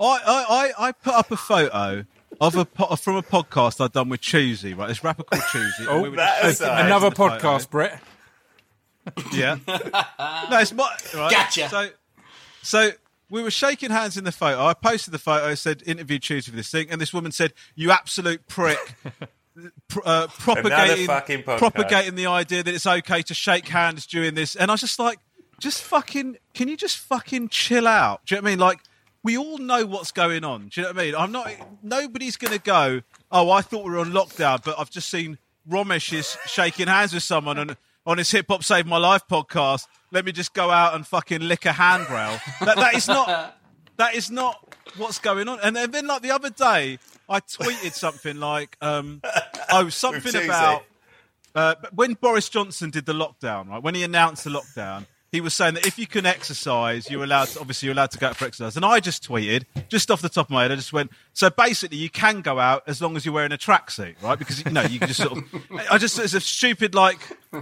I, 0.00 0.04
I, 0.26 0.72
I, 0.82 0.88
I 0.88 0.92
put 0.92 1.14
up 1.14 1.30
a 1.30 1.36
photo 1.36 2.04
of 2.40 2.56
a 2.56 2.64
po- 2.64 2.96
from 2.96 3.16
a 3.16 3.22
podcast 3.22 3.82
I'd 3.82 3.92
done 3.92 4.08
with 4.08 4.20
Choosy, 4.20 4.74
right? 4.74 4.88
This 4.88 5.02
rapper 5.04 5.22
called 5.22 5.42
Choosy. 5.52 5.82
and 5.84 5.88
oh, 5.88 6.02
we 6.02 6.16
that 6.16 6.44
aside. 6.44 6.86
Another 6.86 7.06
in 7.06 7.12
photo. 7.14 7.38
podcast, 7.38 7.70
Brett. 7.70 8.02
Yeah. 9.32 9.58
no, 9.68 10.58
it's 10.58 10.72
my 10.72 10.90
right. 11.14 11.30
Gotcha. 11.30 11.68
So, 11.68 11.88
so 12.66 12.90
we 13.30 13.42
were 13.42 13.50
shaking 13.50 13.90
hands 13.90 14.16
in 14.16 14.24
the 14.24 14.32
photo. 14.32 14.64
I 14.64 14.74
posted 14.74 15.12
the 15.12 15.18
photo, 15.18 15.54
said 15.54 15.82
interview 15.86 16.18
Tuesday 16.18 16.50
for 16.50 16.56
this 16.56 16.70
thing, 16.70 16.88
and 16.90 17.00
this 17.00 17.12
woman 17.12 17.32
said, 17.32 17.52
"You 17.74 17.90
absolute 17.90 18.46
prick." 18.46 18.78
Uh, 20.04 20.26
propagating, 20.38 21.06
propagating 21.42 22.14
the 22.14 22.26
idea 22.26 22.62
that 22.62 22.74
it's 22.74 22.86
okay 22.86 23.22
to 23.22 23.32
shake 23.32 23.66
hands 23.68 24.06
during 24.06 24.34
this, 24.34 24.54
and 24.54 24.70
I 24.70 24.74
was 24.74 24.82
just 24.82 24.98
like, 24.98 25.18
just 25.58 25.82
fucking, 25.82 26.36
can 26.52 26.68
you 26.68 26.76
just 26.76 26.98
fucking 26.98 27.48
chill 27.48 27.86
out? 27.86 28.20
Do 28.26 28.34
you 28.34 28.40
know 28.40 28.44
what 28.44 28.48
I 28.48 28.50
mean? 28.50 28.58
Like, 28.58 28.80
we 29.22 29.38
all 29.38 29.56
know 29.56 29.86
what's 29.86 30.12
going 30.12 30.44
on. 30.44 30.68
Do 30.68 30.80
you 30.80 30.86
know 30.86 30.92
what 30.92 31.00
I 31.00 31.04
mean? 31.06 31.14
I'm 31.16 31.32
not. 31.32 31.50
Nobody's 31.82 32.36
going 32.36 32.52
to 32.52 32.60
go. 32.60 33.00
Oh, 33.32 33.50
I 33.50 33.62
thought 33.62 33.84
we 33.84 33.92
were 33.92 33.98
on 33.98 34.12
lockdown, 34.12 34.62
but 34.62 34.78
I've 34.78 34.90
just 34.90 35.08
seen 35.08 35.38
Romesh 35.68 36.12
is 36.12 36.36
shaking 36.46 36.86
hands 36.86 37.12
with 37.12 37.22
someone 37.22 37.58
on 37.58 37.76
on 38.06 38.18
his 38.18 38.30
Hip 38.30 38.46
Hop 38.48 38.62
Saved 38.62 38.86
My 38.86 38.98
Life 38.98 39.22
podcast. 39.30 39.86
Let 40.12 40.24
me 40.24 40.32
just 40.32 40.54
go 40.54 40.70
out 40.70 40.94
and 40.94 41.06
fucking 41.06 41.40
lick 41.40 41.66
a 41.66 41.72
handrail. 41.72 42.38
That, 42.60 42.76
that 42.76 42.94
is 42.94 43.08
not. 43.08 43.58
That 43.96 44.14
is 44.14 44.30
not 44.30 44.76
what's 44.98 45.18
going 45.18 45.48
on. 45.48 45.58
And 45.62 45.74
then, 45.74 46.06
like 46.06 46.20
the 46.20 46.30
other 46.30 46.50
day, 46.50 46.98
I 47.28 47.40
tweeted 47.40 47.92
something 47.92 48.38
like, 48.38 48.76
um, 48.82 49.22
oh, 49.70 49.88
something 49.88 50.44
about 50.44 50.84
uh, 51.54 51.74
when 51.94 52.12
Boris 52.12 52.50
Johnson 52.50 52.90
did 52.90 53.06
the 53.06 53.14
lockdown, 53.14 53.68
right? 53.68 53.82
When 53.82 53.94
he 53.94 54.02
announced 54.02 54.44
the 54.44 54.50
lockdown, 54.50 55.06
he 55.32 55.40
was 55.40 55.54
saying 55.54 55.74
that 55.74 55.86
if 55.86 55.98
you 55.98 56.06
can 56.06 56.24
exercise, 56.24 57.10
you're 57.10 57.24
allowed. 57.24 57.48
To, 57.48 57.60
obviously, 57.60 57.86
you're 57.86 57.94
allowed 57.94 58.12
to 58.12 58.18
go 58.18 58.28
out 58.28 58.36
for 58.36 58.44
exercise. 58.44 58.76
And 58.76 58.84
I 58.84 59.00
just 59.00 59.26
tweeted, 59.26 59.64
just 59.88 60.10
off 60.10 60.22
the 60.22 60.28
top 60.28 60.46
of 60.46 60.50
my 60.50 60.62
head, 60.62 60.72
I 60.72 60.76
just 60.76 60.92
went. 60.92 61.10
So 61.32 61.50
basically, 61.50 61.98
you 61.98 62.10
can 62.10 62.40
go 62.40 62.58
out 62.58 62.84
as 62.86 63.02
long 63.02 63.16
as 63.16 63.24
you're 63.24 63.34
wearing 63.34 63.52
a 63.52 63.58
tracksuit, 63.58 64.22
right? 64.22 64.38
Because 64.38 64.64
you 64.64 64.70
know 64.70 64.82
you 64.82 64.98
can 64.98 65.08
just 65.08 65.22
sort 65.22 65.38
of. 65.38 65.44
I 65.90 65.98
just 65.98 66.18
it's 66.18 66.34
a 66.34 66.40
stupid 66.40 66.94
like 66.94 67.18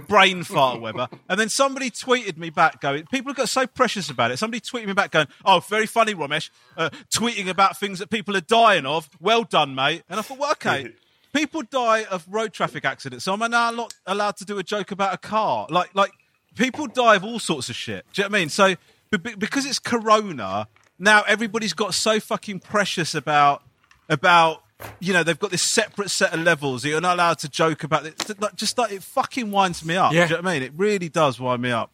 brain 0.07 0.43
fart, 0.43 0.79
whatever. 0.79 1.07
And 1.27 1.39
then 1.39 1.49
somebody 1.49 1.89
tweeted 1.89 2.37
me 2.37 2.49
back, 2.49 2.81
going, 2.81 3.05
people 3.07 3.31
have 3.31 3.37
got 3.37 3.49
so 3.49 3.65
precious 3.65 4.09
about 4.09 4.31
it. 4.31 4.37
Somebody 4.37 4.61
tweeted 4.61 4.87
me 4.87 4.93
back, 4.93 5.11
going, 5.11 5.27
"Oh, 5.43 5.59
very 5.59 5.87
funny, 5.87 6.13
Romesh, 6.13 6.51
uh, 6.77 6.89
tweeting 7.11 7.49
about 7.49 7.79
things 7.79 7.99
that 7.99 8.09
people 8.09 8.37
are 8.37 8.41
dying 8.41 8.85
of. 8.85 9.09
Well 9.19 9.43
done, 9.43 9.75
mate." 9.75 10.03
And 10.09 10.19
I 10.19 10.23
thought, 10.23 10.37
well, 10.37 10.51
okay. 10.51 10.89
People 11.33 11.63
die 11.63 12.05
of 12.05 12.25
road 12.29 12.53
traffic 12.53 12.85
accidents, 12.85 13.25
so 13.25 13.33
am 13.33 13.43
I 13.43 13.47
now 13.47 13.69
not 13.71 13.93
allowed 14.05 14.37
to 14.37 14.45
do 14.45 14.57
a 14.57 14.63
joke 14.63 14.91
about 14.91 15.13
a 15.13 15.17
car? 15.17 15.67
Like, 15.69 15.93
like 15.93 16.11
people 16.55 16.87
die 16.87 17.15
of 17.15 17.23
all 17.23 17.39
sorts 17.39 17.69
of 17.69 17.75
shit. 17.75 18.05
Do 18.13 18.21
you 18.21 18.27
know 18.27 18.31
what 18.31 18.37
I 18.37 18.39
mean? 18.39 18.49
So, 18.49 18.75
be- 19.11 19.17
be- 19.17 19.35
because 19.35 19.65
it's 19.65 19.79
Corona, 19.79 20.67
now 20.99 21.23
everybody's 21.27 21.73
got 21.73 21.93
so 21.93 22.19
fucking 22.19 22.59
precious 22.61 23.13
about 23.15 23.63
about 24.09 24.61
you 24.99 25.13
know 25.13 25.23
they've 25.23 25.39
got 25.39 25.51
this 25.51 25.61
separate 25.61 26.09
set 26.09 26.33
of 26.33 26.41
levels. 26.41 26.83
You're 26.85 26.99
not 27.01 27.15
allowed 27.15 27.39
to 27.39 27.49
joke 27.49 27.83
about 27.83 28.05
it. 28.05 28.41
Like, 28.41 28.55
Just 28.55 28.77
like 28.77 28.91
it 28.91 29.03
fucking 29.03 29.51
winds 29.51 29.85
me 29.85 29.95
up. 29.95 30.13
Yeah. 30.13 30.27
Do 30.27 30.33
you 30.35 30.37
know 30.37 30.43
what 30.43 30.51
I 30.51 30.53
mean? 30.55 30.63
It 30.63 30.73
really 30.75 31.09
does 31.09 31.39
wind 31.39 31.61
me 31.61 31.71
up. 31.71 31.91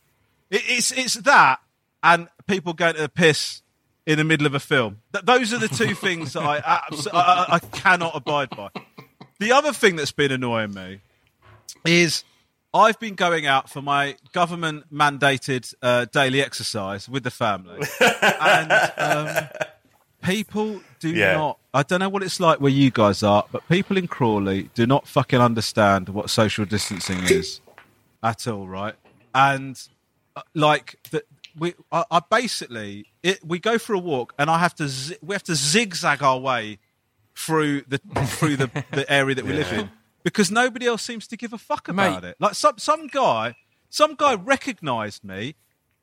It, 0.49 0.61
it's 0.67 0.91
it's 0.91 1.13
that 1.15 1.59
and 2.03 2.27
people 2.47 2.73
going 2.73 2.95
to 2.95 3.01
the 3.01 3.09
piss 3.09 3.61
in 4.07 4.17
the 4.17 4.23
middle 4.23 4.47
of 4.47 4.55
a 4.55 4.59
film. 4.59 4.97
Th- 5.13 5.23
those 5.23 5.53
are 5.53 5.59
the 5.59 5.67
two 5.67 5.93
things 5.95 6.33
that 6.33 6.41
I, 6.43 6.57
abs- 6.89 7.07
I, 7.07 7.19
I 7.19 7.45
I 7.55 7.59
cannot 7.59 8.15
abide 8.15 8.49
by. 8.49 8.69
The 9.39 9.51
other 9.51 9.73
thing 9.73 9.95
that's 9.95 10.11
been 10.11 10.31
annoying 10.31 10.73
me 10.73 11.01
is 11.85 12.23
I've 12.73 12.99
been 12.99 13.15
going 13.15 13.45
out 13.45 13.69
for 13.69 13.81
my 13.81 14.15
government 14.31 14.85
mandated 14.93 15.73
uh, 15.81 16.05
daily 16.05 16.41
exercise 16.41 17.09
with 17.09 17.23
the 17.23 17.31
family, 17.31 17.85
and 17.99 18.71
um, 18.97 19.47
people 20.23 20.81
do 20.99 21.09
Yeah. 21.09 21.33
not. 21.33 21.57
I 21.73 21.83
don't 21.83 21.99
know 21.99 22.09
what 22.09 22.23
it's 22.23 22.39
like 22.39 22.59
where 22.61 22.71
you 22.71 22.91
guys 22.91 23.23
are, 23.23 23.45
but 23.51 23.67
people 23.69 23.97
in 23.97 24.07
Crawley 24.07 24.69
do 24.73 24.85
not 24.85 25.07
fucking 25.07 25.39
understand 25.39 26.09
what 26.09 26.29
social 26.29 26.65
distancing 26.65 27.19
is 27.23 27.61
at 28.23 28.47
all, 28.47 28.67
right? 28.67 28.95
And 29.33 29.81
uh, 30.35 30.41
like 30.53 30.97
the, 31.11 31.23
we, 31.57 31.73
I, 31.91 32.03
I 32.11 32.21
basically 32.29 33.05
it, 33.23 33.39
we 33.45 33.59
go 33.59 33.77
for 33.77 33.93
a 33.93 33.99
walk, 33.99 34.33
and 34.39 34.49
I 34.49 34.59
have 34.59 34.75
to 34.75 34.87
zi- 34.87 35.17
we 35.21 35.33
have 35.35 35.43
to 35.43 35.55
zigzag 35.55 36.23
our 36.23 36.39
way 36.39 36.79
through 37.35 37.81
the 37.87 37.97
through 38.25 38.57
the, 38.57 38.69
the 38.91 39.11
area 39.11 39.35
that 39.35 39.45
we 39.45 39.53
live 39.53 39.71
in 39.73 39.89
because 40.23 40.51
nobody 40.51 40.85
else 40.85 41.01
seems 41.01 41.27
to 41.27 41.37
give 41.37 41.53
a 41.53 41.57
fuck 41.57 41.87
about 41.87 42.23
Mate. 42.23 42.29
it. 42.29 42.35
Like 42.39 42.55
some 42.55 42.77
some 42.77 43.07
guy, 43.07 43.55
some 43.89 44.15
guy 44.15 44.35
recognised 44.35 45.23
me, 45.23 45.55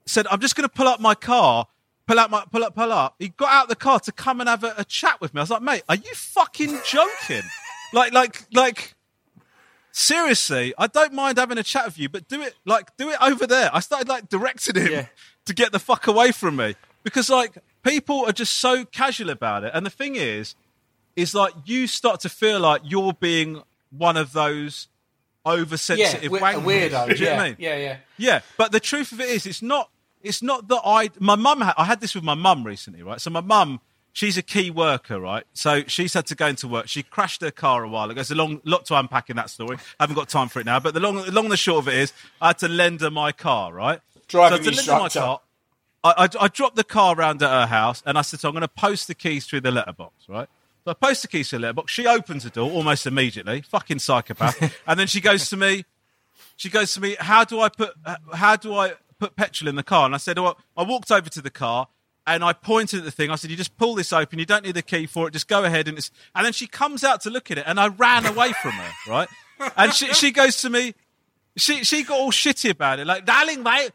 said, 0.06 0.26
"I'm 0.30 0.40
just 0.40 0.56
going 0.56 0.68
to 0.68 0.74
pull 0.74 0.88
up 0.88 1.00
my 1.00 1.14
car." 1.14 1.66
Pull 2.06 2.18
out 2.18 2.30
my 2.30 2.42
pull 2.50 2.64
up, 2.64 2.74
pull 2.74 2.90
up. 2.90 3.16
He 3.18 3.28
got 3.28 3.52
out 3.52 3.68
the 3.68 3.76
car 3.76 4.00
to 4.00 4.12
come 4.12 4.40
and 4.40 4.48
have 4.48 4.64
a, 4.64 4.72
a 4.78 4.84
chat 4.86 5.20
with 5.20 5.34
me. 5.34 5.40
I 5.40 5.42
was 5.42 5.50
like, 5.50 5.60
mate, 5.60 5.82
are 5.90 5.94
you 5.94 6.14
fucking 6.14 6.78
joking? 6.86 7.42
like, 7.92 8.14
like, 8.14 8.46
like, 8.54 8.94
seriously, 9.92 10.72
I 10.78 10.86
don't 10.86 11.12
mind 11.12 11.38
having 11.38 11.58
a 11.58 11.62
chat 11.62 11.84
with 11.84 11.98
you, 11.98 12.08
but 12.08 12.26
do 12.28 12.40
it 12.40 12.54
like 12.64 12.96
do 12.96 13.10
it 13.10 13.18
over 13.20 13.46
there. 13.46 13.68
I 13.74 13.80
started 13.80 14.08
like 14.08 14.28
directing 14.28 14.76
him 14.80 14.90
Yeah. 14.92 15.06
to 15.44 15.54
get 15.54 15.70
the 15.72 15.78
fuck 15.78 16.06
away 16.06 16.32
from 16.32 16.56
me 16.56 16.76
because 17.02 17.28
like 17.28 17.58
people 17.82 18.24
are 18.26 18.32
just 18.32 18.54
so 18.58 18.86
casual 18.86 19.30
about 19.30 19.64
it. 19.64 19.72
And 19.74 19.84
the 19.84 19.90
thing 19.90 20.14
is, 20.16 20.54
is 21.16 21.34
like 21.34 21.52
you 21.66 21.86
start 21.86 22.20
to 22.20 22.28
feel 22.28 22.60
like 22.60 22.80
you're 22.84 23.12
being 23.12 23.62
one 23.90 24.16
of 24.16 24.32
those 24.32 24.88
Yeah, 25.46 25.52
oversensitive 25.52 26.32
a 26.32 26.36
wankers. 26.38 26.62
weirdo. 26.64 27.08
Do 27.08 27.14
you 27.14 27.20
know 27.24 27.26
yeah, 27.30 27.36
what 27.36 27.42
I 27.42 27.48
mean? 27.48 27.56
yeah, 27.58 27.76
yeah. 27.76 27.96
Yeah, 28.16 28.40
but 28.56 28.72
the 28.72 28.80
truth 28.80 29.12
of 29.12 29.20
it 29.20 29.28
is, 29.28 29.46
it's 29.46 29.62
not. 29.62 29.90
It's 30.22 30.42
not 30.42 30.66
that 30.68 30.80
I. 30.84 31.10
My 31.20 31.36
mum. 31.36 31.60
had- 31.60 31.74
I 31.76 31.84
had 31.84 32.00
this 32.00 32.14
with 32.14 32.24
my 32.24 32.34
mum 32.34 32.64
recently, 32.64 33.02
right? 33.02 33.20
So 33.20 33.30
my 33.30 33.40
mum, 33.40 33.80
she's 34.12 34.36
a 34.36 34.42
key 34.42 34.68
worker, 34.70 35.20
right? 35.20 35.44
So 35.54 35.84
she's 35.86 36.12
had 36.14 36.26
to 36.26 36.34
go 36.34 36.48
into 36.48 36.66
work. 36.66 36.88
She 36.88 37.04
crashed 37.04 37.40
her 37.42 37.52
car 37.52 37.84
a 37.84 37.88
while 37.88 38.06
ago. 38.06 38.14
There's 38.16 38.32
a 38.32 38.34
long 38.34 38.60
lot 38.64 38.84
to 38.86 38.98
unpack 38.98 39.30
in 39.30 39.36
that 39.36 39.48
story. 39.48 39.76
I 39.98 40.02
haven't 40.02 40.16
got 40.16 40.28
time 40.28 40.48
for 40.48 40.58
it 40.58 40.66
now. 40.66 40.80
But 40.80 40.94
the 40.94 41.00
long, 41.00 41.16
the 41.24 41.30
long 41.30 41.44
and 41.44 41.52
the 41.52 41.56
short 41.56 41.84
of 41.84 41.88
it 41.88 41.94
is, 41.94 42.12
I 42.40 42.48
had 42.48 42.58
to 42.58 42.68
lend 42.68 43.00
her 43.02 43.10
my 43.12 43.30
car, 43.30 43.72
right? 43.72 44.00
Driving 44.26 44.58
so 44.58 44.70
to 44.70 44.76
lend 44.76 44.88
my 44.88 45.04
instructor. 45.04 45.20
car. 45.20 45.40
I, 46.04 46.24
I, 46.24 46.28
I 46.44 46.48
dropped 46.48 46.76
the 46.76 46.84
car 46.84 47.14
around 47.16 47.42
at 47.42 47.50
her 47.50 47.66
house, 47.66 48.02
and 48.04 48.18
I 48.18 48.22
said, 48.22 48.40
so 48.40 48.48
"I'm 48.48 48.54
going 48.54 48.62
to 48.62 48.68
post 48.68 49.06
the 49.08 49.14
keys 49.14 49.46
through 49.46 49.60
the 49.62 49.70
letterbox, 49.70 50.28
right?" 50.28 50.48
So 50.88 50.92
I 50.92 50.94
post 50.94 51.20
the 51.20 51.28
keys 51.28 51.50
through 51.50 51.58
the 51.58 51.64
letterbox. 51.64 51.92
She 51.92 52.06
opens 52.06 52.44
the 52.44 52.50
door 52.50 52.70
almost 52.70 53.06
immediately. 53.06 53.60
Fucking 53.60 53.98
psychopath. 53.98 54.74
and 54.86 54.98
then 54.98 55.06
she 55.06 55.20
goes 55.20 55.50
to 55.50 55.56
me 55.58 55.84
she 56.56 56.70
goes 56.70 56.94
to 56.94 57.00
me, 57.00 57.16
"How 57.20 57.44
do 57.44 57.60
I 57.60 57.68
put? 57.68 57.94
How 58.34 58.56
do 58.56 58.74
I 58.74 58.94
put 59.18 59.36
petrol 59.36 59.68
in 59.68 59.76
the 59.76 59.82
car?" 59.82 60.06
And 60.06 60.14
I 60.14 60.18
said, 60.18 60.38
"Well, 60.38 60.58
I 60.78 60.82
walked 60.82 61.10
over 61.10 61.28
to 61.28 61.42
the 61.42 61.50
car 61.50 61.88
and 62.26 62.42
I 62.42 62.54
pointed 62.54 63.00
at 63.00 63.04
the 63.04 63.10
thing. 63.10 63.30
I 63.30 63.36
said, 63.36 63.50
"You 63.50 63.56
just 63.56 63.76
pull 63.76 63.94
this 63.94 64.14
open. 64.14 64.38
You 64.38 64.46
don't 64.46 64.64
need 64.64 64.74
the 64.74 64.82
key 64.82 65.04
for 65.04 65.28
it. 65.28 65.32
Just 65.32 65.46
go 65.46 65.64
ahead." 65.64 65.88
And 65.88 65.98
it's 65.98 66.10
and 66.34 66.46
then 66.46 66.54
she 66.54 66.66
comes 66.66 67.04
out 67.04 67.20
to 67.22 67.30
look 67.30 67.50
at 67.50 67.58
it, 67.58 67.64
and 67.66 67.78
I 67.78 67.88
ran 67.88 68.24
away 68.24 68.52
from 68.60 68.72
her, 68.72 68.90
right? 69.06 69.28
And 69.76 69.92
she 69.92 70.12
she 70.14 70.30
goes 70.30 70.60
to 70.62 70.70
me, 70.70 70.94
she 71.56 71.84
she 71.84 72.02
got 72.02 72.18
all 72.18 72.32
shitty 72.32 72.70
about 72.70 72.98
it, 72.98 73.06
like, 73.06 73.24
"Darling, 73.24 73.62
mate, 73.62 73.90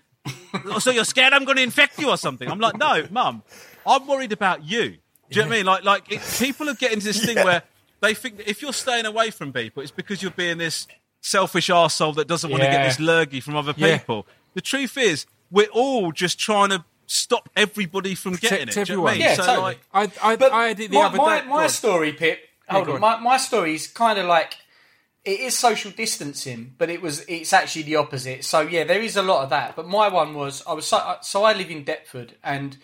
so 0.80 0.92
you're 0.92 1.06
scared 1.06 1.34
I'm 1.34 1.46
going 1.46 1.58
to 1.58 1.64
infect 1.64 2.00
you 2.00 2.10
or 2.10 2.18
something?" 2.18 2.50
I'm 2.50 2.60
like, 2.60 2.78
"No, 2.78 3.08
mum, 3.12 3.44
I'm 3.86 4.08
worried 4.08 4.32
about 4.32 4.64
you." 4.64 4.98
Do 5.30 5.40
you 5.40 5.46
know 5.46 5.50
what 5.50 5.54
I 5.54 5.58
mean? 5.58 5.66
Like 5.66 5.84
like 5.84 6.12
it, 6.12 6.22
people 6.40 6.70
are 6.70 6.74
getting 6.76 7.00
to 7.00 7.06
this 7.06 7.24
thing 7.26 7.36
where 7.46 7.64
they 8.02 8.14
think 8.14 8.38
that 8.38 8.50
if 8.50 8.62
you're 8.62 8.74
staying 8.74 9.06
away 9.06 9.32
from 9.32 9.52
people, 9.54 9.82
it's 9.82 9.92
because 9.92 10.22
you're 10.22 10.32
being 10.32 10.58
this 10.58 10.88
selfish 11.22 11.70
arsehole 11.70 12.16
that 12.16 12.28
doesn't 12.28 12.50
want 12.52 12.62
to 12.64 12.68
get 12.70 12.82
Yeah. 12.82 12.88
this 12.88 13.00
lurgy 13.00 13.40
from 13.40 13.56
other 13.56 13.74
Yeah. 13.78 13.98
people. 13.98 14.28
The 14.54 14.62
truth 14.62 14.98
is, 14.98 15.26
we're 15.50 15.68
all 15.68 16.12
just 16.12 16.38
trying 16.38 16.70
to 16.70 16.84
stop 17.08 17.50
everybody 17.56 18.14
from 18.16 18.36
getting 18.36 18.64
it. 18.64 18.66
Protect 18.68 18.88
Do 18.88 18.94
you 18.94 18.98
know 18.98 19.04
what 19.04 19.14
I 19.14 19.18
mean? 19.18 19.22
everyone. 19.28 19.46
so, 19.46 19.54
totally. 19.56 19.64
like, 19.94 20.14
I, 20.22 20.32
I, 20.32 20.36
But 20.36 20.52
I 20.52 20.68
had 20.68 20.80
it 20.80 20.92
the 20.92 20.98
my, 20.98 21.06
other 21.06 21.18
my, 21.18 21.40
day. 21.42 21.48
my 21.48 21.56
Go 21.58 21.64
on. 21.64 21.70
story, 21.70 22.14
Pip. 22.14 22.40
Hold 22.70 22.86
go 22.86 22.92
on. 22.94 22.96
on. 23.04 23.22
My, 23.24 23.32
my 23.32 23.38
story 23.38 23.76
is 23.76 23.88
kind 23.88 24.20
of 24.20 24.26
like 24.26 24.58
it 25.26 25.40
is 25.40 25.58
social 25.58 25.92
distancing, 25.92 26.76
but 26.78 26.90
it 26.90 27.02
was 27.02 27.24
it's 27.30 27.54
actually 27.54 27.84
the 27.84 27.96
opposite. 27.96 28.44
So 28.44 28.62
yeah, 28.62 28.84
there 28.84 29.02
is 29.02 29.16
a 29.16 29.22
lot 29.22 29.44
of 29.44 29.50
that. 29.52 29.76
But 29.76 29.88
my 29.88 30.10
one 30.10 30.34
was 30.34 30.62
I 30.68 30.74
was 30.74 30.86
so, 30.86 31.16
so 31.22 31.44
I 31.46 31.54
live 31.54 31.70
in 31.72 31.84
Deptford, 31.86 32.32
and 32.44 32.78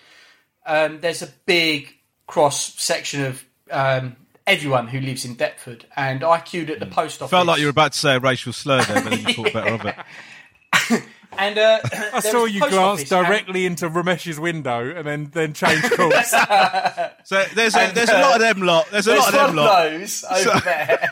um, 0.66 1.00
there's 1.02 1.22
a 1.22 1.28
big 1.46 1.94
cross 2.30 2.76
section 2.80 3.26
of 3.26 3.44
um, 3.72 4.16
everyone 4.46 4.88
who 4.88 5.02
lives 5.02 5.26
in 5.26 5.36
Deptford, 5.36 5.86
and 5.98 6.24
I 6.24 6.40
queued 6.40 6.70
at 6.70 6.80
the 6.80 6.86
post 6.86 7.22
office. 7.24 7.32
felt 7.32 7.48
like 7.48 7.60
you 7.60 7.66
were 7.66 7.72
about 7.72 7.94
to 7.94 7.98
say 7.98 8.16
a 8.16 8.20
racial 8.20 8.54
slur 8.54 8.84
there, 8.84 9.02
but 9.02 9.10
then 9.10 9.20
you 9.20 9.34
thought 9.34 9.54
better 9.54 9.74
of 9.74 9.86
it. 9.86 11.04
And 11.38 11.58
uh, 11.58 11.80
I 12.12 12.20
saw 12.22 12.46
you 12.46 12.60
glance 12.68 13.08
directly 13.08 13.66
into 13.66 13.88
Romesh's 13.88 14.40
window 14.40 14.94
and 14.94 15.08
then 15.08 15.30
then 15.32 15.54
change 15.54 15.84
course. 15.92 16.34
So 17.24 17.46
there's 17.54 17.76
a, 17.76 17.92
there's 17.94 18.10
a 18.10 18.20
lot 18.20 18.36
of 18.36 18.40
them 18.42 18.62
lot. 18.64 18.90
There's 18.92 19.08
a 19.08 19.12
There's 19.12 19.22
lot 19.22 19.34
of 19.36 19.48
them 19.48 19.56
lot. 19.56 19.86
of 19.86 20.00
those 20.00 20.24
over 20.26 20.60
there. 20.66 21.10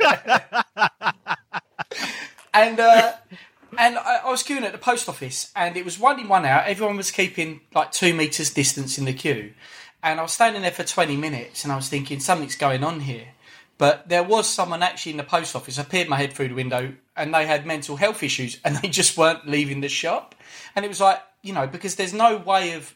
and 2.53 2.79
uh, 2.79 3.11
and 3.77 3.97
I, 3.99 4.21
I 4.25 4.29
was 4.29 4.43
queuing 4.43 4.63
at 4.63 4.71
the 4.71 4.79
post 4.79 5.07
office, 5.07 5.51
and 5.55 5.77
it 5.77 5.85
was 5.85 5.99
one 5.99 6.19
in, 6.19 6.27
one 6.27 6.45
out. 6.45 6.65
Everyone 6.65 6.97
was 6.97 7.11
keeping 7.11 7.61
like 7.73 7.91
two 7.91 8.13
meters 8.15 8.49
distance 8.49 8.97
in 8.97 9.05
the 9.05 9.13
queue, 9.13 9.53
And 10.03 10.19
I 10.19 10.23
was 10.23 10.33
standing 10.33 10.61
there 10.61 10.71
for 10.71 10.83
20 10.83 11.17
minutes 11.17 11.63
and 11.63 11.73
I 11.73 11.75
was 11.75 11.89
thinking, 11.89 12.19
something's 12.19 12.55
going 12.55 12.83
on 12.83 13.01
here. 13.01 13.29
But 13.77 14.09
there 14.09 14.23
was 14.23 14.49
someone 14.49 14.81
actually 14.81 15.11
in 15.11 15.17
the 15.17 15.23
post 15.23 15.55
office. 15.55 15.77
I 15.77 15.83
peered 15.83 16.09
my 16.09 16.17
head 16.17 16.33
through 16.33 16.49
the 16.49 16.55
window 16.55 16.93
and 17.15 17.33
they 17.33 17.45
had 17.45 17.65
mental 17.65 17.95
health 17.95 18.23
issues 18.23 18.59
and 18.63 18.75
they 18.77 18.87
just 18.89 19.17
weren't 19.17 19.47
leaving 19.47 19.81
the 19.81 19.89
shop. 19.89 20.35
And 20.75 20.85
it 20.85 20.87
was 20.87 21.01
like, 21.01 21.21
you 21.41 21.53
know, 21.53 21.67
because 21.67 21.95
there's 21.95 22.13
no 22.13 22.37
way 22.37 22.73
of, 22.73 22.93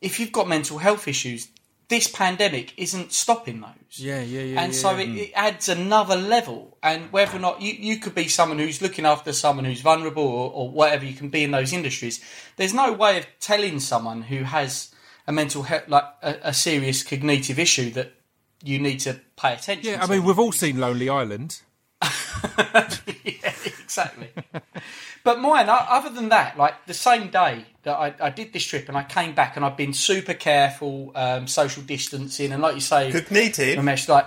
if 0.00 0.20
you've 0.20 0.32
got 0.32 0.48
mental 0.48 0.78
health 0.78 1.08
issues, 1.08 1.48
this 1.88 2.08
pandemic 2.08 2.72
isn't 2.76 3.12
stopping 3.12 3.60
those. 3.60 3.98
Yeah, 3.98 4.20
yeah, 4.20 4.42
yeah. 4.42 4.62
and 4.62 4.72
yeah, 4.72 4.78
so 4.78 4.90
yeah. 4.92 4.98
it, 5.02 5.08
hmm. 5.08 5.16
it 5.18 5.32
adds 5.34 5.68
another 5.68 6.16
level. 6.16 6.76
And 6.82 7.12
whether 7.12 7.36
or 7.36 7.40
not 7.40 7.62
you, 7.62 7.72
you 7.72 7.98
could 7.98 8.14
be 8.14 8.28
someone 8.28 8.58
who's 8.58 8.82
looking 8.82 9.06
after 9.06 9.32
someone 9.32 9.64
who's 9.64 9.80
vulnerable 9.80 10.24
or, 10.24 10.50
or 10.50 10.70
whatever 10.70 11.04
you 11.04 11.14
can 11.14 11.28
be 11.28 11.44
in 11.44 11.52
those 11.52 11.72
industries, 11.72 12.24
there's 12.56 12.74
no 12.74 12.92
way 12.92 13.18
of 13.18 13.26
telling 13.40 13.80
someone 13.80 14.22
who 14.22 14.42
has 14.42 14.92
a 15.26 15.32
mental 15.32 15.62
health, 15.62 15.88
like 15.88 16.04
a, 16.22 16.36
a 16.44 16.54
serious 16.54 17.02
cognitive 17.02 17.58
issue 17.58 17.90
that 17.90 18.12
you 18.62 18.78
need 18.78 19.00
to 19.00 19.20
pay 19.36 19.54
attention 19.54 19.92
yeah, 19.92 20.02
I 20.02 20.06
to. 20.06 20.12
mean, 20.12 20.24
we've 20.24 20.38
all 20.38 20.52
seen 20.52 20.78
Lonely 20.78 21.08
Island. 21.08 21.60
yeah, 22.02 23.52
exactly. 23.64 24.28
but 25.24 25.40
mine, 25.40 25.66
other 25.68 26.10
than 26.10 26.28
that, 26.28 26.56
like 26.58 26.86
the 26.86 26.94
same 26.94 27.28
day 27.28 27.64
that 27.82 27.94
I, 27.94 28.14
I 28.20 28.30
did 28.30 28.52
this 28.52 28.64
trip 28.64 28.88
and 28.88 28.96
I 28.96 29.02
came 29.02 29.34
back 29.34 29.56
and 29.56 29.64
I've 29.64 29.76
been 29.76 29.92
super 29.92 30.34
careful, 30.34 31.12
um, 31.14 31.46
social 31.46 31.82
distancing, 31.82 32.52
and 32.52 32.62
like 32.62 32.74
you 32.74 32.80
say, 32.80 33.10
Cognitive. 33.12 33.78
Romesh, 33.78 34.08
like 34.08 34.26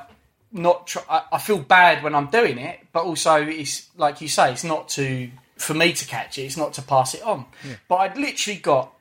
not. 0.51 0.87
Tr- 0.87 0.99
I, 1.09 1.23
I 1.33 1.37
feel 1.37 1.59
bad 1.59 2.03
when 2.03 2.15
I'm 2.15 2.27
doing 2.27 2.57
it, 2.57 2.79
but 2.91 3.03
also 3.03 3.35
it's 3.35 3.89
like 3.97 4.21
you 4.21 4.27
say, 4.27 4.51
it's 4.51 4.63
not 4.63 4.89
to 4.89 5.29
for 5.57 5.73
me 5.73 5.93
to 5.93 6.05
catch 6.05 6.37
it. 6.37 6.43
It's 6.43 6.57
not 6.57 6.73
to 6.73 6.81
pass 6.81 7.13
it 7.13 7.21
on. 7.21 7.45
But 7.87 7.95
I'd 7.97 8.17
literally 8.17 8.59
got 8.59 8.93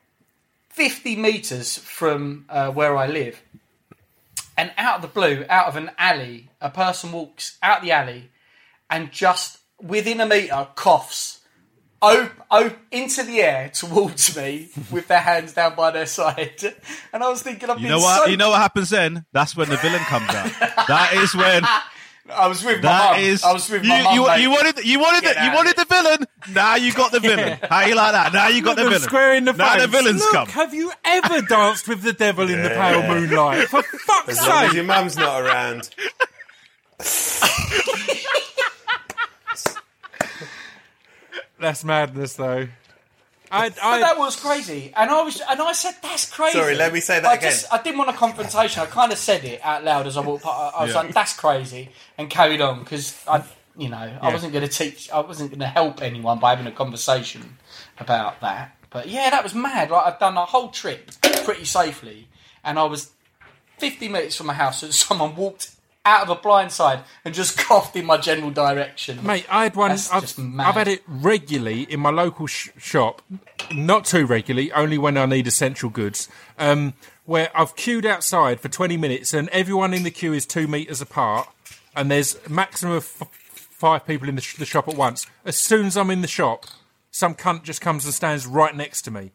50 0.79 1.17
meters 1.17 1.77
from 1.77 2.45
uh, 2.49 2.71
where 2.71 2.97
I 2.97 3.09
live, 3.09 3.43
and 4.57 4.71
out 4.79 4.97
of 4.97 5.03
the 5.03 5.09
blue, 5.09 5.45
out 5.49 5.67
of 5.67 5.75
an 5.75 5.91
alley, 5.99 6.51
a 6.61 6.71
person 6.71 7.11
walks 7.11 7.59
out 7.65 7.83
the 7.83 7.91
alley, 7.91 8.31
and 8.89 9.11
just 9.11 9.59
within 9.83 10.21
a 10.21 10.27
meter 10.27 10.69
coughs. 10.77 11.35
Op- 12.01 12.31
op- 12.49 12.77
into 12.93 13.25
the 13.25 13.41
air 13.41 13.71
towards 13.71 14.37
me 14.37 14.69
with 14.93 15.09
their 15.09 15.19
hands 15.19 15.53
down 15.55 15.75
by 15.75 15.91
their 15.91 16.07
side, 16.07 16.55
and 17.13 17.25
I 17.25 17.29
was 17.29 17.43
thinking, 17.43 17.69
I've 17.69 17.79
You 17.81 17.87
been 17.89 17.91
know 17.91 17.99
what? 17.99 18.23
so 18.25 18.31
You 18.31 18.37
know 18.37 18.51
what 18.51 18.61
happens 18.61 18.91
then? 18.91 19.25
That's 19.33 19.57
when 19.57 19.69
the 19.69 19.79
villain 19.79 20.03
comes 20.03 20.31
out. 20.31 20.53
that 20.87 21.11
is 21.15 21.35
when. 21.35 21.65
I 22.31 22.47
was 22.47 22.63
with 22.65 22.77
my 22.83 22.89
That 22.91 23.13
mum. 23.13 23.21
is. 23.21 23.43
I 23.43 23.53
was 23.53 23.69
with 23.71 23.83
you, 23.83 23.89
my 23.89 24.03
mum. 24.03 24.15
you, 24.15 24.27
mate. 24.27 24.43
you 24.43 24.51
wanted. 24.51 24.85
You 24.85 24.99
wanted. 25.01 25.25
The, 25.25 25.45
you 25.45 25.53
wanted 25.53 25.77
the 25.77 25.85
villain. 25.87 26.27
Now 26.53 26.75
you 26.77 26.93
got 26.93 27.11
the 27.13 27.21
villain. 27.21 27.59
How 27.71 27.87
you 27.87 27.95
like 27.95 28.13
that? 28.13 28.33
Now 28.33 28.49
you 28.49 28.63
got 28.63 28.77
the 28.77 28.83
Look 28.85 28.93
them 28.93 29.01
villain. 29.01 29.09
square 29.09 29.35
in 29.35 29.45
the 29.45 29.53
now 29.55 29.73
face. 29.75 29.83
the 29.83 29.89
villains 29.89 30.21
Look, 30.21 30.33
come. 30.33 30.49
Have 30.49 30.75
you 30.75 30.93
ever 31.05 31.41
danced 31.49 31.89
with 31.89 32.03
the 32.03 32.13
devil 32.13 32.49
in 32.51 32.63
the 32.63 32.69
pale 32.71 33.03
moonlight? 33.03 33.69
For 33.69 33.83
fuck's 33.83 34.29
As 34.29 34.47
long 34.47 34.65
as 34.65 34.69
sake! 34.69 34.75
your 34.77 34.85
mum's 34.85 35.17
not 35.17 35.43
around. 35.43 35.91
That's 41.61 41.85
madness, 41.85 42.35
though. 42.35 42.69
I, 43.51 43.69
But 43.71 43.79
I, 43.83 44.01
that 44.01 44.19
was 44.19 44.37
crazy, 44.37 44.93
and 44.97 45.11
I 45.11 45.23
was, 45.23 45.41
and 45.41 45.61
I 45.61 45.73
said, 45.73 45.95
"That's 46.03 46.31
crazy." 46.31 46.59
Sorry, 46.59 46.75
let 46.77 46.93
me 46.93 47.01
say 47.01 47.21
that 47.21 47.29
I 47.31 47.35
again. 47.35 47.51
Just, 47.51 47.73
I 47.73 47.83
didn't 47.83 47.99
want 47.99 48.11
a 48.11 48.15
confrontation. 48.15 48.83
I 48.83 48.87
kind 48.87 49.11
of 49.13 49.19
said 49.19 49.45
it 49.45 49.61
out 49.63 49.85
loud 49.85 50.07
as 50.07 50.17
I 50.17 50.21
walked. 50.21 50.45
past. 50.45 50.75
I 50.75 50.79
I 50.79 50.83
was 50.85 50.93
Yeah. 50.95 51.01
like, 51.01 51.15
"That's 51.15 51.35
crazy," 51.35 51.91
and 52.19 52.29
carried 52.29 52.61
on 52.61 52.81
because 52.81 53.15
I, 53.27 53.43
you 53.77 53.89
know, 53.89 54.19
I 54.23 54.33
wasn't 54.33 54.53
going 54.53 54.67
to 54.69 54.73
teach. 54.73 55.11
I 55.11 55.21
wasn't 55.21 55.51
going 55.51 55.61
to 55.61 55.67
help 55.67 56.03
anyone 56.03 56.39
by 56.39 56.51
having 56.51 56.67
a 56.67 56.73
conversation 56.73 57.57
about 57.99 58.41
that. 58.41 58.77
But 58.91 59.09
yeah, 59.09 59.31
that 59.31 59.43
was 59.43 59.55
mad. 59.55 59.91
Like 59.91 60.07
I've 60.07 60.19
done 60.19 60.37
a 60.37 60.45
whole 60.45 60.69
trip 60.69 61.11
pretty 61.45 61.65
safely, 61.65 62.29
and 62.65 62.79
I 62.79 62.85
was 62.85 63.11
50 63.79 64.09
minutes 64.09 64.37
from 64.37 64.47
my 64.47 64.55
house, 64.55 64.83
and 64.83 64.93
someone 65.07 65.37
walked 65.37 65.71
out 66.09 66.23
of 66.23 66.31
a 66.31 66.41
blind 66.41 66.73
side 66.73 67.01
and 67.25 67.35
just 67.35 67.59
coughed 67.67 67.95
in 67.97 68.07
my 68.07 68.17
general 68.17 68.51
direction. 68.51 69.25
Mate, 69.25 69.47
I 69.51 69.65
had 69.65 69.77
one. 69.77 69.91
That's 69.91 70.11
I've. 70.13 70.35
I've 70.59 70.75
had 70.75 70.89
it 70.89 71.03
regularly 71.07 71.83
in 71.83 72.01
my 72.01 72.11
local 72.11 72.47
sh- 72.47 72.71
shop, 72.79 73.21
not 73.73 74.05
too 74.07 74.25
regularly, 74.27 74.73
only 74.73 74.99
when 74.99 75.17
I 75.17 75.27
need 75.27 75.47
essential 75.47 75.91
goods. 75.91 76.29
Um, 76.59 76.95
where 77.27 77.51
I've 77.55 77.77
queued 77.77 78.07
outside 78.07 78.59
for 78.61 78.69
20 78.71 78.97
minutes 78.97 79.35
and 79.35 79.51
everyone 79.51 79.93
in 79.93 80.03
the 80.03 80.11
queue 80.11 80.33
is 80.33 80.47
two 80.47 80.67
meters 80.67 81.03
apart, 81.03 81.47
and 81.95 82.11
there's 82.11 82.39
a 82.47 82.49
maximum 82.49 82.95
of 82.95 83.05
f- 83.21 83.29
five 83.71 84.07
people 84.07 84.29
in 84.31 84.35
the, 84.37 84.41
sh- 84.41 84.57
the 84.57 84.65
shop 84.65 84.89
at 84.89 84.95
once. 84.97 85.27
As 85.45 85.59
soon 85.59 85.85
as 85.87 85.97
I'm 85.99 86.11
in 86.11 86.23
the 86.23 86.27
shop, 86.29 86.65
some 87.11 87.35
cunt 87.35 87.65
just 87.65 87.83
comes 87.83 88.07
and 88.07 88.15
stands 88.15 88.47
right 88.47 88.75
next 88.75 89.03
to 89.03 89.11
me. 89.11 89.33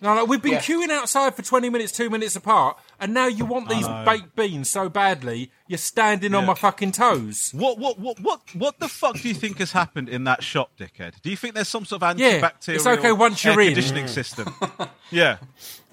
No, 0.00 0.14
no, 0.16 0.24
we've 0.24 0.42
been 0.42 0.52
Yeah. 0.54 0.60
queuing 0.60 0.88
outside 0.90 1.34
for 1.36 1.42
20 1.42 1.68
minutes, 1.70 1.92
two 1.92 2.10
minutes 2.10 2.34
apart, 2.34 2.76
and 3.02 3.12
now 3.12 3.26
you 3.26 3.44
want 3.44 3.68
these 3.68 3.86
baked 4.06 4.36
beans 4.36 4.70
so 4.70 4.88
badly, 4.88 5.50
you're 5.66 5.76
standing 5.76 6.34
on 6.34 6.46
my 6.46 6.54
fucking 6.54 6.92
toes. 6.92 7.50
What, 7.52 7.76
what, 7.76 7.98
what, 7.98 8.20
what, 8.20 8.40
what 8.54 8.78
the 8.78 8.86
fuck 8.86 9.16
do 9.16 9.26
you 9.28 9.34
think 9.34 9.58
has 9.58 9.72
happened 9.72 10.08
in 10.08 10.22
that 10.24 10.44
shop, 10.44 10.70
dickhead? 10.78 11.20
Do 11.20 11.28
you 11.28 11.36
think 11.36 11.54
there's 11.54 11.68
some 11.68 11.84
sort 11.84 12.00
of 12.02 12.16
antibacterial 12.16 12.20
Yeah, 12.20 12.40
antibacterial 12.40 12.74
it's 12.76 12.86
okay 12.86 13.12
once 13.12 13.44
you're 13.44 13.60
in. 13.60 13.66
conditioning 13.74 14.06
system? 14.06 14.54
yeah. 15.10 15.38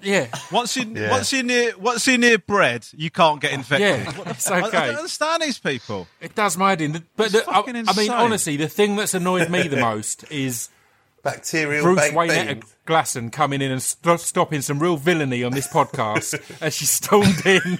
Yeah. 0.00 0.28
Once 0.52 0.76
you 0.76 0.84
Yeah. 0.84 1.10
once 1.10 1.32
you 1.32 1.42
near 1.42 1.76
once 1.76 2.06
you 2.06 2.16
near 2.16 2.38
bread, 2.38 2.86
you 2.96 3.10
can't 3.10 3.40
get 3.40 3.52
infected. 3.52 4.06
Yeah, 4.06 4.12
the 4.12 4.30
it's 4.30 4.48
fuck? 4.48 4.62
I, 4.62 4.66
I 4.68 4.86
don't 4.86 4.96
understand 4.98 5.42
these 5.42 5.58
people. 5.58 6.06
It 6.20 6.36
does 6.36 6.56
my 6.56 6.70
head 6.70 6.80
in. 6.80 7.04
But 7.16 7.32
the, 7.32 7.42
I, 7.42 7.54
fucking 7.54 7.88
I 7.88 7.92
mean, 7.96 8.10
honestly, 8.10 8.56
the 8.56 8.68
thing 8.68 8.96
that's 8.96 9.14
annoyed 9.14 9.50
me 9.50 9.66
the 9.68 9.76
most 9.80 10.30
is 10.30 10.68
Bacterial 11.22 11.82
Bruce 11.84 12.00
baked 12.00 12.14
Wayne 12.16 12.46
beans. 12.60 12.76
Glasson 12.86 13.30
coming 13.30 13.60
in 13.62 13.70
and 13.70 13.82
st- 13.82 14.20
stopping 14.20 14.62
some 14.62 14.78
real 14.78 14.96
villainy 14.96 15.44
on 15.44 15.52
this 15.52 15.68
podcast 15.68 16.40
as 16.62 16.74
she 16.74 16.86
stormed 16.86 17.44
in 17.46 17.78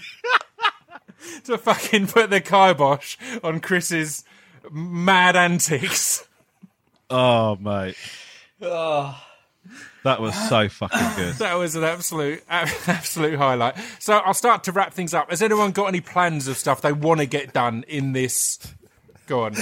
to 1.45 1.57
fucking 1.59 2.07
put 2.09 2.30
the 2.30 2.41
kibosh 2.41 3.16
on 3.43 3.61
Chris's 3.61 4.24
mad 4.70 5.36
antics. 5.36 6.26
Oh 7.09 7.57
mate, 7.57 7.97
Oh. 8.62 9.18
that 10.05 10.20
was 10.20 10.34
so 10.49 10.68
fucking 10.68 11.16
good. 11.16 11.34
That 11.36 11.55
was 11.55 11.74
an 11.76 11.82
absolute, 11.84 12.45
absolute 12.51 13.36
highlight. 13.38 13.74
So 13.99 14.14
I'll 14.18 14.34
start 14.34 14.64
to 14.64 14.72
wrap 14.72 14.93
things 14.95 15.12
up. 15.14 15.30
Has 15.30 15.43
anyone 15.43 15.72
got 15.72 15.86
any 15.86 16.01
plans 16.01 16.47
of 16.47 16.57
stuff 16.59 16.82
they 16.82 16.93
want 16.93 17.20
to 17.20 17.26
get 17.26 17.53
done 17.53 17.84
in 17.88 18.12
this? 18.12 18.59
Go 19.26 19.45
on. 19.45 19.55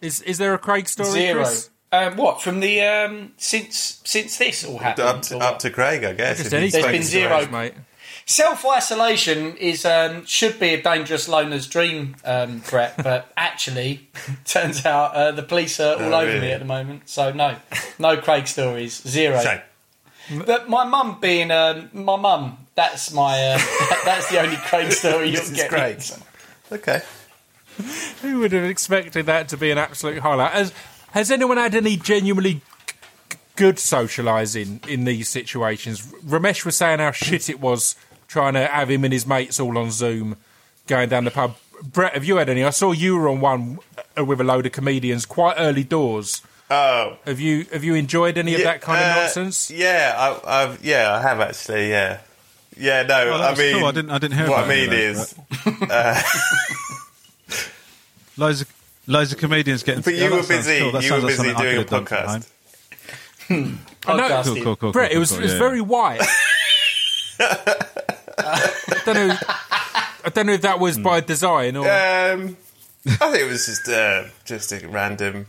Is 0.00 0.20
is 0.22 0.38
there 0.38 0.54
a 0.54 0.58
Craig 0.58 0.88
story? 0.88 1.10
Zero. 1.10 1.44
Chris? 1.44 1.70
Um, 1.90 2.16
what 2.16 2.42
from 2.42 2.60
the 2.60 2.82
um, 2.82 3.32
since 3.38 4.00
since 4.04 4.36
this 4.38 4.64
all 4.64 4.78
happened? 4.78 5.06
Up 5.08 5.22
to, 5.22 5.38
up 5.38 5.58
to 5.60 5.70
Craig, 5.70 6.04
I 6.04 6.12
guess. 6.12 6.36
Just 6.38 6.48
if 6.48 6.52
any 6.52 6.64
he's 6.66 6.72
There's 6.74 6.86
been 6.86 7.02
zero. 7.02 7.28
stories, 7.40 7.50
mate. 7.50 7.74
Self 8.26 8.66
isolation 8.66 9.56
is 9.56 9.86
um, 9.86 10.26
should 10.26 10.60
be 10.60 10.74
a 10.74 10.82
dangerous 10.82 11.28
loner's 11.28 11.66
dream, 11.66 12.16
um, 12.26 12.62
Brett, 12.68 12.94
but 13.02 13.32
actually, 13.38 14.10
turns 14.44 14.84
out 14.84 15.14
uh, 15.14 15.32
the 15.32 15.42
police 15.42 15.80
are 15.80 15.94
all 15.96 16.14
Oh, 16.14 16.20
over 16.20 16.38
me 16.40 16.52
at 16.52 16.58
the 16.60 16.66
moment. 16.66 17.08
So 17.08 17.32
no, 17.32 17.56
no 17.98 18.18
Craig 18.18 18.46
stories, 18.46 19.00
zero. 19.00 19.40
Shame. 19.40 19.60
But 20.44 20.68
my 20.68 20.84
mum 20.84 21.20
being 21.22 21.50
um, 21.50 21.88
my 21.94 22.16
mum, 22.16 22.66
that's 22.74 23.14
my 23.14 23.42
uh, 23.54 23.58
that's 24.04 24.28
the 24.30 24.42
only 24.42 24.56
Craig 24.56 24.92
story 24.92 25.30
you'll 25.30 25.40
This 25.40 25.50
get. 25.52 25.70
Craig. 25.70 26.02
Okay. 26.70 27.00
Who 28.22 28.40
would 28.40 28.52
have 28.52 28.64
expected 28.64 29.26
that 29.26 29.48
to 29.50 29.56
be 29.56 29.70
an 29.70 29.78
absolute 29.78 30.18
highlight? 30.18 30.52
Has, 30.52 30.72
has 31.12 31.30
anyone 31.30 31.56
had 31.56 31.74
any 31.74 31.96
genuinely 31.96 32.60
good 33.56 33.76
socialising 33.76 34.86
in 34.88 35.04
these 35.04 35.28
situations? 35.28 36.00
Romesh 36.24 36.64
was 36.64 36.76
saying 36.76 36.98
how 36.98 37.10
shit 37.12 37.48
it 37.48 37.60
was 37.60 37.94
trying 38.26 38.54
to 38.54 38.66
have 38.66 38.90
him 38.90 39.04
and 39.04 39.12
his 39.12 39.26
mates 39.26 39.58
all 39.60 39.78
on 39.78 39.90
Zoom 39.90 40.36
going 40.86 41.08
down 41.08 41.24
the 41.24 41.30
pub. 41.30 41.56
Brett, 41.82 42.14
have 42.14 42.24
you 42.24 42.36
had 42.36 42.48
any? 42.48 42.64
I 42.64 42.70
saw 42.70 42.92
you 42.92 43.16
were 43.16 43.28
on 43.28 43.40
one 43.40 43.78
uh, 44.18 44.24
with 44.24 44.40
a 44.40 44.44
load 44.44 44.66
of 44.66 44.72
comedians 44.72 45.24
quite 45.24 45.54
early 45.58 45.84
doors. 45.84 46.42
Oh, 46.70 47.16
Have 47.24 47.40
you 47.40 47.64
have 47.72 47.82
you 47.82 47.94
enjoyed 47.94 48.36
any 48.36 48.52
of 48.54 48.60
Yeah, 48.60 48.66
that 48.66 48.80
kind 48.82 49.02
of 49.02 49.10
uh, 49.16 49.20
nonsense? 49.20 49.70
Yeah, 49.70 50.14
I, 50.44 50.64
I've 50.64 50.84
yeah, 50.84 51.14
I 51.14 51.22
have 51.22 51.40
actually. 51.40 51.88
Yeah, 51.88 52.18
yeah. 52.76 53.04
No, 53.04 53.38
that 53.38 53.54
I 53.54 53.58
mean, 53.58 53.78
cool. 53.78 53.86
I 53.86 53.92
didn't- 53.92 54.10
I 54.10 54.18
didn't 54.18 54.36
hear 54.36 54.48
What 54.50 54.64
I 54.64 54.68
mean 54.68 54.88
of 54.88 54.94
is, 54.94 55.34
those, 55.64 55.74
Loads 58.38 58.62
of 58.62 58.72
loads 59.06 59.32
of 59.32 59.38
comedians 59.38 59.82
getting. 59.82 60.02
but 60.02 60.14
you 60.14 60.20
that 60.20 60.30
were 60.30 60.42
sounds 60.42 60.66
busy. 60.66 60.78
cool. 60.78 60.86
You 60.88 60.92
were 60.94 61.02
sounds 61.02 61.24
like 61.24 61.36
busy 61.36 61.36
something 61.36 61.56
I 61.56 61.62
doing 61.62 61.78
a 61.78 61.84
could 61.84 61.92
have 61.92 62.06
done 62.06 62.06
from 62.06 62.16
podcast. 62.18 62.48
home. 63.48 63.80
I 64.06 64.16
know- 64.16 64.42
Cool, 64.44 64.62
cool, 64.62 64.76
cool. 64.76 64.92
Brett, 64.92 65.10
cool, 65.10 65.16
it 65.16 65.20
was 65.20 65.30
cool, 65.30 65.38
it 65.40 65.42
was 65.42 65.52
yeah. 65.52 65.58
very 65.58 65.80
white. 65.80 66.20
I 67.40 69.02
don't 69.04 69.14
know. 69.28 69.36
I 70.24 70.30
don't 70.32 70.46
know 70.46 70.52
if 70.52 70.62
that 70.62 70.78
was 70.78 70.96
Hmm. 70.96 71.02
by 71.02 71.20
design 71.20 71.76
or 71.76 71.84
Um, 71.90 72.56
I 73.06 73.16
think 73.30 73.36
it 73.42 73.48
was 73.48 73.66
just 73.66 73.88
uh, 73.88 74.24
just 74.44 74.72
a 74.72 74.86
random 74.88 75.46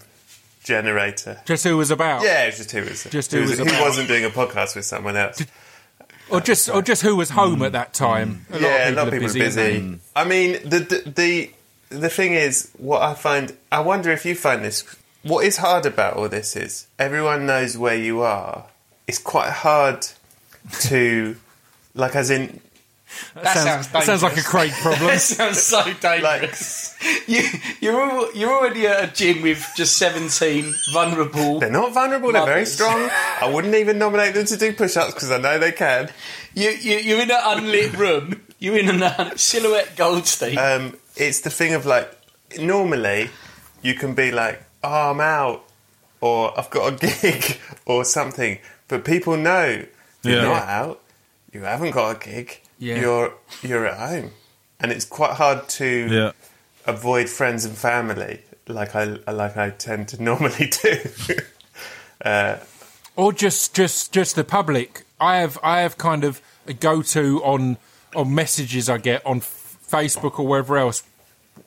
generator. 0.63 1.41
just 1.45 1.63
who 1.63 1.77
was 1.77 1.91
about. 1.91 2.23
Yeah, 2.23 2.43
it 2.43 2.47
was 2.47 2.57
just 2.57 2.71
who 2.71 2.81
was 2.83 3.03
Just 3.05 3.31
who 3.31 3.41
who 3.41 3.49
was 3.49 3.57
he 3.59 3.63
about. 3.63 3.81
wasn't 3.81 4.07
doing 4.07 4.25
a 4.25 4.29
podcast 4.29 4.75
with 4.75 4.85
someone 4.85 5.17
else. 5.17 5.43
or 6.29 6.39
just 6.41 6.69
or 6.69 6.81
just 6.81 7.01
who 7.01 7.15
was 7.15 7.31
home 7.31 7.61
at 7.63 7.71
that 7.73 7.93
time. 7.93 8.45
A 8.49 8.53
lot 8.53 8.61
yeah, 8.61 8.87
of 8.87 8.93
a 8.93 8.95
lot 8.97 9.07
of 9.07 9.13
people 9.13 9.29
are 9.29 9.33
busy. 9.33 9.39
busy. 9.39 9.75
aren't 9.77 10.01
I 10.15 10.23
mean, 10.25 10.53
the, 10.63 10.79
the 10.79 11.11
the 11.15 11.51
the 11.89 12.09
thing 12.09 12.33
is, 12.33 12.71
what 12.77 13.01
I 13.01 13.13
find, 13.13 13.55
I 13.71 13.79
wonder 13.81 14.11
if 14.11 14.25
you 14.25 14.35
find 14.35 14.63
this. 14.63 14.83
What 15.23 15.45
is 15.45 15.57
hard 15.57 15.85
about 15.85 16.15
all 16.15 16.29
this 16.29 16.55
is 16.55 16.87
everyone 16.97 17.45
knows 17.45 17.77
where 17.77 17.95
you 17.95 18.21
are. 18.21 18.65
It's 19.07 19.17
quite 19.17 19.49
hard 19.51 20.05
to, 20.81 21.35
like, 21.95 22.15
as 22.15 22.29
in, 22.29 22.61
That 23.33 23.57
sounds, 23.57 23.87
that 23.89 24.03
sounds 24.03 24.21
like 24.23 24.37
a. 24.37 24.41
Craig 24.43 24.71
problem. 24.71 25.07
That 25.07 25.19
sounds 25.21 25.61
so 25.63 25.83
dangerous. 25.99 26.95
you, 27.27 27.43
you're 27.81 27.99
al- 27.99 28.31
you're 28.35 28.51
already 28.53 28.85
at 28.87 29.03
a 29.09 29.11
gym 29.13 29.41
with 29.41 29.65
just 29.75 29.97
17 29.97 30.73
vulnerable. 30.93 31.59
they're 31.59 31.71
not 31.71 31.91
vulnerable, 31.93 32.31
they're 32.31 32.45
very 32.45 32.65
strong. 32.65 33.09
I 33.41 33.49
wouldn't 33.51 33.73
even 33.75 33.97
nominate 33.97 34.35
them 34.35 34.45
to 34.45 34.57
do 34.57 34.73
push 34.73 34.95
ups 34.95 35.15
because 35.15 35.31
I 35.31 35.37
know 35.39 35.57
they 35.57 35.71
can. 35.71 36.09
You, 36.53 36.69
you, 36.69 36.97
you're 36.97 37.21
in 37.21 37.31
an 37.31 37.39
unlit 37.43 37.97
room. 37.97 38.41
You're 38.59 38.77
in 38.77 39.01
a 39.01 39.15
un- 39.17 39.37
silhouette 39.37 39.95
Goldstein. 39.95 40.57
Um, 40.57 40.95
it's 41.19 41.41
the 41.41 41.49
thing 41.49 41.73
of 41.73 41.85
like, 41.85 42.09
normally 42.59 43.29
you 43.81 43.93
can 43.93 44.13
be 44.15 44.31
like, 44.31 44.61
oh, 44.83 45.11
I'm 45.11 45.19
out, 45.21 45.63
or 46.21 46.57
I've 46.57 46.69
got 46.69 46.93
a 46.93 46.95
gig, 47.21 47.59
or 47.85 48.03
something. 48.05 48.57
But 48.87 49.05
people 49.05 49.37
know 49.37 49.83
you're 50.23 50.35
Yeah. 50.35 50.41
not 50.43 50.63
out, 50.67 51.01
you 51.53 51.61
haven't 51.61 51.91
got 51.91 52.15
a 52.15 52.19
gig, 52.19 52.61
Yeah. 52.77 52.99
you're, 52.99 53.33
you're 53.61 53.85
at 53.85 53.97
home. 53.97 54.31
And 54.79 54.91
it's 54.91 55.05
quite 55.05 55.33
hard 55.33 55.67
to 55.69 55.85
Yeah. 56.09 56.31
avoid 56.85 57.29
friends 57.29 57.65
and 57.65 57.77
family 57.77 58.41
like 58.67 58.95
I 58.95 59.03
like 59.03 59.57
I 59.57 59.71
tend 59.71 60.09
to 60.09 60.21
normally 60.29 60.67
do. 60.83 61.01
Uh, 62.23 62.57
or 63.15 63.31
just 63.31 63.73
just 63.73 64.11
just 64.11 64.35
the 64.35 64.43
public. 64.43 65.03
I 65.21 65.37
have 65.37 65.57
I 65.63 65.79
have 65.81 65.97
kind 65.97 66.23
of 66.25 66.41
a 66.67 66.73
go 66.73 67.01
to 67.01 67.41
on 67.43 67.77
on 68.13 68.35
messages 68.35 68.89
I 68.89 68.97
get 68.97 69.25
on 69.25 69.37
F- 69.37 69.58
Facebook 69.89 70.39
or 70.39 70.47
wherever 70.47 70.77
else 70.77 71.03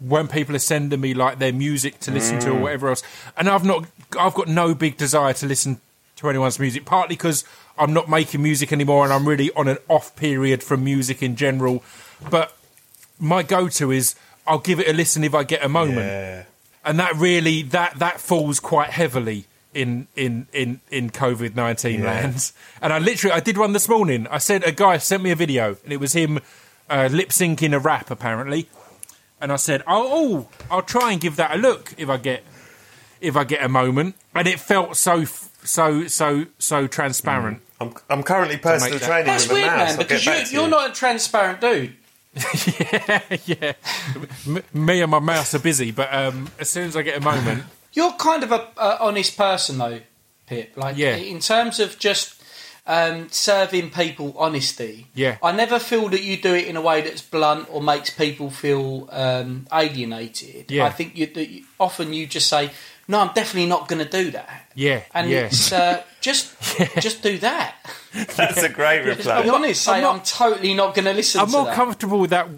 when 0.01 0.27
people 0.27 0.57
are 0.57 0.61
sending 0.61 1.01
me 1.01 1.15
like 1.15 1.39
their 1.39 1.53
music 1.53 2.01
to 2.01 2.11
listen 2.11 2.39
to 2.41 2.51
or 2.51 2.55
mm. 2.55 2.61
whatever 2.63 2.89
else, 2.89 3.03
and 3.37 3.49
I've 3.49 3.65
not 3.65 3.87
I've 4.19 4.35
got 4.35 4.49
no 4.49 4.75
big 4.75 4.97
desire 4.97 5.33
to 5.35 5.47
listen 5.47 5.81
to 6.17 6.29
anyone's 6.29 6.59
music. 6.59 6.85
Partly 6.85 7.17
because 7.17 7.45
I'm 7.79 7.93
not 7.93 8.09
making 8.09 8.43
music 8.43 8.73
anymore 8.73 9.05
and 9.05 9.13
I'm 9.13 9.29
really 9.29 9.51
on 9.53 9.69
an 9.69 9.79
off 9.89 10.15
period 10.17 10.63
from 10.63 10.85
music 10.85 11.23
in 11.23 11.37
general. 11.37 11.83
But 12.31 12.57
my 13.19 13.43
go 13.43 13.69
to 13.69 13.91
is 13.91 14.15
I'll 14.47 14.59
give 14.59 14.81
it 14.81 14.89
a 14.89 14.93
listen 14.93 15.25
if 15.25 15.35
I 15.35 15.45
get 15.45 15.65
a 15.65 15.69
moment 15.69 16.07
yeah. 16.07 16.45
and 16.85 16.99
that 16.99 17.15
really 17.17 17.63
that 17.63 17.99
that 17.99 18.21
falls 18.21 18.61
quite 18.61 18.91
heavily 18.91 19.47
in 19.75 20.07
in 20.17 20.47
in 20.53 20.81
in 20.91 21.11
COVID 21.11 21.55
nineteen 21.55 22.01
Yeah. 22.01 22.07
lands. 22.07 22.53
And 22.81 22.93
I 22.93 22.99
literally 22.99 23.35
I 23.35 23.41
did 23.41 23.57
one 23.57 23.73
this 23.73 23.89
morning. 23.89 24.27
I 24.31 24.39
said 24.39 24.65
a 24.65 24.73
guy 24.73 24.99
sent 24.99 25.23
me 25.23 25.31
a 25.31 25.37
video, 25.37 25.77
and 25.85 25.93
it 25.93 25.99
was 25.99 26.13
him 26.13 26.41
uh, 26.91 27.09
lip 27.11 27.31
syncing 27.31 27.75
a 27.75 27.79
rap 27.79 28.11
apparently. 28.11 28.69
And 29.41 29.53
I 29.53 29.57
said, 29.57 29.83
oh, 29.89 30.09
oh, 30.49 30.49
I'll 30.71 30.83
try 30.83 31.11
and 31.13 31.21
give 31.21 31.37
that 31.37 31.55
a 31.55 31.59
look 31.59 31.95
if 31.99 32.09
I 32.09 32.17
get 32.17 32.45
if 33.21 33.37
I 33.37 33.45
get 33.45 33.63
a 33.65 33.69
moment. 33.69 34.15
And 34.35 34.47
it 34.47 34.61
felt 34.61 34.97
so 34.97 35.25
so 35.25 36.07
so 36.07 36.47
so 36.59 36.87
transparent. 36.87 37.61
I'm, 37.81 37.93
I'm 38.09 38.23
currently 38.23 38.59
personal 38.59 38.99
that- 38.99 39.05
training 39.07 39.27
That's 39.27 39.45
with 39.45 39.53
a 39.53 39.55
weird, 39.55 39.67
mouse. 39.67 39.79
man, 39.79 39.91
I'll 39.91 39.97
because 39.99 40.27
you, 40.27 40.33
you're 40.59 40.65
you. 40.65 40.71
not 40.71 40.91
a 40.91 40.93
transparent 40.93 41.61
dude. 41.61 41.97
yeah, 43.45 43.73
M- 44.47 44.63
me 44.73 45.03
and 45.03 45.11
my 45.11 45.19
mouse 45.19 45.55
are 45.55 45.59
busy, 45.59 45.91
but 45.91 46.13
um, 46.15 46.49
as 46.59 46.69
soon 46.71 46.85
as 46.87 46.97
I 46.97 47.03
get 47.03 47.19
a 47.19 47.21
moment, 47.21 47.65
You're 47.93 48.13
kind 48.13 48.43
of 48.43 48.53
a, 48.53 48.69
a 48.79 48.99
honest 49.01 49.37
person, 49.37 49.77
though, 49.79 50.01
Pip. 50.47 50.77
Like, 50.77 50.97
Yeah. 50.97 51.17
in 51.17 51.41
terms 51.41 51.79
of 51.81 51.99
just 51.99 52.42
um, 52.87 53.29
serving 53.31 53.91
people 53.91 54.35
honesty. 54.37 55.07
Yeah. 55.15 55.37
I 55.43 55.53
never 55.53 55.79
feel 55.79 56.09
that 56.09 56.23
you 56.23 56.37
do 56.37 56.55
it 56.55 56.67
in 56.67 56.77
a 56.77 56.81
way 56.81 57.01
that's 57.01 57.23
blunt 57.23 57.69
or 57.71 57.81
makes 57.83 58.11
people 58.11 58.51
feel 58.51 59.09
um, 59.13 59.67
alienated. 59.73 60.71
Yeah. 60.71 60.87
I 60.87 60.91
think 60.91 61.17
you, 61.17 61.27
that 61.27 61.49
you, 61.49 61.65
often 61.79 62.13
you 62.13 62.27
just 62.27 62.49
say, 62.49 62.71
"No, 63.07 63.21
I'm 63.21 63.33
definitely 63.35 63.69
not 63.69 63.87
going 63.89 64.05
to 64.05 64.11
do 64.11 64.31
that." 64.33 64.71
yeah, 64.75 65.03
And 65.15 65.31
yeah. 65.31 65.47
it's 65.47 65.71
uh, 65.73 66.03
just 66.21 66.55
just 67.01 67.23
do 67.23 67.39
that. 67.39 67.75
That's 68.37 68.63
a 68.63 68.69
great 68.69 69.05
Just 69.05 69.19
reply. 69.21 69.43
be 69.43 69.49
honest. 69.51 69.83
Say, 69.83 69.93
I'm 70.05 70.17
I'm, 70.17 70.21
totally 70.23 70.75
not 70.75 70.95
going 70.95 71.05
to 71.07 71.13
listen 71.13 71.41
I'm 71.41 71.47
to 71.47 71.53
more 71.53 71.65
that. 71.67 71.75
comfortable 71.77 72.19
with 72.19 72.31
that 72.31 72.49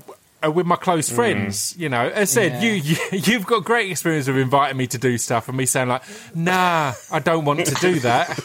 uh, 0.45 0.51
with 0.51 0.66
my 0.66 0.77
close 0.77 1.11
friends. 1.11 1.77
You 1.77 1.89
know, 1.91 2.07
as 2.09 2.31
I 2.31 2.49
said, 2.49 2.62
Yeah. 2.62 2.70
you, 2.70 2.72
you 2.72 2.97
you've 3.33 3.47
got 3.47 3.64
great 3.64 3.91
experience 3.91 4.27
of 4.29 4.37
inviting 4.39 4.77
me 4.79 4.87
to 4.89 4.99
do 4.99 5.18
stuff, 5.18 5.49
and 5.49 5.57
me 5.57 5.66
saying 5.66 5.89
like, 5.89 6.03
"Nah, 6.35 6.93
I 7.12 7.18
don't 7.18 7.45
want 7.45 7.66
to 7.66 7.75
do 7.75 8.01
that." 8.01 8.41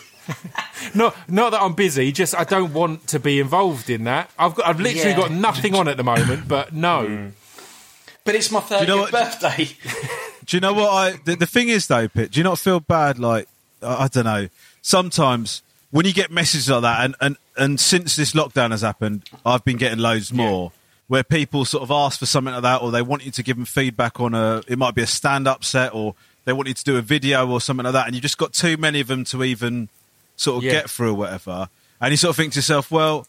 Not 0.96 1.16
not 1.28 1.52
that 1.52 1.62
I'm 1.62 1.74
busy, 1.74 2.12
just 2.12 2.36
I 2.36 2.44
don't 2.44 2.74
want 2.74 3.08
to 3.08 3.20
be 3.20 3.40
involved 3.40 3.90
in 3.90 4.04
that. 4.06 4.30
I've 4.38 4.56
got 4.56 4.68
I've 4.68 4.80
literally 4.80 5.12
Yeah. 5.12 5.18
got 5.18 5.32
nothing 5.32 5.76
on 5.76 5.88
at 5.88 5.98
the 5.98 6.04
moment, 6.04 6.48
but 6.48 6.74
no, 6.74 7.06
mm. 7.06 7.32
but 8.24 8.36
it's 8.36 8.52
my 8.52 8.60
30th 8.60 8.88
know 8.88 9.08
birthday. 9.12 9.70
Do 10.46 10.58
you 10.58 10.62
know 10.62 10.74
what 10.74 10.90
I? 10.90 11.12
The, 11.26 11.36
the 11.36 11.46
thing 11.46 11.70
is, 11.70 11.86
though, 11.88 12.08
Pit. 12.08 12.32
Do 12.32 12.40
you 12.40 12.44
not 12.44 12.58
feel 12.58 12.80
bad? 12.80 13.20
Like 13.20 13.48
I, 13.84 14.06
I 14.06 14.08
don't 14.08 14.26
know. 14.26 14.50
Sometimes 14.82 15.62
when 15.92 16.06
you 16.06 16.14
get 16.14 16.32
messages 16.32 16.70
like 16.70 16.82
that, 16.82 17.06
and 17.06 17.16
and 17.22 17.38
and 17.58 17.80
since 17.80 18.16
this 18.16 18.34
lockdown 18.34 18.72
has 18.72 18.82
happened, 18.82 19.30
I've 19.46 19.64
been 19.64 19.78
getting 19.78 20.00
loads 20.00 20.34
more 20.34 20.72
where 21.08 21.24
people 21.24 21.66
sort 21.66 21.84
of 21.84 21.92
ask 21.92 22.20
for 22.20 22.26
something 22.28 22.54
like 22.54 22.64
that, 22.64 22.82
or 22.82 22.92
they 22.92 23.02
want 23.02 23.26
you 23.26 23.32
to 23.32 23.44
give 23.44 23.58
them 23.58 23.66
feedback 23.66 24.20
on 24.20 24.34
a. 24.34 24.64
It 24.68 24.78
might 24.78 24.96
be 24.96 25.02
a 25.02 25.08
stand-up 25.08 25.64
set, 25.64 25.94
or 25.94 26.16
they 26.46 26.54
want 26.54 26.68
you 26.68 26.74
to 26.74 26.84
do 26.84 26.98
a 26.98 27.02
video 27.02 27.48
or 27.48 27.62
something 27.62 27.84
like 27.84 27.94
that, 27.94 28.08
and 28.08 28.16
you 28.16 28.22
just 28.22 28.38
got 28.38 28.54
too 28.54 28.78
many 28.78 29.02
of 29.02 29.08
them 29.08 29.24
to 29.26 29.44
even 29.44 29.90
sort 30.40 30.58
of 30.58 30.64
Yeah. 30.64 30.72
get 30.72 30.90
through 30.90 31.12
or 31.12 31.16
whatever. 31.16 31.70
And 32.02 32.12
you 32.12 32.18
sort 32.18 32.30
of 32.32 32.36
think 32.38 32.54
to 32.54 32.58
yourself, 32.60 32.90
well, 32.92 33.28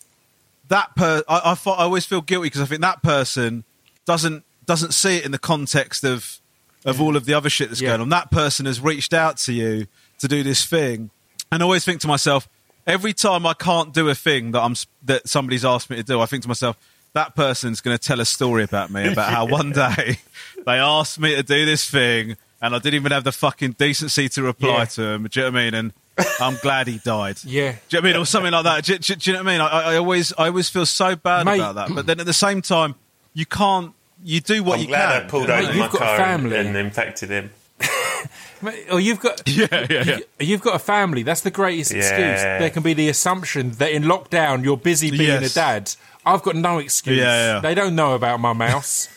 that 0.69 0.95
per 0.95 1.23
I, 1.29 1.39
I, 1.39 1.71
I 1.71 1.85
always 1.85 2.07
feel 2.07 2.21
guilty 2.21 2.47
because 2.47 2.61
I 2.61 2.65
think 2.67 2.81
that 2.83 3.03
person 3.03 3.65
doesn't 4.07 4.45
doesn't 4.67 4.93
see 4.95 5.17
it 5.17 5.25
in 5.25 5.33
the 5.33 5.39
context 5.39 6.05
of 6.05 6.39
of 6.85 7.01
all 7.01 7.17
of 7.17 7.25
the 7.27 7.35
other 7.35 7.51
shit 7.51 7.69
that's 7.69 7.81
Yeah. 7.81 7.91
going 7.91 8.01
on. 8.03 8.09
That 8.11 8.31
person 8.31 8.67
has 8.67 8.81
reached 8.81 9.13
out 9.13 9.37
to 9.39 9.53
you 9.53 9.87
to 10.21 10.29
do 10.29 10.43
this 10.43 10.65
thing, 10.65 11.11
and 11.51 11.63
I 11.63 11.65
always 11.65 11.85
think 11.85 12.01
to 12.03 12.07
myself, 12.09 12.49
every 12.87 13.13
time 13.13 13.45
I 13.47 13.55
can't 13.55 13.93
do 13.93 14.09
a 14.09 14.15
thing 14.15 14.53
that 14.53 14.61
I'm 14.63 14.75
that 15.05 15.29
somebody's 15.29 15.65
asked 15.65 15.91
me 15.91 15.97
to 15.97 16.03
do, 16.03 16.21
I 16.21 16.27
think 16.27 16.43
to 16.43 16.49
myself. 16.49 16.77
That 17.13 17.35
person's 17.35 17.81
going 17.81 17.99
to 17.99 18.01
tell 18.01 18.21
a 18.21 18.25
story 18.25 18.63
about 18.63 18.89
me 18.93 19.09
about 19.11 19.33
how 19.33 19.45
one 19.59 19.73
day 19.73 20.19
they 20.65 20.75
asked 20.75 21.19
me 21.19 21.35
to 21.35 21.43
do 21.43 21.67
this 21.67 21.91
thing 21.91 22.37
and 22.63 22.73
I 22.73 22.79
didn't 22.79 22.95
even 22.95 23.11
have 23.11 23.25
the 23.25 23.33
fucking 23.33 23.73
decency 23.73 24.29
to 24.29 24.43
reply 24.45 24.69
Yeah. 24.79 24.85
to 24.85 25.03
him. 25.15 25.23
Do 25.25 25.41
you 25.41 25.47
know 25.47 25.51
what 25.51 25.59
I 25.59 25.65
mean? 25.65 25.75
And 25.75 25.93
I'm 26.41 26.57
glad 26.63 26.87
he 26.87 26.99
died. 26.99 27.39
yeah, 27.45 27.73
Do 27.89 27.97
you 27.97 28.03
know 28.03 28.03
what 28.03 28.05
I 28.05 28.13
mean? 28.13 28.17
Or 28.23 28.27
something 28.27 28.53
like 28.53 28.65
that. 28.65 28.85
Do, 28.85 28.99
do- 28.99 29.15
do 29.15 29.31
you 29.31 29.37
know 29.37 29.43
what 29.43 29.49
I 29.49 29.53
mean? 29.53 29.61
I, 29.61 29.67
I 29.93 29.97
always, 29.97 30.33
I 30.37 30.47
always 30.49 30.69
feel 30.69 30.87
so 30.87 31.17
bad 31.17 31.47
Mate. 31.47 31.57
about 31.61 31.75
that. 31.77 31.95
But 31.95 32.07
then 32.07 32.21
at 32.21 32.27
the 32.27 32.33
same 32.33 32.61
time, 32.63 32.95
you 33.35 33.47
can't. 33.47 33.95
You 34.23 34.41
do 34.41 34.63
what 34.63 34.75
I'm 34.75 34.81
you 34.83 34.87
glad 34.89 35.13
can. 35.13 35.23
I 35.25 35.29
pulled 35.31 35.47
do 35.47 35.53
you 35.53 35.59
over 35.59 35.63
know 35.63 35.73
Mate, 35.73 35.79
what 35.79 35.79
I 35.79 35.79
my 35.79 35.83
you've 35.85 35.93
got 35.93 36.03
a 36.03 36.05
car 36.05 36.15
and, 36.27 36.43
family. 36.43 36.57
and 36.59 36.77
infected 36.77 37.31
him. 37.31 37.51
or 38.93 39.01
you've 39.01 39.21
got? 39.21 39.43
Yeah, 39.49 39.87
yeah, 39.89 40.03
yeah. 40.05 40.19
You've 40.39 40.61
got 40.61 40.75
a 40.77 40.79
family. 40.79 41.23
That's 41.23 41.41
the 41.41 41.51
greatest 41.51 41.93
excuse. 41.93 42.19
There 42.43 42.69
can 42.71 42.83
be 42.83 42.93
the 42.93 43.09
assumption 43.09 43.71
that 43.73 43.91
in 43.93 44.03
lockdown 44.05 44.63
you're 44.65 44.77
busy 44.77 45.11
being 45.11 45.41
Yes. 45.41 45.53
a 45.53 45.55
dad. 45.55 45.95
I've 46.27 46.43
got 46.43 46.55
no 46.57 46.79
excuse. 46.79 47.17
Yeah, 47.19 47.55
yeah. 47.55 47.61
They 47.61 47.75
don't 47.75 47.95
know 47.97 48.15
about 48.15 48.41
my 48.41 48.53
mouse. 48.53 49.09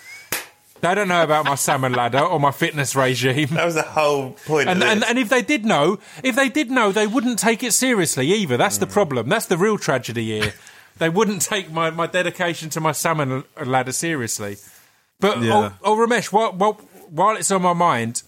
They 0.83 0.93
don't 0.93 1.07
know 1.07 1.23
about 1.23 1.45
my 1.45 1.55
salmon 1.55 1.93
ladder 1.93 2.19
or 2.19 2.41
my 2.41 2.51
fitness 2.51 2.93
regime. 2.93 3.47
That 3.51 3.63
was 3.63 3.75
the 3.75 3.83
whole 3.83 4.31
point. 4.45 4.67
And, 4.67 4.83
and 4.83 5.01
and 5.03 5.17
if 5.17 5.29
they 5.29 5.41
did 5.41 5.63
know, 5.63 5.97
if 6.23 6.35
they 6.35 6.49
did 6.49 6.69
know, 6.69 6.91
they 6.91 7.07
wouldn't 7.07 7.39
take 7.39 7.63
it 7.63 7.71
seriously 7.71 8.27
either. 8.33 8.57
That's 8.57 8.75
Mm. 8.77 8.81
the 8.81 8.87
problem. 8.87 9.29
That's 9.29 9.45
the 9.45 9.57
real 9.57 9.77
tragedy 9.77 10.25
here. 10.25 10.53
they 10.97 11.07
wouldn't 11.07 11.41
take 11.41 11.71
my, 11.71 11.89
my 11.89 12.05
dedication 12.05 12.69
to 12.71 12.81
my 12.81 12.91
salmon 12.91 13.45
ladder 13.65 13.93
seriously. 13.93 14.57
But 15.21 15.41
Yeah. 15.41 15.71
oh, 15.83 15.93
oh, 15.93 15.95
Romesh, 15.95 16.33
while, 16.33 16.51
while 16.51 16.73
while 17.09 17.37
it's 17.37 17.49
on 17.49 17.61
my 17.61 17.71
mind, 17.73 18.23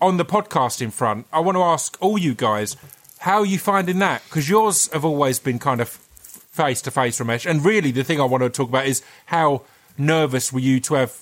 on 0.00 0.16
the 0.16 0.24
podcasting 0.24 0.92
front, 0.92 1.26
I 1.32 1.38
want 1.38 1.54
to 1.56 1.62
ask 1.62 1.96
all 2.00 2.18
you 2.18 2.34
guys, 2.34 2.76
how 3.20 3.38
are 3.40 3.46
you 3.46 3.58
finding 3.58 4.00
that? 4.00 4.24
Because 4.24 4.48
yours 4.48 4.88
have 4.92 5.04
always 5.04 5.38
been 5.38 5.60
kind 5.60 5.80
of 5.80 5.88
face 5.90 6.82
to 6.82 6.90
face, 6.90 7.20
Romesh. 7.20 7.48
And 7.48 7.64
really, 7.64 7.92
the 7.92 8.02
thing 8.02 8.20
I 8.20 8.24
want 8.24 8.42
to 8.42 8.50
talk 8.50 8.68
about 8.68 8.86
is 8.86 9.00
how 9.26 9.62
nervous 9.96 10.52
were 10.52 10.58
you 10.58 10.80
to 10.80 10.94
have 10.94 11.12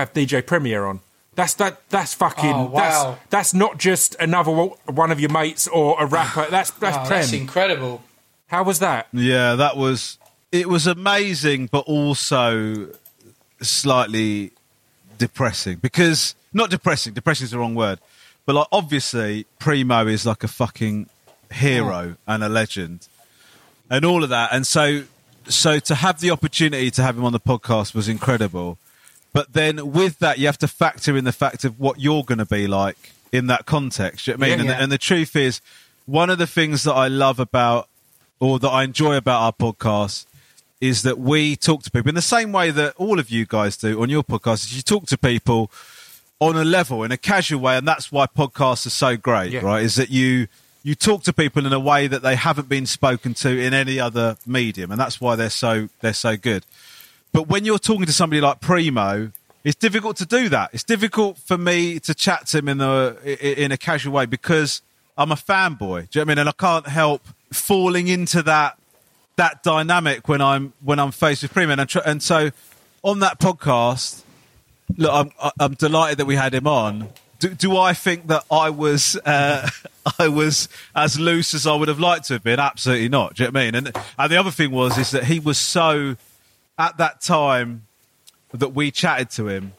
have 0.00 0.12
DJ 0.12 0.44
Premier 0.46 0.84
on? 0.86 1.00
That's 1.34 1.54
that. 1.54 1.88
That's 1.90 2.14
fucking. 2.14 2.52
Oh, 2.52 2.64
wow. 2.66 2.70
That's 2.72 3.30
that's 3.30 3.54
not 3.54 3.78
just 3.78 4.16
another 4.18 4.50
one- 4.50 4.70
one 4.86 5.12
of 5.12 5.20
your 5.20 5.30
mates 5.30 5.68
or 5.68 5.96
a 6.02 6.06
rapper. 6.06 6.46
That's 6.50 6.70
that's 6.72 6.96
Oh, 6.96 7.00
Prem. 7.06 7.20
that's 7.20 7.32
incredible. 7.32 8.02
How 8.48 8.64
was 8.64 8.78
that? 8.80 9.06
Yeah, 9.12 9.54
that 9.54 9.76
was. 9.76 10.18
It 10.50 10.68
was 10.68 10.86
amazing, 10.86 11.68
but 11.70 11.80
also 11.86 12.88
slightly 13.60 14.52
depressing 15.18 15.76
because 15.78 16.34
not 16.52 16.70
depressing. 16.70 17.12
Depressing 17.12 17.44
is 17.44 17.50
the 17.50 17.58
wrong 17.58 17.74
word, 17.74 17.98
but 18.46 18.54
like 18.54 18.66
obviously, 18.72 19.46
Primo 19.58 20.06
is 20.06 20.24
like 20.26 20.42
a 20.44 20.48
fucking 20.48 21.08
hero 21.52 22.16
and 22.26 22.42
a 22.42 22.48
legend, 22.48 23.06
and 23.90 24.04
all 24.04 24.24
of 24.24 24.30
that. 24.30 24.50
And 24.52 24.66
so, 24.66 25.04
so 25.46 25.78
to 25.80 25.94
have 25.94 26.20
the 26.20 26.30
opportunity 26.30 26.90
to 26.92 27.02
have 27.02 27.16
him 27.16 27.24
on 27.24 27.32
the 27.32 27.40
podcast 27.40 27.94
was 27.94 28.08
incredible. 28.08 28.78
But 29.32 29.52
then 29.52 29.92
with 29.92 30.18
that, 30.20 30.38
you 30.38 30.46
have 30.46 30.58
to 30.58 30.68
factor 30.68 31.16
in 31.16 31.24
the 31.24 31.32
fact 31.32 31.64
of 31.64 31.78
what 31.78 32.00
you're 32.00 32.24
going 32.24 32.38
to 32.38 32.46
be 32.46 32.66
like 32.66 33.12
in 33.30 33.46
that 33.48 33.66
context. 33.66 34.26
You 34.26 34.34
know 34.34 34.38
what 34.38 34.46
I 34.46 34.48
mean? 34.48 34.58
Yeah. 34.58 34.60
and, 34.62 34.70
The, 34.70 34.82
and 34.84 34.92
the 34.92 34.98
truth 34.98 35.36
is, 35.36 35.60
one 36.06 36.30
of 36.30 36.38
the 36.38 36.46
things 36.46 36.84
that 36.84 36.94
I 36.94 37.08
love 37.08 37.38
about 37.38 37.88
or 38.40 38.58
that 38.58 38.68
I 38.68 38.84
enjoy 38.84 39.16
about 39.16 39.42
our 39.42 39.52
podcast 39.52 40.24
is 40.80 41.02
that 41.02 41.18
we 41.18 41.56
talk 41.56 41.82
to 41.82 41.90
people 41.90 42.08
in 42.08 42.14
the 42.14 42.22
same 42.22 42.52
way 42.52 42.70
that 42.70 42.94
all 42.96 43.18
of 43.18 43.30
you 43.30 43.44
guys 43.44 43.76
do 43.76 44.00
on 44.00 44.08
your 44.08 44.22
podcast. 44.22 44.64
Is 44.64 44.76
you 44.76 44.82
talk 44.82 45.06
to 45.08 45.18
people 45.18 45.70
on 46.40 46.56
a 46.56 46.64
level 46.64 47.02
in 47.02 47.10
a 47.10 47.16
casual 47.16 47.60
way, 47.60 47.76
and 47.76 47.86
that's 47.86 48.12
why 48.12 48.26
podcasts 48.26 48.86
are 48.86 48.90
so 48.90 49.16
great, 49.16 49.50
Yeah. 49.52 49.60
right? 49.60 49.82
Is 49.82 49.96
that 49.96 50.10
you 50.10 50.46
you 50.84 50.94
talk 50.94 51.24
to 51.24 51.32
people 51.32 51.66
in 51.66 51.72
a 51.72 51.80
way 51.80 52.06
that 52.06 52.22
they 52.22 52.36
haven't 52.36 52.68
been 52.68 52.86
spoken 52.86 53.34
to 53.34 53.48
in 53.60 53.74
any 53.74 53.98
other 53.98 54.36
medium, 54.46 54.92
and 54.92 55.00
that's 55.00 55.20
why 55.20 55.34
they're 55.34 55.50
so 55.50 55.88
they're 56.00 56.12
so 56.14 56.36
good. 56.36 56.64
But 57.32 57.48
when 57.48 57.64
you're 57.64 57.78
talking 57.78 58.06
to 58.06 58.12
somebody 58.12 58.40
like 58.40 58.60
Primo, 58.60 59.32
it's 59.64 59.76
difficult 59.76 60.16
to 60.18 60.26
do 60.26 60.48
that. 60.48 60.70
It's 60.72 60.84
difficult 60.84 61.38
for 61.38 61.58
me 61.58 61.98
to 62.00 62.14
chat 62.14 62.46
to 62.48 62.58
him 62.58 62.68
in 62.68 62.80
a 62.80 63.16
in 63.62 63.72
a 63.72 63.76
casual 63.76 64.14
way 64.14 64.26
because 64.26 64.82
I'm 65.16 65.32
a 65.32 65.36
fanboy. 65.36 65.78
Do 65.78 65.86
you 65.86 65.94
know 65.94 66.02
what 66.02 66.18
I 66.18 66.24
mean? 66.24 66.38
And 66.38 66.48
I 66.48 66.52
can't 66.52 66.86
help 66.86 67.22
falling 67.52 68.08
into 68.08 68.42
that 68.44 68.78
that 69.36 69.62
dynamic 69.62 70.28
when 70.28 70.40
I'm 70.40 70.72
when 70.82 70.98
I'm 70.98 71.10
faced 71.10 71.42
with 71.42 71.52
Primo. 71.52 71.72
And, 71.72 71.88
tr- 71.88 71.98
and 72.04 72.22
so 72.22 72.50
on 73.02 73.20
that 73.20 73.38
podcast, 73.38 74.22
look, 74.96 75.12
I'm 75.12 75.52
I'm 75.58 75.74
delighted 75.74 76.18
that 76.18 76.26
we 76.26 76.36
had 76.36 76.54
him 76.54 76.66
on. 76.66 77.08
Do, 77.38 77.50
do 77.50 77.76
I 77.76 77.92
think 77.92 78.26
that 78.28 78.44
I 78.50 78.70
was 78.70 79.16
uh, 79.24 79.68
I 80.18 80.28
was 80.28 80.68
as 80.94 81.18
loose 81.18 81.54
as 81.54 81.66
I 81.66 81.74
would 81.74 81.88
have 81.88 82.00
liked 82.00 82.26
to 82.28 82.34
have 82.34 82.42
been? 82.42 82.60
Absolutely 82.60 83.08
not. 83.08 83.34
Do 83.34 83.44
you 83.44 83.50
know 83.50 83.52
what 83.52 83.60
I 83.60 83.64
mean? 83.64 83.74
And 83.74 83.96
and 84.18 84.32
the 84.32 84.36
other 84.36 84.50
thing 84.50 84.70
was 84.70 84.98
is 84.98 85.10
that 85.12 85.24
he 85.24 85.40
was 85.40 85.58
so 85.58 86.16
at 86.78 86.96
that 86.98 87.20
time 87.20 87.86
that 88.52 88.68
we 88.68 88.90
chatted 88.90 89.30
to 89.30 89.48
him, 89.48 89.72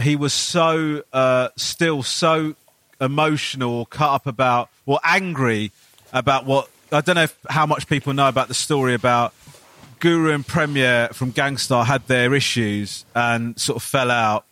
he 0.00 0.16
was 0.16 0.32
so 0.32 1.02
uh, 1.12 1.48
still 1.56 2.02
so 2.02 2.54
emotional 3.00 3.86
cut 3.86 4.10
up 4.10 4.26
about 4.26 4.70
or 4.86 5.00
angry 5.04 5.72
about 6.12 6.46
what 6.46 6.68
I 6.92 7.00
don't 7.00 7.16
know 7.16 7.24
if, 7.24 7.36
how 7.48 7.66
much 7.66 7.88
people 7.88 8.12
know 8.12 8.28
about 8.28 8.48
the 8.48 8.54
story 8.54 8.94
about 8.94 9.34
Guru 9.98 10.32
and 10.32 10.46
Premier 10.46 11.08
from 11.12 11.30
Gang 11.30 11.56
Starr 11.56 11.84
had 11.84 12.06
their 12.06 12.34
issues 12.34 13.04
and 13.14 13.58
sort 13.58 13.76
of 13.76 13.82
fell 13.82 14.10
out, 14.10 14.44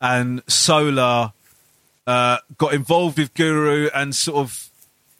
and 0.00 0.42
Solar 0.46 1.32
uh, 2.06 2.38
got 2.58 2.74
involved 2.74 3.18
with 3.18 3.32
Guru 3.34 3.88
and 3.94 4.14
sort 4.14 4.38
of 4.38 4.70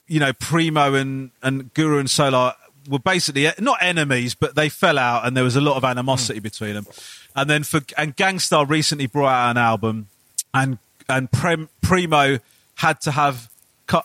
you 0.07 0.20
know 0.20 0.32
Primo 0.34 0.94
and 0.94 1.30
and 1.42 1.72
Guru 1.74 1.99
and 1.99 2.11
Solar 2.11 2.55
were 2.89 2.99
basically 2.99 3.47
eh, 3.47 3.53
not 3.59 3.78
enemies, 3.80 4.34
but 4.34 4.55
they 4.55 4.68
fell 4.68 4.99
out, 4.99 5.26
and 5.26 5.37
there 5.37 5.45
was 5.45 5.57
a 5.57 5.61
lot 5.61 5.76
of 5.76 5.84
animosity 5.84 6.39
hmm. 6.39 6.43
between 6.43 6.74
them. 6.74 6.87
And 7.34 7.51
then 7.51 7.62
for 7.64 7.80
and 7.97 8.16
Gang 8.16 8.39
Starr 8.39 8.66
recently 8.66 9.07
brought 9.07 9.32
out 9.32 9.51
an 9.51 9.57
album, 9.59 10.09
and 10.55 10.78
and 11.09 11.30
Prem, 11.30 11.68
Primo 11.82 12.39
had 12.76 13.01
to 13.03 13.11
have 13.11 13.51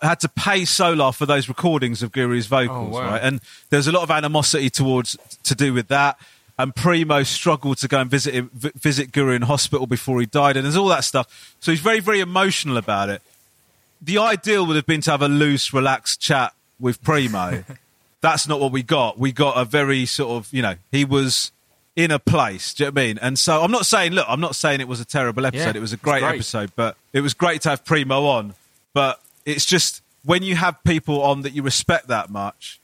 had 0.02 0.20
to 0.20 0.30
pay 0.30 0.66
Solar 0.66 1.12
for 1.12 1.26
those 1.26 1.50
recordings 1.50 2.04
of 2.04 2.12
Guru's 2.12 2.46
oh, 2.48 2.50
vocals, 2.50 2.96
Oh, 2.96 3.00
wow. 3.00 3.12
right? 3.12 3.22
And 3.22 3.42
there's 3.70 3.88
a 3.88 3.92
lot 3.92 4.04
of 4.04 4.12
animosity 4.12 4.70
towards 4.70 5.18
to 5.44 5.56
do 5.56 5.74
with 5.74 5.88
that. 5.88 6.20
And 6.58 6.76
Primo 6.76 7.24
struggled 7.24 7.78
to 7.80 7.88
go 7.88 8.00
and 8.00 8.10
visit 8.10 8.36
him, 8.36 8.52
visit 8.54 9.12
Guru 9.12 9.34
in 9.34 9.42
hospital 9.44 9.88
before 9.88 10.20
he 10.20 10.28
died, 10.28 10.58
and 10.58 10.66
there's 10.66 10.76
all 10.76 10.90
that 10.90 11.04
stuff. 11.04 11.56
So 11.60 11.72
he's 11.72 11.80
very, 11.80 12.00
very 12.00 12.20
emotional 12.20 12.78
about 12.78 13.10
it. 13.10 13.24
The 14.00 14.20
ideal 14.20 14.68
would 14.68 14.76
have 14.76 14.86
been 14.86 15.02
to 15.02 15.12
have 15.12 15.24
a 15.24 15.28
loose, 15.28 15.74
relaxed 15.74 16.22
chat 16.22 16.54
with 16.80 17.02
Primo. 17.02 17.64
That's 18.22 18.48
not 18.48 18.60
what 18.60 18.72
we 18.72 18.84
got. 18.84 19.18
We 19.18 19.32
got 19.32 19.58
a 19.58 19.66
very 19.66 20.06
sort 20.06 20.32
of, 20.32 20.54
you 20.54 20.62
know, 20.62 20.76
he 20.92 21.06
was 21.06 21.52
in 21.96 22.12
a 22.12 22.20
place. 22.20 22.74
Do 22.74 22.84
you 22.84 22.90
know 22.90 22.94
what 22.94 23.02
I 23.02 23.06
mean? 23.06 23.20
And 23.22 23.40
so 23.40 23.62
I'm 23.62 23.72
not 23.72 23.86
saying, 23.86 24.14
look, 24.14 24.26
I'm 24.30 24.40
not 24.40 24.56
saying 24.56 24.80
it 24.80 24.88
was 24.88 25.00
a 25.00 25.06
terrible 25.06 25.46
episode. 25.46 25.76
Yeah, 25.76 25.78
it 25.78 25.82
was 25.82 25.94
a 25.94 25.98
great, 25.98 26.22
great. 26.22 26.36
episode, 26.36 26.72
but 26.76 26.96
it 27.14 27.22
was 27.22 27.34
great 27.34 27.62
to 27.64 27.70
have 27.70 27.84
Primo 27.84 28.26
on. 28.26 28.54
But 28.94 29.22
it's 29.46 29.66
just 29.66 30.02
when 30.24 30.44
you 30.44 30.56
have 30.56 30.84
people 30.84 31.22
on 31.22 31.42
that 31.42 31.54
you 31.54 31.64
respect 31.64 32.08
that 32.08 32.30
much 32.30 32.80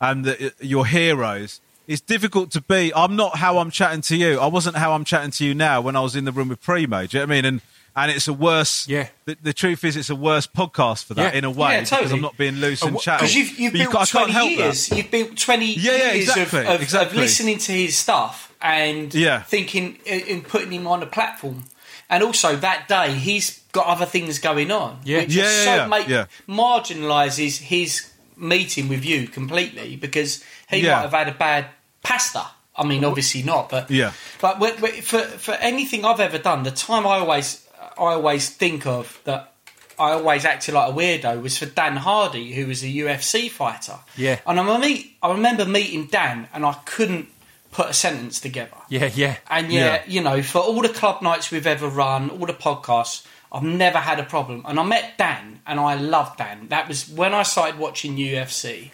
and 0.00 0.24
that 0.24 0.54
your 0.60 0.86
heroes, 0.86 1.60
it's 1.86 2.00
difficult 2.00 2.50
to 2.52 2.60
be. 2.60 2.92
I'm 2.94 3.16
not 3.16 3.36
how 3.36 3.58
I'm 3.58 3.70
chatting 3.70 4.00
to 4.02 4.16
you. 4.16 4.38
I 4.38 4.46
wasn't 4.46 4.76
how 4.76 4.92
I'm 4.92 5.04
chatting 5.04 5.30
to 5.32 5.44
you 5.44 5.54
now 5.54 5.80
when 5.80 5.96
I 5.96 6.00
was 6.00 6.16
in 6.16 6.24
the 6.24 6.32
room 6.32 6.48
with 6.48 6.60
Primo. 6.60 7.06
Do 7.06 7.16
you 7.16 7.20
know 7.20 7.26
what 7.26 7.32
I 7.32 7.36
mean? 7.36 7.44
And 7.44 7.60
and 7.96 8.10
it's 8.12 8.28
a 8.28 8.32
worse. 8.32 8.86
Yeah. 8.86 9.08
The, 9.24 9.36
the 9.42 9.52
truth 9.52 9.82
is, 9.84 9.96
it's 9.96 10.10
a 10.10 10.14
worse 10.14 10.46
podcast 10.46 11.04
for 11.06 11.14
that 11.14 11.32
Yeah. 11.32 11.38
in 11.38 11.44
a 11.44 11.50
way 11.50 11.72
Yeah, 11.78 11.84
totally. 11.84 11.98
because. 12.02 12.12
I'm 12.12 12.20
not 12.20 12.36
being 12.36 12.56
loose 12.56 12.82
and 12.82 12.98
chatty. 13.00 13.22
Because 13.22 13.34
you've, 13.34 13.58
you've 13.58 13.72
But 13.72 13.78
you 13.80 13.84
built 13.90 13.94
I 13.96 14.06
can't 14.06 14.30
20 14.30 14.32
help 14.32 14.48
that. 14.50 14.56
years. 14.58 14.90
You've 14.92 15.10
built 15.10 15.36
20 15.38 15.64
Yeah, 15.74 15.92
yeah, 15.92 16.12
years 16.12 16.28
exactly, 16.28 16.60
of, 16.60 16.66
of, 16.66 16.82
exactly. 16.82 17.16
of 17.18 17.22
listening 17.22 17.58
to 17.58 17.72
his 17.72 17.96
stuff 17.96 18.54
and 18.60 19.12
Yeah. 19.14 19.42
thinking 19.42 19.98
uh, 20.06 20.10
and 20.30 20.46
putting 20.46 20.70
him 20.72 20.86
on 20.86 21.02
a 21.02 21.06
platform. 21.06 21.64
And 22.08 22.22
also 22.22 22.54
that 22.56 22.86
day, 22.86 23.12
he's 23.14 23.60
got 23.72 23.86
other 23.86 24.06
things 24.06 24.38
going 24.38 24.70
on, 24.70 25.00
Yeah. 25.04 25.18
which 25.22 25.34
Yeah, 25.34 25.44
is 25.44 25.56
yeah, 25.58 25.64
so 25.64 25.74
yeah, 25.82 25.86
make, 25.88 26.08
yeah. 26.08 26.26
marginalises 26.48 27.58
his 27.58 28.10
meeting 28.36 28.88
with 28.88 29.04
you 29.04 29.26
completely 29.28 29.96
because 29.96 30.44
he 30.68 30.78
Yeah. 30.78 30.96
might 30.96 31.02
have 31.02 31.12
had 31.12 31.28
a 31.28 31.32
bad 31.32 31.66
pasta. 32.02 32.44
I 32.78 32.84
mean, 32.84 33.04
obviously 33.04 33.42
not, 33.42 33.70
but 33.70 33.90
Yeah. 33.90 34.12
But 34.40 34.58
when- 34.60 34.74
when- 34.82 35.00
for 35.02 35.20
for 35.22 35.52
anything 35.54 36.04
I've 36.04 36.20
ever 36.20 36.36
done, 36.38 36.62
the 36.62 36.70
time 36.70 37.06
I 37.06 37.16
always 37.18 37.60
I 37.98 38.12
always 38.14 38.48
think 38.50 38.86
of 38.86 39.20
that 39.24 39.52
I 39.98 40.10
always 40.12 40.44
acted 40.44 40.74
like 40.74 40.90
a 40.92 40.94
weirdo 40.94 41.40
was 41.40 41.56
for 41.56 41.66
Dan 41.66 41.96
Hardy, 41.96 42.52
who 42.54 42.66
was 42.66 42.82
a 42.82 42.86
UFC 42.88 43.50
fighter. 43.50 43.98
Yeah. 44.16 44.40
and 44.46 44.60
I 44.60 44.78
meet 44.78 45.16
I 45.22 45.32
remember 45.32 45.64
meeting 45.64 46.06
Dan, 46.06 46.48
and 46.52 46.64
I 46.66 46.74
couldn't 46.84 47.28
put 47.72 47.88
a 47.90 47.94
sentence 47.94 48.40
together. 48.40 48.76
Yeah, 48.88 49.10
yeah. 49.14 49.36
And 49.50 49.72
yeah, 49.72 49.84
Yeah. 49.96 50.02
you 50.06 50.20
know, 50.22 50.42
for 50.42 50.58
all 50.60 50.80
the 50.82 50.88
club 50.88 51.20
nights 51.22 51.50
we've 51.50 51.66
ever 51.66 51.88
run, 51.88 52.30
all 52.30 52.46
the 52.46 52.52
podcasts, 52.54 53.26
I've 53.52 53.62
never 53.62 53.98
had 53.98 54.18
a 54.18 54.24
problem. 54.24 54.64
And 54.66 54.78
I 54.80 54.82
met 54.82 55.16
Dan, 55.18 55.60
and 55.66 55.78
I 55.80 55.94
loved 55.94 56.38
Dan. 56.38 56.68
That 56.68 56.88
was 56.88 57.08
when 57.08 57.32
I 57.34 57.42
started 57.42 57.78
watching 57.78 58.16
UFC, 58.16 58.90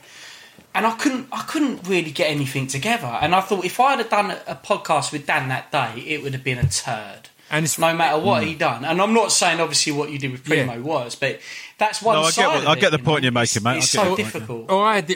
and 0.75 0.87
I 0.87 0.93
couldn't, 0.97 1.29
I 1.33 1.43
couldn't 1.43 1.87
really 1.89 2.11
get 2.13 2.29
anything 2.31 2.67
together. 2.67 3.07
And 3.21 3.35
I 3.35 3.41
thought 3.41 3.65
if 3.65 3.79
I 3.81 3.97
had 3.97 4.09
done 4.09 4.31
a, 4.31 4.39
a 4.49 4.55
podcast 4.57 5.13
with 5.13 5.27
Dan 5.27 5.49
that 5.49 5.71
day, 5.73 6.01
it 6.07 6.23
would 6.23 6.33
have 6.33 6.45
been 6.45 6.59
a 6.59 6.69
turd. 6.69 7.29
And 7.53 7.65
it's- 7.65 7.79
no 7.79 7.95
matter 7.95 8.19
what 8.19 8.43
he 8.45 8.55
done. 8.55 8.85
And 8.85 9.01
I'm 9.01 9.13
not 9.15 9.31
saying 9.31 9.61
obviously 9.61 9.93
what 9.93 10.11
you 10.11 10.19
did 10.19 10.33
with 10.33 10.45
Primo 10.45 10.73
Yeah. 10.73 10.79
was, 10.81 11.15
but 11.15 11.39
that's 11.79 12.01
one 12.03 12.17
No, 12.17 12.23
I 12.23 12.25
get 12.25 12.33
side. 12.35 12.47
what- 12.49 12.57
of 12.63 12.67
I 12.69 12.73
it, 12.73 12.81
get 12.81 12.91
the 12.91 12.99
point 12.99 13.23
know? 13.23 13.27
you're 13.27 13.33
making, 13.33 13.61
It's- 13.61 13.63
mate. 13.65 13.71
I 13.71 13.77
It's 13.77 13.93
get 13.93 13.99
so 13.99 14.03
the 14.03 14.09
point, 14.09 14.33
difficult. 14.33 14.67
Oh, 14.71 14.81
I 14.81 14.95
had, 14.97 15.15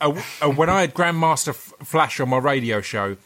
uh, 0.00 0.12
uh, 0.42 0.48
when 0.50 0.68
I 0.68 0.80
had 0.82 0.92
Grandmaster 0.94 1.54
Flash 1.54 2.18
on 2.20 2.28
my 2.28 2.38
radio 2.38 2.80
show, 2.80 3.16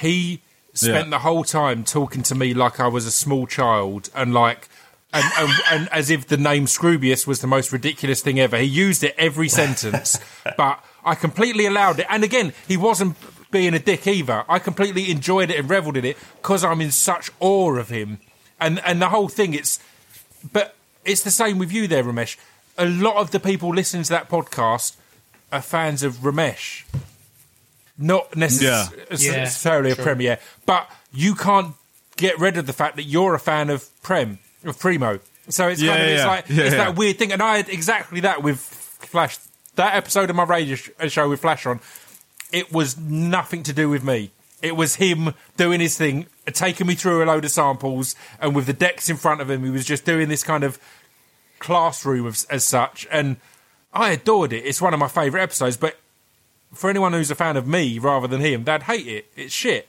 he 0.00 0.40
spent 0.72 1.06
Yeah. 1.06 1.10
the 1.10 1.18
whole 1.20 1.42
time 1.44 1.84
talking 1.84 2.22
to 2.22 2.34
me 2.34 2.54
like 2.54 2.78
I 2.80 2.86
was 2.86 3.06
a 3.06 3.10
small 3.10 3.46
child 3.46 4.08
and 4.14 4.32
like. 4.32 4.68
And, 5.12 5.24
and, 5.38 5.52
and 5.70 5.88
as 5.92 6.10
if 6.10 6.26
the 6.26 6.36
name 6.36 6.66
Scroobius 6.66 7.26
was 7.26 7.40
the 7.40 7.46
most 7.46 7.72
ridiculous 7.72 8.20
thing 8.20 8.38
ever. 8.38 8.58
He 8.58 8.64
used 8.66 9.02
it 9.02 9.14
every 9.16 9.48
sentence, 9.48 10.18
but 10.58 10.84
I 11.06 11.14
completely 11.14 11.64
allowed 11.64 12.00
it. 12.00 12.06
And 12.10 12.22
again, 12.22 12.52
he 12.68 12.76
wasn't 12.76 13.16
being 13.56 13.74
a 13.74 13.78
dick 13.78 14.06
either. 14.06 14.44
I 14.48 14.58
completely 14.58 15.10
enjoyed 15.10 15.50
it 15.50 15.58
and 15.58 15.68
revelled 15.70 15.96
in 15.96 16.04
it 16.04 16.16
because 16.42 16.62
I'm 16.64 16.80
in 16.80 16.90
such 16.90 17.30
awe 17.40 17.74
of 17.76 17.88
him. 17.88 18.18
And 18.60 18.80
and 18.84 19.00
the 19.00 19.08
whole 19.08 19.28
thing, 19.28 19.54
it's 19.54 19.78
but 20.52 20.74
it's 21.04 21.22
the 21.22 21.30
same 21.30 21.58
with 21.58 21.72
you 21.72 21.86
there, 21.88 22.04
Romesh. 22.04 22.36
A 22.78 22.86
lot 22.86 23.16
of 23.16 23.30
the 23.30 23.40
people 23.40 23.70
listening 23.70 24.02
to 24.04 24.10
that 24.10 24.28
podcast 24.28 24.96
are 25.52 25.62
fans 25.62 26.02
of 26.02 26.12
Romesh, 26.16 26.84
not 27.98 28.32
necess- 28.32 28.62
Yeah. 28.62 28.88
Yeah, 29.16 29.36
necessarily 29.44 29.90
a 29.92 29.94
true. 29.94 30.04
Premier. 30.04 30.38
But 30.66 30.90
you 31.12 31.34
can't 31.34 31.74
get 32.16 32.38
rid 32.38 32.56
of 32.56 32.66
the 32.66 32.72
fact 32.72 32.96
that 32.96 33.04
you're 33.04 33.34
a 33.34 33.38
fan 33.40 33.70
of 33.70 33.88
Prem, 34.02 34.38
of 34.64 34.78
Primo. 34.78 35.20
So 35.48 35.68
it's 35.68 35.80
Yeah, 35.80 35.92
kind 35.92 36.02
of 36.02 36.08
it's 36.10 36.24
like 36.24 36.44
Yeah, 36.48 36.64
it's 36.64 36.72
yeah. 36.74 36.84
that 36.84 36.96
weird 36.96 37.18
thing, 37.18 37.32
and 37.32 37.42
I 37.42 37.56
had 37.58 37.68
exactly 37.68 38.20
that 38.20 38.42
with 38.42 38.58
Flash. 38.58 39.38
That 39.76 39.94
episode 39.94 40.30
of 40.30 40.36
my 40.36 40.44
radio 40.44 40.74
sh- 40.76 40.90
show 41.08 41.28
with 41.28 41.40
Flash 41.40 41.66
on, 41.66 41.80
it 42.52 42.72
was 42.72 42.96
nothing 42.98 43.62
to 43.64 43.72
do 43.72 43.88
with 43.88 44.02
me. 44.04 44.30
It 44.62 44.74
was 44.76 44.96
him 44.96 45.34
doing 45.56 45.80
his 45.80 45.96
thing, 45.98 46.26
taking 46.46 46.86
me 46.86 46.94
through 46.94 47.22
a 47.22 47.26
load 47.26 47.44
of 47.44 47.50
samples, 47.50 48.14
and 48.40 48.54
with 48.54 48.66
the 48.66 48.72
decks 48.72 49.08
in 49.10 49.16
front 49.16 49.40
of 49.40 49.50
him, 49.50 49.64
he 49.64 49.70
was 49.70 49.84
just 49.84 50.04
doing 50.04 50.28
this 50.28 50.42
kind 50.42 50.64
of 50.64 50.78
classroom 51.58 52.26
as, 52.26 52.44
as 52.44 52.64
such. 52.64 53.06
And 53.10 53.36
I 53.92 54.12
adored 54.12 54.52
it. 54.52 54.64
It's 54.64 54.80
one 54.80 54.94
of 54.94 55.00
my 55.00 55.08
favourite 55.08 55.42
episodes. 55.42 55.76
But 55.76 55.96
for 56.72 56.90
anyone 56.90 57.12
who's 57.12 57.30
a 57.30 57.34
fan 57.34 57.56
of 57.56 57.66
me 57.66 57.98
rather 57.98 58.26
than 58.26 58.40
him, 58.40 58.64
they'd 58.64 58.82
hate 58.84 59.06
it. 59.06 59.26
It's 59.36 59.52
shit. 59.54 59.88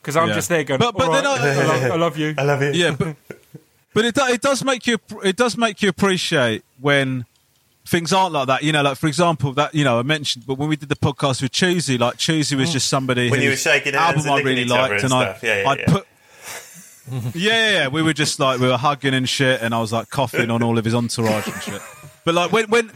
Because 0.00 0.16
I'm 0.16 0.28
Yeah. 0.28 0.34
just 0.34 0.48
there 0.48 0.64
going, 0.64 0.78
But- 0.78 0.96
but 0.96 1.08
"All 1.08 1.12
then 1.12 1.24
right, 1.24 1.40
I- 1.40 1.48
I, 1.48 1.64
love, 1.66 1.90
I 1.92 1.96
love 1.96 2.16
you. 2.16 2.34
I 2.38 2.42
love 2.42 2.62
you. 2.62 2.70
yeah, 2.72 2.90
but, 2.92 3.16
but 3.92 4.04
it 4.04 4.16
it 4.16 4.40
does 4.40 4.62
make 4.62 4.86
you 4.86 4.98
it 5.24 5.34
does 5.36 5.56
make 5.56 5.82
you 5.82 5.88
appreciate 5.88 6.64
when 6.80 7.24
things 7.86 8.12
aren't 8.12 8.32
like 8.32 8.48
that. 8.48 8.62
You 8.62 8.72
know, 8.72 8.82
like 8.82 8.98
for 8.98 9.06
example, 9.06 9.52
that 9.54 9.74
you 9.74 9.84
know 9.84 9.98
I 9.98 10.02
mentioned, 10.02 10.46
but 10.46 10.58
when 10.58 10.68
we 10.68 10.76
did 10.76 10.88
the 10.88 10.96
podcast 10.96 11.42
with 11.42 11.52
Choosy, 11.52 11.98
like 11.98 12.18
Choosy 12.18 12.56
was 12.56 12.70
mm. 12.70 12.72
just 12.72 12.88
somebody 12.88 13.30
When 13.30 13.40
you 13.40 13.50
whose 13.50 13.64
were 13.64 13.72
shaking 13.72 13.94
hands 13.94 14.26
album 14.26 14.32
I 14.32 14.42
really 14.42 14.64
liked, 14.64 15.04
and 15.04 15.12
and 15.12 15.14
I. 15.14 15.38
Yeah, 15.42 15.62
yeah, 15.62 15.68
I'd 15.68 15.78
yeah. 15.78 15.86
put. 15.86 16.06
yeah, 17.12 17.30
yeah, 17.34 17.70
yeah, 17.70 17.88
we 17.88 18.02
were 18.02 18.12
just 18.12 18.40
like 18.40 18.60
we 18.60 18.66
were 18.66 18.76
hugging 18.76 19.14
and 19.14 19.28
shit, 19.28 19.62
and 19.62 19.74
I 19.74 19.80
was 19.80 19.92
like 19.92 20.10
coughing 20.10 20.50
on 20.50 20.62
all 20.62 20.76
of 20.76 20.84
his 20.84 20.94
entourage 20.94 21.46
and 21.46 21.62
shit. 21.62 21.80
But 22.24 22.34
like 22.34 22.52
when 22.52 22.68
when 22.68 22.90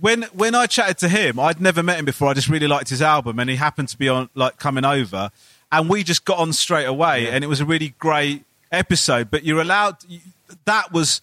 when 0.00 0.22
when 0.32 0.54
I 0.54 0.66
chatted 0.66 0.98
to 0.98 1.08
him, 1.08 1.38
I'd 1.38 1.60
never 1.60 1.82
met 1.82 1.98
him 1.98 2.06
before. 2.06 2.28
I 2.28 2.34
just 2.34 2.48
really 2.48 2.66
liked 2.66 2.88
his 2.88 3.02
album, 3.02 3.38
and 3.38 3.50
he 3.50 3.56
happened 3.56 3.88
to 3.88 3.98
be 3.98 4.08
on 4.08 4.30
like 4.34 4.56
coming 4.56 4.84
over, 4.84 5.30
and 5.70 5.88
we 5.90 6.02
just 6.02 6.24
got 6.24 6.38
on 6.38 6.52
straight 6.54 6.86
away, 6.86 7.28
and 7.28 7.44
it 7.44 7.48
was 7.48 7.60
a 7.60 7.66
really 7.66 7.94
great 7.98 8.44
episode. 8.72 9.30
But 9.30 9.44
you're 9.44 9.60
allowed. 9.60 9.96
That 10.64 10.90
was 10.92 11.20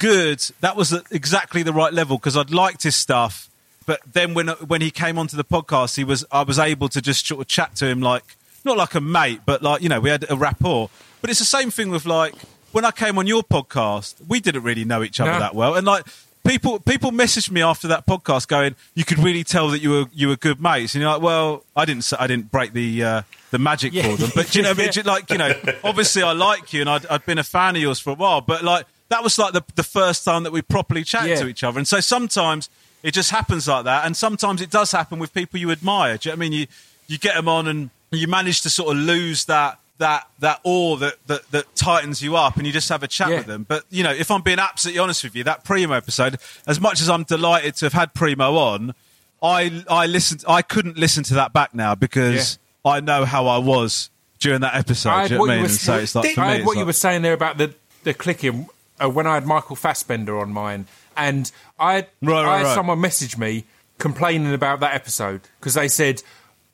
good. 0.00 0.40
That 0.60 0.74
was 0.74 0.92
at 0.92 1.04
exactly 1.12 1.62
the 1.62 1.72
right 1.72 1.92
level 1.92 2.18
because 2.18 2.36
I'd 2.36 2.50
liked 2.50 2.82
his 2.82 2.96
stuff. 2.96 3.48
But 3.86 4.00
then 4.12 4.34
when 4.34 4.48
when 4.48 4.80
he 4.80 4.90
came 4.90 5.16
onto 5.18 5.36
the 5.36 5.44
podcast, 5.44 5.96
he 5.96 6.02
was 6.04 6.24
I 6.32 6.42
was 6.42 6.58
able 6.58 6.88
to 6.88 7.00
just 7.00 7.26
sort 7.26 7.40
of 7.40 7.46
chat 7.46 7.76
to 7.76 7.86
him 7.86 8.00
like 8.00 8.24
not 8.64 8.76
like 8.76 8.94
a 8.96 9.00
mate, 9.00 9.40
but 9.46 9.62
like 9.62 9.82
you 9.82 9.88
know 9.88 10.00
we 10.00 10.10
had 10.10 10.24
a 10.28 10.36
rapport. 10.36 10.90
But 11.20 11.30
it's 11.30 11.38
the 11.38 11.44
same 11.46 11.70
thing 11.70 11.90
with 11.90 12.04
like 12.06 12.34
when 12.72 12.84
I 12.84 12.90
came 12.90 13.16
on 13.18 13.26
your 13.26 13.42
podcast, 13.42 14.14
we 14.28 14.40
didn't 14.40 14.62
really 14.64 14.84
know 14.84 15.02
each 15.02 15.20
other 15.20 15.32
No. 15.32 15.38
that 15.38 15.54
well, 15.54 15.74
and 15.76 15.86
like 15.86 16.04
people 16.46 16.78
people 16.80 17.10
messaged 17.10 17.50
me 17.50 17.62
after 17.62 17.88
that 17.88 18.06
podcast 18.06 18.48
going, 18.48 18.76
you 18.94 19.04
could 19.04 19.18
really 19.18 19.44
tell 19.44 19.68
that 19.70 19.80
you 19.80 19.90
were 19.90 20.04
you 20.12 20.28
were 20.28 20.36
good 20.36 20.60
mates, 20.60 20.94
and 20.94 21.02
you're 21.02 21.10
like, 21.12 21.22
well, 21.22 21.64
I 21.74 21.84
didn't 21.84 22.10
I 22.18 22.26
didn't 22.26 22.50
break 22.52 22.72
the 22.74 23.02
uh, 23.02 23.22
the 23.50 23.58
magic 23.58 23.92
Yeah. 23.92 24.08
for 24.10 24.16
them, 24.18 24.30
but 24.36 24.54
you 24.54 24.62
know, 24.62 24.70
what 24.70 24.78
I 24.78 24.82
mean? 24.82 24.90
Do 24.92 25.00
you- 25.00 25.04
like 25.04 25.30
you 25.30 25.38
know, 25.38 25.52
obviously 25.82 26.22
I 26.22 26.32
like 26.32 26.72
you, 26.72 26.82
and 26.82 26.90
I'd, 26.90 27.06
I'd 27.06 27.26
been 27.26 27.38
a 27.38 27.44
fan 27.44 27.74
of 27.76 27.82
yours 27.82 27.98
for 27.98 28.10
a 28.10 28.14
while, 28.14 28.40
but 28.40 28.62
like 28.62 28.86
that 29.10 29.22
was 29.22 29.38
like 29.38 29.52
the 29.52 29.62
the 29.76 29.82
first 29.84 30.24
time 30.24 30.42
that 30.44 30.52
we 30.52 30.62
properly 30.62 31.04
chatted 31.04 31.30
Yeah. 31.30 31.36
to 31.42 31.46
each 31.48 31.62
other, 31.62 31.78
and 31.78 31.86
so 31.86 32.00
sometimes 32.00 32.68
it 33.02 33.12
just 33.12 33.30
happens 33.30 33.68
like 33.68 33.84
that, 33.84 34.04
and 34.06 34.16
sometimes 34.16 34.60
it 34.62 34.70
does 34.70 34.92
happen 34.92 35.18
with 35.18 35.32
people 35.34 35.60
you 35.60 35.70
admire. 35.70 36.16
Do 36.16 36.28
you 36.28 36.32
know 36.34 36.38
what 36.38 36.46
I 36.46 36.48
mean? 36.48 36.52
You 36.52 36.66
you 37.06 37.18
get 37.18 37.34
them 37.34 37.48
on, 37.48 37.68
and 37.68 37.90
you 38.10 38.26
manage 38.26 38.62
to 38.62 38.70
sort 38.70 38.96
of 38.96 39.02
lose 39.02 39.44
that. 39.44 39.78
That 39.98 40.28
that 40.38 40.60
awe 40.64 40.96
that, 40.96 41.16
that 41.26 41.50
that 41.50 41.74
tightens 41.76 42.22
you 42.22 42.34
up, 42.34 42.56
and 42.56 42.66
you 42.66 42.72
just 42.72 42.88
have 42.88 43.02
a 43.02 43.06
chat 43.06 43.28
Yeah. 43.28 43.36
with 43.36 43.46
them. 43.46 43.66
But 43.68 43.84
you 43.90 44.02
know, 44.02 44.10
if 44.12 44.30
I'm 44.30 44.40
being 44.40 44.58
absolutely 44.58 44.98
honest 44.98 45.22
with 45.22 45.36
you, 45.36 45.44
that 45.44 45.62
Primo 45.62 45.92
episode, 45.94 46.38
as 46.66 46.80
much 46.80 47.02
as 47.02 47.10
I'm 47.10 47.24
delighted 47.24 47.76
to 47.76 47.84
have 47.84 47.92
had 47.92 48.14
Primo 48.14 48.56
on, 48.56 48.94
I 49.42 49.84
I 49.90 50.06
listened. 50.06 50.42
I 50.48 50.62
couldn't 50.62 50.96
listen 50.96 51.22
to 51.24 51.34
that 51.34 51.52
back 51.52 51.74
now 51.74 51.94
because 51.94 52.58
I 52.82 53.00
know 53.00 53.26
how 53.26 53.46
I 53.46 53.58
was 53.58 54.08
during 54.38 54.62
that 54.62 54.74
episode. 54.74 55.10
I 55.10 55.28
do 55.28 55.34
you 55.34 55.36
know 55.36 55.40
what 55.42 55.48
what 55.48 55.52
I 55.52 55.56
mean? 55.56 55.62
were- 55.64 55.68
And 55.68 55.74
so 55.78 55.98
it's 55.98 56.14
like 56.14 56.34
for 56.34 56.40
I 56.40 56.44
me, 56.44 56.50
had 56.52 56.60
it's 56.60 56.66
what 56.66 56.76
you 56.78 56.86
were 56.86 56.92
saying 56.94 57.20
there 57.20 57.34
about 57.34 57.58
the 57.58 57.74
the 58.04 58.14
clicking 58.14 58.68
uh, 59.02 59.08
when 59.08 59.26
I 59.26 59.34
had 59.34 59.46
Michael 59.46 59.76
Fassbender 59.76 60.38
on 60.38 60.52
mine, 60.52 60.86
and 61.16 61.50
I 61.78 61.94
had, 61.94 62.08
Right, 62.22 62.44
I 62.44 62.58
had 62.58 62.64
right. 62.66 62.74
someone 62.74 63.00
message 63.00 63.36
me 63.38 63.64
complaining 63.98 64.52
about 64.54 64.80
that 64.80 64.94
episode 64.94 65.42
because 65.58 65.74
they 65.74 65.88
said. 65.88 66.22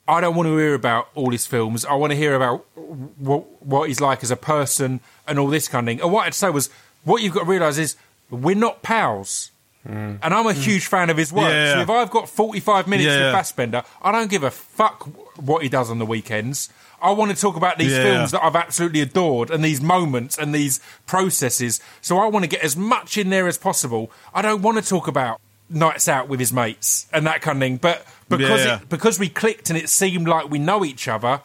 I 0.09 0.21
don't 0.21 0.37
want 0.37 0.47
to 0.47 0.57
hear 0.57 0.75
about 0.75 1.09
all 1.17 1.31
his 1.33 1.47
films. 1.47 1.85
I 1.85 1.95
want 1.95 2.13
to 2.13 2.17
hear 2.17 2.37
about 2.37 2.65
what, 2.77 3.61
what 3.61 3.89
he's 3.89 4.01
like 4.01 4.23
as 4.23 4.31
a 4.31 4.37
person 4.37 5.01
and 5.27 5.37
all 5.37 5.49
this 5.49 5.67
kind 5.67 5.89
of 5.89 5.91
thing. 5.91 6.01
And 6.01 6.13
what 6.13 6.29
I'd 6.29 6.35
say 6.35 6.49
was, 6.49 6.71
what 7.03 7.23
you've 7.23 7.35
got 7.35 7.41
to 7.41 7.51
realise 7.51 7.77
is 7.77 7.97
we're 8.31 8.55
not 8.55 8.83
pals. 8.83 9.51
And 9.85 10.19
I'm 10.23 10.47
a 10.47 10.53
huge 10.53 10.87
fan 10.87 11.11
of 11.11 11.17
his 11.17 11.33
work. 11.33 11.47
Mm. 11.47 11.51
Yeah, 11.51 11.75
So 11.75 11.81
if 11.81 11.91
I've 11.91 12.11
got 12.11 12.29
45 12.29 12.87
minutes 12.87 13.07
Yeah, 13.07 13.25
with. 13.27 13.35
Fassbender, 13.35 13.83
I 14.01 14.13
don't 14.13 14.31
give 14.31 14.45
a 14.45 14.51
fuck 14.53 15.09
what 15.41 15.65
he 15.65 15.69
does 15.69 15.91
on 15.91 15.99
the 15.99 16.07
weekends. 16.07 16.69
I 17.07 17.11
want 17.11 17.31
to 17.35 17.41
talk 17.41 17.57
about 17.57 17.79
these 17.79 17.93
Yeah. 17.93 18.03
films 18.03 18.31
that 18.33 18.43
I've 18.45 18.57
absolutely 18.57 19.01
adored 19.01 19.51
and 19.51 19.65
these 19.65 19.81
moments 19.81 20.37
and 20.39 20.55
these 20.55 20.81
processes. 21.07 21.81
So 22.01 22.19
I 22.19 22.27
want 22.27 22.43
to 22.45 22.49
get 22.49 22.61
as 22.63 22.77
much 22.77 23.17
in 23.17 23.31
there 23.31 23.47
as 23.49 23.59
possible. 23.59 24.11
I 24.35 24.43
don't 24.43 24.63
want 24.63 24.77
to 24.83 24.89
talk 24.89 25.07
about 25.09 25.41
nights 25.71 26.09
out 26.09 26.29
with 26.29 26.39
his 26.41 26.53
mates 26.53 27.07
and 27.13 27.27
that 27.27 27.41
kind 27.43 27.59
of 27.59 27.61
thing. 27.61 27.77
But 27.79 28.07
because 28.29 28.65
Yeah. 28.65 28.77
it, 28.83 28.89
because 28.89 29.19
we 29.19 29.29
clicked 29.29 29.71
and 29.71 29.79
it 29.79 29.89
seemed 29.89 30.29
like 30.29 30.51
we 30.51 30.59
know 30.59 30.85
each 30.85 31.09
other, 31.09 31.41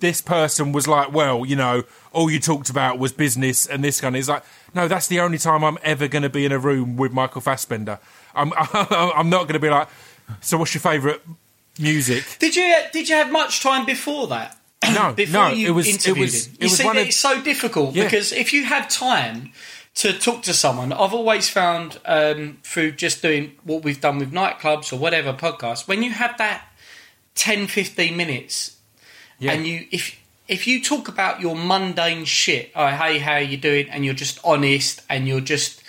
this 0.00 0.20
person 0.20 0.72
was 0.72 0.86
like, 0.88 1.12
well, 1.12 1.46
you 1.46 1.56
know, 1.56 1.84
all 2.12 2.30
you 2.30 2.40
talked 2.40 2.68
about 2.68 2.98
was 2.98 3.12
business 3.12 3.66
and 3.66 3.82
this 3.84 4.00
kind 4.00 4.14
of. 4.16 4.18
It's 4.20 4.28
like, 4.28 4.42
no, 4.74 4.88
that's 4.88 5.06
the 5.06 5.20
only 5.20 5.38
time 5.38 5.62
I'm 5.64 5.78
ever 5.82 6.08
going 6.08 6.24
to 6.24 6.28
be 6.28 6.44
in 6.44 6.52
a 6.52 6.58
room 6.58 6.96
with 6.96 7.12
Michael 7.12 7.40
Fassbender. 7.40 7.98
I'm 8.34 8.52
I'm 8.58 9.30
not 9.30 9.42
going 9.44 9.54
to 9.54 9.58
be 9.60 9.70
like, 9.70 9.88
so 10.40 10.58
what's 10.58 10.74
your 10.74 10.80
favourite 10.82 11.20
music? 11.78 12.24
Did 12.38 12.56
you 12.56 12.74
did 12.92 13.08
you 13.08 13.14
have 13.16 13.30
much 13.32 13.62
time 13.62 13.84
before 13.86 14.26
that? 14.28 14.58
No, 14.92 15.12
before 15.16 15.48
no, 15.48 15.48
you 15.54 15.68
it 15.68 15.70
was- 15.70 16.06
it 16.06 16.16
was- 16.18 16.46
him. 16.46 16.52
it 16.54 16.62
You 16.62 16.68
was 16.68 16.76
see, 16.78 16.84
one 16.84 16.96
that 16.96 17.02
of- 17.02 17.08
it's 17.08 17.16
so 17.16 17.40
difficult 17.40 17.94
Yeah. 17.94 18.04
because 18.04 18.32
if 18.32 18.52
you 18.52 18.64
have 18.64 18.88
time 18.88 19.52
to 19.96 20.12
talk 20.12 20.42
to 20.42 20.52
someone, 20.52 20.92
I've 20.92 21.14
always 21.14 21.48
found 21.48 21.98
um, 22.04 22.58
through 22.64 22.92
just 22.92 23.22
doing 23.22 23.52
what 23.64 23.84
we've 23.84 24.00
done 24.00 24.18
with 24.18 24.32
nightclubs 24.32 24.92
or 24.92 24.96
whatever 24.96 25.32
podcasts, 25.32 25.86
when 25.86 26.02
you 26.02 26.10
have 26.12 26.36
that 26.38 26.64
10, 27.36 27.66
15 27.68 28.16
minutes, 28.16 28.72
Yeah. 29.38 29.52
and 29.52 29.66
you 29.66 29.86
if 29.90 30.16
if 30.46 30.66
you 30.66 30.82
talk 30.82 31.08
about 31.08 31.40
your 31.40 31.56
mundane 31.56 32.24
shit, 32.26 32.70
oh 32.76 32.88
hey, 32.88 33.18
how 33.18 33.36
you 33.36 33.56
doing, 33.56 33.88
and 33.88 34.04
you're 34.04 34.14
just 34.14 34.38
honest 34.44 35.00
and 35.08 35.26
you're 35.28 35.40
just 35.40 35.80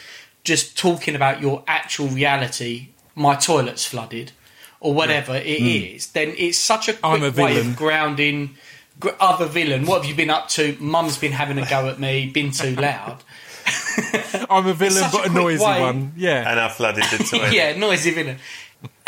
just 0.44 0.78
talking 0.78 1.16
about 1.16 1.42
your 1.42 1.64
actual 1.68 2.08
reality, 2.08 2.90
my 3.16 3.36
toilet's 3.36 3.86
flooded. 3.86 4.32
Or 4.82 4.94
whatever 4.94 5.36
it 5.36 5.48
is, 5.48 6.08
then 6.08 6.36
it's 6.38 6.60
such 6.60 6.88
a 6.90 6.94
quick 6.94 7.04
I'm 7.04 7.24
a 7.24 7.32
way 7.32 7.32
villain. 7.32 7.58
of 7.72 7.76
grounding 7.76 8.46
gr- 8.48 8.54
other 9.20 9.46
villain. 9.46 9.86
What 9.86 10.02
have 10.02 10.10
you 10.10 10.16
been 10.16 10.30
up 10.30 10.48
to? 10.50 10.76
Mum's 10.80 11.18
been 11.18 11.32
having 11.34 11.58
a 11.58 11.70
go 11.70 11.88
at 11.90 12.00
me, 12.00 12.28
been 12.28 12.52
too 12.52 12.76
loud. 12.76 13.24
I'm 14.50 14.68
a 14.68 14.74
villain, 14.74 15.04
such 15.04 15.14
a 15.14 15.18
but 15.18 15.28
a 15.28 15.34
noisy 15.34 15.64
way. 15.66 15.82
one. 15.82 16.14
Yeah, 16.18 16.50
And 16.50 16.60
I 16.60 16.70
flooded 16.70 17.04
the 17.06 17.24
toilet. 17.30 17.54
yeah, 17.54 17.76
noisy 17.78 18.12
villain. 18.12 18.38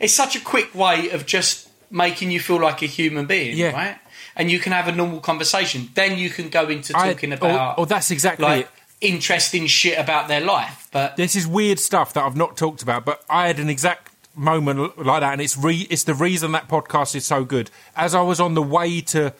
it's 0.00 0.12
such 0.12 0.36
a 0.36 0.40
quick 0.40 0.74
way 0.74 1.10
of 1.10 1.26
just 1.26 1.68
making 1.90 2.30
you 2.30 2.40
feel 2.40 2.60
like 2.60 2.82
a 2.82 2.86
human 2.86 3.26
being, 3.26 3.56
Yeah. 3.56 3.72
right? 3.72 3.96
And 4.36 4.50
you 4.50 4.58
can 4.58 4.72
have 4.72 4.88
a 4.88 4.92
normal 4.92 5.20
conversation. 5.20 5.90
Then 5.94 6.16
you 6.18 6.30
can 6.30 6.48
go 6.48 6.68
into 6.68 6.92
talking 6.92 7.32
or- 7.32 7.36
about 7.36 7.78
or 7.78 7.86
that's 7.86 8.10
exactly 8.10 8.44
like 8.46 8.64
it. 8.64 8.70
interesting 9.00 9.66
shit 9.66 9.98
about 9.98 10.28
their 10.28 10.40
life. 10.40 10.88
But 10.92 11.16
this 11.16 11.36
is 11.36 11.46
weird 11.46 11.78
stuff 11.78 12.14
that 12.14 12.24
I've 12.24 12.36
not 12.36 12.56
talked 12.56 12.82
about, 12.82 13.04
but 13.04 13.22
I 13.28 13.46
had 13.48 13.58
an 13.58 13.68
exact 13.68 14.11
moment 14.34 14.98
like 14.98 15.20
that, 15.20 15.32
and 15.32 15.40
it's 15.40 15.56
re- 15.56 15.86
it's 15.90 16.04
the 16.04 16.14
reason 16.14 16.52
that 16.52 16.68
podcast 16.68 17.14
is 17.14 17.24
so 17.24 17.44
good. 17.44 17.70
As 17.96 18.14
I 18.14 18.22
was 18.22 18.40
on 18.40 18.54
the 18.54 18.62
way 18.62 19.00
to, 19.02 19.32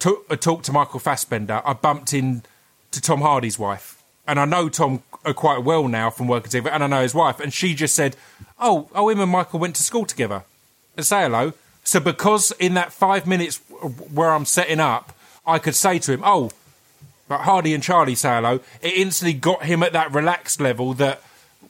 to 0.00 0.24
uh, 0.28 0.36
talk 0.36 0.62
to 0.64 0.72
Michael 0.72 1.00
Fassbender, 1.00 1.62
I 1.64 1.72
bumped 1.72 2.12
in 2.12 2.42
to 2.90 3.00
Tom 3.00 3.20
Hardy's 3.20 3.58
wife, 3.58 4.02
and 4.26 4.38
I 4.38 4.44
know 4.44 4.68
Tom 4.68 5.02
uh, 5.24 5.32
quite 5.32 5.62
well 5.62 5.88
now 5.88 6.10
from 6.10 6.28
working 6.28 6.50
together, 6.50 6.70
and 6.70 6.84
I 6.84 6.86
know 6.86 7.02
his 7.02 7.14
wife, 7.14 7.40
and 7.40 7.52
she 7.52 7.74
just 7.74 7.94
said, 7.94 8.16
"Oh, 8.58 8.88
oh, 8.94 9.08
him 9.08 9.20
and 9.20 9.30
Michael 9.30 9.60
went 9.60 9.76
to 9.76 9.82
school 9.82 10.04
together." 10.04 10.44
And 10.96 11.06
say 11.06 11.22
hello. 11.22 11.52
So 11.84 12.00
because 12.00 12.52
in 12.52 12.74
that 12.74 12.92
five 12.92 13.26
minutes 13.26 13.58
where 14.12 14.30
I'm 14.30 14.44
setting 14.44 14.80
up, 14.80 15.16
I 15.46 15.58
could 15.58 15.74
say 15.74 15.98
to 16.00 16.12
him, 16.12 16.22
"Oh." 16.24 16.50
But 17.28 17.42
Hardy 17.42 17.74
and 17.74 17.82
Charlie 17.82 18.16
say 18.16 18.28
hello. 18.28 18.58
It 18.82 18.94
instantly 18.94 19.34
got 19.34 19.62
him 19.62 19.84
at 19.84 19.92
that 19.92 20.12
relaxed 20.12 20.60
level 20.60 20.94
that 20.94 21.22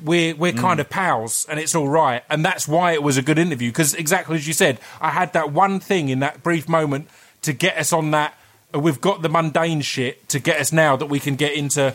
we're 0.02 0.34
we're 0.34 0.52
kind 0.52 0.80
of 0.80 0.88
pals 0.90 1.46
and 1.48 1.58
it's 1.60 1.74
all 1.74 1.88
right. 1.88 2.22
And 2.30 2.44
that's 2.44 2.66
why 2.68 2.92
it 2.92 3.02
was 3.02 3.16
a 3.16 3.22
good 3.22 3.38
interview 3.38 3.70
because 3.70 3.94
exactly 3.94 4.36
as 4.36 4.46
you 4.46 4.52
said, 4.54 4.78
I 5.00 5.10
had 5.10 5.32
that 5.34 5.52
one 5.52 5.80
thing 5.80 6.08
in 6.08 6.20
that 6.20 6.42
brief 6.42 6.68
moment 6.68 7.08
to 7.42 7.52
get 7.52 7.76
us 7.78 7.92
on 7.92 8.10
that. 8.12 8.34
uh, 8.74 8.78
We've 8.80 9.00
got 9.00 9.22
the 9.22 9.28
mundane 9.28 9.80
shit 9.80 10.28
to 10.30 10.38
get 10.38 10.60
us 10.60 10.72
now 10.72 10.96
that 10.96 11.06
we 11.06 11.20
can 11.20 11.36
get 11.36 11.54
into 11.54 11.94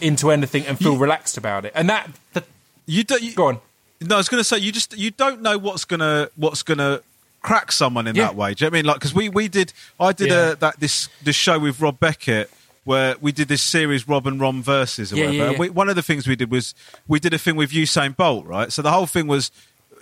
into 0.00 0.30
anything 0.30 0.66
and 0.66 0.78
feel 0.78 0.96
relaxed 0.96 1.36
about 1.38 1.64
it. 1.64 1.72
And 1.74 1.88
that, 1.88 2.10
that 2.32 2.44
you 2.86 3.04
don't. 3.04 3.22
You, 3.22 3.34
go 3.34 3.46
on. 3.46 3.60
No, 4.00 4.16
I 4.16 4.18
was 4.18 4.28
going 4.28 4.40
to 4.40 4.44
say 4.44 4.58
you 4.58 4.72
just 4.72 4.96
you 4.98 5.10
don't 5.12 5.42
know 5.42 5.56
what's 5.58 5.84
gonna 5.84 6.28
what's 6.36 6.62
gonna 6.62 7.00
crack 7.40 7.70
someone 7.72 8.06
in 8.08 8.16
Yeah. 8.16 8.24
that 8.26 8.36
way. 8.36 8.54
Do 8.54 8.64
you 8.64 8.70
know 8.70 8.72
what 8.72 8.78
I 8.78 8.82
mean? 8.82 8.86
Like 8.86 8.96
because 8.96 9.14
we 9.14 9.28
we 9.28 9.48
did 9.48 9.72
I 10.00 10.12
did 10.12 10.28
Yeah. 10.28 10.50
a 10.50 10.56
that 10.56 10.80
this 10.80 11.08
this 11.22 11.36
show 11.36 11.58
with 11.58 11.80
Rob 11.80 12.00
Beckett 12.00 12.50
where 12.84 13.16
we 13.20 13.30
did 13.32 13.48
this 13.48 13.62
series 13.62 14.08
Rob 14.08 14.26
and 14.26 14.40
Ron 14.40 14.62
versus 14.62 15.12
or 15.12 15.16
Yeah, 15.16 15.26
whatever. 15.26 15.44
yeah, 15.44 15.50
yeah. 15.52 15.58
we, 15.58 15.70
one 15.70 15.88
of 15.88 15.96
the 15.96 16.02
things 16.02 16.26
we 16.26 16.36
did 16.36 16.50
was 16.50 16.74
we 17.06 17.20
did 17.20 17.32
a 17.32 17.38
thing 17.38 17.56
with 17.56 17.70
Usain 17.70 18.16
Bolt, 18.16 18.44
right? 18.46 18.72
So 18.72 18.82
the 18.82 18.90
whole 18.90 19.06
thing 19.06 19.26
was 19.26 19.50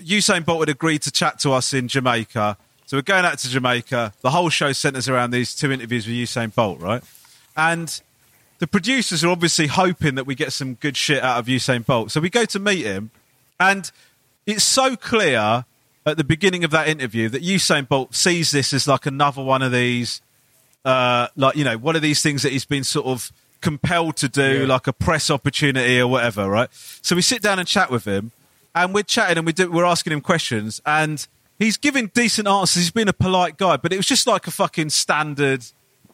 Usain 0.01 0.45
Bolt 0.45 0.61
had 0.61 0.69
agreed 0.69 1.03
to 1.03 1.11
chat 1.11 1.39
to 1.41 1.53
us 1.53 1.75
in 1.75 1.89
Jamaica. 1.89 2.57
So 2.87 2.97
we're 2.97 3.03
going 3.03 3.25
out 3.25 3.39
to 3.39 3.49
Jamaica. 3.49 4.15
The 4.23 4.31
whole 4.31 4.49
show 4.49 4.73
centers 4.73 5.09
around 5.09 5.31
these 5.31 5.55
two 5.55 5.71
interviews 5.71 6.07
with 6.07 6.17
Usain 6.17 6.55
Bolt, 6.55 6.81
right? 6.81 7.03
And 7.57 8.01
the 8.59 8.67
producers 8.67 9.23
are 9.25 9.29
obviously 9.29 9.67
hoping 9.69 10.15
that 10.17 10.25
we 10.27 10.35
get 10.35 10.53
some 10.53 10.75
good 10.75 10.97
shit 10.97 11.23
out 11.23 11.39
of 11.39 11.47
Usain 11.47 11.85
Bolt. 11.85 12.11
So 12.11 12.21
we 12.21 12.31
go 12.31 12.45
to 12.47 12.59
meet 12.59 12.85
him, 12.85 13.11
and 13.61 13.91
it's 14.47 14.65
so 14.65 14.97
clear 14.97 15.65
at 16.07 16.17
the 16.17 16.25
beginning 16.25 16.65
of 16.65 16.71
that 16.71 16.89
interview 16.89 17.29
that 17.29 17.43
Usain 17.43 17.87
Bolt 17.87 18.15
sees 18.15 18.51
this 18.51 18.73
as 18.73 18.89
like 18.89 19.05
another 19.07 19.43
one 19.43 19.61
of 19.63 19.71
these, 19.71 20.21
uh, 20.85 21.29
like 21.37 21.57
you 21.57 21.65
know, 21.65 21.77
one 21.79 21.97
of 21.97 22.03
these 22.03 22.23
things 22.23 22.43
that 22.43 22.53
he's 22.53 22.65
been 22.65 22.85
sort 22.85 23.07
of 23.07 23.33
compelled 23.61 24.17
to 24.17 24.29
do, 24.29 24.61
Yeah. 24.61 24.67
like 24.67 24.87
a 24.87 24.93
press 24.93 25.31
opportunity 25.31 26.01
or 26.01 26.07
whatever, 26.07 26.49
right? 26.49 26.69
So 27.03 27.15
we 27.15 27.23
sit 27.23 27.43
down 27.43 27.59
and 27.59 27.69
chat 27.69 27.91
with 27.91 28.07
him, 28.07 28.33
and 28.75 28.95
we're 28.95 29.03
chatting 29.03 29.37
and 29.39 29.47
we 29.47 29.53
do, 29.53 29.71
we're 29.71 29.85
asking 29.85 30.13
him 30.15 30.21
questions, 30.23 30.81
and 30.87 31.27
he's 31.59 31.77
giving 31.77 32.07
decent 32.15 32.49
answers. 32.49 32.83
He's 32.83 32.91
been 32.91 33.09
a 33.09 33.13
polite 33.13 33.59
guy, 33.59 33.77
but 33.77 33.93
it 33.93 33.97
was 33.99 34.07
just 34.07 34.27
like 34.27 34.47
a 34.47 34.51
fucking 34.51 34.89
standard 34.91 35.65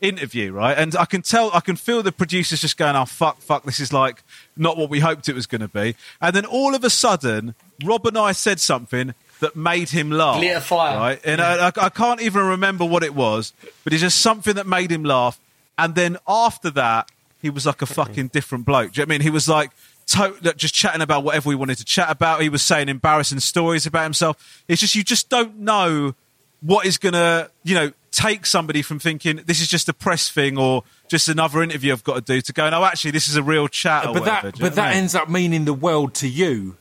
interview, 0.00 0.52
right? 0.52 0.76
And 0.76 0.94
I 0.96 1.04
can 1.06 1.22
tell, 1.22 1.50
I 1.54 1.60
can 1.60 1.76
feel 1.76 2.02
the 2.02 2.12
producers 2.12 2.60
just 2.60 2.76
going, 2.76 2.96
"Oh 2.96 3.04
fuck, 3.06 3.38
fuck, 3.40 3.62
this 3.62 3.78
is 3.80 3.92
like 3.92 4.22
not 4.56 4.76
what 4.76 4.90
we 4.90 5.00
hoped 5.00 5.28
it 5.28 5.34
was 5.34 5.46
going 5.46 5.60
to 5.62 5.68
be." 5.68 5.94
And 6.20 6.34
then 6.34 6.44
all 6.44 6.74
of 6.74 6.82
a 6.84 6.90
sudden, 6.90 7.54
Rob 7.84 8.04
and 8.06 8.18
I 8.18 8.32
said 8.32 8.58
something 8.60 9.14
that 9.40 9.56
made 9.56 9.90
him 9.90 10.10
laugh. 10.10 10.40
Lit 10.40 10.56
a 10.56 10.60
fire. 10.60 10.96
right? 10.96 11.20
And 11.24 11.40
I, 11.40 11.68
I, 11.68 11.72
I 11.76 11.88
can't 11.88 12.20
even 12.20 12.44
remember 12.46 12.84
what 12.84 13.02
it 13.02 13.14
was, 13.14 13.52
but 13.84 13.92
it's 13.92 14.02
just 14.02 14.20
something 14.20 14.54
that 14.54 14.66
made 14.66 14.90
him 14.90 15.04
laugh. 15.04 15.40
And 15.78 15.94
then 15.94 16.16
after 16.26 16.70
that, 16.70 17.10
he 17.42 17.50
was 17.50 17.66
like 17.66 17.82
a 17.82 17.84
mm-hmm. 17.84 17.94
fucking 17.94 18.28
different 18.28 18.64
bloke. 18.64 18.92
Do 18.92 19.00
you 19.00 19.06
know 19.06 19.08
what 19.08 19.14
I 19.14 19.18
mean? 19.18 19.20
He 19.22 19.30
was 19.30 19.48
like. 19.48 19.70
To, 20.10 20.54
just 20.56 20.72
chatting 20.72 21.00
about 21.00 21.24
whatever 21.24 21.48
we 21.48 21.56
wanted 21.56 21.78
to 21.78 21.84
chat 21.84 22.12
about. 22.12 22.40
He 22.40 22.48
was 22.48 22.62
saying 22.62 22.88
embarrassing 22.88 23.40
stories 23.40 23.86
about 23.86 24.04
himself. 24.04 24.62
It's 24.68 24.80
just 24.80 24.94
you 24.94 25.02
just 25.02 25.28
don't 25.28 25.58
know 25.58 26.14
what 26.60 26.86
is 26.86 26.96
going 26.96 27.14
to, 27.14 27.50
you 27.64 27.74
know, 27.74 27.90
take 28.12 28.46
somebody 28.46 28.82
from 28.82 28.98
thinking 28.98 29.42
this 29.46 29.60
is 29.60 29.68
just 29.68 29.88
a 29.88 29.92
press 29.92 30.30
thing 30.30 30.56
or 30.58 30.84
just 31.08 31.28
another 31.28 31.62
interview 31.62 31.92
I've 31.92 32.04
got 32.04 32.14
to 32.14 32.20
do 32.20 32.40
to 32.40 32.52
go, 32.52 32.70
no, 32.70 32.80
oh, 32.80 32.84
actually, 32.84 33.10
this 33.10 33.28
is 33.28 33.36
a 33.36 33.42
real 33.42 33.68
chat. 33.68 34.04
Or 34.06 34.14
but 34.14 34.20
whatever. 34.20 34.26
that 34.26 34.54
Do 34.54 34.58
you 34.58 34.64
know 34.64 34.70
but 34.70 34.76
what 34.76 34.82
I 34.82 34.86
that 34.86 34.88
mean? 34.90 34.98
ends 34.98 35.14
up 35.14 35.28
meaning 35.28 35.64
the 35.64 35.74
world 35.74 36.14
to 36.14 36.28
you 36.28 36.76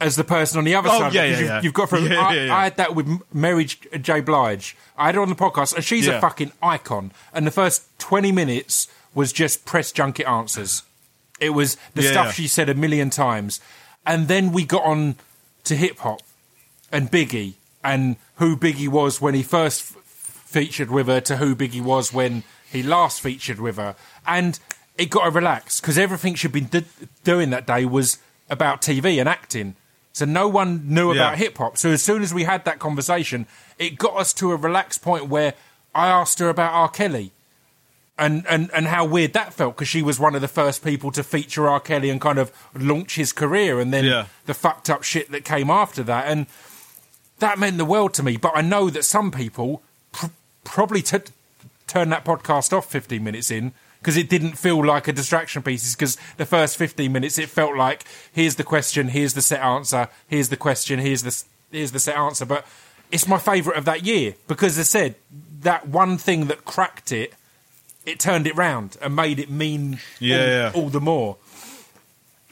as 0.00 0.16
the 0.16 0.24
person 0.24 0.58
on 0.58 0.64
the 0.64 0.74
other 0.74 0.88
Oh, 0.92 0.98
side. 1.00 1.14
yeah, 1.14 1.24
yeah, 1.24 1.30
you've, 1.38 1.48
yeah. 1.48 1.60
you've 1.62 1.74
got 1.74 1.88
from. 1.88 2.04
Yeah, 2.10 2.20
I, 2.20 2.34
yeah. 2.34 2.56
I 2.56 2.64
had 2.64 2.76
that 2.76 2.94
with 2.94 3.20
Mary 3.32 3.64
J. 3.64 4.20
Blige. 4.20 4.76
I 4.96 5.06
had 5.06 5.14
her 5.16 5.20
on 5.20 5.28
the 5.28 5.34
podcast, 5.34 5.74
and 5.74 5.84
she's 5.84 6.06
a 6.06 6.20
fucking 6.20 6.52
icon. 6.62 7.12
And 7.32 7.46
the 7.46 7.50
first 7.50 7.84
twenty 7.98 8.32
minutes 8.32 8.88
was 9.14 9.32
just 9.32 9.64
press 9.64 9.90
junket 9.92 10.26
answers. 10.26 10.82
It 11.40 11.50
was 11.50 11.76
the 11.94 12.02
stuff 12.02 12.34
she 12.34 12.46
said 12.48 12.68
a 12.68 12.74
million 12.74 13.10
times, 13.10 13.60
and 14.06 14.28
then 14.28 14.52
we 14.52 14.64
got 14.64 14.84
on 14.84 15.16
to 15.64 15.76
hip 15.76 15.98
hop 15.98 16.20
and 16.90 17.10
Biggie 17.10 17.54
and 17.84 18.16
who 18.36 18.56
Biggie 18.56 18.88
was 18.88 19.20
when 19.20 19.34
he 19.34 19.42
first 19.42 19.82
f- 19.82 19.96
featured 20.46 20.90
with 20.90 21.06
her 21.06 21.20
to 21.22 21.36
who 21.36 21.54
Biggie 21.54 21.82
was 21.82 22.12
when 22.12 22.42
he 22.70 22.82
last 22.82 23.20
featured 23.20 23.60
with 23.60 23.76
her, 23.76 23.94
and 24.26 24.58
it 24.96 25.10
got 25.10 25.24
her 25.24 25.30
relaxed 25.30 25.80
because 25.80 25.96
everything 25.98 26.34
she'd 26.34 26.52
been 26.52 26.64
d- 26.64 26.84
doing 27.24 27.50
that 27.50 27.66
day 27.66 27.84
was 27.84 28.18
about 28.50 28.80
TV 28.82 29.18
and 29.20 29.28
acting. 29.28 29.76
So 30.12 30.24
no 30.24 30.48
one 30.48 30.82
knew 30.92 31.12
Yeah. 31.12 31.20
about 31.28 31.38
hip 31.38 31.58
hop. 31.58 31.78
So 31.78 31.90
as 31.90 32.02
soon 32.02 32.22
as 32.22 32.34
we 32.34 32.44
had 32.44 32.64
that 32.64 32.78
conversation, 32.78 33.46
it 33.78 33.98
got 33.98 34.16
us 34.16 34.32
to 34.34 34.52
a 34.52 34.56
relaxed 34.56 35.02
point 35.02 35.26
where 35.28 35.54
I 35.94 36.08
asked 36.08 36.38
her 36.40 36.48
about 36.48 36.72
R. 36.72 36.88
Kelly 36.88 37.32
and, 38.18 38.44
and, 38.48 38.68
and 38.74 38.86
how 38.88 39.04
weird 39.04 39.32
that 39.34 39.52
felt 39.54 39.76
because 39.76 39.86
she 39.88 40.02
was 40.02 40.18
one 40.18 40.34
of 40.34 40.40
the 40.40 40.48
first 40.48 40.82
people 40.82 41.12
to 41.12 41.22
feature 41.22 41.68
R. 41.68 41.78
Kelly 41.78 42.10
and 42.10 42.20
kind 42.20 42.38
of 42.38 42.50
launch 42.74 43.14
his 43.14 43.32
career, 43.32 43.78
and 43.80 43.92
then 43.92 44.04
Yeah. 44.04 44.26
the 44.46 44.54
fucked 44.54 44.90
up 44.90 45.04
shit 45.04 45.30
that 45.30 45.44
came 45.44 45.70
after 45.70 46.02
that, 46.02 46.26
and 46.26 46.46
that 47.38 47.58
meant 47.60 47.78
the 47.78 47.84
world 47.84 48.14
to 48.14 48.22
me. 48.24 48.36
But 48.36 48.52
I 48.56 48.60
know 48.60 48.90
that 48.90 49.04
some 49.04 49.30
people 49.30 49.82
pr- 50.10 50.26
probably 50.64 51.00
t- 51.02 51.18
turned 51.86 52.10
that 52.10 52.24
podcast 52.24 52.76
off 52.76 52.90
15 52.90 53.22
minutes 53.22 53.52
in 53.52 53.72
because 54.00 54.16
it 54.16 54.28
didn't 54.28 54.52
feel 54.52 54.84
like 54.84 55.08
a 55.08 55.12
distraction 55.12 55.62
piece. 55.62 55.94
Because 55.94 56.16
the 56.36 56.46
first 56.46 56.76
15 56.76 57.10
minutes, 57.12 57.38
it 57.38 57.48
felt 57.48 57.76
like 57.76 58.04
here's 58.32 58.56
the 58.56 58.64
question, 58.64 59.08
here's 59.08 59.34
the 59.34 59.42
set 59.42 59.60
answer, 59.60 60.08
here's 60.28 60.48
the 60.48 60.56
question, 60.56 60.98
here's 60.98 61.22
the 61.22 61.44
here's 61.70 61.92
the 61.92 62.00
set 62.00 62.16
answer. 62.16 62.44
But 62.44 62.66
it's 63.10 63.26
my 63.26 63.38
favourite 63.38 63.76
of 63.78 63.84
that 63.86 64.04
year 64.04 64.34
because, 64.46 64.78
as 64.78 64.94
I 64.94 64.98
said, 65.00 65.14
that 65.60 65.88
one 65.88 66.18
thing 66.18 66.46
that 66.46 66.64
cracked 66.64 67.10
it, 67.12 67.34
it 68.06 68.18
turned 68.20 68.46
it 68.46 68.56
round 68.56 68.96
and 69.02 69.14
made 69.16 69.38
it 69.38 69.50
mean 69.50 69.98
Yeah, 70.20 70.36
all, 70.38 70.46
yeah. 70.46 70.72
all 70.74 70.88
the 70.88 71.00
more. 71.00 71.36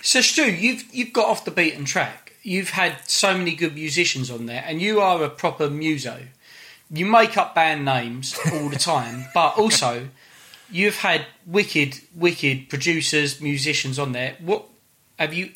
So 0.03 0.21
Stu, 0.21 0.53
you've 0.53 0.85
you've 0.95 1.13
got 1.13 1.27
off 1.29 1.45
the 1.45 1.51
beaten 1.51 1.85
track. 1.85 2.35
You've 2.43 2.71
had 2.71 2.97
so 3.09 3.37
many 3.37 3.57
good 3.57 3.75
musicians 3.75 4.31
on 4.31 4.47
there, 4.47 4.63
and 4.67 4.81
you 4.81 5.01
are 5.01 5.23
a 5.25 5.29
proper 5.29 5.69
muso. 5.69 6.21
You 6.91 7.07
make 7.07 7.37
up 7.37 7.55
band 7.57 7.85
names 7.85 8.39
all 8.53 8.69
the 8.69 8.79
time, 8.79 9.25
but 9.35 9.59
also 9.59 10.09
you've 10.71 10.99
had 10.99 11.27
wicked, 11.47 12.01
wicked 12.15 12.69
producers, 12.69 13.41
musicians 13.41 13.99
on 13.99 14.13
there. 14.13 14.37
What 14.41 14.65
have 15.19 15.35
you 15.35 15.51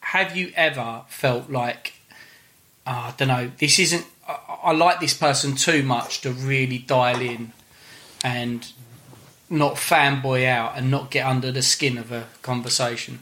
have 0.00 0.36
you 0.36 0.52
ever 0.56 1.02
felt 1.08 1.50
like? 1.50 1.94
"Ah, 2.86 3.08
I 3.08 3.14
don't 3.16 3.28
know. 3.28 3.50
This 3.58 3.78
isn't. 3.78 4.06
I, 4.28 4.38
I 4.64 4.72
like 4.72 5.00
this 5.00 5.14
person 5.14 5.54
too 5.56 5.82
much 5.82 6.20
to 6.22 6.32
really 6.32 6.78
dial 6.78 7.20
in 7.20 7.52
and 8.24 8.72
not 9.50 9.74
fanboy 9.74 10.46
out 10.46 10.76
and 10.76 10.90
not 10.90 11.10
get 11.10 11.26
under 11.26 11.52
the 11.52 11.62
skin 11.62 11.98
of 11.98 12.10
a 12.10 12.26
conversation. 12.40 13.20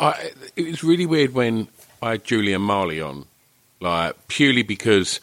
I, 0.00 0.30
it 0.56 0.66
was 0.66 0.82
really 0.84 1.06
weird 1.06 1.34
when 1.34 1.68
I 2.02 2.12
had 2.12 2.24
Julian 2.24 2.62
Marley 2.62 3.00
on, 3.00 3.26
like 3.80 4.14
purely 4.28 4.62
because 4.62 5.20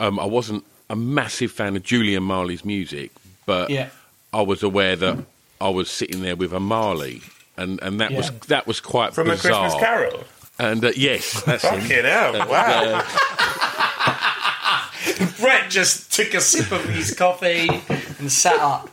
um, 0.00 0.18
I 0.18 0.24
wasn't 0.24 0.64
a 0.90 0.96
massive 0.96 1.52
fan 1.52 1.76
of 1.76 1.82
Julian 1.82 2.22
Marley's 2.22 2.64
music, 2.64 3.10
but 3.46 3.70
Yeah. 3.70 3.88
I 4.34 4.42
was 4.42 4.62
aware 4.62 4.96
that 4.96 5.18
I 5.60 5.68
was 5.68 5.90
sitting 5.90 6.22
there 6.22 6.36
with 6.36 6.52
a 6.52 6.60
Marley, 6.60 7.22
and, 7.56 7.80
and 7.82 8.00
that 8.00 8.12
was 8.12 8.30
that 8.48 8.66
was 8.66 8.80
quite 8.80 9.14
From 9.14 9.28
a. 9.30 9.36
Christmas 9.36 9.74
Carol. 9.76 10.24
And 10.58 10.84
uh, 10.84 10.92
yes, 10.96 11.42
that's 11.44 11.64
him. 11.64 11.80
Fucking 11.80 12.04
hell! 12.04 12.32
Wow. 12.48 13.02
Brett 15.40 15.70
just 15.70 16.12
took 16.12 16.34
a 16.34 16.40
sip 16.40 16.72
of 16.72 16.84
his 16.88 17.14
coffee 17.14 17.68
and 18.18 18.30
sat 18.30 18.58
up. 18.58 18.90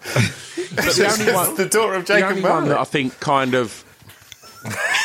But 0.75 0.85
the 0.95 1.15
only 1.19 1.33
one, 1.33 1.55
the 1.55 1.65
daughter 1.67 1.95
of 1.95 2.05
the 2.05 2.13
Jacob 2.13 2.29
only 2.29 2.41
one 2.43 2.69
that 2.69 2.77
I 2.77 2.83
think 2.83 3.19
kind 3.19 3.55
of 3.55 3.71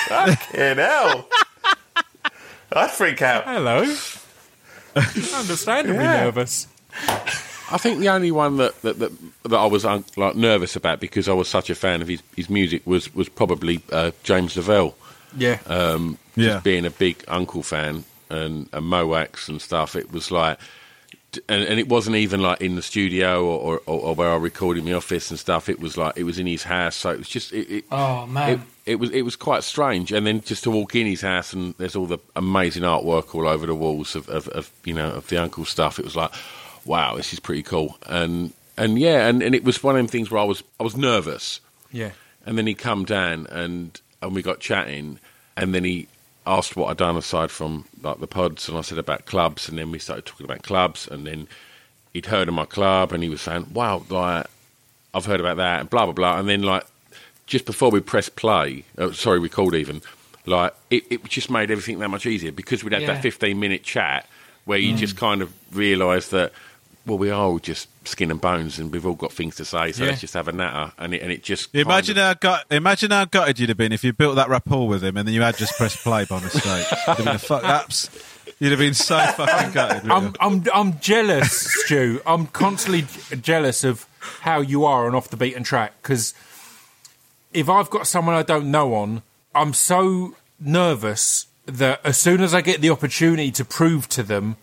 Fucking 0.08 0.76
hell. 0.76 1.28
I'd 2.72 2.90
freak 2.90 3.22
out. 3.22 3.44
Hello. 3.44 3.80
Understandably 4.96 6.02
Yeah. 6.02 6.24
nervous. 6.24 6.66
I 7.70 7.78
think 7.78 8.00
the 8.00 8.08
only 8.08 8.30
one 8.30 8.58
that 8.58 8.80
that, 8.82 8.98
that, 8.98 9.12
that 9.44 9.56
I 9.56 9.66
was 9.66 9.84
like 9.84 10.36
nervous 10.36 10.76
about 10.76 11.00
because 11.00 11.28
I 11.28 11.32
was 11.32 11.48
such 11.48 11.68
a 11.70 11.74
fan 11.74 12.02
of 12.02 12.08
his, 12.08 12.22
his 12.36 12.48
music 12.48 12.86
was 12.86 13.12
was 13.14 13.28
probably 13.28 13.80
uh, 13.92 14.12
James 14.22 14.56
Lavelle. 14.56 14.94
Yeah. 15.36 15.58
Um, 15.66 16.18
Yeah. 16.36 16.52
just 16.54 16.64
being 16.64 16.86
a 16.86 16.90
big 16.90 17.24
UNKLE 17.26 17.64
fan 17.64 18.04
and, 18.30 18.68
and 18.72 18.86
Mo' 18.86 19.06
Wax 19.06 19.48
and 19.48 19.60
stuff, 19.60 19.96
it 19.96 20.10
was 20.12 20.30
like, 20.30 20.58
and, 21.48 21.62
and 21.64 21.78
it 21.78 21.88
wasn't 21.88 22.16
even 22.16 22.40
like 22.40 22.60
in 22.62 22.76
the 22.76 22.82
studio 22.82 23.44
or, 23.44 23.80
or, 23.86 24.00
or 24.00 24.14
where 24.14 24.30
I 24.30 24.36
recorded 24.36 24.80
in 24.80 24.86
the 24.86 24.94
office 24.96 25.30
and 25.30 25.38
stuff. 25.38 25.68
It 25.68 25.80
was 25.80 25.96
like 25.98 26.16
it 26.16 26.22
was 26.24 26.38
in 26.38 26.46
his 26.46 26.62
house, 26.62 26.96
so 26.96 27.10
it 27.10 27.18
was 27.18 27.28
just 27.28 27.52
it. 27.52 27.70
it 27.70 27.84
Oh 27.90 28.26
man. 28.26 28.50
it, 28.86 28.92
it 28.92 28.94
was 29.00 29.10
it 29.10 29.22
was 29.22 29.36
quite 29.36 29.64
strange, 29.64 30.12
and 30.12 30.26
then 30.26 30.40
just 30.40 30.62
to 30.64 30.70
walk 30.70 30.94
in 30.94 31.06
his 31.06 31.20
house 31.22 31.52
and 31.52 31.74
there's 31.78 31.96
all 31.96 32.06
the 32.06 32.18
amazing 32.36 32.84
artwork 32.84 33.34
all 33.34 33.48
over 33.48 33.66
the 33.66 33.74
walls 33.74 34.14
of, 34.14 34.28
of, 34.28 34.48
of 34.48 34.70
you 34.84 34.94
know 34.94 35.10
of 35.10 35.26
the 35.28 35.36
UNKLE 35.36 35.66
stuff. 35.66 35.98
It 35.98 36.04
was 36.04 36.16
like, 36.16 36.30
wow, 36.86 37.16
this 37.16 37.32
is 37.32 37.40
pretty 37.40 37.62
cool, 37.62 37.96
and 38.06 38.52
and 38.76 38.98
yeah, 38.98 39.26
and, 39.26 39.42
and 39.42 39.54
it 39.54 39.64
was 39.64 39.82
one 39.82 39.94
of 39.96 39.98
them 39.98 40.08
things 40.08 40.30
where 40.30 40.40
I 40.40 40.44
was 40.44 40.62
I 40.80 40.82
was 40.84 40.96
nervous, 40.96 41.60
yeah. 41.92 42.10
and 42.44 42.56
then 42.56 42.66
he 42.66 42.74
come 42.74 43.04
down 43.04 43.46
and 43.50 44.00
and 44.22 44.34
we 44.34 44.42
got 44.42 44.60
chatting, 44.60 45.18
and 45.56 45.74
then 45.74 45.84
he 45.84 46.08
asked 46.46 46.76
what 46.76 46.90
I'd 46.90 46.96
done 46.96 47.16
aside 47.16 47.50
from 47.50 47.84
like 48.02 48.20
the 48.20 48.26
pods, 48.26 48.68
and 48.68 48.78
I 48.78 48.82
said 48.82 48.98
about 48.98 49.26
clubs, 49.26 49.68
and 49.68 49.78
then 49.78 49.90
we 49.90 49.98
started 49.98 50.24
talking 50.26 50.44
about 50.44 50.62
clubs, 50.62 51.08
and 51.08 51.26
then 51.26 51.48
he'd 52.12 52.26
heard 52.26 52.48
of 52.48 52.54
my 52.54 52.64
club, 52.66 53.12
and 53.12 53.22
he 53.22 53.28
was 53.28 53.42
saying, 53.42 53.66
"Wow, 53.72 54.04
like 54.08 54.46
I've 55.14 55.26
heard 55.26 55.40
about 55.40 55.56
that," 55.56 55.80
and 55.80 55.90
blah 55.90 56.04
blah 56.04 56.12
blah, 56.14 56.38
and 56.38 56.48
then 56.48 56.62
like 56.62 56.84
just 57.46 57.64
before 57.64 57.90
we 57.90 58.00
pressed 58.00 58.36
play, 58.36 58.84
uh, 58.98 59.12
sorry, 59.12 59.38
record 59.38 59.74
even, 59.74 60.02
like 60.46 60.74
it, 60.90 61.04
it 61.10 61.24
just 61.24 61.50
made 61.50 61.70
everything 61.70 61.98
that 62.00 62.08
much 62.08 62.26
easier 62.26 62.52
because 62.52 62.82
we'd 62.84 62.92
had 62.92 63.02
Yeah. 63.02 63.14
that 63.14 63.22
fifteen 63.22 63.58
minute 63.60 63.82
chat 63.84 64.28
where 64.66 64.78
you 64.78 64.96
just 64.96 65.16
kind 65.16 65.42
of 65.42 65.52
realised 65.72 66.32
that. 66.32 66.52
Well, 67.06 67.18
we 67.18 67.30
are 67.30 67.40
all 67.40 67.58
just 67.60 67.88
skin 68.06 68.30
and 68.32 68.40
bones, 68.40 68.78
and 68.80 68.92
we've 68.92 69.06
all 69.06 69.14
got 69.14 69.32
things 69.32 69.54
to 69.56 69.64
say. 69.64 69.92
So 69.92 70.02
Yeah. 70.02 70.10
let's 70.10 70.20
just 70.20 70.34
have 70.34 70.48
a 70.48 70.52
natter, 70.52 70.92
and 70.98 71.14
it 71.14 71.22
and 71.22 71.30
it 71.30 71.42
just 71.44 71.72
kind 71.72 71.86
Imagine 71.86 72.18
of- 72.18 72.24
how 72.24 72.34
gut, 72.34 72.64
imagine 72.70 73.10
how 73.12 73.24
gutted 73.26 73.58
you'd 73.60 73.68
have 73.68 73.78
been 73.78 73.92
if 73.92 74.02
you 74.02 74.12
built 74.12 74.34
that 74.36 74.48
rapport 74.48 74.88
with 74.88 75.04
him 75.04 75.16
and 75.16 75.26
then 75.26 75.34
you 75.34 75.40
had 75.42 75.56
just 75.56 75.76
pressed 75.76 75.98
play 75.98 76.24
by 76.24 76.40
mistake. 76.40 76.86
You'd 77.06 77.16
have 77.18 77.24
been 77.24 77.38
fuck 77.38 77.64
ups. 77.64 78.10
You'd 78.58 78.70
have 78.70 78.78
been 78.80 78.94
so 78.94 79.18
fucking 79.18 79.72
gutted. 79.72 80.10
I'm. 80.10 80.34
I'm, 80.40 80.64
I'm 80.74 80.98
jealous, 81.00 81.52
Stu. 81.84 82.20
I'm 82.26 82.46
constantly 82.48 83.04
jealous 83.40 83.84
of 83.84 84.06
how 84.40 84.60
you 84.60 84.84
are 84.84 85.06
on 85.06 85.14
off 85.14 85.28
the 85.28 85.36
beaten 85.36 85.62
track 85.62 85.92
because 86.02 86.34
if 87.52 87.68
I've 87.68 87.90
got 87.90 88.06
someone 88.06 88.34
I 88.34 88.42
don't 88.42 88.70
know 88.70 88.94
on, 88.94 89.22
I'm 89.54 89.72
so 89.74 90.34
nervous 90.58 91.46
that 91.66 92.00
as 92.04 92.16
soon 92.16 92.40
as 92.42 92.52
I 92.54 92.60
get 92.62 92.80
the 92.80 92.90
opportunity 92.90 93.50
to 93.52 93.64
prove 93.64 94.08
to 94.10 94.22
them 94.22 94.56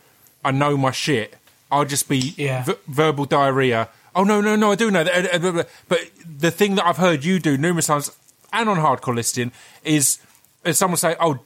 I 0.44 0.52
know 0.52 0.76
my 0.76 0.92
shit, 0.92 1.36
I'll 1.74 1.86
just 1.86 2.08
be 2.08 2.34
Yeah. 2.38 2.64
v- 2.64 2.76
verbal 2.88 3.26
diarrhea. 3.26 3.90
Oh 4.16 4.24
no, 4.24 4.42
no, 4.42 4.56
no! 4.56 4.72
I 4.72 4.76
do 4.76 4.92
know 4.92 5.04
that. 5.04 5.26
Uh, 5.26 5.36
uh, 5.36 5.40
blah, 5.40 5.52
blah. 5.52 5.64
But 5.88 6.00
the 6.40 6.52
thing 6.52 6.76
that 6.76 6.86
I've 6.86 6.98
heard 6.98 7.24
you 7.26 7.40
do 7.40 7.58
numerous 7.58 7.88
times 7.88 8.12
and 8.52 8.70
on 8.70 8.78
hardcore 8.78 9.16
listening 9.16 9.52
is, 9.84 10.20
is 10.64 10.78
someone 10.78 10.98
say, 10.98 11.16
"Oh, 11.20 11.40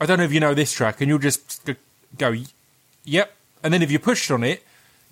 I 0.00 0.06
don't 0.06 0.18
know 0.18 0.24
if 0.24 0.32
you 0.32 0.38
know 0.40 0.54
this 0.54 0.72
track," 0.72 1.00
and 1.00 1.08
you'll 1.08 1.18
just 1.18 1.68
go, 2.16 2.32
"Yep," 3.04 3.34
and 3.64 3.74
then 3.74 3.82
if 3.82 3.90
you 3.90 3.98
pushed 3.98 4.30
on 4.30 4.44
it. 4.44 4.62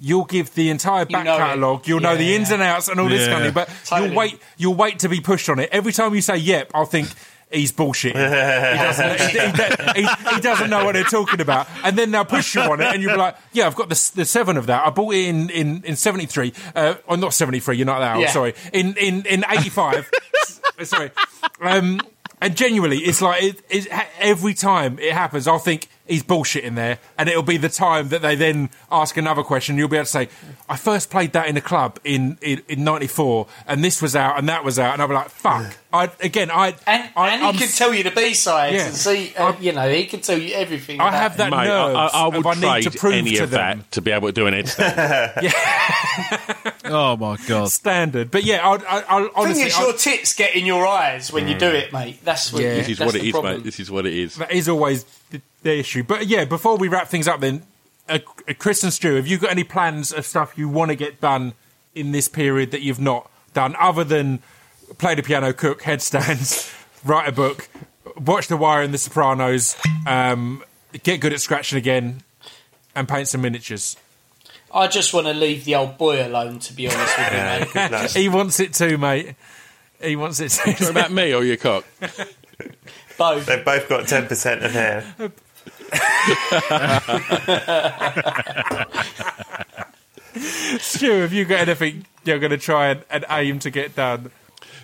You'll 0.02 0.24
give 0.24 0.54
the 0.54 0.70
entire 0.70 1.04
back 1.04 1.26
know 1.26 1.36
catalogue. 1.36 1.86
You'll 1.86 2.00
know 2.00 2.16
the 2.16 2.24
Yeah. 2.24 2.36
ins 2.36 2.50
and 2.50 2.62
outs 2.62 2.88
and 2.88 2.98
all 2.98 3.08
this 3.10 3.26
Yeah. 3.26 3.34
kind 3.34 3.44
of. 3.44 3.52
thing. 3.52 3.64
But 3.66 3.68
Totally. 3.84 4.08
you'll 4.08 4.16
wait. 4.16 4.42
You'll 4.56 4.74
wait 4.74 4.98
to 5.00 5.10
be 5.10 5.20
pushed 5.20 5.50
on 5.50 5.58
it. 5.58 5.68
Every 5.72 5.92
time 5.92 6.14
you 6.14 6.22
say 6.22 6.38
"yep," 6.38 6.70
I'll 6.74 6.86
think 6.86 7.10
he's 7.50 7.72
bullshit. 7.72 8.14
he, 8.16 8.22
doesn't, 8.22 9.20
he, 9.20 9.38
he- 9.38 10.02
he- 10.06 10.34
he 10.34 10.40
doesn't 10.40 10.70
know 10.70 10.84
what 10.84 10.92
they're 10.94 11.04
talking 11.04 11.40
about. 11.40 11.66
And 11.84 11.96
then 11.98 12.10
they'll 12.10 12.24
push 12.24 12.54
you 12.54 12.60
on 12.62 12.80
it, 12.80 12.86
and 12.86 13.02
you'll 13.02 13.12
be 13.12 13.18
like, 13.18 13.36
"Yeah, 13.52 13.66
I've 13.66 13.74
got 13.74 13.88
the, 13.88 14.10
the 14.14 14.24
seven 14.24 14.56
of 14.56 14.66
that. 14.66 14.86
I 14.86 14.90
bought 14.90 15.14
it 15.14 15.26
in 15.26 15.50
in 15.50 15.82
in 15.84 15.96
seventy 15.96 16.26
three. 16.26 16.52
Uh, 16.74 16.94
or 17.06 17.16
not 17.16 17.34
seventy 17.34 17.60
three. 17.60 17.76
You're 17.76 17.86
not 17.86 17.98
that 18.00 18.14
old. 18.16 18.22
Yeah. 18.24 18.30
Sorry. 18.30 18.54
In 18.72 18.96
in 18.96 19.26
in 19.26 19.44
eighty 19.50 19.68
five. 19.70 20.08
sorry. 20.84 21.10
Um, 21.60 22.00
and 22.40 22.56
genuinely, 22.56 22.98
it's 22.98 23.20
like 23.22 23.42
it, 23.42 23.62
it, 23.68 23.88
every 24.18 24.54
time 24.54 24.98
it 24.98 25.12
happens, 25.12 25.46
I'll 25.46 25.58
think 25.58 25.88
he's 26.06 26.22
bullshit 26.22 26.64
in 26.64 26.74
there, 26.74 26.98
and 27.18 27.28
it'll 27.28 27.42
be 27.42 27.56
the 27.56 27.68
time 27.68 28.08
that 28.08 28.22
they 28.22 28.34
then 28.34 28.70
ask 28.90 29.16
another 29.16 29.42
question. 29.42 29.76
You'll 29.76 29.88
be 29.88 29.96
able 29.96 30.06
to 30.06 30.10
say, 30.10 30.28
"I 30.68 30.76
first 30.76 31.10
played 31.10 31.32
that 31.32 31.48
in 31.48 31.56
a 31.56 31.60
club 31.60 31.98
in 32.04 32.38
in, 32.42 32.62
in 32.68 32.82
'94, 32.84 33.46
and 33.66 33.84
this 33.84 34.00
was 34.02 34.16
out, 34.16 34.38
and 34.38 34.48
that 34.48 34.64
was 34.64 34.78
out," 34.78 34.94
and 34.94 35.02
I'll 35.02 35.08
be 35.08 35.14
like, 35.14 35.28
"Fuck!" 35.30 35.76
I 35.92 36.10
again, 36.20 36.50
I 36.50 36.74
and 36.86 37.10
I, 37.16 37.28
and 37.30 37.42
he 37.42 37.48
I'm 37.48 37.54
can 37.56 37.68
tell 37.68 37.92
you 37.92 38.04
the 38.04 38.10
B 38.12 38.32
sides 38.34 38.74
Yeah. 38.76 38.86
and 38.86 38.94
see, 38.94 39.34
uh, 39.36 39.52
you 39.60 39.72
know, 39.72 39.88
he 39.88 40.06
can 40.06 40.20
tell 40.20 40.38
you 40.38 40.54
everything. 40.54 41.00
I 41.00 41.10
have 41.10 41.36
that 41.38 41.50
Mate, 41.50 41.68
I, 41.68 41.92
I, 41.92 42.06
I 42.06 42.26
would 42.28 42.36
of 42.36 42.46
I 42.46 42.54
need 42.54 42.60
trade 42.60 42.82
to 42.84 42.90
prove 42.98 43.14
any 43.14 43.36
to 43.36 43.42
of 43.44 43.50
them. 43.50 43.78
that 43.80 43.90
to 43.92 44.00
be 44.00 44.10
able 44.12 44.28
to 44.28 44.32
do 44.32 44.46
an 44.46 44.54
headstand. 44.54 45.42
Oh 46.94 47.16
my 47.16 47.36
god! 47.46 47.70
standard. 47.70 48.30
But 48.30 48.44
yeah, 48.44 48.66
I'll, 48.66 48.82
I'll, 48.88 49.04
I'll 49.08 49.22
thing 49.24 49.32
honestly, 49.36 49.62
is, 49.64 49.74
I'll- 49.76 49.88
your 49.88 49.96
tits 49.96 50.34
get 50.34 50.54
in 50.54 50.66
your 50.66 50.86
eyes 50.86 51.32
when 51.32 51.48
you 51.48 51.56
do 51.58 51.68
it, 51.68 51.92
mate. 51.92 52.18
That's 52.24 52.52
what. 52.52 52.62
Yeah. 52.62 52.74
this 52.74 52.88
is 52.90 52.98
that's 52.98 53.06
what 53.06 53.14
it 53.16 53.22
the 53.22 53.28
is, 53.28 53.32
problem. 53.32 53.54
mate. 53.54 53.64
This 53.64 53.80
is 53.80 53.90
what 53.90 54.06
it 54.06 54.14
is. 54.14 54.34
that 54.36 54.52
is 54.52 54.68
always 54.68 55.04
the, 55.30 55.40
the 55.62 55.78
issue. 55.78 56.02
But 56.02 56.26
yeah, 56.26 56.44
before 56.44 56.76
we 56.76 56.88
wrap 56.88 57.08
things 57.08 57.26
up, 57.28 57.40
then, 57.40 57.62
uh, 58.08 58.18
uh, 58.48 58.52
Chris 58.58 58.82
and 58.82 58.92
Stu, 58.92 59.14
have 59.14 59.26
you 59.26 59.38
got 59.38 59.50
any 59.50 59.64
plans 59.64 60.12
of 60.12 60.26
stuff 60.26 60.56
you 60.58 60.68
want 60.68 60.90
to 60.90 60.96
get 60.96 61.20
done 61.20 61.54
in 61.94 62.12
this 62.12 62.28
period 62.28 62.70
that 62.72 62.82
you've 62.82 63.00
not 63.00 63.30
done, 63.54 63.74
other 63.78 64.04
than 64.04 64.40
play 64.98 65.14
the 65.14 65.22
piano, 65.22 65.52
cook, 65.52 65.82
headstands, 65.82 66.72
write 67.04 67.28
a 67.28 67.32
book, 67.32 67.68
watch 68.16 68.48
The 68.48 68.56
Wire 68.56 68.82
and 68.82 68.92
The 68.94 68.98
Sopranos, 68.98 69.76
um, 70.06 70.62
get 71.02 71.20
good 71.20 71.32
at 71.32 71.40
scratching 71.40 71.78
again, 71.78 72.22
and 72.94 73.08
paint 73.08 73.28
some 73.28 73.40
miniatures. 73.42 73.96
I 74.72 74.86
just 74.86 75.12
want 75.12 75.26
to 75.26 75.32
leave 75.32 75.64
the 75.64 75.74
old 75.74 75.98
boy 75.98 76.26
alone, 76.26 76.58
to 76.60 76.72
be 76.72 76.88
honest 76.88 77.18
with 77.18 77.32
you, 77.32 77.38
mate. 77.82 77.90
Good. 77.90 78.10
He 78.12 78.28
wants 78.28 78.60
it 78.60 78.72
too, 78.74 78.98
mate. 78.98 79.34
He 80.02 80.16
wants 80.16 80.40
it 80.40 80.50
too. 80.50 80.70
What 80.70 80.90
about 80.90 81.12
me 81.12 81.34
or 81.34 81.44
your 81.44 81.56
cock? 81.56 81.84
Both. 83.18 83.46
They've 83.46 83.64
both 83.64 83.88
got 83.88 84.04
10% 84.04 84.64
of 84.64 84.70
hair. 84.72 85.04
Stu, 90.78 91.10
have 91.20 91.32
you 91.32 91.44
got 91.44 91.60
anything 91.60 92.06
you're 92.24 92.38
going 92.38 92.50
to 92.50 92.58
try 92.58 92.88
and, 92.88 93.04
and 93.10 93.24
aim 93.28 93.58
to 93.60 93.70
get 93.70 93.94
done? 93.96 94.30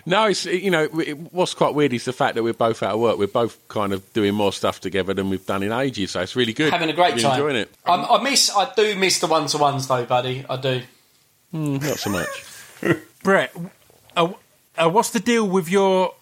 No, 0.07 0.25
it's 0.27 0.45
you 0.45 0.71
know 0.71 0.83
it- 0.99 1.17
what's 1.33 1.53
quite 1.53 1.73
weird 1.75 1.91
is 1.91 2.05
the 2.05 2.13
fact 2.13 2.35
that 2.35 2.43
we're 2.43 2.53
both 2.53 2.81
out 2.81 2.93
of 2.93 2.99
work. 3.01 3.17
We're 3.17 3.27
both 3.27 3.57
kind 3.67 3.91
of 3.91 4.11
doing 4.13 4.33
more 4.33 4.53
stuff 4.53 4.79
together 4.79 5.13
than 5.13 5.29
we've 5.29 5.45
done 5.45 5.63
in 5.63 5.71
ages. 5.73 6.11
So 6.11 6.21
it's 6.21 6.35
really 6.35 6.53
good. 6.53 6.71
Having 6.71 6.89
a 6.89 6.93
great 6.93 7.09
Really 7.11 7.23
time. 7.23 7.33
enjoying 7.33 7.55
it. 7.57 7.71
I'm, 7.85 8.05
I 8.05 8.23
miss. 8.23 8.49
I 8.55 8.71
do 8.73 8.95
miss 8.95 9.19
the 9.19 9.27
one 9.27 9.47
to 9.47 9.57
ones 9.57 9.87
though, 9.87 10.05
buddy. 10.05 10.45
I 10.49 10.55
do. 10.55 10.81
Not 11.51 11.83
so 11.99 12.09
much. 12.09 12.45
Brett, 13.23 13.53
uh, 14.15 14.31
uh, 14.77 14.89
what's 14.89 15.09
the 15.09 15.19
deal 15.19 15.47
with 15.47 15.69
your 15.69 16.13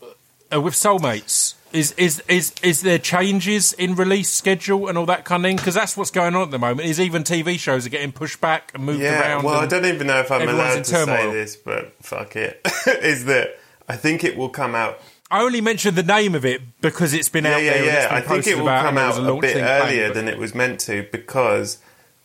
uh, 0.53 0.59
with 0.61 0.73
soulmates? 0.73 1.53
Is 1.71 1.91
is 1.93 2.23
is 2.27 2.53
is 2.63 2.81
there 2.81 2.97
changes 2.97 3.73
in 3.73 3.95
release 3.95 4.31
schedule 4.31 4.87
and 4.87 4.97
all 4.97 5.05
that 5.07 5.25
kind 5.25 5.43
of 5.43 5.49
thing? 5.49 5.57
Because 5.57 5.73
that's 5.75 5.97
what's 5.97 6.09
going 6.11 6.33
on 6.35 6.43
at 6.43 6.51
the 6.51 6.57
moment. 6.59 6.87
Is 6.87 6.99
even 6.99 7.23
TV 7.23 7.59
shows 7.59 7.85
are 7.85 7.89
getting 7.89 8.13
pushed 8.13 8.39
back 8.41 8.71
and 8.73 8.83
moved 8.85 9.01
around. 9.03 9.11
Yeah, 9.11 9.33
around. 9.33 9.43
well, 9.43 9.59
I 9.59 9.67
don't 9.67 9.85
even 9.85 10.07
know 10.07 10.21
if 10.21 10.31
I'm 10.31 10.47
allowed 10.47 10.77
in 10.77 10.83
to 10.83 11.05
say 11.05 11.31
this, 11.31 11.55
but 11.57 11.93
fuck 12.01 12.35
it. 12.37 12.61
is 12.87 13.25
that 13.25 13.59
I 13.87 13.95
think 13.95 14.23
it 14.23 14.35
will 14.37 14.49
come 14.49 14.75
out. 14.75 14.99
I 15.31 15.41
only 15.41 15.61
mentioned 15.61 15.95
the 15.97 16.03
name 16.03 16.35
of 16.35 16.45
it 16.45 16.61
because 16.81 17.13
it's 17.13 17.29
been 17.29 17.45
Yeah, 17.45 17.55
out 17.55 17.63
yeah, 17.63 17.71
there. 17.73 17.83
it's 17.83 18.11
yeah. 18.11 18.15
I 18.15 18.21
think 18.21 18.47
it 18.47 18.57
will 18.57 18.65
come 18.65 18.97
out 18.97 19.17
was 19.17 19.27
a, 19.27 19.35
bit 19.41 19.57
earlier 19.57 20.13
than 20.13 20.27
it 20.27 20.37
was 20.37 20.53
meant 20.53 20.79
to 20.81 21.07
because 21.11 21.79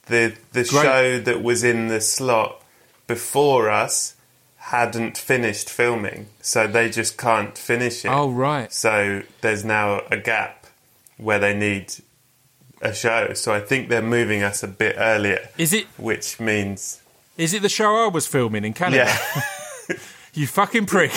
the 0.07 0.35
the 0.53 0.65
Great. 0.65 0.83
show 0.83 1.19
that 1.21 1.43
was 1.43 1.65
in 1.65 1.89
the 1.89 2.01
slot 2.01 2.63
before 3.07 3.71
us 3.71 4.15
hadn't 4.57 5.17
finished 5.17 5.69
filming, 5.71 6.27
so 6.43 6.67
they 6.67 6.91
just 6.91 7.17
can't 7.17 7.57
finish 7.57 8.05
it. 8.05 8.09
Oh 8.09 8.31
right. 8.31 8.73
So 8.73 9.23
there's 9.41 9.65
now 9.65 10.03
a 10.11 10.17
gap 10.19 10.67
where 11.17 11.39
they 11.39 11.55
need 11.55 11.95
a 12.83 12.95
show. 12.95 13.33
So 13.35 13.53
I 13.53 13.61
think 13.61 13.89
they're 13.89 14.03
moving 14.03 14.43
us 14.43 14.63
a 14.63 14.69
bit 14.69 14.97
earlier, 14.99 15.49
Is 15.59 15.73
it 15.73 15.87
which 15.97 16.39
means 16.39 17.01
is 17.39 17.55
it 17.55 17.63
the 17.63 17.69
show 17.71 18.05
I 18.05 18.09
was 18.09 18.27
filming 18.27 18.65
in 18.65 18.75
Canada? 18.75 19.07
yeah. 19.09 19.97
You 20.33 20.47
fucking 20.47 20.87
prick. 20.87 21.11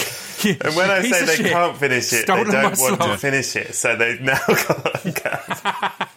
And 0.61 0.75
when 0.75 0.89
I 0.89 1.01
say 1.01 1.25
they 1.25 1.35
shit. 1.35 1.51
can't 1.51 1.77
finish 1.77 2.11
it, 2.13 2.23
Stolen 2.23 2.45
they 2.45 2.51
don't 2.51 2.77
want 2.79 3.01
to 3.01 3.17
finish 3.17 3.55
it. 3.55 3.73
So 3.75 3.95
they've 3.95 4.21
now 4.21 4.39
got. 4.47 6.09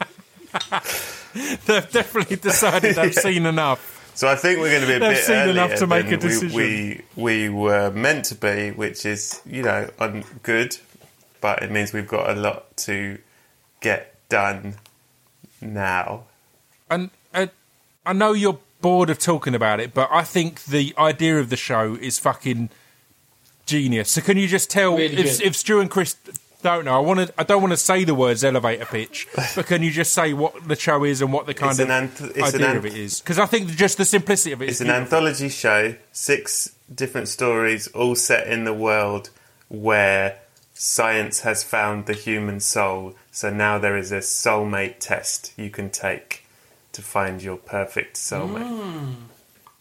They've 1.67 1.91
definitely 1.93 2.37
decided 2.37 2.97
they've 2.97 3.15
seen 3.15 3.45
enough. 3.45 4.11
So 4.15 4.27
I 4.27 4.37
think 4.37 4.59
we're 4.59 4.71
going 4.71 4.81
to 4.81 4.87
be 4.89 4.95
a 4.95 4.99
They've 4.99 5.17
bit 5.17 5.25
seen 5.25 5.37
earlier 5.37 5.51
enough 5.67 5.79
to 5.81 5.87
make 5.87 6.11
a 6.11 6.17
decision. 6.17 6.57
We, 6.57 7.03
we 7.15 7.51
we 7.51 7.55
were 7.55 7.91
meant 7.91 8.25
to 8.27 8.35
be, 8.35 8.71
which 8.71 9.05
is 9.05 9.43
you 9.45 9.63
know 9.63 9.91
un- 9.99 10.25
good, 10.43 10.79
but 11.43 11.63
it 11.63 11.71
means 11.71 11.93
we've 11.93 12.09
got 12.09 12.31
a 12.31 12.41
lot 12.41 12.75
to 12.79 13.19
get 13.81 14.15
done 14.31 14.77
now. 15.61 16.25
And 16.89 17.11
uh, 17.35 17.49
I 18.07 18.15
know 18.15 18.33
you're 18.33 18.59
bored 18.81 19.11
of 19.11 19.19
talking 19.19 19.55
about 19.55 19.81
it, 19.81 19.93
but 19.93 20.09
I 20.11 20.23
think 20.23 20.65
the 20.65 20.95
idea 20.97 21.39
of 21.39 21.51
the 21.51 21.57
show 21.57 21.95
is 22.01 22.19
fucking 22.19 22.71
genius. 23.67 24.11
So 24.11 24.21
can 24.21 24.39
you 24.39 24.47
just 24.49 24.71
tell 24.71 24.97
Really 24.97 25.17
if, 25.19 25.41
if 25.41 25.57
Stu 25.57 25.81
and 25.81 25.91
Chris 25.91 26.17
don't 26.63 26.85
know? 26.85 26.95
I 26.97 27.01
want 27.01 27.21
to. 27.29 27.35
I 27.39 27.43
don't 27.43 27.61
want 27.61 27.73
to 27.73 27.77
say 27.77 28.05
the 28.05 28.15
words 28.15 28.43
elevator 28.45 28.87
pitch, 28.87 29.29
but 29.55 29.67
can 29.67 29.83
you 29.83 29.91
just 29.91 30.13
say 30.13 30.33
what 30.33 30.67
the 30.67 30.77
show 30.77 31.05
is 31.05 31.21
and 31.21 31.33
what 31.33 31.47
the 31.47 31.55
kind 31.55 31.73
It's 31.73 31.81
of 31.81 31.91
an 31.91 32.09
anth- 32.09 32.31
it's 32.37 32.55
an 32.55 32.63
idea 32.63 32.67
anth- 32.69 32.77
of 32.79 32.87
it 32.87 32.95
is? 32.95 33.21
Because 33.21 33.39
I 33.39 33.47
think 33.47 33.69
just 33.71 33.99
the 33.99 34.05
simplicity 34.05 34.53
of 34.53 34.63
it 34.63 34.67
It's 34.69 34.77
is 34.77 34.81
an 34.83 34.87
beautiful. 34.87 35.05
anthology 35.05 35.49
show, 35.49 35.95
six 36.13 36.73
different 36.95 37.29
stories, 37.29 37.89
all 37.89 38.15
set 38.15 38.47
in 38.47 38.65
the 38.65 38.73
world 38.75 39.31
where 39.69 40.39
science 40.75 41.41
has 41.41 41.63
found 41.65 42.07
the 42.07 42.13
human 42.15 42.61
soul. 42.61 43.15
So 43.33 43.51
now 43.51 43.79
there 43.79 43.97
is 43.97 44.13
a 44.13 44.19
soulmate 44.19 44.97
test 45.01 45.53
you 45.57 45.71
can 45.71 45.91
take 45.91 46.47
to 46.93 47.03
find 47.03 47.43
your 47.43 47.57
perfect 47.57 48.17
soulmate. 48.17 48.67
Hmm. 48.67 49.13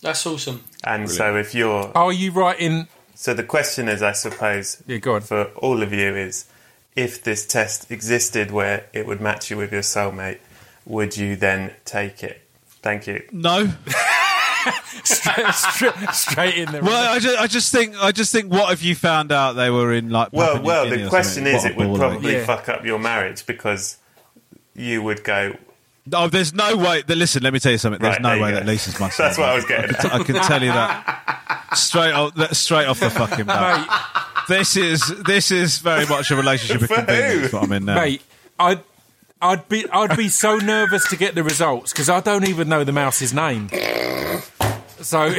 That's 0.02 0.26
awesome. 0.26 0.64
And 0.84 1.10
so 1.10 1.36
if 1.38 1.56
you're 1.56 1.92
Are 1.96 2.12
you 2.14 2.32
writing? 2.32 2.88
So 3.16 3.34
the 3.34 3.43
question 3.43 3.88
is, 3.88 4.01
I 4.03 4.11
suppose, 4.11 4.84
Yeah, 4.88 4.97
go 4.97 5.16
on. 5.16 5.22
for 5.22 5.45
all 5.55 5.82
of 5.82 5.91
you 5.93 6.16
is, 6.16 6.45
if 6.95 7.24
this 7.24 7.45
test 7.45 7.89
existed 7.91 8.51
where 8.51 8.86
it 8.93 9.07
would 9.07 9.20
match 9.22 9.49
you 9.49 9.57
with 9.57 9.72
your 9.72 9.82
soulmate, 9.82 10.39
would 10.86 11.18
you 11.18 11.36
then 11.36 11.74
take 11.86 12.24
it? 12.24 12.41
Thank 12.82 13.07
you. 13.07 13.24
No. 13.32 13.72
straight, 15.03 15.53
straight 16.13 16.55
in 16.55 16.72
there. 16.72 16.84
Well, 16.84 17.13
I 17.13 17.20
just, 17.20 17.38
I 17.39 17.47
just 17.47 17.72
think, 17.72 17.95
I 18.01 18.11
just 18.11 18.32
think, 18.32 18.51
what 18.51 18.72
if 18.74 18.84
you 18.84 18.95
found 18.95 19.32
out 19.32 19.53
they 19.53 19.70
were 19.70 19.93
in 19.93 20.09
like? 20.09 20.30
Well, 20.32 20.57
New 20.57 20.63
well, 20.63 20.86
Guinea 20.89 21.03
the 21.03 21.09
question 21.09 21.45
something? 21.45 21.55
is, 21.55 21.63
What 21.63 21.72
it 21.86 21.89
would 21.89 21.99
probably 21.99 22.34
Yeah. 22.34 22.45
fuck 22.45 22.70
up 22.70 22.86
your 22.86 22.99
marriage 22.99 23.45
because 23.45 23.97
you 24.76 25.01
would 25.03 25.24
go. 25.24 25.55
Oh, 26.14 26.28
there's 26.28 26.53
no 26.53 26.78
way. 26.78 27.01
That, 27.01 27.16
listen, 27.18 27.41
let 27.43 27.51
me 27.53 27.60
tell 27.60 27.72
you 27.72 27.78
something. 27.80 27.99
There's 28.01 28.14
Right, 28.16 28.22
no 28.22 28.30
there 28.30 28.41
way 28.41 28.49
go. 28.51 28.56
that 28.58 28.66
Lisa's 28.66 28.99
my. 28.99 29.10
That's 29.18 29.38
what 29.38 29.49
I 29.49 29.56
was 29.56 29.66
getting. 29.66 29.95
I 29.95 30.24
can 30.24 30.36
tell 30.36 30.62
you 30.62 30.72
that 30.72 31.70
straight 31.74 32.12
off, 32.14 32.36
that- 32.36 32.56
straight 32.56 32.86
off 32.86 32.99
the 32.99 33.10
fucking 33.10 33.45
bat. 33.45 33.80
mate, 33.80 33.89
This 34.58 34.76
is 34.78 35.01
this 35.24 35.49
is 35.51 35.80
very 35.80 36.06
much 36.06 36.30
a 36.32 36.36
relationship 36.36 36.84
of 36.84 36.89
convenience. 36.95 37.49
who? 37.51 37.58
What 37.58 37.66
I'm 37.66 37.72
in 37.72 37.86
now. 37.86 37.95
mate, 37.95 38.22
I'd. 38.60 38.80
I'd 39.41 39.68
be 39.68 39.86
I'd 39.89 40.16
be 40.18 40.30
so 40.30 40.58
nervous 40.58 41.08
to 41.10 41.18
get 41.18 41.36
the 41.36 41.43
results 41.43 41.91
because 41.91 42.10
I 42.10 42.20
don't 42.22 42.47
even 42.47 42.70
know 42.70 42.84
the 42.86 42.93
mouse's 42.93 43.34
name. 43.34 43.70
So 45.01 45.20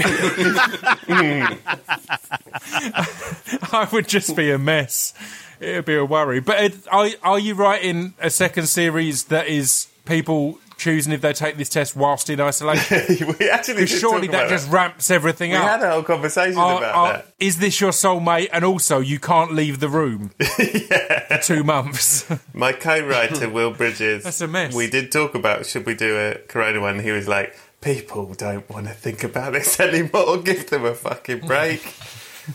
I 3.72 3.88
would 3.92 4.06
just 4.08 4.36
be 4.36 4.50
a 4.50 4.58
mess. 4.58 5.14
It 5.60 5.76
would 5.76 5.84
be 5.86 5.96
a 5.96 6.04
worry. 6.04 6.40
But 6.40 6.60
it, 6.62 6.74
are 6.92 7.08
are 7.22 7.38
you 7.38 7.54
writing 7.54 8.14
a 8.20 8.30
second 8.30 8.66
series 8.66 9.24
that 9.24 9.46
is 9.48 9.88
people 10.06 10.58
choosing 10.78 11.12
if 11.12 11.22
they 11.22 11.32
take 11.32 11.56
this 11.56 11.68
test 11.68 11.96
whilst 11.96 12.28
in 12.30 12.40
isolation? 12.40 13.34
we 13.40 13.48
actually 13.50 13.86
did 13.86 13.88
surely 13.88 14.26
talk 14.28 14.32
that 14.32 14.38
about 14.46 14.50
just 14.50 14.70
ramps 14.70 15.10
everything 15.10 15.50
We 15.50 15.56
up. 15.56 15.62
We 15.64 15.68
had 15.68 15.82
a 15.82 15.90
whole 15.92 16.02
conversation 16.02 16.58
Are- 16.58 16.78
about 16.78 16.94
are- 16.94 17.12
that. 17.14 17.34
is 17.38 17.58
this 17.58 17.80
your 17.80 17.90
soulmate? 17.92 18.48
And 18.52 18.64
also, 18.64 19.00
you 19.00 19.18
can't 19.18 19.52
leave 19.52 19.80
the 19.80 19.88
room 19.88 20.30
for 20.40 21.38
two 21.42 21.64
months. 21.64 22.26
My 22.54 22.72
co-writer 22.72 23.48
Will 23.48 23.72
Bridges. 23.72 24.24
That's 24.24 24.40
a 24.40 24.48
mess. 24.48 24.74
We 24.74 24.88
did 24.88 25.10
talk 25.12 25.34
about 25.34 25.66
should 25.66 25.86
we 25.86 25.94
do 25.94 26.16
a 26.16 26.34
Corona 26.46 26.80
one. 26.80 26.98
He 27.00 27.10
was 27.10 27.26
like, 27.28 27.54
people 27.80 28.34
don't 28.34 28.68
want 28.70 28.86
to 28.86 28.92
think 28.94 29.24
about 29.24 29.52
this 29.52 29.78
anymore. 29.80 30.38
Give 30.38 30.68
them 30.68 30.84
a 30.84 30.94
fucking 30.94 31.46
break. 31.46 31.94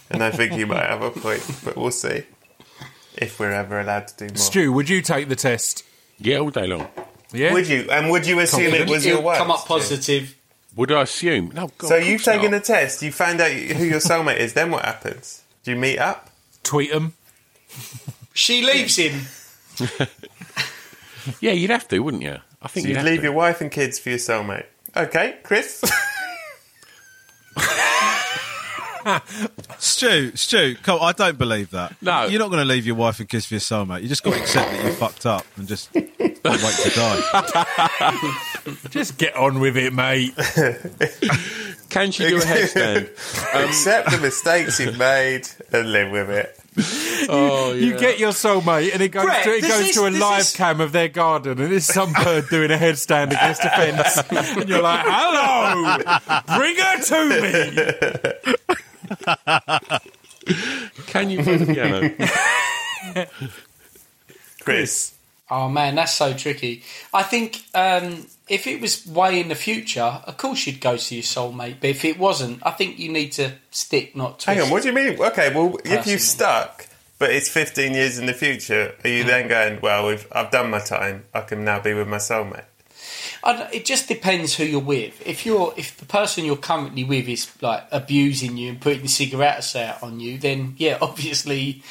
and 0.10 0.24
I 0.24 0.32
think 0.32 0.54
he 0.54 0.64
might 0.66 0.86
have 0.86 1.02
a 1.02 1.12
point, 1.12 1.46
but 1.66 1.76
we'll 1.76 1.92
see 1.92 2.24
if 3.18 3.40
we're 3.40 3.52
ever 3.52 3.80
allowed 3.80 4.08
to 4.10 4.18
do 4.18 4.26
more. 4.28 4.38
Stu, 4.38 4.72
would 4.72 4.90
you 4.90 5.02
take 5.02 5.28
the 5.28 5.36
test? 5.36 5.84
Yeah, 6.18 6.38
all 6.38 6.50
day 6.50 6.68
long. 6.68 6.88
Yeah. 7.34 7.54
Would 7.54 7.68
you? 7.68 7.88
And 7.92 8.10
would 8.12 8.26
you 8.28 8.40
assume 8.40 8.74
it 8.74 8.90
was 8.90 9.06
your 9.06 9.22
wife? 9.22 9.38
come 9.38 9.52
up 9.52 9.66
positive. 9.66 10.36
Would 10.76 10.92
I 10.92 11.02
assume? 11.02 11.52
No, 11.54 11.70
God, 11.78 11.88
So 11.88 11.96
you've 11.98 12.24
taken 12.24 12.52
not. 12.52 12.62
a 12.62 12.64
test. 12.64 13.02
You 13.02 13.12
found 13.12 13.42
out 13.42 13.52
who 13.52 13.84
your 13.86 14.00
soulmate 14.00 14.38
is. 14.38 14.54
Then 14.54 14.72
what 14.72 14.86
happens? 14.86 15.42
Do 15.64 15.72
you 15.72 15.78
meet 15.78 15.98
up? 16.00 16.30
Tweet 16.64 16.92
them. 16.92 17.14
She 18.34 18.62
leaves 18.64 18.96
him. 18.98 19.22
Yeah, 21.40 21.52
you'd 21.52 21.70
have 21.70 21.88
to, 21.90 22.00
wouldn't 22.00 22.24
you? 22.24 22.38
I 22.64 22.68
think 22.68 22.86
So 22.86 22.88
you'd 22.88 22.94
you 22.94 22.96
have 22.96 23.06
leave 23.06 23.18
to. 23.20 23.24
your 23.26 23.32
wife 23.34 23.62
and 23.62 23.70
kids 23.70 24.00
for 24.00 24.10
your 24.10 24.18
soulmate. 24.18 24.66
Okay, 24.98 25.38
Chris. 25.44 25.84
Stu, 29.80 30.32
Stu, 30.36 30.76
come 30.84 31.00
on, 31.00 31.10
I 31.10 31.12
don't 31.14 31.38
believe 31.38 31.72
that. 31.72 31.96
No. 32.02 32.26
You're 32.26 32.40
not 32.40 32.50
going 32.50 32.60
to 32.62 32.66
leave 32.66 32.86
your 32.86 32.96
wife 32.96 33.20
and 33.20 33.28
kids 33.30 33.46
for 33.46 33.56
your 33.56 33.62
soulmate. 33.62 34.02
You 34.04 34.08
just 34.10 34.24
got 34.24 34.34
to 34.34 34.40
accept 34.42 34.72
that 34.72 34.84
you 34.86 34.92
fucked 34.94 35.26
up 35.26 35.46
and 35.58 35.68
just 35.68 35.94
wait 35.94 36.08
to 36.44 36.92
die. 36.96 38.28
Just 38.90 39.18
get 39.18 39.36
on 39.36 39.60
with 39.60 39.76
it, 39.78 39.92
mate. 39.94 40.36
Can 41.90 42.12
she 42.12 42.28
do 42.30 42.38
a 42.38 42.42
headstand? 42.42 43.10
Accept 43.68 44.12
the 44.12 44.20
mistakes 44.20 44.80
you've 44.80 44.98
made 45.00 45.48
and 45.74 45.92
live 45.92 46.12
with 46.12 46.30
it. 46.30 46.58
oh, 47.30 47.74
yeah. 47.74 47.86
You 47.86 47.98
get 48.00 48.20
your 48.20 48.32
soulmate, 48.32 48.94
and 48.94 49.02
it 49.02 49.10
goes 49.10 49.26
Brett, 49.26 49.44
to 49.44 49.50
it 49.56 49.62
goes 49.62 49.80
is- 49.88 49.96
to 49.96 50.08
a 50.08 50.10
live 50.12 50.42
is- 50.42 50.56
cam 50.56 50.80
of 50.80 50.92
their 50.92 51.10
garden, 51.10 51.60
and 51.60 51.74
it's 51.74 51.88
some 51.88 52.14
bird 52.14 52.48
doing 52.50 52.72
a 52.72 52.78
headstand 52.78 53.28
against 53.32 53.64
a 53.66 53.70
fence, 53.70 54.56
and 54.58 54.70
you're 54.70 54.82
like, 54.82 55.04
"Hello, 55.06 55.98
bring 56.58 56.76
her 56.78 57.02
to 57.04 57.26
me." 57.42 58.76
Can 61.08 61.30
you 61.30 61.44
play 61.44 61.58
the 61.58 61.74
piano? 61.74 63.28
Chris. 64.62 65.14
Oh 65.50 65.68
man, 65.68 65.96
that's 65.96 66.14
so 66.14 66.34
tricky. 66.34 66.84
I 67.14 67.24
think 67.24 67.64
um, 67.74 68.26
if 68.48 68.68
it 68.68 68.80
was 68.80 69.06
way 69.06 69.40
in 69.40 69.50
the 69.50 69.56
future, 69.56 70.22
of 70.26 70.38
course 70.38 70.66
you'd 70.66 70.80
go 70.80 70.96
to 70.96 71.16
your 71.16 71.24
soulmate. 71.24 71.82
But 71.82 71.90
if 71.90 72.06
it 72.06 72.18
wasn't, 72.18 72.66
I 72.66 72.72
think 72.72 73.00
you 73.00 73.12
need 73.12 73.34
to 73.34 73.54
stick, 73.70 74.16
not 74.16 74.40
twist. 74.40 74.46
Hang 74.46 74.62
on, 74.62 74.70
what 74.70 74.84
do 74.84 74.90
you 74.90 74.96
mean? 74.96 75.20
Okay, 75.20 75.54
well, 75.54 75.76
if 75.78 75.84
Personally. 75.84 76.12
you 76.14 76.20
stuck, 76.20 76.88
but 77.20 77.32
it's 77.32 77.50
15 77.50 77.94
years 77.94 78.18
in 78.18 78.28
the 78.28 78.34
future. 78.34 78.96
Are 79.04 79.10
you 79.10 79.26
then 79.26 79.50
going, 79.50 79.82
well, 79.82 80.08
if 80.10 80.26
I've 80.32 80.52
done 80.52 80.70
my 80.70 80.80
time, 80.80 81.26
I 81.34 81.42
can 81.42 81.66
now 81.66 81.82
be 81.82 81.94
with 81.94 82.08
my 82.08 82.18
soulmate? 82.18 82.66
It 83.44 83.86
just 83.86 84.08
depends 84.08 84.56
who 84.56 84.64
you're 84.64 84.80
with. 84.80 85.22
If 85.26 85.46
you're 85.46 85.74
if 85.76 85.98
the 85.98 86.06
person 86.06 86.46
you're 86.46 86.58
currently 86.58 87.04
with 87.04 87.28
is 87.28 87.52
like 87.62 87.84
abusing 87.92 88.58
you 88.58 88.70
and 88.70 88.80
putting 88.82 89.08
cigarettes 89.08 89.76
out 89.76 90.04
on 90.04 90.20
you, 90.20 90.38
then 90.38 90.76
yeah, 90.78 90.98
obviously 91.02 91.84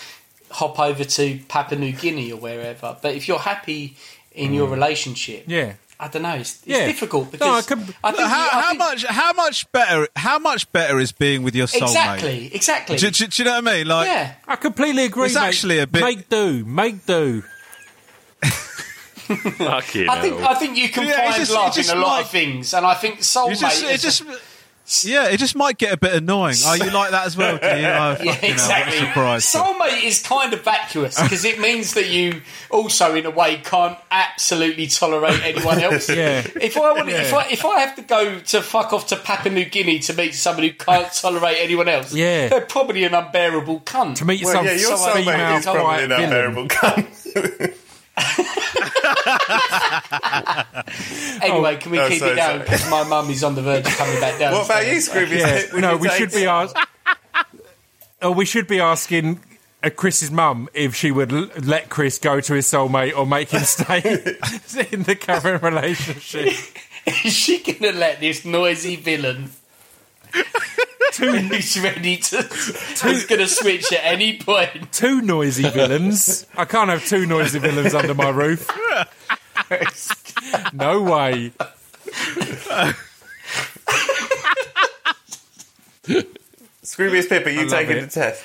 hop 0.51 0.79
over 0.79 1.05
to 1.05 1.39
Papua 1.49 1.79
New 1.81 1.93
Guinea 1.93 2.33
or 2.33 2.39
wherever. 2.41 2.97
But 3.01 3.15
if 3.15 3.29
you're 3.29 3.39
happy 3.39 3.97
in 4.33 4.53
your 4.53 4.69
mm. 4.69 4.73
relationship, 4.73 5.45
Yeah. 5.47 5.75
I 6.03 6.09
don't 6.09 6.23
know. 6.23 6.35
It's, 6.35 6.55
it's 6.59 6.67
Yeah. 6.67 6.87
difficult 6.87 7.27
No, 7.27 7.31
because 7.33 7.67
I 7.67 7.69
can- 7.75 7.95
I 8.03 8.13
think 8.13 8.29
how, 8.29 8.47
I 8.47 8.49
how 8.63 8.69
think- 8.69 8.79
much? 8.79 9.05
How 9.05 9.33
much 9.35 9.71
better? 9.71 10.09
How 10.17 10.39
much 10.39 10.73
better 10.73 10.99
is 10.99 11.13
being 11.13 11.43
with 11.43 11.55
your 11.55 11.67
soulmate? 11.67 11.83
exactly 11.83 12.51
exactly 12.55 12.97
Do, 12.97 13.11
do- 13.11 13.27
do 13.27 13.43
you 13.43 13.45
know 13.45 13.61
what 13.61 13.69
I 13.69 13.77
mean? 13.77 13.87
Like, 13.87 14.07
yeah. 14.07 14.35
I 14.49 14.57
completely 14.57 15.05
agree. 15.05 15.27
It's 15.27 15.35
mate. 15.35 15.43
actually 15.43 15.79
a 15.81 15.87
bit- 15.87 16.03
Make 16.03 16.29
do. 16.29 16.65
Make 16.65 17.05
do. 17.07 17.43
Fucking 19.37 20.09
I 20.09 20.21
think. 20.21 20.41
I 20.43 20.55
think 20.55 20.77
you 20.77 20.89
can 20.89 21.07
Yeah, 21.07 21.25
find 21.31 21.37
just- 21.37 21.53
love 21.53 21.77
in 21.79 21.85
a 21.91 21.95
lot 22.01 22.09
might- 22.17 22.21
of 22.23 22.31
things, 22.31 22.75
and 22.75 22.85
I 22.87 22.95
think 22.95 23.21
soulmate. 23.21 23.53
it 23.53 23.59
just, 23.61 23.83
it 23.83 23.91
is 23.91 24.03
just, 24.03 24.25
yeah, 25.05 25.29
it 25.29 25.37
just 25.39 25.55
might 25.55 25.79
get 25.79 25.93
a 25.93 25.97
bit 25.97 26.15
annoying. 26.15 26.57
Oh, 26.67 26.75
you 26.75 26.91
like 26.91 27.13
that 27.13 27.25
as 27.25 27.37
well? 27.37 27.59
Do 27.59 27.65
you? 27.67 27.71
Oh, 27.75 27.77
Yeah, 27.77 28.15
fucking 28.17 28.33
hell, 28.33 28.51
exactly. 28.51 28.99
surprise! 28.99 29.47
Soulmate 29.47 30.03
is 30.03 30.21
kind 30.21 30.53
of 30.53 30.63
vacuous 30.65 31.21
because 31.21 31.45
it 31.45 31.61
means 31.61 31.95
that 31.95 32.09
you 32.09 32.43
also, 32.71 33.15
in 33.15 33.25
a 33.25 33.31
way, 33.31 33.59
can't 33.63 33.97
absolutely 34.11 34.89
tolerate 34.89 35.41
anyone 35.45 35.79
else. 35.83 36.09
Yeah. 36.09 36.43
If 36.61 36.77
I 36.77 36.93
want, 36.93 37.09
if 37.09 37.33
I 37.33 37.47
if 37.51 37.65
I 37.65 37.79
have 37.81 37.95
to 37.97 38.03
go 38.03 38.41
to 38.41 38.63
fuck 38.63 38.93
off 38.93 39.07
to 39.09 39.17
Papua 39.17 39.55
New 39.55 39.65
Guinea 39.67 40.01
to 40.01 40.13
meet 40.15 40.35
somebody 40.35 40.69
who 40.71 40.75
can't 40.75 41.13
tolerate 41.13 41.59
anyone 41.61 41.87
else, 41.89 42.13
Yeah. 42.13 42.49
they're 42.49 42.61
probably 42.63 43.05
an 43.05 43.15
unbearable 43.15 43.81
cunt. 43.83 44.17
To 44.17 44.25
meet 44.25 44.43
Well, 44.43 44.55
some 44.55 44.65
yeah, 44.65 44.73
your 44.73 44.97
so- 44.97 45.15
soulmate 45.15 45.59
is 45.59 45.65
probably 45.67 45.83
white 45.85 46.03
an 46.03 46.09
villain. 46.09 46.25
unbearable 46.25 46.67
cunt. 46.69 47.75
anyway, 51.43 51.77
can 51.77 51.93
we 51.93 52.01
oh, 52.01 52.09
keep 52.09 52.19
sorry, 52.21 52.33
it 52.33 52.37
going? 52.37 52.61
Because 52.61 52.91
my 52.91 53.05
mum 53.05 53.31
is 53.31 53.45
on 53.45 53.55
the 53.55 53.63
verge 53.63 53.87
of 53.87 53.97
coming 53.97 54.21
back 54.21 54.39
down. 54.39 54.53
what 54.55 54.67
about 54.67 54.87
you, 54.87 55.01
Scrooby? 55.01 55.37
Yeah. 55.39 55.63
No, 55.81 55.93
you 55.93 55.99
we 55.99 56.09
date- 56.09 56.19
should 56.19 56.33
be 56.33 56.47
ask- 56.47 56.77
Oh, 58.23 58.33
we 58.33 58.45
should 58.45 58.67
be 58.67 58.81
asking 58.81 59.41
uh, 59.83 59.89
Chris's 59.91 60.31
mum 60.31 60.69
if 60.75 60.95
she 60.95 61.11
would 61.11 61.33
l- 61.33 61.49
let 61.63 61.89
Chris 61.89 62.19
go 62.19 62.39
to 62.41 62.55
his 62.55 62.67
soulmate 62.67 63.17
or 63.17 63.27
make 63.27 63.51
him 63.51 63.63
stay 63.63 63.99
in 64.93 65.05
the 65.05 65.17
current 65.19 65.63
relationship. 65.63 66.53
Is 67.25 67.33
she 67.33 67.63
going 67.63 67.79
to 67.79 67.93
let 67.99 68.21
this 68.21 68.45
noisy 68.45 68.97
villain? 68.97 69.51
Who's 71.17 71.79
ready 71.81 72.17
to 72.17 72.43
who's 72.43 73.27
going 73.27 73.41
to 73.41 73.49
switch 73.49 73.93
at 73.93 74.01
any 74.05 74.39
point. 74.39 74.71
point 74.73 74.93
Two 74.93 75.21
noisy 75.21 75.69
villains. 75.69 76.47
I 76.57 76.65
can't 76.65 76.91
have 76.91 77.05
two 77.07 77.27
noisy 77.27 77.59
villains 77.59 77.95
under 77.95 78.15
my 78.15 78.31
roof. 78.31 78.69
No 80.73 81.03
way. 81.03 81.53
Scroobius 86.83 87.29
Pip, 87.29 87.47
are 87.47 87.51
you 87.51 87.69
taking 87.69 87.99
it. 87.99 88.01
the 88.01 88.07
test? 88.09 88.45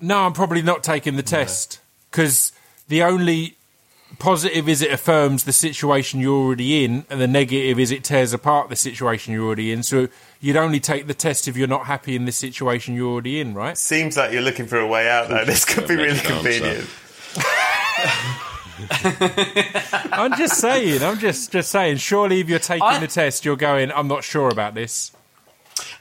No, 0.00 0.20
I'm 0.20 0.32
probably 0.32 0.62
not 0.62 0.82
taking 0.82 1.16
the 1.16 1.22
test 1.22 1.80
because 2.10 2.52
the 2.88 3.02
only 3.02 3.56
positive 4.20 4.68
is 4.68 4.82
it 4.82 4.92
affirms 4.92 5.42
the 5.44 5.52
situation 5.52 6.20
you're 6.20 6.36
already 6.36 6.84
in, 6.84 7.04
and 7.10 7.20
the 7.20 7.26
negative 7.26 7.80
is 7.80 7.90
it 7.90 8.04
tears 8.04 8.32
apart 8.32 8.68
the 8.68 8.76
situation 8.76 9.32
you're 9.32 9.44
already 9.44 9.72
in. 9.72 9.82
So 9.82 10.06
you'd 10.40 10.56
only 10.56 10.78
take 10.78 11.08
the 11.08 11.14
test 11.14 11.48
if 11.48 11.56
you're 11.56 11.66
not 11.66 11.86
happy 11.86 12.14
in 12.14 12.26
the 12.26 12.32
situation 12.32 12.94
you're 12.94 13.10
already 13.10 13.40
in, 13.40 13.54
right? 13.54 13.76
Seems 13.76 14.16
like 14.16 14.32
you're 14.32 14.42
looking 14.42 14.66
for 14.66 14.78
a 14.78 14.86
way 14.86 15.08
out, 15.10 15.28
though. 15.28 15.44
This 15.44 15.64
could 15.64 15.88
be 15.88 15.96
really 15.96 16.20
convenient. 16.20 16.88
I'm 20.12 20.36
just 20.36 20.58
saying. 20.58 21.02
I'm 21.02 21.18
just 21.18 21.52
just 21.52 21.70
saying. 21.70 21.98
Surely, 21.98 22.40
if 22.40 22.48
you're 22.48 22.58
taking 22.58 22.82
I- 22.82 22.98
the 22.98 23.06
test, 23.08 23.44
you're 23.44 23.56
going. 23.56 23.90
I'm 23.92 24.08
not 24.08 24.24
sure 24.24 24.48
about 24.48 24.74
this. 24.74 25.12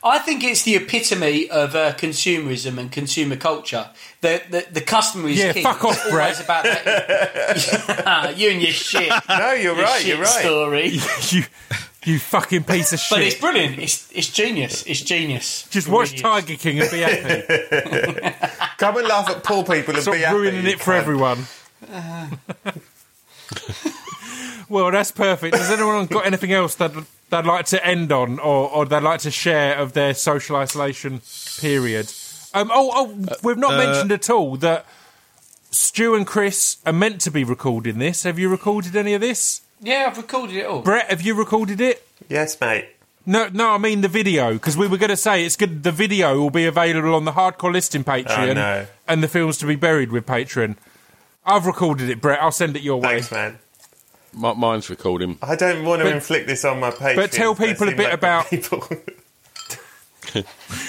I 0.03 0.19
think 0.19 0.43
it's 0.43 0.63
the 0.63 0.75
epitome 0.75 1.49
of 1.49 1.75
uh, 1.75 1.93
consumerism 1.93 2.77
and 2.77 2.91
consumer 2.91 3.35
culture. 3.35 3.89
The 4.21 4.41
the, 4.49 4.65
the 4.71 4.81
customer 4.81 5.29
is 5.29 5.37
Yeah, 5.39 5.53
king. 5.53 5.63
fuck 5.63 5.83
off, 5.83 5.97
It's 6.05 6.13
always 6.13 6.39
about 6.39 6.63
that. 6.63 8.33
you 8.37 8.49
and 8.51 8.61
your 8.61 8.71
shit. 8.71 9.09
No, 9.27 9.51
you're 9.53 9.75
your 9.75 9.83
right. 9.83 9.99
shit 10.01 10.07
You're 10.07 10.17
right. 10.23 10.41
Story. 10.43 10.87
you, 11.29 11.43
you 12.05 12.19
fucking 12.19 12.63
piece 12.63 12.93
of 12.93 12.99
shit. 12.99 13.15
But 13.17 13.23
it's 13.25 13.39
brilliant. 13.39 13.79
It's 13.79 14.09
it's 14.13 14.29
genius. 14.29 14.83
It's 14.87 15.01
genius. 15.01 15.67
Just 15.69 15.87
It 15.87 15.91
watch 15.91 16.07
really 16.11 16.15
is. 16.15 16.21
Tiger 16.21 16.55
King 16.55 16.79
and 16.79 16.91
be 16.91 16.99
happy. 16.99 18.45
Come 18.77 18.97
and 18.97 19.07
laugh 19.07 19.29
at 19.29 19.43
poor 19.43 19.63
people 19.63 19.93
and 19.93 20.01
Stop 20.03 20.13
be 20.15 20.21
happy. 20.21 20.37
ruining 20.37 20.65
it 20.65 20.79
for 20.79 20.93
cunt. 20.93 20.97
everyone. 20.97 21.47
well, 24.69 24.91
that's 24.91 25.11
perfect. 25.11 25.55
Has 25.55 25.69
anyone 25.71 26.05
got 26.05 26.25
anything 26.25 26.51
else 26.53 26.75
that 26.75 26.91
they'd 27.29 27.45
like 27.45 27.65
to 27.67 27.85
end 27.85 28.11
on, 28.11 28.39
or, 28.39 28.69
or 28.69 28.85
they'd 28.85 29.01
like 29.03 29.19
to 29.21 29.31
share 29.31 29.75
of 29.77 29.93
their 29.93 30.13
social 30.13 30.55
isolation 30.55 31.21
period? 31.59 32.11
Um, 32.53 32.71
oh, 32.73 32.91
oh, 32.93 33.35
we've 33.43 33.57
not 33.57 33.77
mentioned 33.77 34.11
at 34.11 34.29
all 34.29 34.57
that 34.57 34.85
Stu 35.71 36.15
and 36.15 36.25
Chris 36.25 36.77
are 36.85 36.93
meant 36.93 37.21
to 37.21 37.31
be 37.31 37.43
recording 37.43 37.99
this. 37.99 38.23
Have 38.23 38.39
you 38.39 38.49
recorded 38.49 38.95
any 38.95 39.13
of 39.13 39.21
this? 39.21 39.61
Yeah, 39.81 40.07
I've 40.09 40.17
recorded 40.17 40.55
it 40.55 40.65
all. 40.65 40.81
Brett, 40.81 41.09
have 41.09 41.21
you 41.21 41.35
recorded 41.35 41.79
it? 41.79 42.05
Yes, 42.27 42.59
mate. 42.59 42.87
No, 43.25 43.47
no, 43.53 43.69
I 43.69 43.77
mean 43.77 44.01
the 44.01 44.07
video 44.07 44.53
because 44.53 44.75
we 44.75 44.87
were 44.87 44.97
going 44.97 45.09
to 45.11 45.17
say 45.17 45.45
it's 45.45 45.55
good. 45.55 45.83
The 45.83 45.91
video 45.91 46.39
will 46.39 46.49
be 46.49 46.65
available 46.65 47.13
on 47.13 47.25
the 47.25 47.33
hardcore 47.33 47.71
listening 47.71 48.03
Patreon, 48.03 48.49
Oh, 48.49 48.53
no. 48.53 48.87
and 49.07 49.21
the 49.21 49.27
films 49.27 49.57
to 49.59 49.67
be 49.67 49.75
buried 49.75 50.11
with 50.11 50.25
Patreon. 50.25 50.75
I've 51.45 51.65
recorded 51.67 52.09
it, 52.09 52.21
Brett. 52.21 52.41
I'll 52.41 52.51
send 52.51 52.75
it 52.75 52.81
your 52.81 52.99
way. 52.99 53.21
Thanks, 53.21 53.31
man. 53.31 53.59
Mi- 54.33 54.53
Mine's 54.55 54.89
recording. 54.89 55.37
I 55.41 55.55
don't 55.55 55.83
want 55.85 55.99
to 56.01 56.05
But- 56.05 56.13
inflict 56.15 56.47
this 56.47 56.63
on 56.65 56.79
my 56.79 56.91
Patreon. 56.91 57.15
but 57.15 57.31
tell 57.31 57.55
people 57.55 57.89
a 57.89 57.95
bit 57.95 58.13
about- 58.13 58.49
people. 58.49 58.87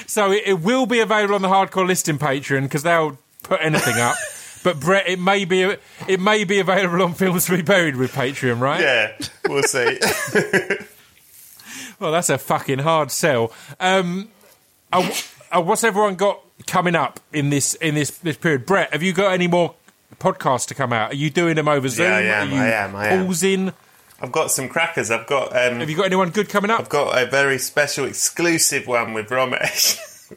So 0.07 0.33
it, 0.33 0.43
it 0.45 0.61
will 0.61 0.85
be 0.85 1.01
available 1.01 1.35
on 1.35 1.41
the 1.41 1.49
hardcore 1.49 1.87
listening 1.87 2.19
Patreon 2.19 2.63
because 2.65 2.83
they'll 2.83 3.17
put 3.43 3.61
anything 3.63 3.95
up. 3.99 4.17
But 4.63 4.79
Brett, 4.79 5.09
it 5.09 5.19
may 5.19 5.47
be 5.47 5.63
it 6.07 6.21
may 6.21 6.45
be 6.45 6.59
available 6.59 7.03
on 7.03 7.15
films 7.15 7.47
to 7.47 7.57
be 7.57 7.63
buried 7.63 7.97
with 7.97 8.13
Patreon, 8.13 8.61
right? 8.61 8.79
yeah, 8.83 9.17
we'll 9.49 9.63
see. 9.63 9.99
Well, 11.99 12.13
that's 12.13 12.29
a 12.29 12.37
fucking 12.39 12.81
hard 12.81 13.11
sell. 13.11 13.53
Um, 13.79 14.29
uh, 14.93 15.11
uh, 15.51 15.63
what's 15.63 15.83
everyone 15.85 16.17
got 16.17 16.41
coming 16.67 16.95
up 16.95 17.21
in 17.33 17.49
this 17.51 17.75
in 17.75 17.95
this 17.95 18.11
this 18.19 18.37
period? 18.37 18.67
Brett, 18.67 18.93
have 18.93 19.03
you 19.03 19.13
got 19.15 19.33
any 19.33 19.47
more 19.47 19.75
podcasts 20.19 20.67
to 20.69 20.75
come 20.75 20.93
out? 20.93 21.13
Are 21.13 21.17
you 21.17 21.31
doing 21.31 21.55
them 21.57 21.69
over 21.69 21.89
Zoom? 21.89 22.07
Yeah, 22.07 22.17
I 22.17 22.21
am, 22.23 22.55
I 22.55 22.73
am, 22.73 22.97
I 22.97 23.07
am. 23.09 23.27
pausing? 23.27 23.73
I've 24.23 24.33
got 24.33 24.51
some 24.51 24.69
crackers. 24.69 25.11
I've 25.11 25.27
got 25.27 25.49
um, 25.57 25.81
Have 25.81 25.89
you 25.89 25.97
got 25.97 26.07
anyone 26.07 26.31
good 26.31 26.49
coming 26.49 26.71
up? 26.71 26.81
I've 26.81 26.89
got 26.89 27.21
a 27.21 27.27
very 27.27 27.59
special, 27.59 28.05
exclusive 28.05 28.87
one 28.87 29.15
with 29.15 29.29
Romesh. 29.29 29.99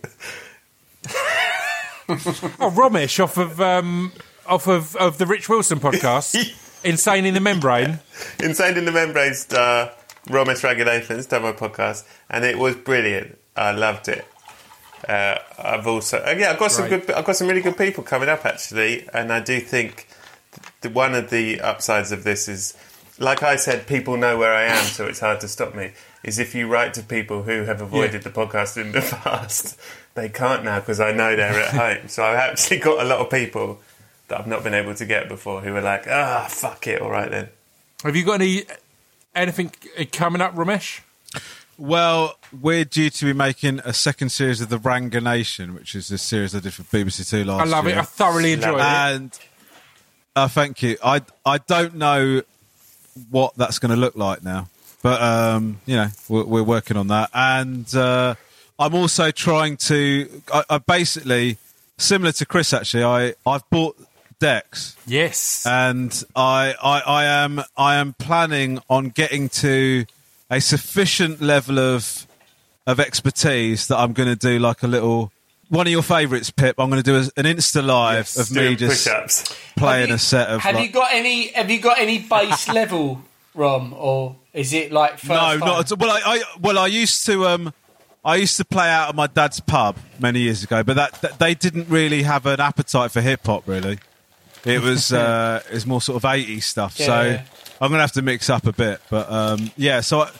Oh, 2.10 2.70
Romesh 2.70 3.24
off 3.24 3.38
of 3.38 3.62
um, 3.62 4.12
off 4.46 4.68
of, 4.68 4.96
of 4.98 5.18
the 5.18 5.26
Rich 5.26 5.48
Wilson 5.48 5.80
podcast, 5.80 6.36
Insane 6.84 7.26
in 7.26 7.34
the 7.34 7.40
Membrane. 7.40 8.00
Insane 8.40 8.78
in 8.78 8.84
the 8.86 8.92
Membrane 8.92 9.34
star 9.34 9.92
Romesh 10.28 10.62
Ranganathan's 10.64 11.26
done 11.28 11.44
my 11.44 11.54
podcast, 11.54 12.06
and 12.30 12.44
it 12.44 12.58
was 12.58 12.76
brilliant. 12.76 13.38
I 13.56 13.72
loved 13.72 14.10
it. 14.10 14.26
Uh, 15.08 15.38
I've 15.58 15.88
also 15.88 16.18
uh, 16.20 16.36
yeah, 16.38 16.52
I've 16.52 16.60
got 16.60 16.72
some 16.72 16.88
Great. 16.88 17.08
good. 17.08 17.16
I've 17.16 17.26
got 17.26 17.36
some 17.36 17.48
really 17.48 17.62
good 17.62 17.78
people 17.78 18.04
coming 18.04 18.30
up 18.30 18.46
actually, 18.46 19.08
and 19.14 19.32
I 19.32 19.40
do 19.40 19.60
think 19.60 20.08
the, 20.82 20.90
one 20.90 21.14
of 21.14 21.30
the 21.30 21.60
upsides 21.62 22.12
of 22.12 22.24
this 22.24 22.48
is, 22.48 22.78
like 23.20 23.44
I 23.44 23.56
said, 23.56 23.88
people 23.88 24.18
know 24.18 24.38
where 24.38 24.54
I 24.54 24.64
am, 24.64 24.84
so 24.86 25.06
it's 25.08 25.20
hard 25.20 25.42
to 25.42 25.48
stop 25.48 25.76
me. 25.76 25.92
Is 26.24 26.40
if 26.40 26.56
you 26.56 26.68
write 26.68 26.94
to 26.94 27.04
people 27.04 27.44
who 27.44 27.64
have 27.64 27.82
avoided 27.82 28.24
the 28.24 28.30
podcast 28.30 28.78
in 28.78 28.94
the 28.94 29.02
past, 29.24 29.78
they 30.16 30.30
can't 30.30 30.64
now 30.64 30.80
because 30.80 31.00
I 31.02 31.12
know 31.12 31.36
they're 31.36 31.60
at 31.60 31.74
home. 31.74 32.08
So 32.08 32.24
I've 32.24 32.38
actually 32.38 32.80
got 32.80 33.04
a 33.04 33.08
lot 33.08 33.20
of 33.20 33.30
people 33.30 33.80
that 34.30 34.40
I've 34.40 34.48
not 34.48 34.64
been 34.64 34.74
able 34.74 34.96
to 34.96 35.06
get 35.06 35.28
before 35.28 35.62
who 35.62 35.76
are 35.76 35.82
like, 35.82 36.08
ah, 36.08 36.48
fuck 36.50 36.88
it, 36.88 37.02
all 37.02 37.10
right 37.10 37.30
then. 37.30 37.50
Have 38.04 38.16
you 38.16 38.24
got 38.24 38.42
any 38.42 38.64
anything 39.36 39.72
coming 40.12 40.42
up, 40.42 40.56
Romesh? 40.56 41.02
Well, 41.78 42.38
we're 42.62 42.86
due 42.86 43.10
to 43.10 43.26
be 43.26 43.34
making 43.34 43.80
a 43.84 43.94
second 43.94 44.30
series 44.30 44.62
of 44.62 44.70
the 44.70 44.78
Ranganation, 44.78 45.74
which 45.74 45.96
is 45.96 46.08
this 46.08 46.22
series 46.22 46.56
I 46.56 46.60
did 46.60 46.74
for 46.74 46.84
BBC 46.84 47.30
Two 47.30 47.44
last 47.44 47.66
year. 47.66 47.74
I 47.74 47.78
love 47.78 47.86
year. 47.88 47.96
it. 47.96 48.00
I 48.00 48.04
thoroughly 48.04 48.54
enjoyed 48.54 48.76
it. 48.76 48.82
and 48.82 49.40
uh, 50.36 50.48
thank 50.48 50.82
you. 50.84 50.98
I 51.04 51.22
I 51.46 51.58
don't 51.58 51.96
know 51.96 52.42
what 53.30 53.56
that's 53.56 53.80
going 53.80 53.90
to 53.92 53.98
look 53.98 54.16
like 54.16 54.44
now, 54.44 54.68
but 55.02 55.22
um, 55.22 55.80
you 55.86 55.96
know 55.96 56.08
we're, 56.30 56.44
we're 56.46 56.64
working 56.64 56.96
on 56.98 57.08
that, 57.08 57.30
and 57.34 57.94
uh, 57.96 58.36
I'm 58.80 58.94
also 58.96 59.32
trying 59.32 59.78
to. 59.78 60.30
I, 60.54 60.64
I 60.70 60.78
basically 60.78 61.58
similar 61.98 62.32
to 62.34 62.46
Chris 62.46 62.72
actually. 62.74 63.04
I 63.04 63.34
I've 63.48 63.68
bought 63.70 63.98
decks 64.40 64.98
Yes. 65.08 65.66
and 65.66 66.22
I, 66.36 66.76
I, 66.84 67.00
I 67.00 67.24
am 67.46 67.62
I 67.78 67.96
am 67.96 68.14
planning 68.14 68.80
on 68.90 69.08
getting 69.10 69.48
to 69.50 70.06
a 70.56 70.62
sufficient 70.62 71.42
level 71.42 71.80
of 71.80 72.28
of 72.86 73.00
expertise 73.00 73.88
that 73.88 73.98
I'm 73.98 74.12
going 74.14 74.28
to 74.30 74.36
do 74.36 74.60
like 74.60 74.84
a 74.84 74.88
little 74.88 75.32
one 75.70 75.88
of 75.88 75.92
your 75.92 76.04
favourites, 76.04 76.52
Pip. 76.52 76.76
I'm 76.80 76.90
going 76.90 77.02
to 77.02 77.12
do 77.12 77.16
a- 77.16 77.40
an 77.40 77.46
Insta 77.46 77.84
live 77.84 78.18
Yes, 78.26 78.38
of 78.38 78.52
me 78.52 78.62
Doing 78.62 78.78
just 78.78 79.06
push-ups. 79.08 79.56
playing 79.78 80.10
you- 80.10 80.16
a 80.16 80.20
set 80.20 80.50
of. 80.50 80.62
Have 80.62 80.76
like- 80.76 80.88
you 80.88 80.92
got 80.94 81.14
any? 81.14 81.48
Have 81.54 81.72
you 81.72 81.80
got 81.80 81.98
any 82.00 82.20
base 82.20 82.68
level, 82.82 83.22
Rom, 83.56 83.94
or 83.98 84.36
is 84.54 84.74
it 84.74 84.92
like 84.92 85.14
first 85.14 85.30
no, 85.30 85.36
time? 85.36 85.60
not 85.60 85.80
at 85.80 85.92
all. 85.92 85.98
Well, 85.98 86.12
I, 86.12 86.22
I 86.26 86.42
well, 86.60 86.78
I 86.78 86.88
used 86.88 87.26
to 87.28 87.48
um, 87.48 87.74
I 88.26 88.36
used 88.36 88.58
to 88.58 88.66
play 88.66 88.90
out 88.90 89.10
at 89.10 89.16
my 89.16 89.28
dad's 89.28 89.60
pub 89.62 89.98
many 90.20 90.42
years 90.42 90.64
ago, 90.64 90.84
but 90.84 90.96
that, 90.98 91.14
that 91.22 91.40
they 91.40 91.56
didn't 91.56 91.90
really 91.90 92.24
have 92.24 92.46
an 92.46 92.60
appetite 92.60 93.12
for 93.12 93.22
hip 93.22 93.46
hop. 93.46 93.68
Really, 93.68 93.98
it 94.66 94.82
was 94.82 95.12
uh, 95.14 95.62
it 95.70 95.74
was 95.74 95.86
more 95.88 96.02
sort 96.02 96.24
of 96.24 96.30
80s 96.30 96.64
stuff. 96.64 97.00
Yeah, 97.00 97.06
so 97.06 97.22
yeah. 97.22 97.42
I'm 97.84 97.90
gonna 97.92 98.02
have 98.02 98.14
to 98.14 98.22
mix 98.22 98.50
up 98.50 98.66
a 98.66 98.72
bit. 98.72 99.02
But 99.10 99.30
um, 99.30 99.70
yeah, 99.76 100.00
so 100.00 100.22
I, 100.22 100.32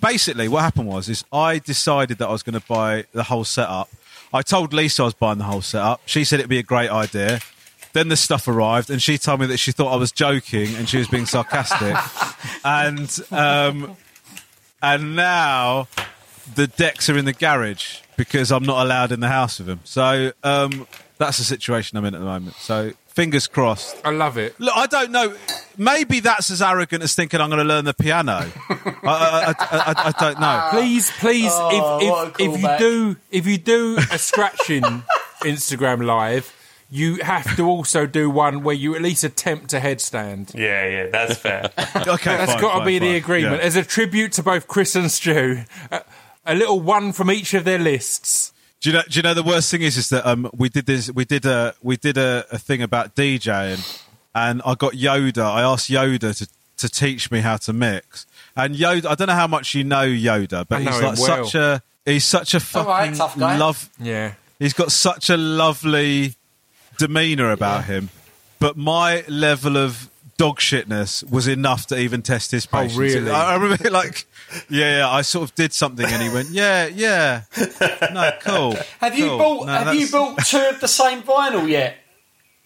basically, 0.00 0.46
what 0.46 0.62
happened 0.62 0.86
was 0.86 1.08
is 1.08 1.24
I 1.32 1.58
decided 1.58 2.18
that 2.18 2.28
I 2.28 2.30
was 2.30 2.44
going 2.44 2.58
to 2.58 2.66
buy 2.68 3.06
the 3.10 3.24
whole 3.24 3.42
setup. 3.42 3.90
I 4.32 4.42
told 4.42 4.72
Lisa 4.72 5.02
I 5.02 5.04
was 5.06 5.14
buying 5.14 5.38
the 5.38 5.44
whole 5.44 5.62
setup. 5.62 6.00
She 6.06 6.22
said 6.22 6.38
it'd 6.38 6.48
be 6.48 6.60
a 6.60 6.62
great 6.62 6.90
idea. 6.90 7.40
Then 7.92 8.08
the 8.08 8.16
stuff 8.16 8.46
arrived, 8.46 8.88
and 8.88 9.02
she 9.02 9.18
told 9.18 9.40
me 9.40 9.46
that 9.46 9.56
she 9.56 9.72
thought 9.72 9.92
I 9.92 9.96
was 9.96 10.12
joking 10.12 10.76
and 10.76 10.88
she 10.88 10.98
was 10.98 11.08
being 11.08 11.26
sarcastic. 11.26 11.96
and 12.64 13.18
um, 13.32 13.96
and 14.80 15.16
now 15.16 15.88
the 16.54 16.68
decks 16.68 17.10
are 17.10 17.18
in 17.18 17.24
the 17.24 17.32
garage 17.32 17.98
because 18.16 18.52
I'm 18.52 18.62
not 18.62 18.86
allowed 18.86 19.10
in 19.10 19.18
the 19.18 19.28
house 19.28 19.58
with 19.58 19.66
them. 19.66 19.80
So 19.82 20.30
um, 20.44 20.86
that's 21.18 21.38
the 21.38 21.44
situation 21.44 21.98
I'm 21.98 22.04
in 22.04 22.14
at 22.14 22.20
the 22.20 22.26
moment. 22.26 22.54
So 22.56 22.92
fingers 23.14 23.46
crossed. 23.46 23.96
I 24.04 24.10
love 24.10 24.38
it. 24.38 24.58
Look, 24.60 24.76
I 24.76 24.86
don't 24.86 25.10
know. 25.10 25.34
Maybe 25.76 26.20
that's 26.20 26.50
as 26.50 26.60
arrogant 26.62 27.02
as 27.02 27.14
thinking 27.14 27.40
I'm 27.40 27.48
going 27.48 27.58
to 27.58 27.64
learn 27.64 27.84
the 27.84 27.94
piano. 27.94 28.32
I, 28.68 28.74
I, 29.04 29.54
I, 29.58 29.78
I, 29.78 29.94
I 30.08 30.12
don't 30.18 30.40
know. 30.40 30.68
Please, 30.70 31.10
please, 31.18 31.50
Oh, 31.54 32.28
if 32.28 32.40
if, 32.40 32.54
if 32.54 32.60
you 32.62 32.78
do 32.78 33.16
if 33.30 33.46
you 33.46 33.58
do 33.58 33.96
a 34.10 34.18
scratching 34.18 34.82
Instagram 35.42 36.04
live, 36.04 36.54
you 36.90 37.16
have 37.22 37.56
to 37.56 37.66
also 37.66 38.06
do 38.06 38.28
one 38.28 38.62
where 38.62 38.74
you 38.74 38.94
at 38.94 39.02
least 39.02 39.24
attempt 39.24 39.72
a 39.72 39.78
headstand. 39.80 40.54
Yeah, 40.54 40.86
yeah, 40.86 41.06
that's 41.10 41.38
fair. 41.38 41.70
Okay, 41.96 42.36
that's 42.36 42.60
got 42.60 42.72
to 42.72 42.78
fine, 42.80 42.86
be 42.86 42.98
the 42.98 43.16
agreement 43.16 43.56
Yeah. 43.62 43.66
as 43.66 43.76
a 43.76 43.82
tribute 43.82 44.32
to 44.32 44.42
both 44.42 44.68
Chris 44.68 44.94
and 44.94 45.10
Stu. 45.10 45.62
A, 45.90 46.02
a 46.44 46.54
little 46.54 46.80
one 46.80 47.12
from 47.12 47.30
each 47.30 47.54
of 47.54 47.64
their 47.64 47.78
lists. 47.78 48.51
Do 48.82 48.90
you 48.90 48.96
know? 48.96 49.02
Do 49.08 49.18
you 49.18 49.22
know 49.22 49.32
the 49.34 49.44
worst 49.44 49.70
thing 49.70 49.82
is 49.82 49.96
is 49.96 50.08
that 50.08 50.26
um, 50.26 50.50
we 50.54 50.68
did 50.68 50.86
this. 50.86 51.10
We 51.10 51.24
did 51.24 51.46
a 51.46 51.74
we 51.82 51.96
did 51.96 52.18
a, 52.18 52.44
a 52.50 52.58
thing 52.58 52.82
about 52.82 53.14
DJing, 53.14 54.02
and 54.34 54.60
I 54.66 54.74
got 54.74 54.94
Yoda. 54.94 55.44
I 55.44 55.62
asked 55.62 55.88
Yoda 55.88 56.36
to 56.36 56.48
to 56.78 56.88
teach 56.88 57.30
me 57.30 57.40
how 57.40 57.56
to 57.58 57.72
mix. 57.72 58.26
And 58.56 58.74
Yoda, 58.74 59.06
I 59.06 59.14
don't 59.14 59.28
know 59.28 59.34
how 59.34 59.46
much 59.46 59.74
you 59.76 59.84
know 59.84 60.04
Yoda, 60.06 60.66
but 60.68 60.82
know 60.82 60.90
he's 60.90 61.00
him 61.00 61.06
like 61.06 61.18
well. 61.18 61.44
such 61.44 61.54
a 61.54 61.82
he's 62.04 62.26
such 62.26 62.54
a 62.54 62.78
All 62.78 62.84
right, 62.84 63.04
fucking 63.04 63.18
tough 63.18 63.38
guy. 63.38 63.56
love. 63.56 63.88
Yeah. 64.00 64.34
He's 64.58 64.72
got 64.72 64.90
such 64.92 65.30
a 65.30 65.36
lovely 65.36 66.34
demeanor 66.98 67.50
about 67.52 67.84
him, 67.84 68.10
but 68.58 68.76
my 68.76 69.24
level 69.28 69.76
of 69.76 70.10
dog 70.36 70.58
shitness 70.58 71.28
was 71.30 71.46
enough 71.46 71.86
to 71.86 71.98
even 71.98 72.22
test 72.22 72.50
his 72.50 72.66
patience. 72.66 72.96
Oh, 72.96 73.00
really? 73.00 73.30
I, 73.30 73.52
I 73.52 73.56
remember, 73.56 73.90
like, 73.90 74.26
yeah, 74.68 74.98
yeah, 74.98 75.08
I 75.08 75.22
sort 75.22 75.48
of 75.48 75.54
did 75.54 75.72
something, 75.72 76.06
and 76.06 76.22
he 76.22 76.28
went, 76.28 76.48
"Yeah, 76.52 76.86
yeah, 76.86 77.42
no, 78.12 78.30
cool." 78.42 78.76
have 79.00 79.16
you 79.18 79.26
cool. 79.28 79.38
bought? 79.38 79.66
No, 79.66 79.72
have 79.72 79.94
you 79.94 80.06
that's- 80.06 80.10
bought 80.10 80.44
two 80.46 80.68
of 80.74 80.80
the 80.80 80.88
same 80.88 81.22
vinyl 81.22 81.68
yet? 81.68 81.96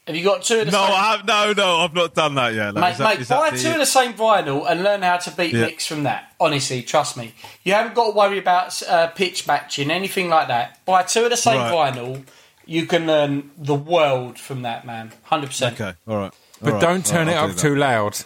Have 0.06 0.14
you 0.14 0.22
got 0.22 0.42
two 0.44 0.60
of 0.60 0.66
the 0.66 0.70
No, 0.72 0.86
same? 0.86 0.94
I 0.94 1.10
have, 1.16 1.26
no, 1.26 1.52
no, 1.52 1.76
I've 1.78 1.92
not 1.92 2.14
done 2.14 2.36
that 2.36 2.54
yet. 2.54 2.74
Like, 2.74 2.96
Mate, 2.96 2.98
that- 2.98 3.18
mate, 3.18 3.28
buy 3.28 3.50
the- 3.50 3.58
two 3.58 3.70
of 3.72 3.78
the 3.78 3.86
same 3.86 4.12
vinyl 4.14 4.64
and 4.70 4.84
learn 4.84 5.02
how 5.02 5.16
to 5.16 5.30
beat 5.32 5.52
Yeah. 5.52 5.62
mix 5.62 5.84
from 5.86 6.04
that. 6.04 6.32
Honestly, 6.38 6.82
trust 6.82 7.16
me. 7.16 7.34
You 7.64 7.72
haven't 7.72 7.94
got 7.96 8.06
to 8.06 8.12
worry 8.12 8.38
about 8.38 8.80
uh, 8.84 9.08
pitch 9.08 9.48
matching, 9.48 9.90
anything 9.90 10.28
like 10.28 10.46
that. 10.46 10.84
Buy 10.86 11.02
two 11.02 11.24
of 11.24 11.30
the 11.30 11.36
same 11.36 11.58
Right. 11.58 11.94
vinyl. 11.96 12.24
You 12.66 12.86
can 12.86 13.06
learn 13.08 13.50
the 13.58 13.74
world 13.74 14.38
from 14.38 14.62
that, 14.62 14.86
man. 14.86 15.12
100%. 15.28 15.72
Okay, 15.72 15.94
all 16.06 16.16
right. 16.18 16.32
But 16.60 16.68
all 16.68 16.72
right, 16.74 16.80
don't 16.82 17.04
turn 17.04 17.26
all 17.28 17.34
it 17.34 17.36
I'll 17.36 17.50
up 17.50 17.56
do 17.56 17.62
too 17.62 17.74
loud. 17.76 18.16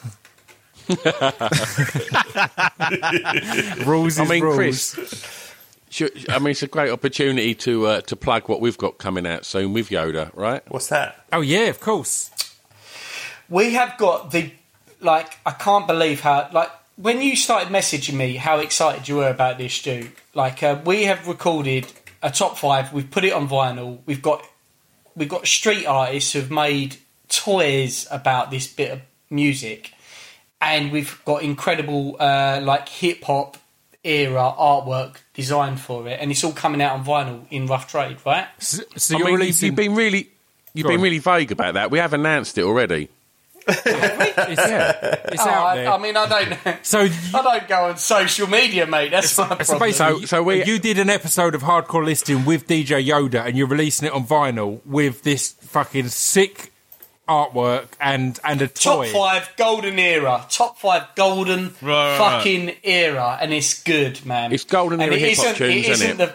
rules 3.87 4.19
I 4.19 4.25
is 4.25 4.31
mean, 4.31 4.43
rules. 4.43 4.95
Chris. 4.95 5.55
should- 5.91 6.31
I 6.31 6.39
mean, 6.39 6.51
it's 6.51 6.63
a 6.63 6.67
great 6.69 6.91
opportunity 6.91 7.55
to 7.57 7.87
uh, 7.87 8.01
to 8.03 8.17
plug 8.17 8.49
what 8.49 8.61
we've 8.61 8.79
got 8.79 8.99
coming 8.99 9.27
out 9.27 9.45
soon 9.45 9.73
with 9.73 9.91
Yoda, 9.91 10.31
right? 10.35 10.63
What's 10.71 10.89
that? 10.89 11.25
Oh 11.33 11.41
yeah, 11.41 11.67
of 11.67 11.81
course. 11.81 12.31
We 13.49 13.75
have 13.75 13.97
got 13.99 14.31
the 14.31 14.53
like. 15.01 15.39
I 15.45 15.53
can't 15.53 15.87
believe 15.87 16.21
how 16.21 16.49
like 16.53 16.71
when 16.97 17.21
you 17.23 17.37
started 17.37 17.73
messaging 17.73 18.15
me 18.15 18.37
how 18.37 18.59
excited 18.59 19.09
you 19.09 19.17
were 19.17 19.29
about 19.31 19.59
this, 19.59 19.75
Stu. 19.75 20.11
Like 20.35 20.63
uh, 20.63 20.81
we 20.85 21.05
have 21.05 21.27
recorded 21.27 21.87
a 22.23 22.31
top 22.31 22.59
five. 22.59 22.93
We've 22.93 23.11
put 23.11 23.25
it 23.25 23.33
on 23.33 23.49
vinyl. 23.49 23.99
We've 24.07 24.23
got 24.23 24.47
we've 25.17 25.29
got 25.29 25.47
street 25.47 25.87
artists 25.87 26.33
who've 26.33 26.51
made 26.51 26.97
toys 27.29 28.07
about 28.11 28.51
this 28.51 28.73
bit 28.73 28.91
of 28.93 29.01
music, 29.31 29.93
and 30.61 30.93
we've 30.93 31.21
got 31.25 31.43
incredible 31.43 32.17
uh, 32.21 32.61
like 32.63 32.89
hip 32.89 33.23
hop 33.25 33.57
era 34.05 34.53
artwork 34.59 35.17
designed 35.35 35.81
for 35.81 36.09
it, 36.09 36.19
and 36.21 36.31
it's 36.31 36.43
all 36.45 36.53
coming 36.53 36.81
out 36.83 36.93
on 36.99 37.05
vinyl 37.05 37.45
in 37.51 37.67
rough 37.67 37.87
trade, 37.91 38.17
right? 38.25 38.47
So, 38.59 38.83
so 38.97 39.17
you're 39.19 39.27
mean, 39.27 39.35
you- 39.35 39.41
releasing. 39.41 39.67
you've 39.67 39.77
been 39.77 39.95
really. 39.95 40.31
You've 40.73 40.85
Go 40.85 40.91
been 40.91 40.99
on. 41.01 41.03
really 41.05 41.19
vague 41.19 41.51
about 41.51 41.75
that. 41.75 41.91
We 41.91 41.99
have 41.99 42.13
announced 42.13 42.57
it 42.57 42.63
already. 42.63 43.09
it's, 43.69 43.87
yeah, 43.87 45.17
it's 45.27 45.43
Oh, 45.43 45.49
out 45.49 45.67
I, 45.67 45.77
there. 45.77 45.91
I 45.93 45.99
mean, 45.99 46.17
I 46.17 46.27
don't. 46.27 46.87
so, 46.87 47.01
you, 47.03 47.11
I 47.35 47.43
don't 47.43 47.69
go 47.69 47.85
on 47.87 47.99
social 47.99 48.47
media, 48.49 48.87
mate. 48.87 49.11
That's 49.11 49.37
my 49.37 49.63
so 49.63 49.77
problem. 49.79 49.93
So- 49.93 50.21
so 50.27 50.43
we- 50.45 50.65
you 50.65 50.79
did 50.79 50.99
an 50.99 51.11
episode 51.11 51.55
of 51.57 51.63
Hardcore 51.63 52.05
Listening 52.05 52.45
with 52.45 52.67
DJ 52.69 53.05
Yoda, 53.07 53.45
and 53.47 53.57
you're 53.59 53.67
releasing 53.67 54.07
it 54.07 54.13
on 54.15 54.25
vinyl 54.27 54.81
with 54.87 55.23
this 55.23 55.53
fucking 55.53 56.09
sick 56.09 56.70
artwork 57.29 57.89
and 58.01 58.39
and 58.45 58.61
a 58.63 58.69
toy. 58.69 59.11
Top 59.11 59.15
five 59.15 59.57
golden 59.57 59.99
era. 59.99 60.45
Top 60.51 60.79
five 60.79 61.07
golden 61.15 61.75
Right, 61.81 62.19
right, 62.19 62.19
fucking 62.19 62.77
era, 62.83 63.39
and 63.41 63.53
it's 63.53 63.83
good, 63.83 64.25
man. 64.27 64.53
It's 64.53 64.65
golden 64.65 65.01
and 65.01 65.13
era 65.13 65.21
hip-hop 65.21 65.57
tunes, 65.57 65.71
it 65.87 65.91
isn't 65.91 65.93
isn't 65.93 66.11
it? 66.11 66.17
the 66.19 66.35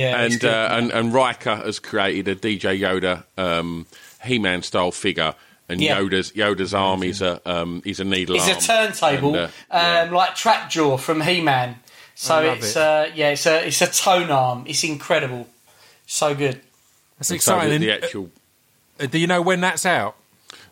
yeah, 0.00 0.20
and 0.22 0.40
good, 0.40 0.50
uh, 0.52 0.68
and 0.72 0.90
and 0.92 1.12
Riker 1.14 1.56
has 1.56 1.78
created 1.78 2.28
a 2.28 2.36
DJ 2.36 2.78
Yoda 2.78 3.24
um, 3.36 3.86
He-Man 4.24 4.62
style 4.62 4.92
figure, 4.92 5.34
and 5.68 5.80
Yeah. 5.80 5.98
Yoda's 5.98 6.32
Yoda's 6.32 6.74
arm 6.74 7.02
is 7.02 7.20
a 7.22 7.40
um, 7.50 7.82
is 7.84 7.98
a 7.98 8.04
needle 8.04 8.36
it's 8.36 8.46
a 8.48 8.66
turntable, 8.66 9.34
And, 9.34 9.36
uh, 9.36 9.48
yeah. 9.72 10.00
um, 10.02 10.12
like 10.12 10.30
Trapjaw 10.36 11.00
from 11.00 11.20
He-Man. 11.22 11.76
So 12.14 12.42
it's 12.42 12.72
it. 12.72 12.76
uh, 12.76 13.06
yeah, 13.14 13.30
it's 13.30 13.46
a 13.46 13.66
it's 13.66 13.80
a 13.80 13.86
tone 13.86 14.30
arm. 14.30 14.64
It's 14.66 14.84
incredible, 14.84 15.48
so 16.06 16.34
good. 16.34 16.60
That's 17.18 17.28
so 17.28 17.34
exciting. 17.36 17.80
the, 17.80 17.86
the 17.86 17.92
actual. 17.92 18.30
Uh, 19.00 19.06
do 19.06 19.18
you 19.18 19.26
know 19.26 19.42
when 19.42 19.60
that's 19.60 19.86
out? 19.86 20.16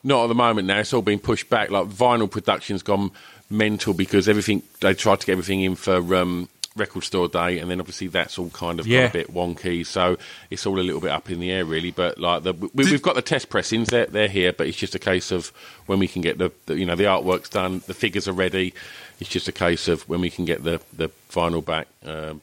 Not 0.05 0.25
at 0.25 0.27
the 0.29 0.35
moment 0.35 0.67
now. 0.69 0.79
It's 0.81 0.93
all 0.93 1.03
been 1.03 1.19
pushed 1.19 1.49
back. 1.51 1.71
Like 1.71 1.87
vinyl 1.87 2.31
production's 2.31 2.83
gone 2.83 3.11
mental 3.51 3.93
because 3.95 4.29
everything 4.29 4.63
they 4.81 4.95
tried 4.95 5.21
to 5.21 5.27
get 5.27 5.33
everything 5.33 5.63
in 5.63 5.75
for 5.75 6.15
um, 6.15 6.49
record 6.77 7.03
store 7.05 7.29
day, 7.29 7.59
and 7.59 7.71
then 7.71 7.81
obviously 7.81 8.07
that's 8.07 8.39
all 8.39 8.51
kind 8.51 8.79
of 8.79 8.87
Yeah. 8.87 9.03
got 9.03 9.11
a 9.11 9.13
bit 9.13 9.35
wonky. 9.35 9.85
So 9.85 10.17
it's 10.51 10.65
all 10.67 10.79
a 10.79 10.83
little 10.83 11.01
bit 11.01 11.11
up 11.11 11.31
in 11.31 11.41
the 11.41 11.51
air, 11.51 11.65
really. 11.65 11.91
But 11.91 12.19
like 12.19 12.43
the, 12.45 12.53
we, 12.53 12.69
we've 12.85 13.03
got 13.03 13.15
the 13.17 13.23
test 13.23 13.49
pressings, 13.49 13.89
they're 13.89 14.07
they're 14.07 14.29
here, 14.29 14.53
but 14.53 14.67
it's 14.69 14.77
just 14.77 14.95
a 14.95 14.99
case 15.01 15.31
of 15.33 15.49
when 15.87 15.99
we 15.99 16.07
can 16.07 16.23
get 16.23 16.39
the, 16.39 16.53
the 16.67 16.79
you 16.79 16.87
know 16.87 16.95
the 16.95 17.05
artwork's 17.05 17.49
done, 17.49 17.83
the 17.87 17.95
figures 17.95 18.29
are 18.29 18.33
ready. 18.33 18.75
It's 19.19 19.31
just 19.31 19.49
a 19.49 19.53
case 19.53 19.89
of 19.89 20.09
when 20.09 20.21
we 20.21 20.31
can 20.31 20.45
get 20.45 20.63
the 20.63 20.81
the 20.93 21.11
vinyl 21.31 21.65
back. 21.65 21.89
Um, 22.05 22.43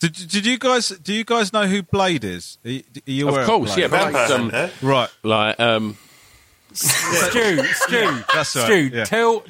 Did, 0.00 0.14
did 0.14 0.46
you 0.46 0.58
guys? 0.58 0.88
Do 0.90 1.12
you 1.12 1.24
guys 1.24 1.52
know 1.52 1.66
who 1.66 1.82
Blade 1.82 2.22
is? 2.24 2.58
Are 2.64 2.70
you, 2.70 2.82
are 2.96 3.10
you 3.10 3.28
aware 3.28 3.40
of 3.40 3.46
course, 3.46 3.74
Blade? 3.74 3.82
yeah, 3.82 3.88
but 3.88 4.12
Vampire 4.28 4.64
um, 4.64 4.70
Right. 4.88 5.08
like 5.24 5.58
um, 5.60 5.96
Stu, 6.72 7.62
Stu, 7.64 8.24
That's 8.32 8.54
right, 8.54 8.64
Stu, 8.64 8.90
yeah. 8.92 9.04
tell 9.04 9.40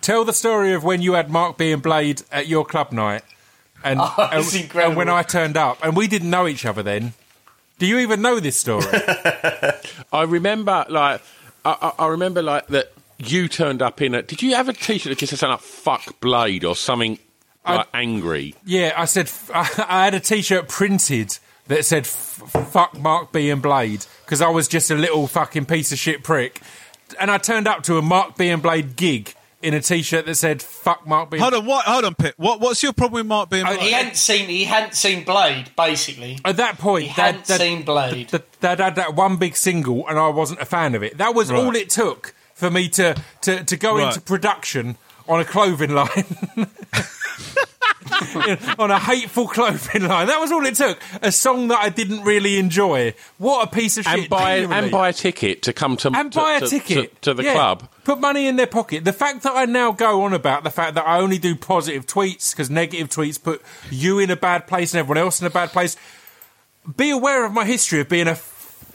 tell 0.00 0.24
the 0.24 0.32
story 0.32 0.72
of 0.72 0.84
when 0.84 1.02
you 1.02 1.12
had 1.14 1.28
Mark 1.30 1.58
B 1.58 1.72
and 1.72 1.82
Blade 1.82 2.22
at 2.32 2.46
your 2.46 2.64
club 2.64 2.92
night, 2.92 3.22
and, 3.82 3.98
Oh, 4.00 4.28
and, 4.32 4.74
and 4.76 4.96
when 4.96 5.08
I 5.08 5.22
turned 5.22 5.56
up, 5.56 5.84
and 5.84 5.94
we 5.96 6.06
didn't 6.06 6.30
know 6.30 6.46
each 6.46 6.64
other 6.64 6.82
then. 6.82 7.12
Do 7.78 7.86
you 7.86 7.98
even 7.98 8.22
know 8.22 8.38
this 8.38 8.56
story? 8.56 8.84
I 10.12 10.22
remember 10.22 10.86
like 10.88 11.20
I, 11.64 11.92
I, 11.98 12.04
I 12.04 12.06
remember 12.06 12.40
like 12.40 12.68
that 12.68 12.92
you 13.18 13.48
turned 13.48 13.82
up 13.82 14.00
in 14.00 14.14
a. 14.14 14.22
Did 14.22 14.42
you 14.42 14.54
have 14.54 14.68
a 14.68 14.72
T-shirt 14.72 15.10
that 15.10 15.18
just 15.18 15.30
said 15.30 15.38
something 15.40 15.52
like 15.54 15.60
"fuck 15.60 16.20
Blade" 16.20 16.64
or 16.64 16.76
something 16.76 17.18
like 17.66 17.88
angry? 17.94 18.54
yeah, 18.64 18.92
I 18.96 19.04
said 19.06 19.30
I 19.54 20.04
had 20.04 20.14
a 20.14 20.20
T-shirt 20.20 20.68
printed 20.68 21.38
that 21.68 21.84
said 21.84 22.06
"fuck 22.06 22.98
Mark 22.98 23.32
B 23.32 23.50
and 23.50 23.62
Blade" 23.62 24.04
because 24.24 24.40
I 24.42 24.48
was 24.48 24.68
just 24.68 24.90
a 24.90 24.94
little 24.94 25.26
fucking 25.26 25.64
piece 25.66 25.92
of 25.92 25.98
shit 25.98 26.22
prick, 26.22 26.60
and 27.18 27.30
I 27.30 27.38
turned 27.38 27.66
up 27.68 27.82
to 27.84 27.96
a 27.98 28.02
Mark 28.02 28.36
B 28.36 28.48
and 28.48 28.62
Blade 28.62 28.96
gig 28.96 29.34
in 29.62 29.72
a 29.72 29.80
T-shirt 29.80 30.26
that 30.26 30.34
said 30.34 30.60
"fuck 30.60 31.06
Mark 31.06 31.30
B." 31.30 31.38
Hold 31.38 31.54
on. 31.54 31.64
What? 31.64 31.86
Hold 31.86 32.04
on, 32.04 32.14
Pip. 32.14 32.34
What? 32.36 32.60
What's 32.60 32.82
your 32.82 32.92
problem 32.92 33.20
with 33.20 33.26
Mark 33.26 33.48
being? 33.48 33.64
Oh, 33.66 33.70
uh, 33.72 33.76
He 33.78 33.92
hadn't 33.92 34.16
seen 34.16 34.48
he 34.48 34.64
hadn't 34.64 34.94
seen 34.94 35.24
Blade 35.24 35.70
basically. 35.76 36.38
At 36.44 36.58
that 36.58 36.76
point, 36.78 37.04
He 37.04 37.08
hadn't 37.08 37.46
they'd- 37.46 37.58
seen 37.60 37.82
Blade. 37.82 38.28
th- 38.28 38.42
they'd 38.60 38.78
had 38.80 38.96
that 38.96 39.14
one 39.14 39.36
big 39.36 39.56
single, 39.56 40.06
and 40.06 40.18
I 40.18 40.28
wasn't 40.28 40.60
a 40.60 40.66
fan 40.66 40.94
of 40.94 41.02
it. 41.02 41.16
That 41.18 41.34
was 41.34 41.50
Right. 41.50 41.64
all 41.64 41.74
it 41.74 41.88
took 41.88 42.34
for 42.54 42.70
me 42.70 42.88
to 42.90 43.14
to, 43.42 43.64
to 43.64 43.76
go 43.78 43.96
Right. 43.96 44.08
into 44.08 44.20
production 44.20 44.96
on 45.28 45.40
a 45.40 45.44
clothing 45.44 45.94
line. 45.94 46.08
on 48.78 48.90
a 48.90 48.98
hateful 48.98 49.48
clothing 49.48 50.06
line. 50.06 50.26
That 50.26 50.38
was 50.40 50.52
all 50.52 50.64
it 50.66 50.74
took. 50.74 50.98
A 51.22 51.32
song 51.32 51.68
that 51.68 51.78
I 51.78 51.88
didn't 51.88 52.22
really 52.24 52.58
enjoy. 52.58 53.14
What 53.38 53.66
a 53.66 53.70
piece 53.74 53.96
of 53.96 54.04
shit. 54.04 54.20
and 54.20 54.28
buy 54.28 54.56
and 54.58 54.90
buy 54.90 55.08
a 55.08 55.12
ticket 55.12 55.62
to 55.62 55.72
come 55.72 55.96
to 55.98 56.10
and 56.14 56.32
to- 56.32 56.38
buy 56.38 56.54
a 56.54 56.60
to- 56.60 56.68
ticket 56.68 57.14
to, 57.22 57.30
to 57.30 57.34
the 57.34 57.44
Yeah. 57.44 57.54
club. 57.54 57.88
Put 58.04 58.20
money 58.20 58.46
in 58.46 58.56
their 58.56 58.66
pocket. 58.66 59.04
The 59.04 59.12
fact 59.12 59.42
that 59.44 59.52
I 59.54 59.64
now 59.64 59.92
go 59.92 60.22
on 60.22 60.32
about 60.34 60.62
the 60.64 60.70
fact 60.70 60.94
that 60.94 61.06
I 61.06 61.18
only 61.18 61.38
do 61.38 61.56
positive 61.56 62.06
tweets 62.06 62.52
because 62.52 62.68
negative 62.70 63.08
tweets 63.08 63.42
put 63.42 63.62
you 63.90 64.18
in 64.18 64.30
a 64.30 64.36
bad 64.36 64.66
place 64.66 64.92
and 64.92 64.98
everyone 65.00 65.18
else 65.18 65.40
in 65.40 65.46
a 65.46 65.50
bad 65.50 65.70
place. 65.70 65.96
Be 66.96 67.10
aware 67.10 67.44
of 67.46 67.52
my 67.52 67.64
history 67.64 68.00
of 68.00 68.08
being 68.10 68.28
a 68.28 68.32
f- 68.32 68.38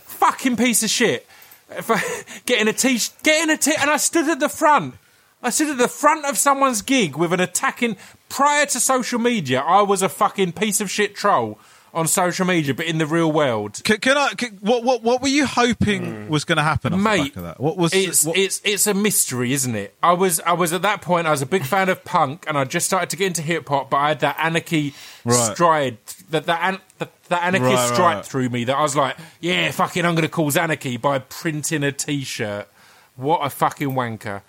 fucking 0.06 0.58
piece 0.58 0.84
of 0.84 0.90
shit. 0.90 1.26
If 1.72 1.92
I, 1.92 2.02
getting 2.48 2.68
a 2.68 2.74
t, 2.74 3.00
getting 3.22 3.52
a 3.52 3.58
t, 3.58 3.72
and 3.80 3.92
I 3.92 3.98
stood 3.98 4.28
at 4.28 4.40
the 4.40 4.50
front. 4.50 4.96
I 5.42 5.50
sit 5.52 5.70
at 5.70 5.78
the 5.78 5.88
front 5.88 6.26
of 6.26 6.38
someone's 6.38 6.82
gig 6.82 7.16
with 7.16 7.32
an 7.34 7.40
attacking. 7.40 7.98
Prior 8.28 8.66
to 8.68 8.80
social 8.80 9.20
media, 9.20 9.62
I 9.62 9.82
was 9.82 10.02
a 10.02 10.10
fucking 10.10 10.52
piece 10.54 10.82
of 10.82 10.92
shit 10.92 11.16
troll 11.16 11.58
on 11.94 12.08
social 12.08 12.46
media, 12.46 12.74
but 12.74 12.86
in 12.86 12.98
the 13.00 13.06
real 13.06 13.32
world. 13.32 13.82
Can, 13.84 13.98
can 13.98 14.18
I? 14.18 14.30
Can, 14.36 14.58
what, 14.62 14.84
what 14.84 15.02
what 15.02 15.22
were 15.22 15.28
you 15.28 15.46
hoping 15.46 16.02
mm. 16.04 16.28
was 16.28 16.44
going 16.44 16.58
to 16.58 16.64
happen? 16.64 16.94
Off 16.94 17.00
Mate, 17.00 17.34
back 17.34 17.36
of 17.38 17.44
that? 17.44 17.60
What 17.60 17.78
was? 17.78 17.94
it's 17.94 18.26
what- 18.26 18.38
it's 18.38 18.62
it's 18.64 18.86
a 18.86 18.94
mystery, 18.94 19.54
isn't 19.54 19.76
it? 19.76 19.96
I 20.04 20.14
was 20.14 20.40
I 20.42 20.54
was 20.54 20.74
at 20.74 20.82
that 20.84 21.02
point. 21.02 21.26
I 21.26 21.32
was 21.32 21.42
a 21.42 21.48
big 21.48 21.64
fan 21.64 21.90
of 21.90 22.04
punk, 22.04 22.46
and 22.48 22.58
I 22.58 22.66
just 22.66 22.86
started 22.86 23.10
to 23.12 23.18
get 23.18 23.28
into 23.28 23.42
hip 23.42 23.68
hop. 23.70 23.90
But 23.90 23.98
I 23.98 24.08
had 24.10 24.20
that 24.20 24.38
anarchy 24.40 24.94
Right. 25.26 25.54
stride, 25.54 25.98
that 26.30 26.46
that 26.46 26.74
an, 26.74 26.82
that, 27.00 27.12
that 27.30 27.44
anarchy 27.44 27.66
Right, 27.66 27.76
right, 27.76 27.94
stripe 27.94 28.16
right. 28.18 28.26
through 28.26 28.50
me. 28.50 28.66
That 28.66 28.78
I 28.78 28.82
was 28.82 28.96
like, 28.96 29.18
yeah, 29.40 29.72
fucking, 29.72 30.06
I'm 30.06 30.16
going 30.16 30.24
to 30.24 30.30
cause 30.30 30.58
anarchy 30.58 30.98
by 30.98 31.20
printing 31.20 31.84
a 31.84 31.92
T-shirt. 31.92 32.68
What 33.16 33.40
a 33.40 33.50
fucking 33.50 33.90
wanker! 33.90 34.42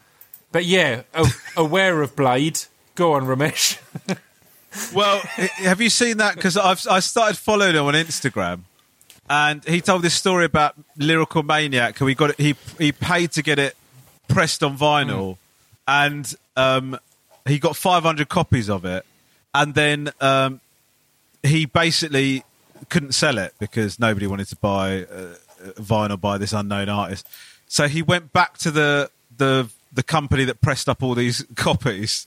But 0.53 0.65
yeah, 0.65 1.03
aware 1.57 2.03
of 2.03 2.17
Blade. 2.17 2.61
Go 2.95 3.13
on, 3.15 3.25
Romesh. 3.25 3.79
Well, 4.95 5.19
have 5.19 5.81
you 5.81 5.91
seen 5.91 6.19
that? 6.19 6.37
Because 6.37 6.57
I've 6.57 6.87
I 6.87 7.01
started 7.01 7.37
following 7.37 7.75
him 7.75 7.87
on 7.87 7.95
Instagram, 7.95 8.61
and 9.29 9.65
he 9.65 9.81
told 9.81 10.03
this 10.03 10.15
story 10.15 10.45
about 10.45 10.77
Lyrical 10.97 11.43
Maniac. 11.43 11.99
Who 11.99 12.07
he 12.07 12.15
got 12.15 12.31
it, 12.31 12.39
he 12.39 12.55
he 12.79 12.93
paid 12.93 13.33
to 13.33 13.43
get 13.43 13.59
it 13.59 13.77
pressed 14.29 14.63
on 14.63 14.79
vinyl, 14.79 15.39
and 15.89 16.33
um, 16.57 16.97
he 17.47 17.59
got 17.59 17.75
500 17.75 18.29
copies 18.29 18.71
of 18.71 18.85
it, 18.85 19.05
and 19.53 19.75
then 19.75 20.13
um, 20.21 20.61
he 21.43 21.67
basically 21.67 22.45
couldn't 22.91 23.13
sell 23.13 23.39
it 23.39 23.55
because 23.59 23.99
nobody 23.99 24.29
wanted 24.29 24.47
to 24.49 24.57
buy 24.57 25.03
uh, 25.03 25.35
vinyl 25.79 26.21
by 26.21 26.39
this 26.39 26.53
unknown 26.53 26.89
artist. 26.89 27.27
So 27.67 27.89
he 27.89 28.03
went 28.03 28.33
back 28.33 28.57
to 28.59 28.71
the 28.71 29.11
the 29.37 29.69
the 29.93 30.03
company 30.03 30.45
that 30.45 30.61
pressed 30.61 30.89
up 30.89 31.03
all 31.03 31.15
these 31.15 31.45
copies 31.57 32.27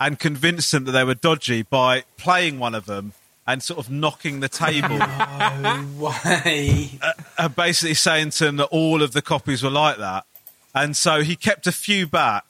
and 0.00 0.18
convinced 0.18 0.72
them 0.72 0.84
that 0.84 0.92
they 0.92 1.04
were 1.04 1.14
dodgy 1.14 1.62
by 1.62 2.04
playing 2.16 2.58
one 2.58 2.74
of 2.74 2.86
them 2.86 3.12
and 3.46 3.62
sort 3.62 3.78
of 3.78 3.90
knocking 3.90 4.40
the 4.40 4.48
table 4.48 4.88
no 4.98 5.86
Way. 5.98 6.98
and 7.38 7.54
basically 7.54 7.94
saying 7.94 8.30
to 8.30 8.44
them 8.44 8.56
that 8.56 8.66
all 8.66 9.02
of 9.02 9.12
the 9.12 9.22
copies 9.22 9.62
were 9.62 9.70
like 9.70 9.98
that. 9.98 10.24
And 10.74 10.96
so 10.96 11.22
he 11.22 11.36
kept 11.36 11.66
a 11.66 11.72
few 11.72 12.06
back, 12.06 12.44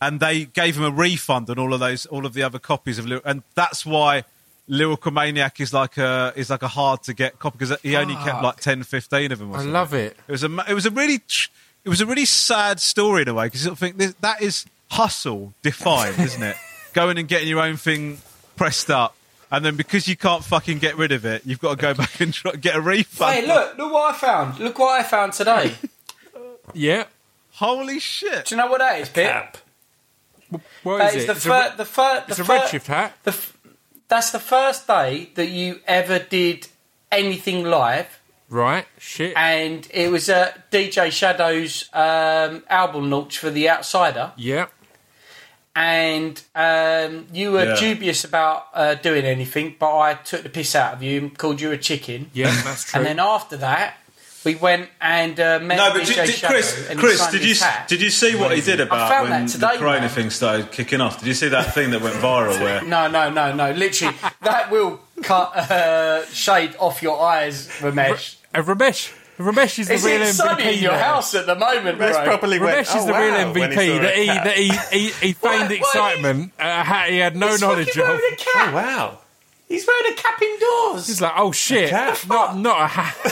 and 0.00 0.18
they 0.18 0.46
gave 0.46 0.78
him 0.78 0.84
a 0.84 0.90
refund 0.90 1.50
on 1.50 1.58
all 1.58 1.74
of 1.74 1.80
those, 1.80 2.06
all 2.06 2.24
of 2.24 2.32
the 2.32 2.42
other 2.42 2.58
copies 2.58 2.98
of, 2.98 3.06
Lyr- 3.06 3.20
and 3.24 3.42
that's 3.54 3.84
why 3.84 4.24
Lyrical 4.66 5.10
Maniac 5.10 5.60
is 5.60 5.74
like 5.74 5.98
a 5.98 6.32
is 6.36 6.48
like 6.48 6.62
a 6.62 6.68
hard 6.68 7.02
to 7.02 7.12
get 7.12 7.38
copy 7.38 7.58
because 7.58 7.76
he 7.82 7.96
only 7.96 8.14
kept 8.14 8.42
like 8.42 8.56
10, 8.60 8.84
15 8.84 9.32
of 9.32 9.40
them. 9.40 9.52
I 9.54 9.62
love 9.62 9.92
it. 9.92 10.16
It 10.28 10.32
was 10.32 10.44
a 10.44 10.64
it 10.68 10.74
was 10.74 10.86
a 10.86 10.90
really 10.90 11.18
tr- 11.18 11.50
it 11.84 11.88
was 11.88 12.00
a 12.00 12.06
really 12.06 12.24
sad 12.24 12.80
story 12.80 13.22
in 13.22 13.28
a 13.28 13.34
way 13.34 13.46
because 13.46 13.60
you 13.60 13.64
sort 13.64 13.72
of 13.74 13.78
think 13.78 13.96
this, 13.96 14.14
that 14.20 14.42
is 14.42 14.66
hustle 14.90 15.54
defined, 15.62 16.18
isn't 16.20 16.42
it? 16.42 16.56
Going 16.92 17.18
and 17.18 17.28
getting 17.28 17.48
your 17.48 17.60
own 17.60 17.76
thing 17.76 18.18
pressed 18.56 18.90
up. 18.90 19.14
And 19.52 19.64
then 19.64 19.74
because 19.76 20.06
you 20.06 20.16
can't 20.16 20.44
fucking 20.44 20.78
get 20.78 20.96
rid 20.96 21.10
of 21.10 21.24
it, 21.24 21.42
you've 21.44 21.58
got 21.60 21.70
to 21.78 21.82
go 21.82 21.94
back 22.02 22.20
and 22.20 22.32
try, 22.32 22.52
get 22.52 22.76
a 22.76 22.80
refund. 22.80 23.34
Hey, 23.34 23.46
look! 23.46 23.76
Look 23.78 23.92
what 23.92 24.14
I 24.14 24.18
found. 24.18 24.58
Look 24.60 24.78
what 24.78 25.00
I 25.00 25.02
found 25.02 25.32
today. 25.32 25.74
Yeah. 26.72 27.04
Holy 27.54 27.98
shit! 27.98 28.44
Do 28.46 28.54
you 28.54 28.60
know 28.60 28.68
what 28.68 28.78
that 28.78 29.00
is, 29.00 29.08
Pip? 29.08 29.28
Cap. 29.28 29.56
What 30.84 30.98
That 30.98 31.14
is 31.16 31.16
is 31.16 31.24
it? 31.24 31.26
the 31.26 31.32
It's 31.32 31.44
a 31.46 31.48
fir- 31.48 31.68
re- 31.70 31.76
the 31.76 31.84
fir- 31.84 32.24
it's 32.28 32.36
the 32.36 32.42
a 32.44 32.46
redshift 32.46 32.86
hat. 32.86 33.12
The 33.24 33.30
f- 33.32 33.56
that's 34.06 34.30
the 34.30 34.38
first 34.38 34.86
day 34.86 35.30
that 35.34 35.48
you 35.48 35.80
ever 35.86 36.20
did 36.20 36.68
anything 37.10 37.64
live, 37.64 38.19
Right. 38.50 38.84
Shit. 38.98 39.32
and 39.36 39.86
it 39.92 40.10
was 40.10 40.28
at 40.28 40.70
DJ 40.72 41.10
Shadow's 41.12 41.88
um, 41.92 42.64
album 42.68 43.08
launch 43.08 43.38
for 43.38 43.48
The 43.48 43.70
Outsider, 43.70 44.32
yeah. 44.36 44.66
and 45.76 46.42
um, 46.54 47.26
you 47.32 47.52
were 47.52 47.64
Yeah. 47.64 47.76
dubious 47.80 48.24
about 48.24 48.66
uh, 48.74 48.94
doing 48.96 49.24
anything, 49.24 49.76
but 49.78 49.96
I 49.96 50.14
took 50.14 50.42
the 50.42 50.48
piss 50.48 50.74
out 50.74 50.94
of 50.94 51.02
you 51.02 51.18
and 51.20 51.38
called 51.38 51.60
you 51.60 51.70
a 51.70 51.78
chicken. 51.78 52.30
Yeah, 52.32 52.50
that's 52.64 52.84
true. 52.84 52.98
And 52.98 53.06
then 53.06 53.20
after 53.20 53.56
that, 53.58 53.94
we 54.44 54.54
went 54.56 54.88
and 55.00 55.38
uh, 55.38 55.60
met 55.62 55.76
No, 55.76 55.92
but 55.92 56.02
DJ 56.02 56.06
did, 56.06 56.26
did, 56.26 56.34
Shadow, 56.34 56.54
Chris, 56.54 56.88
and 56.88 56.98
he 56.98 57.06
Chris, 57.06 57.18
signed 57.20 57.32
did 57.32 57.42
you 57.42 57.48
his 57.48 57.62
hat. 57.62 57.88
did 57.88 58.00
you 58.02 58.10
see 58.10 58.34
what 58.36 58.52
he 58.56 58.62
did 58.62 58.80
about 58.80 59.10
found 59.10 59.28
when 59.30 59.44
that 59.46 59.52
today, 59.52 59.72
the 59.74 59.78
Corona 59.78 60.00
man. 60.00 60.08
thing 60.08 60.30
started 60.30 60.72
kicking 60.72 61.00
off? 61.00 61.18
Did 61.18 61.28
you 61.28 61.34
see 61.34 61.48
that 61.48 61.74
thing 61.74 61.90
that 61.90 62.00
went 62.00 62.16
viral 62.16 62.58
where? 62.60 62.82
No, 62.84 63.06
no, 63.08 63.30
no, 63.30 63.54
no. 63.54 63.70
Literally, 63.72 64.16
that 64.40 64.70
will 64.70 64.98
cut 65.22 65.54
uh, 65.70 66.24
shade 66.26 66.74
off 66.78 67.02
your 67.02 67.20
eyes, 67.22 67.68
Romesh. 67.80 68.36
Uh, 68.54 68.62
Romesh. 68.62 69.12
Romesh 69.38 69.78
is 69.78 69.88
the 69.88 69.94
Is 69.94 70.04
real 70.04 70.20
it 70.20 70.24
MVP. 70.26 70.32
sunny 70.32 70.74
in 70.76 70.82
your 70.82 70.92
now. 70.92 70.98
house 71.14 71.34
at 71.34 71.46
the 71.46 71.54
moment, 71.54 71.98
Rex 71.98 72.14
bro? 72.16 72.24
probably 72.26 72.58
went, 72.60 72.76
Romesh 72.86 72.94
is 72.96 73.02
"Oh, 73.02 73.06
the 73.06 73.12
real 73.14 73.30
wow," 73.32 73.52
when 73.52 73.70
MVP 73.70 73.80
he 73.80 73.88
saw 73.88 73.98
that 74.02 74.14
he, 74.16 74.26
cat. 74.26 74.44
that 74.44 74.56
he, 74.56 74.68
he, 74.98 75.06
he 75.26 75.32
feigned 75.32 75.36
Why- 75.40 75.66
why- 75.68 75.74
excitement 75.76 76.52
at 76.58 77.06
a 77.06 77.10
he 77.10 77.16
had 77.18 77.36
no 77.36 77.48
He's 77.48 77.60
knowledge 77.62 77.86
fucking 77.88 78.02
of. 78.02 78.08
wearing 78.08 78.32
a 78.32 78.36
cap. 78.36 78.68
Oh, 78.68 78.72
wow. 78.74 79.18
He's 79.66 79.86
wearing 79.86 80.12
a 80.12 80.16
cap 80.16 80.42
indoors. 80.42 81.06
He's 81.06 81.20
like, 81.22 81.32
oh 81.36 81.52
shit, 81.52 81.88
cat. 81.90 82.22
not 82.28 82.58
not 82.58 82.82
a 82.82 82.86
hat. 82.86 83.16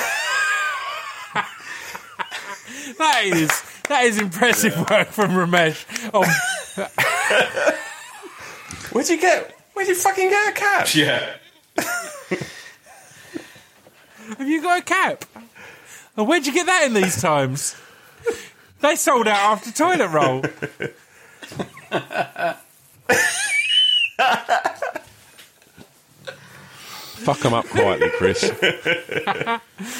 that 2.99 3.23
is 3.25 3.51
that 3.89 4.05
is 4.05 4.19
impressive 4.19 4.77
work 4.89 5.09
from 5.09 5.33
Romesh. 5.33 5.85
Oh, 6.15 6.23
Where'd 8.93 9.09
you 9.09 9.21
get? 9.21 9.55
Where'd 9.75 9.89
you 9.89 9.95
fucking 9.95 10.29
get 10.31 10.49
a 10.49 10.53
cap? 10.53 10.95
Yeah, 10.95 11.35
have 14.39 14.49
you 14.49 14.63
got 14.63 14.81
a 14.81 14.83
cap? 14.83 15.25
And 16.17 16.27
where'd 16.27 16.47
you 16.47 16.53
get 16.53 16.67
that 16.67 16.85
in 16.85 16.95
these 16.95 17.21
times? 17.21 17.77
They 18.81 18.97
sold 18.97 19.29
out 19.29 19.59
after 19.59 19.73
toilet 19.73 20.09
roll. 20.09 20.45
Fuck 27.29 27.41
them 27.41 27.53
up 27.53 27.67
quietly, 27.67 28.09
Chris. 28.17 28.43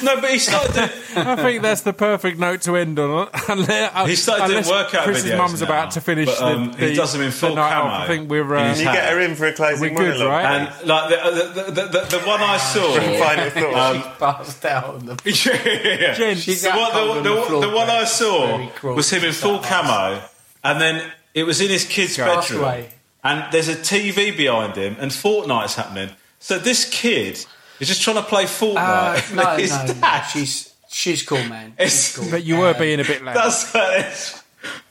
no, 0.03 0.19
but 0.19 0.31
he 0.31 0.39
started. 0.39 0.73
Doing, 0.73 1.27
I 1.27 1.35
think 1.35 1.61
that's 1.61 1.81
the 1.81 1.93
perfect 1.93 2.39
note 2.39 2.63
to 2.63 2.75
end 2.75 2.97
on. 2.97 3.29
Unless, 3.47 4.09
he 4.09 4.15
started 4.15 4.47
doing 4.47 4.57
unless 4.57 4.67
workout 4.71 5.03
Chris's 5.03 5.25
videos. 5.25 5.37
mum's 5.37 5.61
now, 5.61 5.67
about 5.67 5.91
to 5.91 6.01
finish 6.01 6.25
but, 6.25 6.41
um, 6.41 6.71
the, 6.71 6.77
he 6.79 6.85
the, 6.87 6.95
does 6.95 7.13
them 7.13 7.21
in 7.21 7.29
full 7.29 7.53
night 7.53 7.71
camo. 7.71 7.91
off. 7.91 8.01
I 8.01 8.07
think 8.07 8.31
we're 8.31 8.55
in 8.55 8.65
uh, 8.65 8.75
You 8.75 8.83
get 8.83 9.13
her 9.13 9.19
in 9.19 9.35
for 9.35 9.45
a 9.45 9.53
closing 9.53 9.93
We're 9.93 9.99
good, 9.99 10.17
monologue. 10.17 10.27
right? 10.27 10.45
And 10.79 10.87
like 10.87 11.09
the 11.11 11.53
the, 11.53 11.71
the, 11.71 11.81
the, 11.85 12.17
the 12.17 12.23
one 12.25 12.41
I 12.41 12.57
saw. 12.57 12.95
Final 12.95 13.49
thought. 13.51 14.17
Passed 14.17 14.65
out 14.65 14.85
on 14.85 15.05
the 15.05 15.21
yeah. 15.99 16.15
Jen, 16.15 16.35
She's 16.35 16.63
the 16.63 16.71
out 16.71 16.79
one, 16.79 16.91
cold 16.93 17.17
on 17.17 17.23
the, 17.23 17.29
the 17.29 17.35
the, 17.35 17.41
floor, 17.43 17.61
the 17.61 17.69
one. 17.69 17.89
I 17.91 18.05
saw 18.05 18.95
was 18.95 19.13
him 19.13 19.23
in 19.23 19.33
full 19.33 19.59
camo, 19.59 20.19
and 20.63 20.81
then 20.81 21.11
it 21.35 21.43
was 21.43 21.61
in 21.61 21.69
his 21.69 21.85
kid's 21.85 22.17
bedroom, 22.17 22.85
and 23.23 23.53
there's 23.53 23.67
a 23.67 23.75
TV 23.75 24.35
behind 24.35 24.75
him, 24.75 24.97
and 24.99 25.11
Fortnite's 25.11 25.75
happening. 25.75 26.09
So 26.39 26.59
this 26.59 26.89
kid 26.89 27.45
is 27.79 27.87
just 27.87 28.01
trying 28.01 28.17
to 28.17 28.23
play 28.23 28.45
Fortnite. 28.45 29.31
Uh, 29.31 29.35
no, 29.43 29.57
his 29.57 29.71
no, 29.71 29.85
no. 29.85 29.93
dad. 29.93 30.21
She's 30.27 30.73
she's 30.89 31.23
cool, 31.23 31.43
man. 31.45 31.73
She's 31.79 32.15
cool. 32.15 32.29
but 32.31 32.43
you 32.43 32.57
were 32.57 32.73
being 32.73 32.99
a 32.99 33.03
bit 33.03 33.23
loud. 33.23 33.35
That's 33.35 33.71
this 33.71 34.43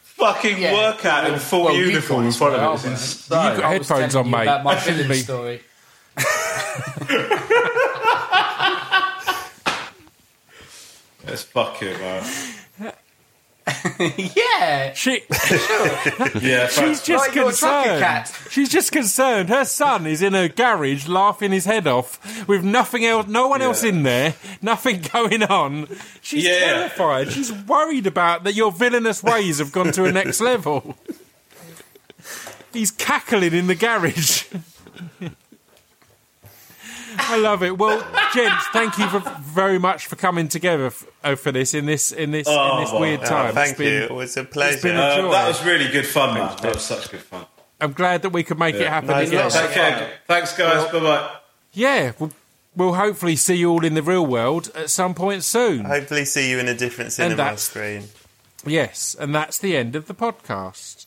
fucking 0.02 0.58
Yeah. 0.58 0.72
workout 0.74 1.24
in 1.26 1.32
Well, 1.32 1.40
full 1.40 1.64
well, 1.64 1.74
you 1.76 1.86
uniform 1.86 2.26
in 2.26 2.32
front 2.32 2.54
of 2.56 2.84
it. 2.84 2.92
It's 2.92 3.28
You've 3.30 3.30
got 3.30 3.62
I 3.64 3.72
headphones 3.72 4.14
on, 4.16 4.30
mate. 4.30 4.42
About 4.42 4.64
my 4.64 4.74
That 4.74 4.82
shouldn't 4.84 5.08
be- 5.08 5.14
story. 5.16 5.60
Let's 11.26 11.42
fuck 11.42 11.82
it, 11.82 11.98
man. 12.00 12.54
yeah. 14.36 14.92
She, 14.94 15.22
Yeah, 16.40 16.68
she's 16.68 17.02
just 17.02 17.26
Like 17.28 17.32
concerned. 17.32 18.00
cat. 18.00 18.40
She's 18.50 18.68
just 18.68 18.92
concerned. 18.92 19.48
Her 19.48 19.64
son 19.64 20.06
is 20.06 20.22
in 20.22 20.34
a 20.34 20.48
garage 20.48 21.06
laughing 21.08 21.52
his 21.52 21.64
head 21.64 21.86
off 21.86 22.46
with 22.48 22.64
nothing 22.64 23.04
else, 23.04 23.26
no 23.26 23.48
one 23.48 23.62
else 23.62 23.82
in 23.84 24.02
there, 24.02 24.34
nothing 24.62 25.02
going 25.12 25.42
on. 25.42 25.88
She's 26.20 26.44
Yeah. 26.44 26.58
terrified. 26.88 27.32
She's 27.32 27.52
worried 27.52 28.06
about 28.06 28.44
that 28.44 28.54
your 28.54 28.72
villainous 28.72 29.22
ways 29.22 29.58
have 29.58 29.72
gone 29.72 29.92
to 29.92 30.04
a 30.04 30.12
next 30.12 30.40
level. 30.40 30.96
He's 32.72 32.90
cackling 32.90 33.54
in 33.54 33.66
the 33.66 33.74
garage. 33.74 34.44
I 37.18 37.36
love 37.38 37.62
it. 37.62 37.76
Well, 37.78 37.98
gents, 38.34 38.66
thank 38.72 38.96
you 38.98 39.08
for, 39.08 39.20
very 39.40 39.78
much 39.78 40.06
for 40.06 40.16
coming 40.16 40.48
together 40.48 40.86
f- 40.86 41.06
uh, 41.24 41.34
for 41.34 41.52
this 41.52 41.74
in 41.74 41.86
this 41.86 42.12
in 42.12 42.30
this 42.30 42.46
in 42.48 42.54
Oh, 42.56 42.80
this 42.80 42.90
well, 42.92 43.00
weird 43.00 43.20
Oh, 43.20 43.24
time. 43.24 43.54
thank 43.54 43.70
It's 43.70 43.78
been- 43.78 43.92
you. 43.92 44.02
It 44.04 44.10
was 44.14 44.36
a 44.36 44.44
pleasure. 44.44 44.80
been 44.82 44.96
a 44.96 45.00
Uh, 45.00 45.30
that 45.30 45.48
was 45.48 45.64
really 45.64 45.88
good 45.90 46.06
fun, 46.06 46.34
man. 46.34 46.56
That 46.62 46.74
was 46.74 46.84
such 46.84 47.10
good 47.10 47.20
fun. 47.22 47.44
I'm 47.80 47.92
glad 47.92 48.22
that 48.22 48.30
we 48.30 48.42
could 48.42 48.58
make 48.58 48.74
it 48.76 48.86
happen 48.88 49.10
Nice. 49.10 49.28
again. 49.28 49.50
Yeah. 49.52 49.60
Take 49.60 49.70
care. 49.72 50.10
Thanks, 50.26 50.56
guys. 50.56 50.90
bye 50.90 50.98
bye. 51.00 51.30
Yeah, 51.72 52.12
we'll, 52.18 52.32
we'll 52.74 52.94
hopefully 52.94 53.36
see 53.36 53.54
you 53.54 53.70
all 53.70 53.84
in 53.84 53.94
the 53.94 54.02
real 54.02 54.26
world 54.26 54.70
at 54.74 54.90
some 54.90 55.14
point 55.14 55.44
soon. 55.44 55.84
Hopefully, 55.84 56.24
see 56.24 56.50
you 56.50 56.58
in 56.58 56.66
a 56.68 56.74
different 56.74 57.12
cinema 57.12 57.36
that's- 57.36 57.62
screen. 57.62 58.08
Yes, 58.66 59.14
and 59.18 59.32
that's 59.34 59.58
the 59.58 59.76
end 59.76 59.94
of 59.94 60.06
the 60.08 60.14
podcast. 60.14 60.97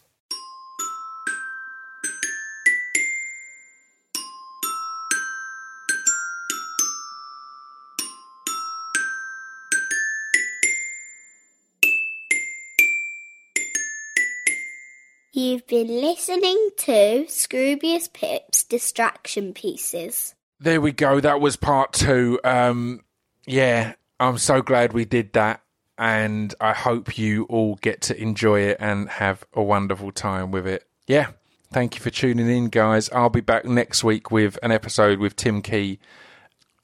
You've 15.34 15.66
been 15.66 15.88
listening 15.88 16.72
to 16.78 17.26
Scroobius 17.28 18.12
Pip's 18.12 18.64
Distraction 18.64 19.54
Pieces. 19.54 20.36
There 20.60 20.82
we 20.82 20.92
go. 20.92 21.22
That 21.22 21.40
was 21.40 21.56
part 21.56 21.94
two. 21.94 22.38
Um, 22.44 23.02
yeah, 23.46 23.94
I'm 24.20 24.38
so 24.38 24.62
glad 24.62 24.92
we 24.92 25.06
did 25.06 25.32
that. 25.34 25.62
And 25.98 26.54
I 26.60 26.74
hope 26.74 27.18
you 27.18 27.44
all 27.46 27.76
get 27.76 28.02
to 28.04 28.22
enjoy 28.22 28.62
it 28.62 28.78
and 28.80 29.08
have 29.08 29.46
a 29.54 29.64
wonderful 29.64 30.12
time 30.12 30.52
with 30.52 30.68
it. 30.68 30.86
Yeah. 31.08 31.28
Thank 31.72 31.96
you 31.96 32.02
for 32.02 32.10
tuning 32.10 32.50
in, 32.50 32.68
guys. 32.68 33.10
I'll 33.12 33.30
be 33.30 33.40
back 33.40 33.64
next 33.64 34.04
week 34.04 34.32
with 34.32 34.60
an 34.62 34.72
episode 34.72 35.20
with 35.20 35.38
Tim 35.38 35.62
Key. 35.62 36.00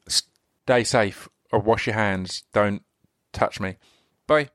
Stay 0.07 0.86
safe 0.86 1.28
or 1.52 1.60
wash 1.60 1.88
your 1.88 1.95
hands. 1.95 2.44
Don't 2.53 2.84
touch 3.34 3.60
me. 3.60 3.76
Bye. 4.26 4.52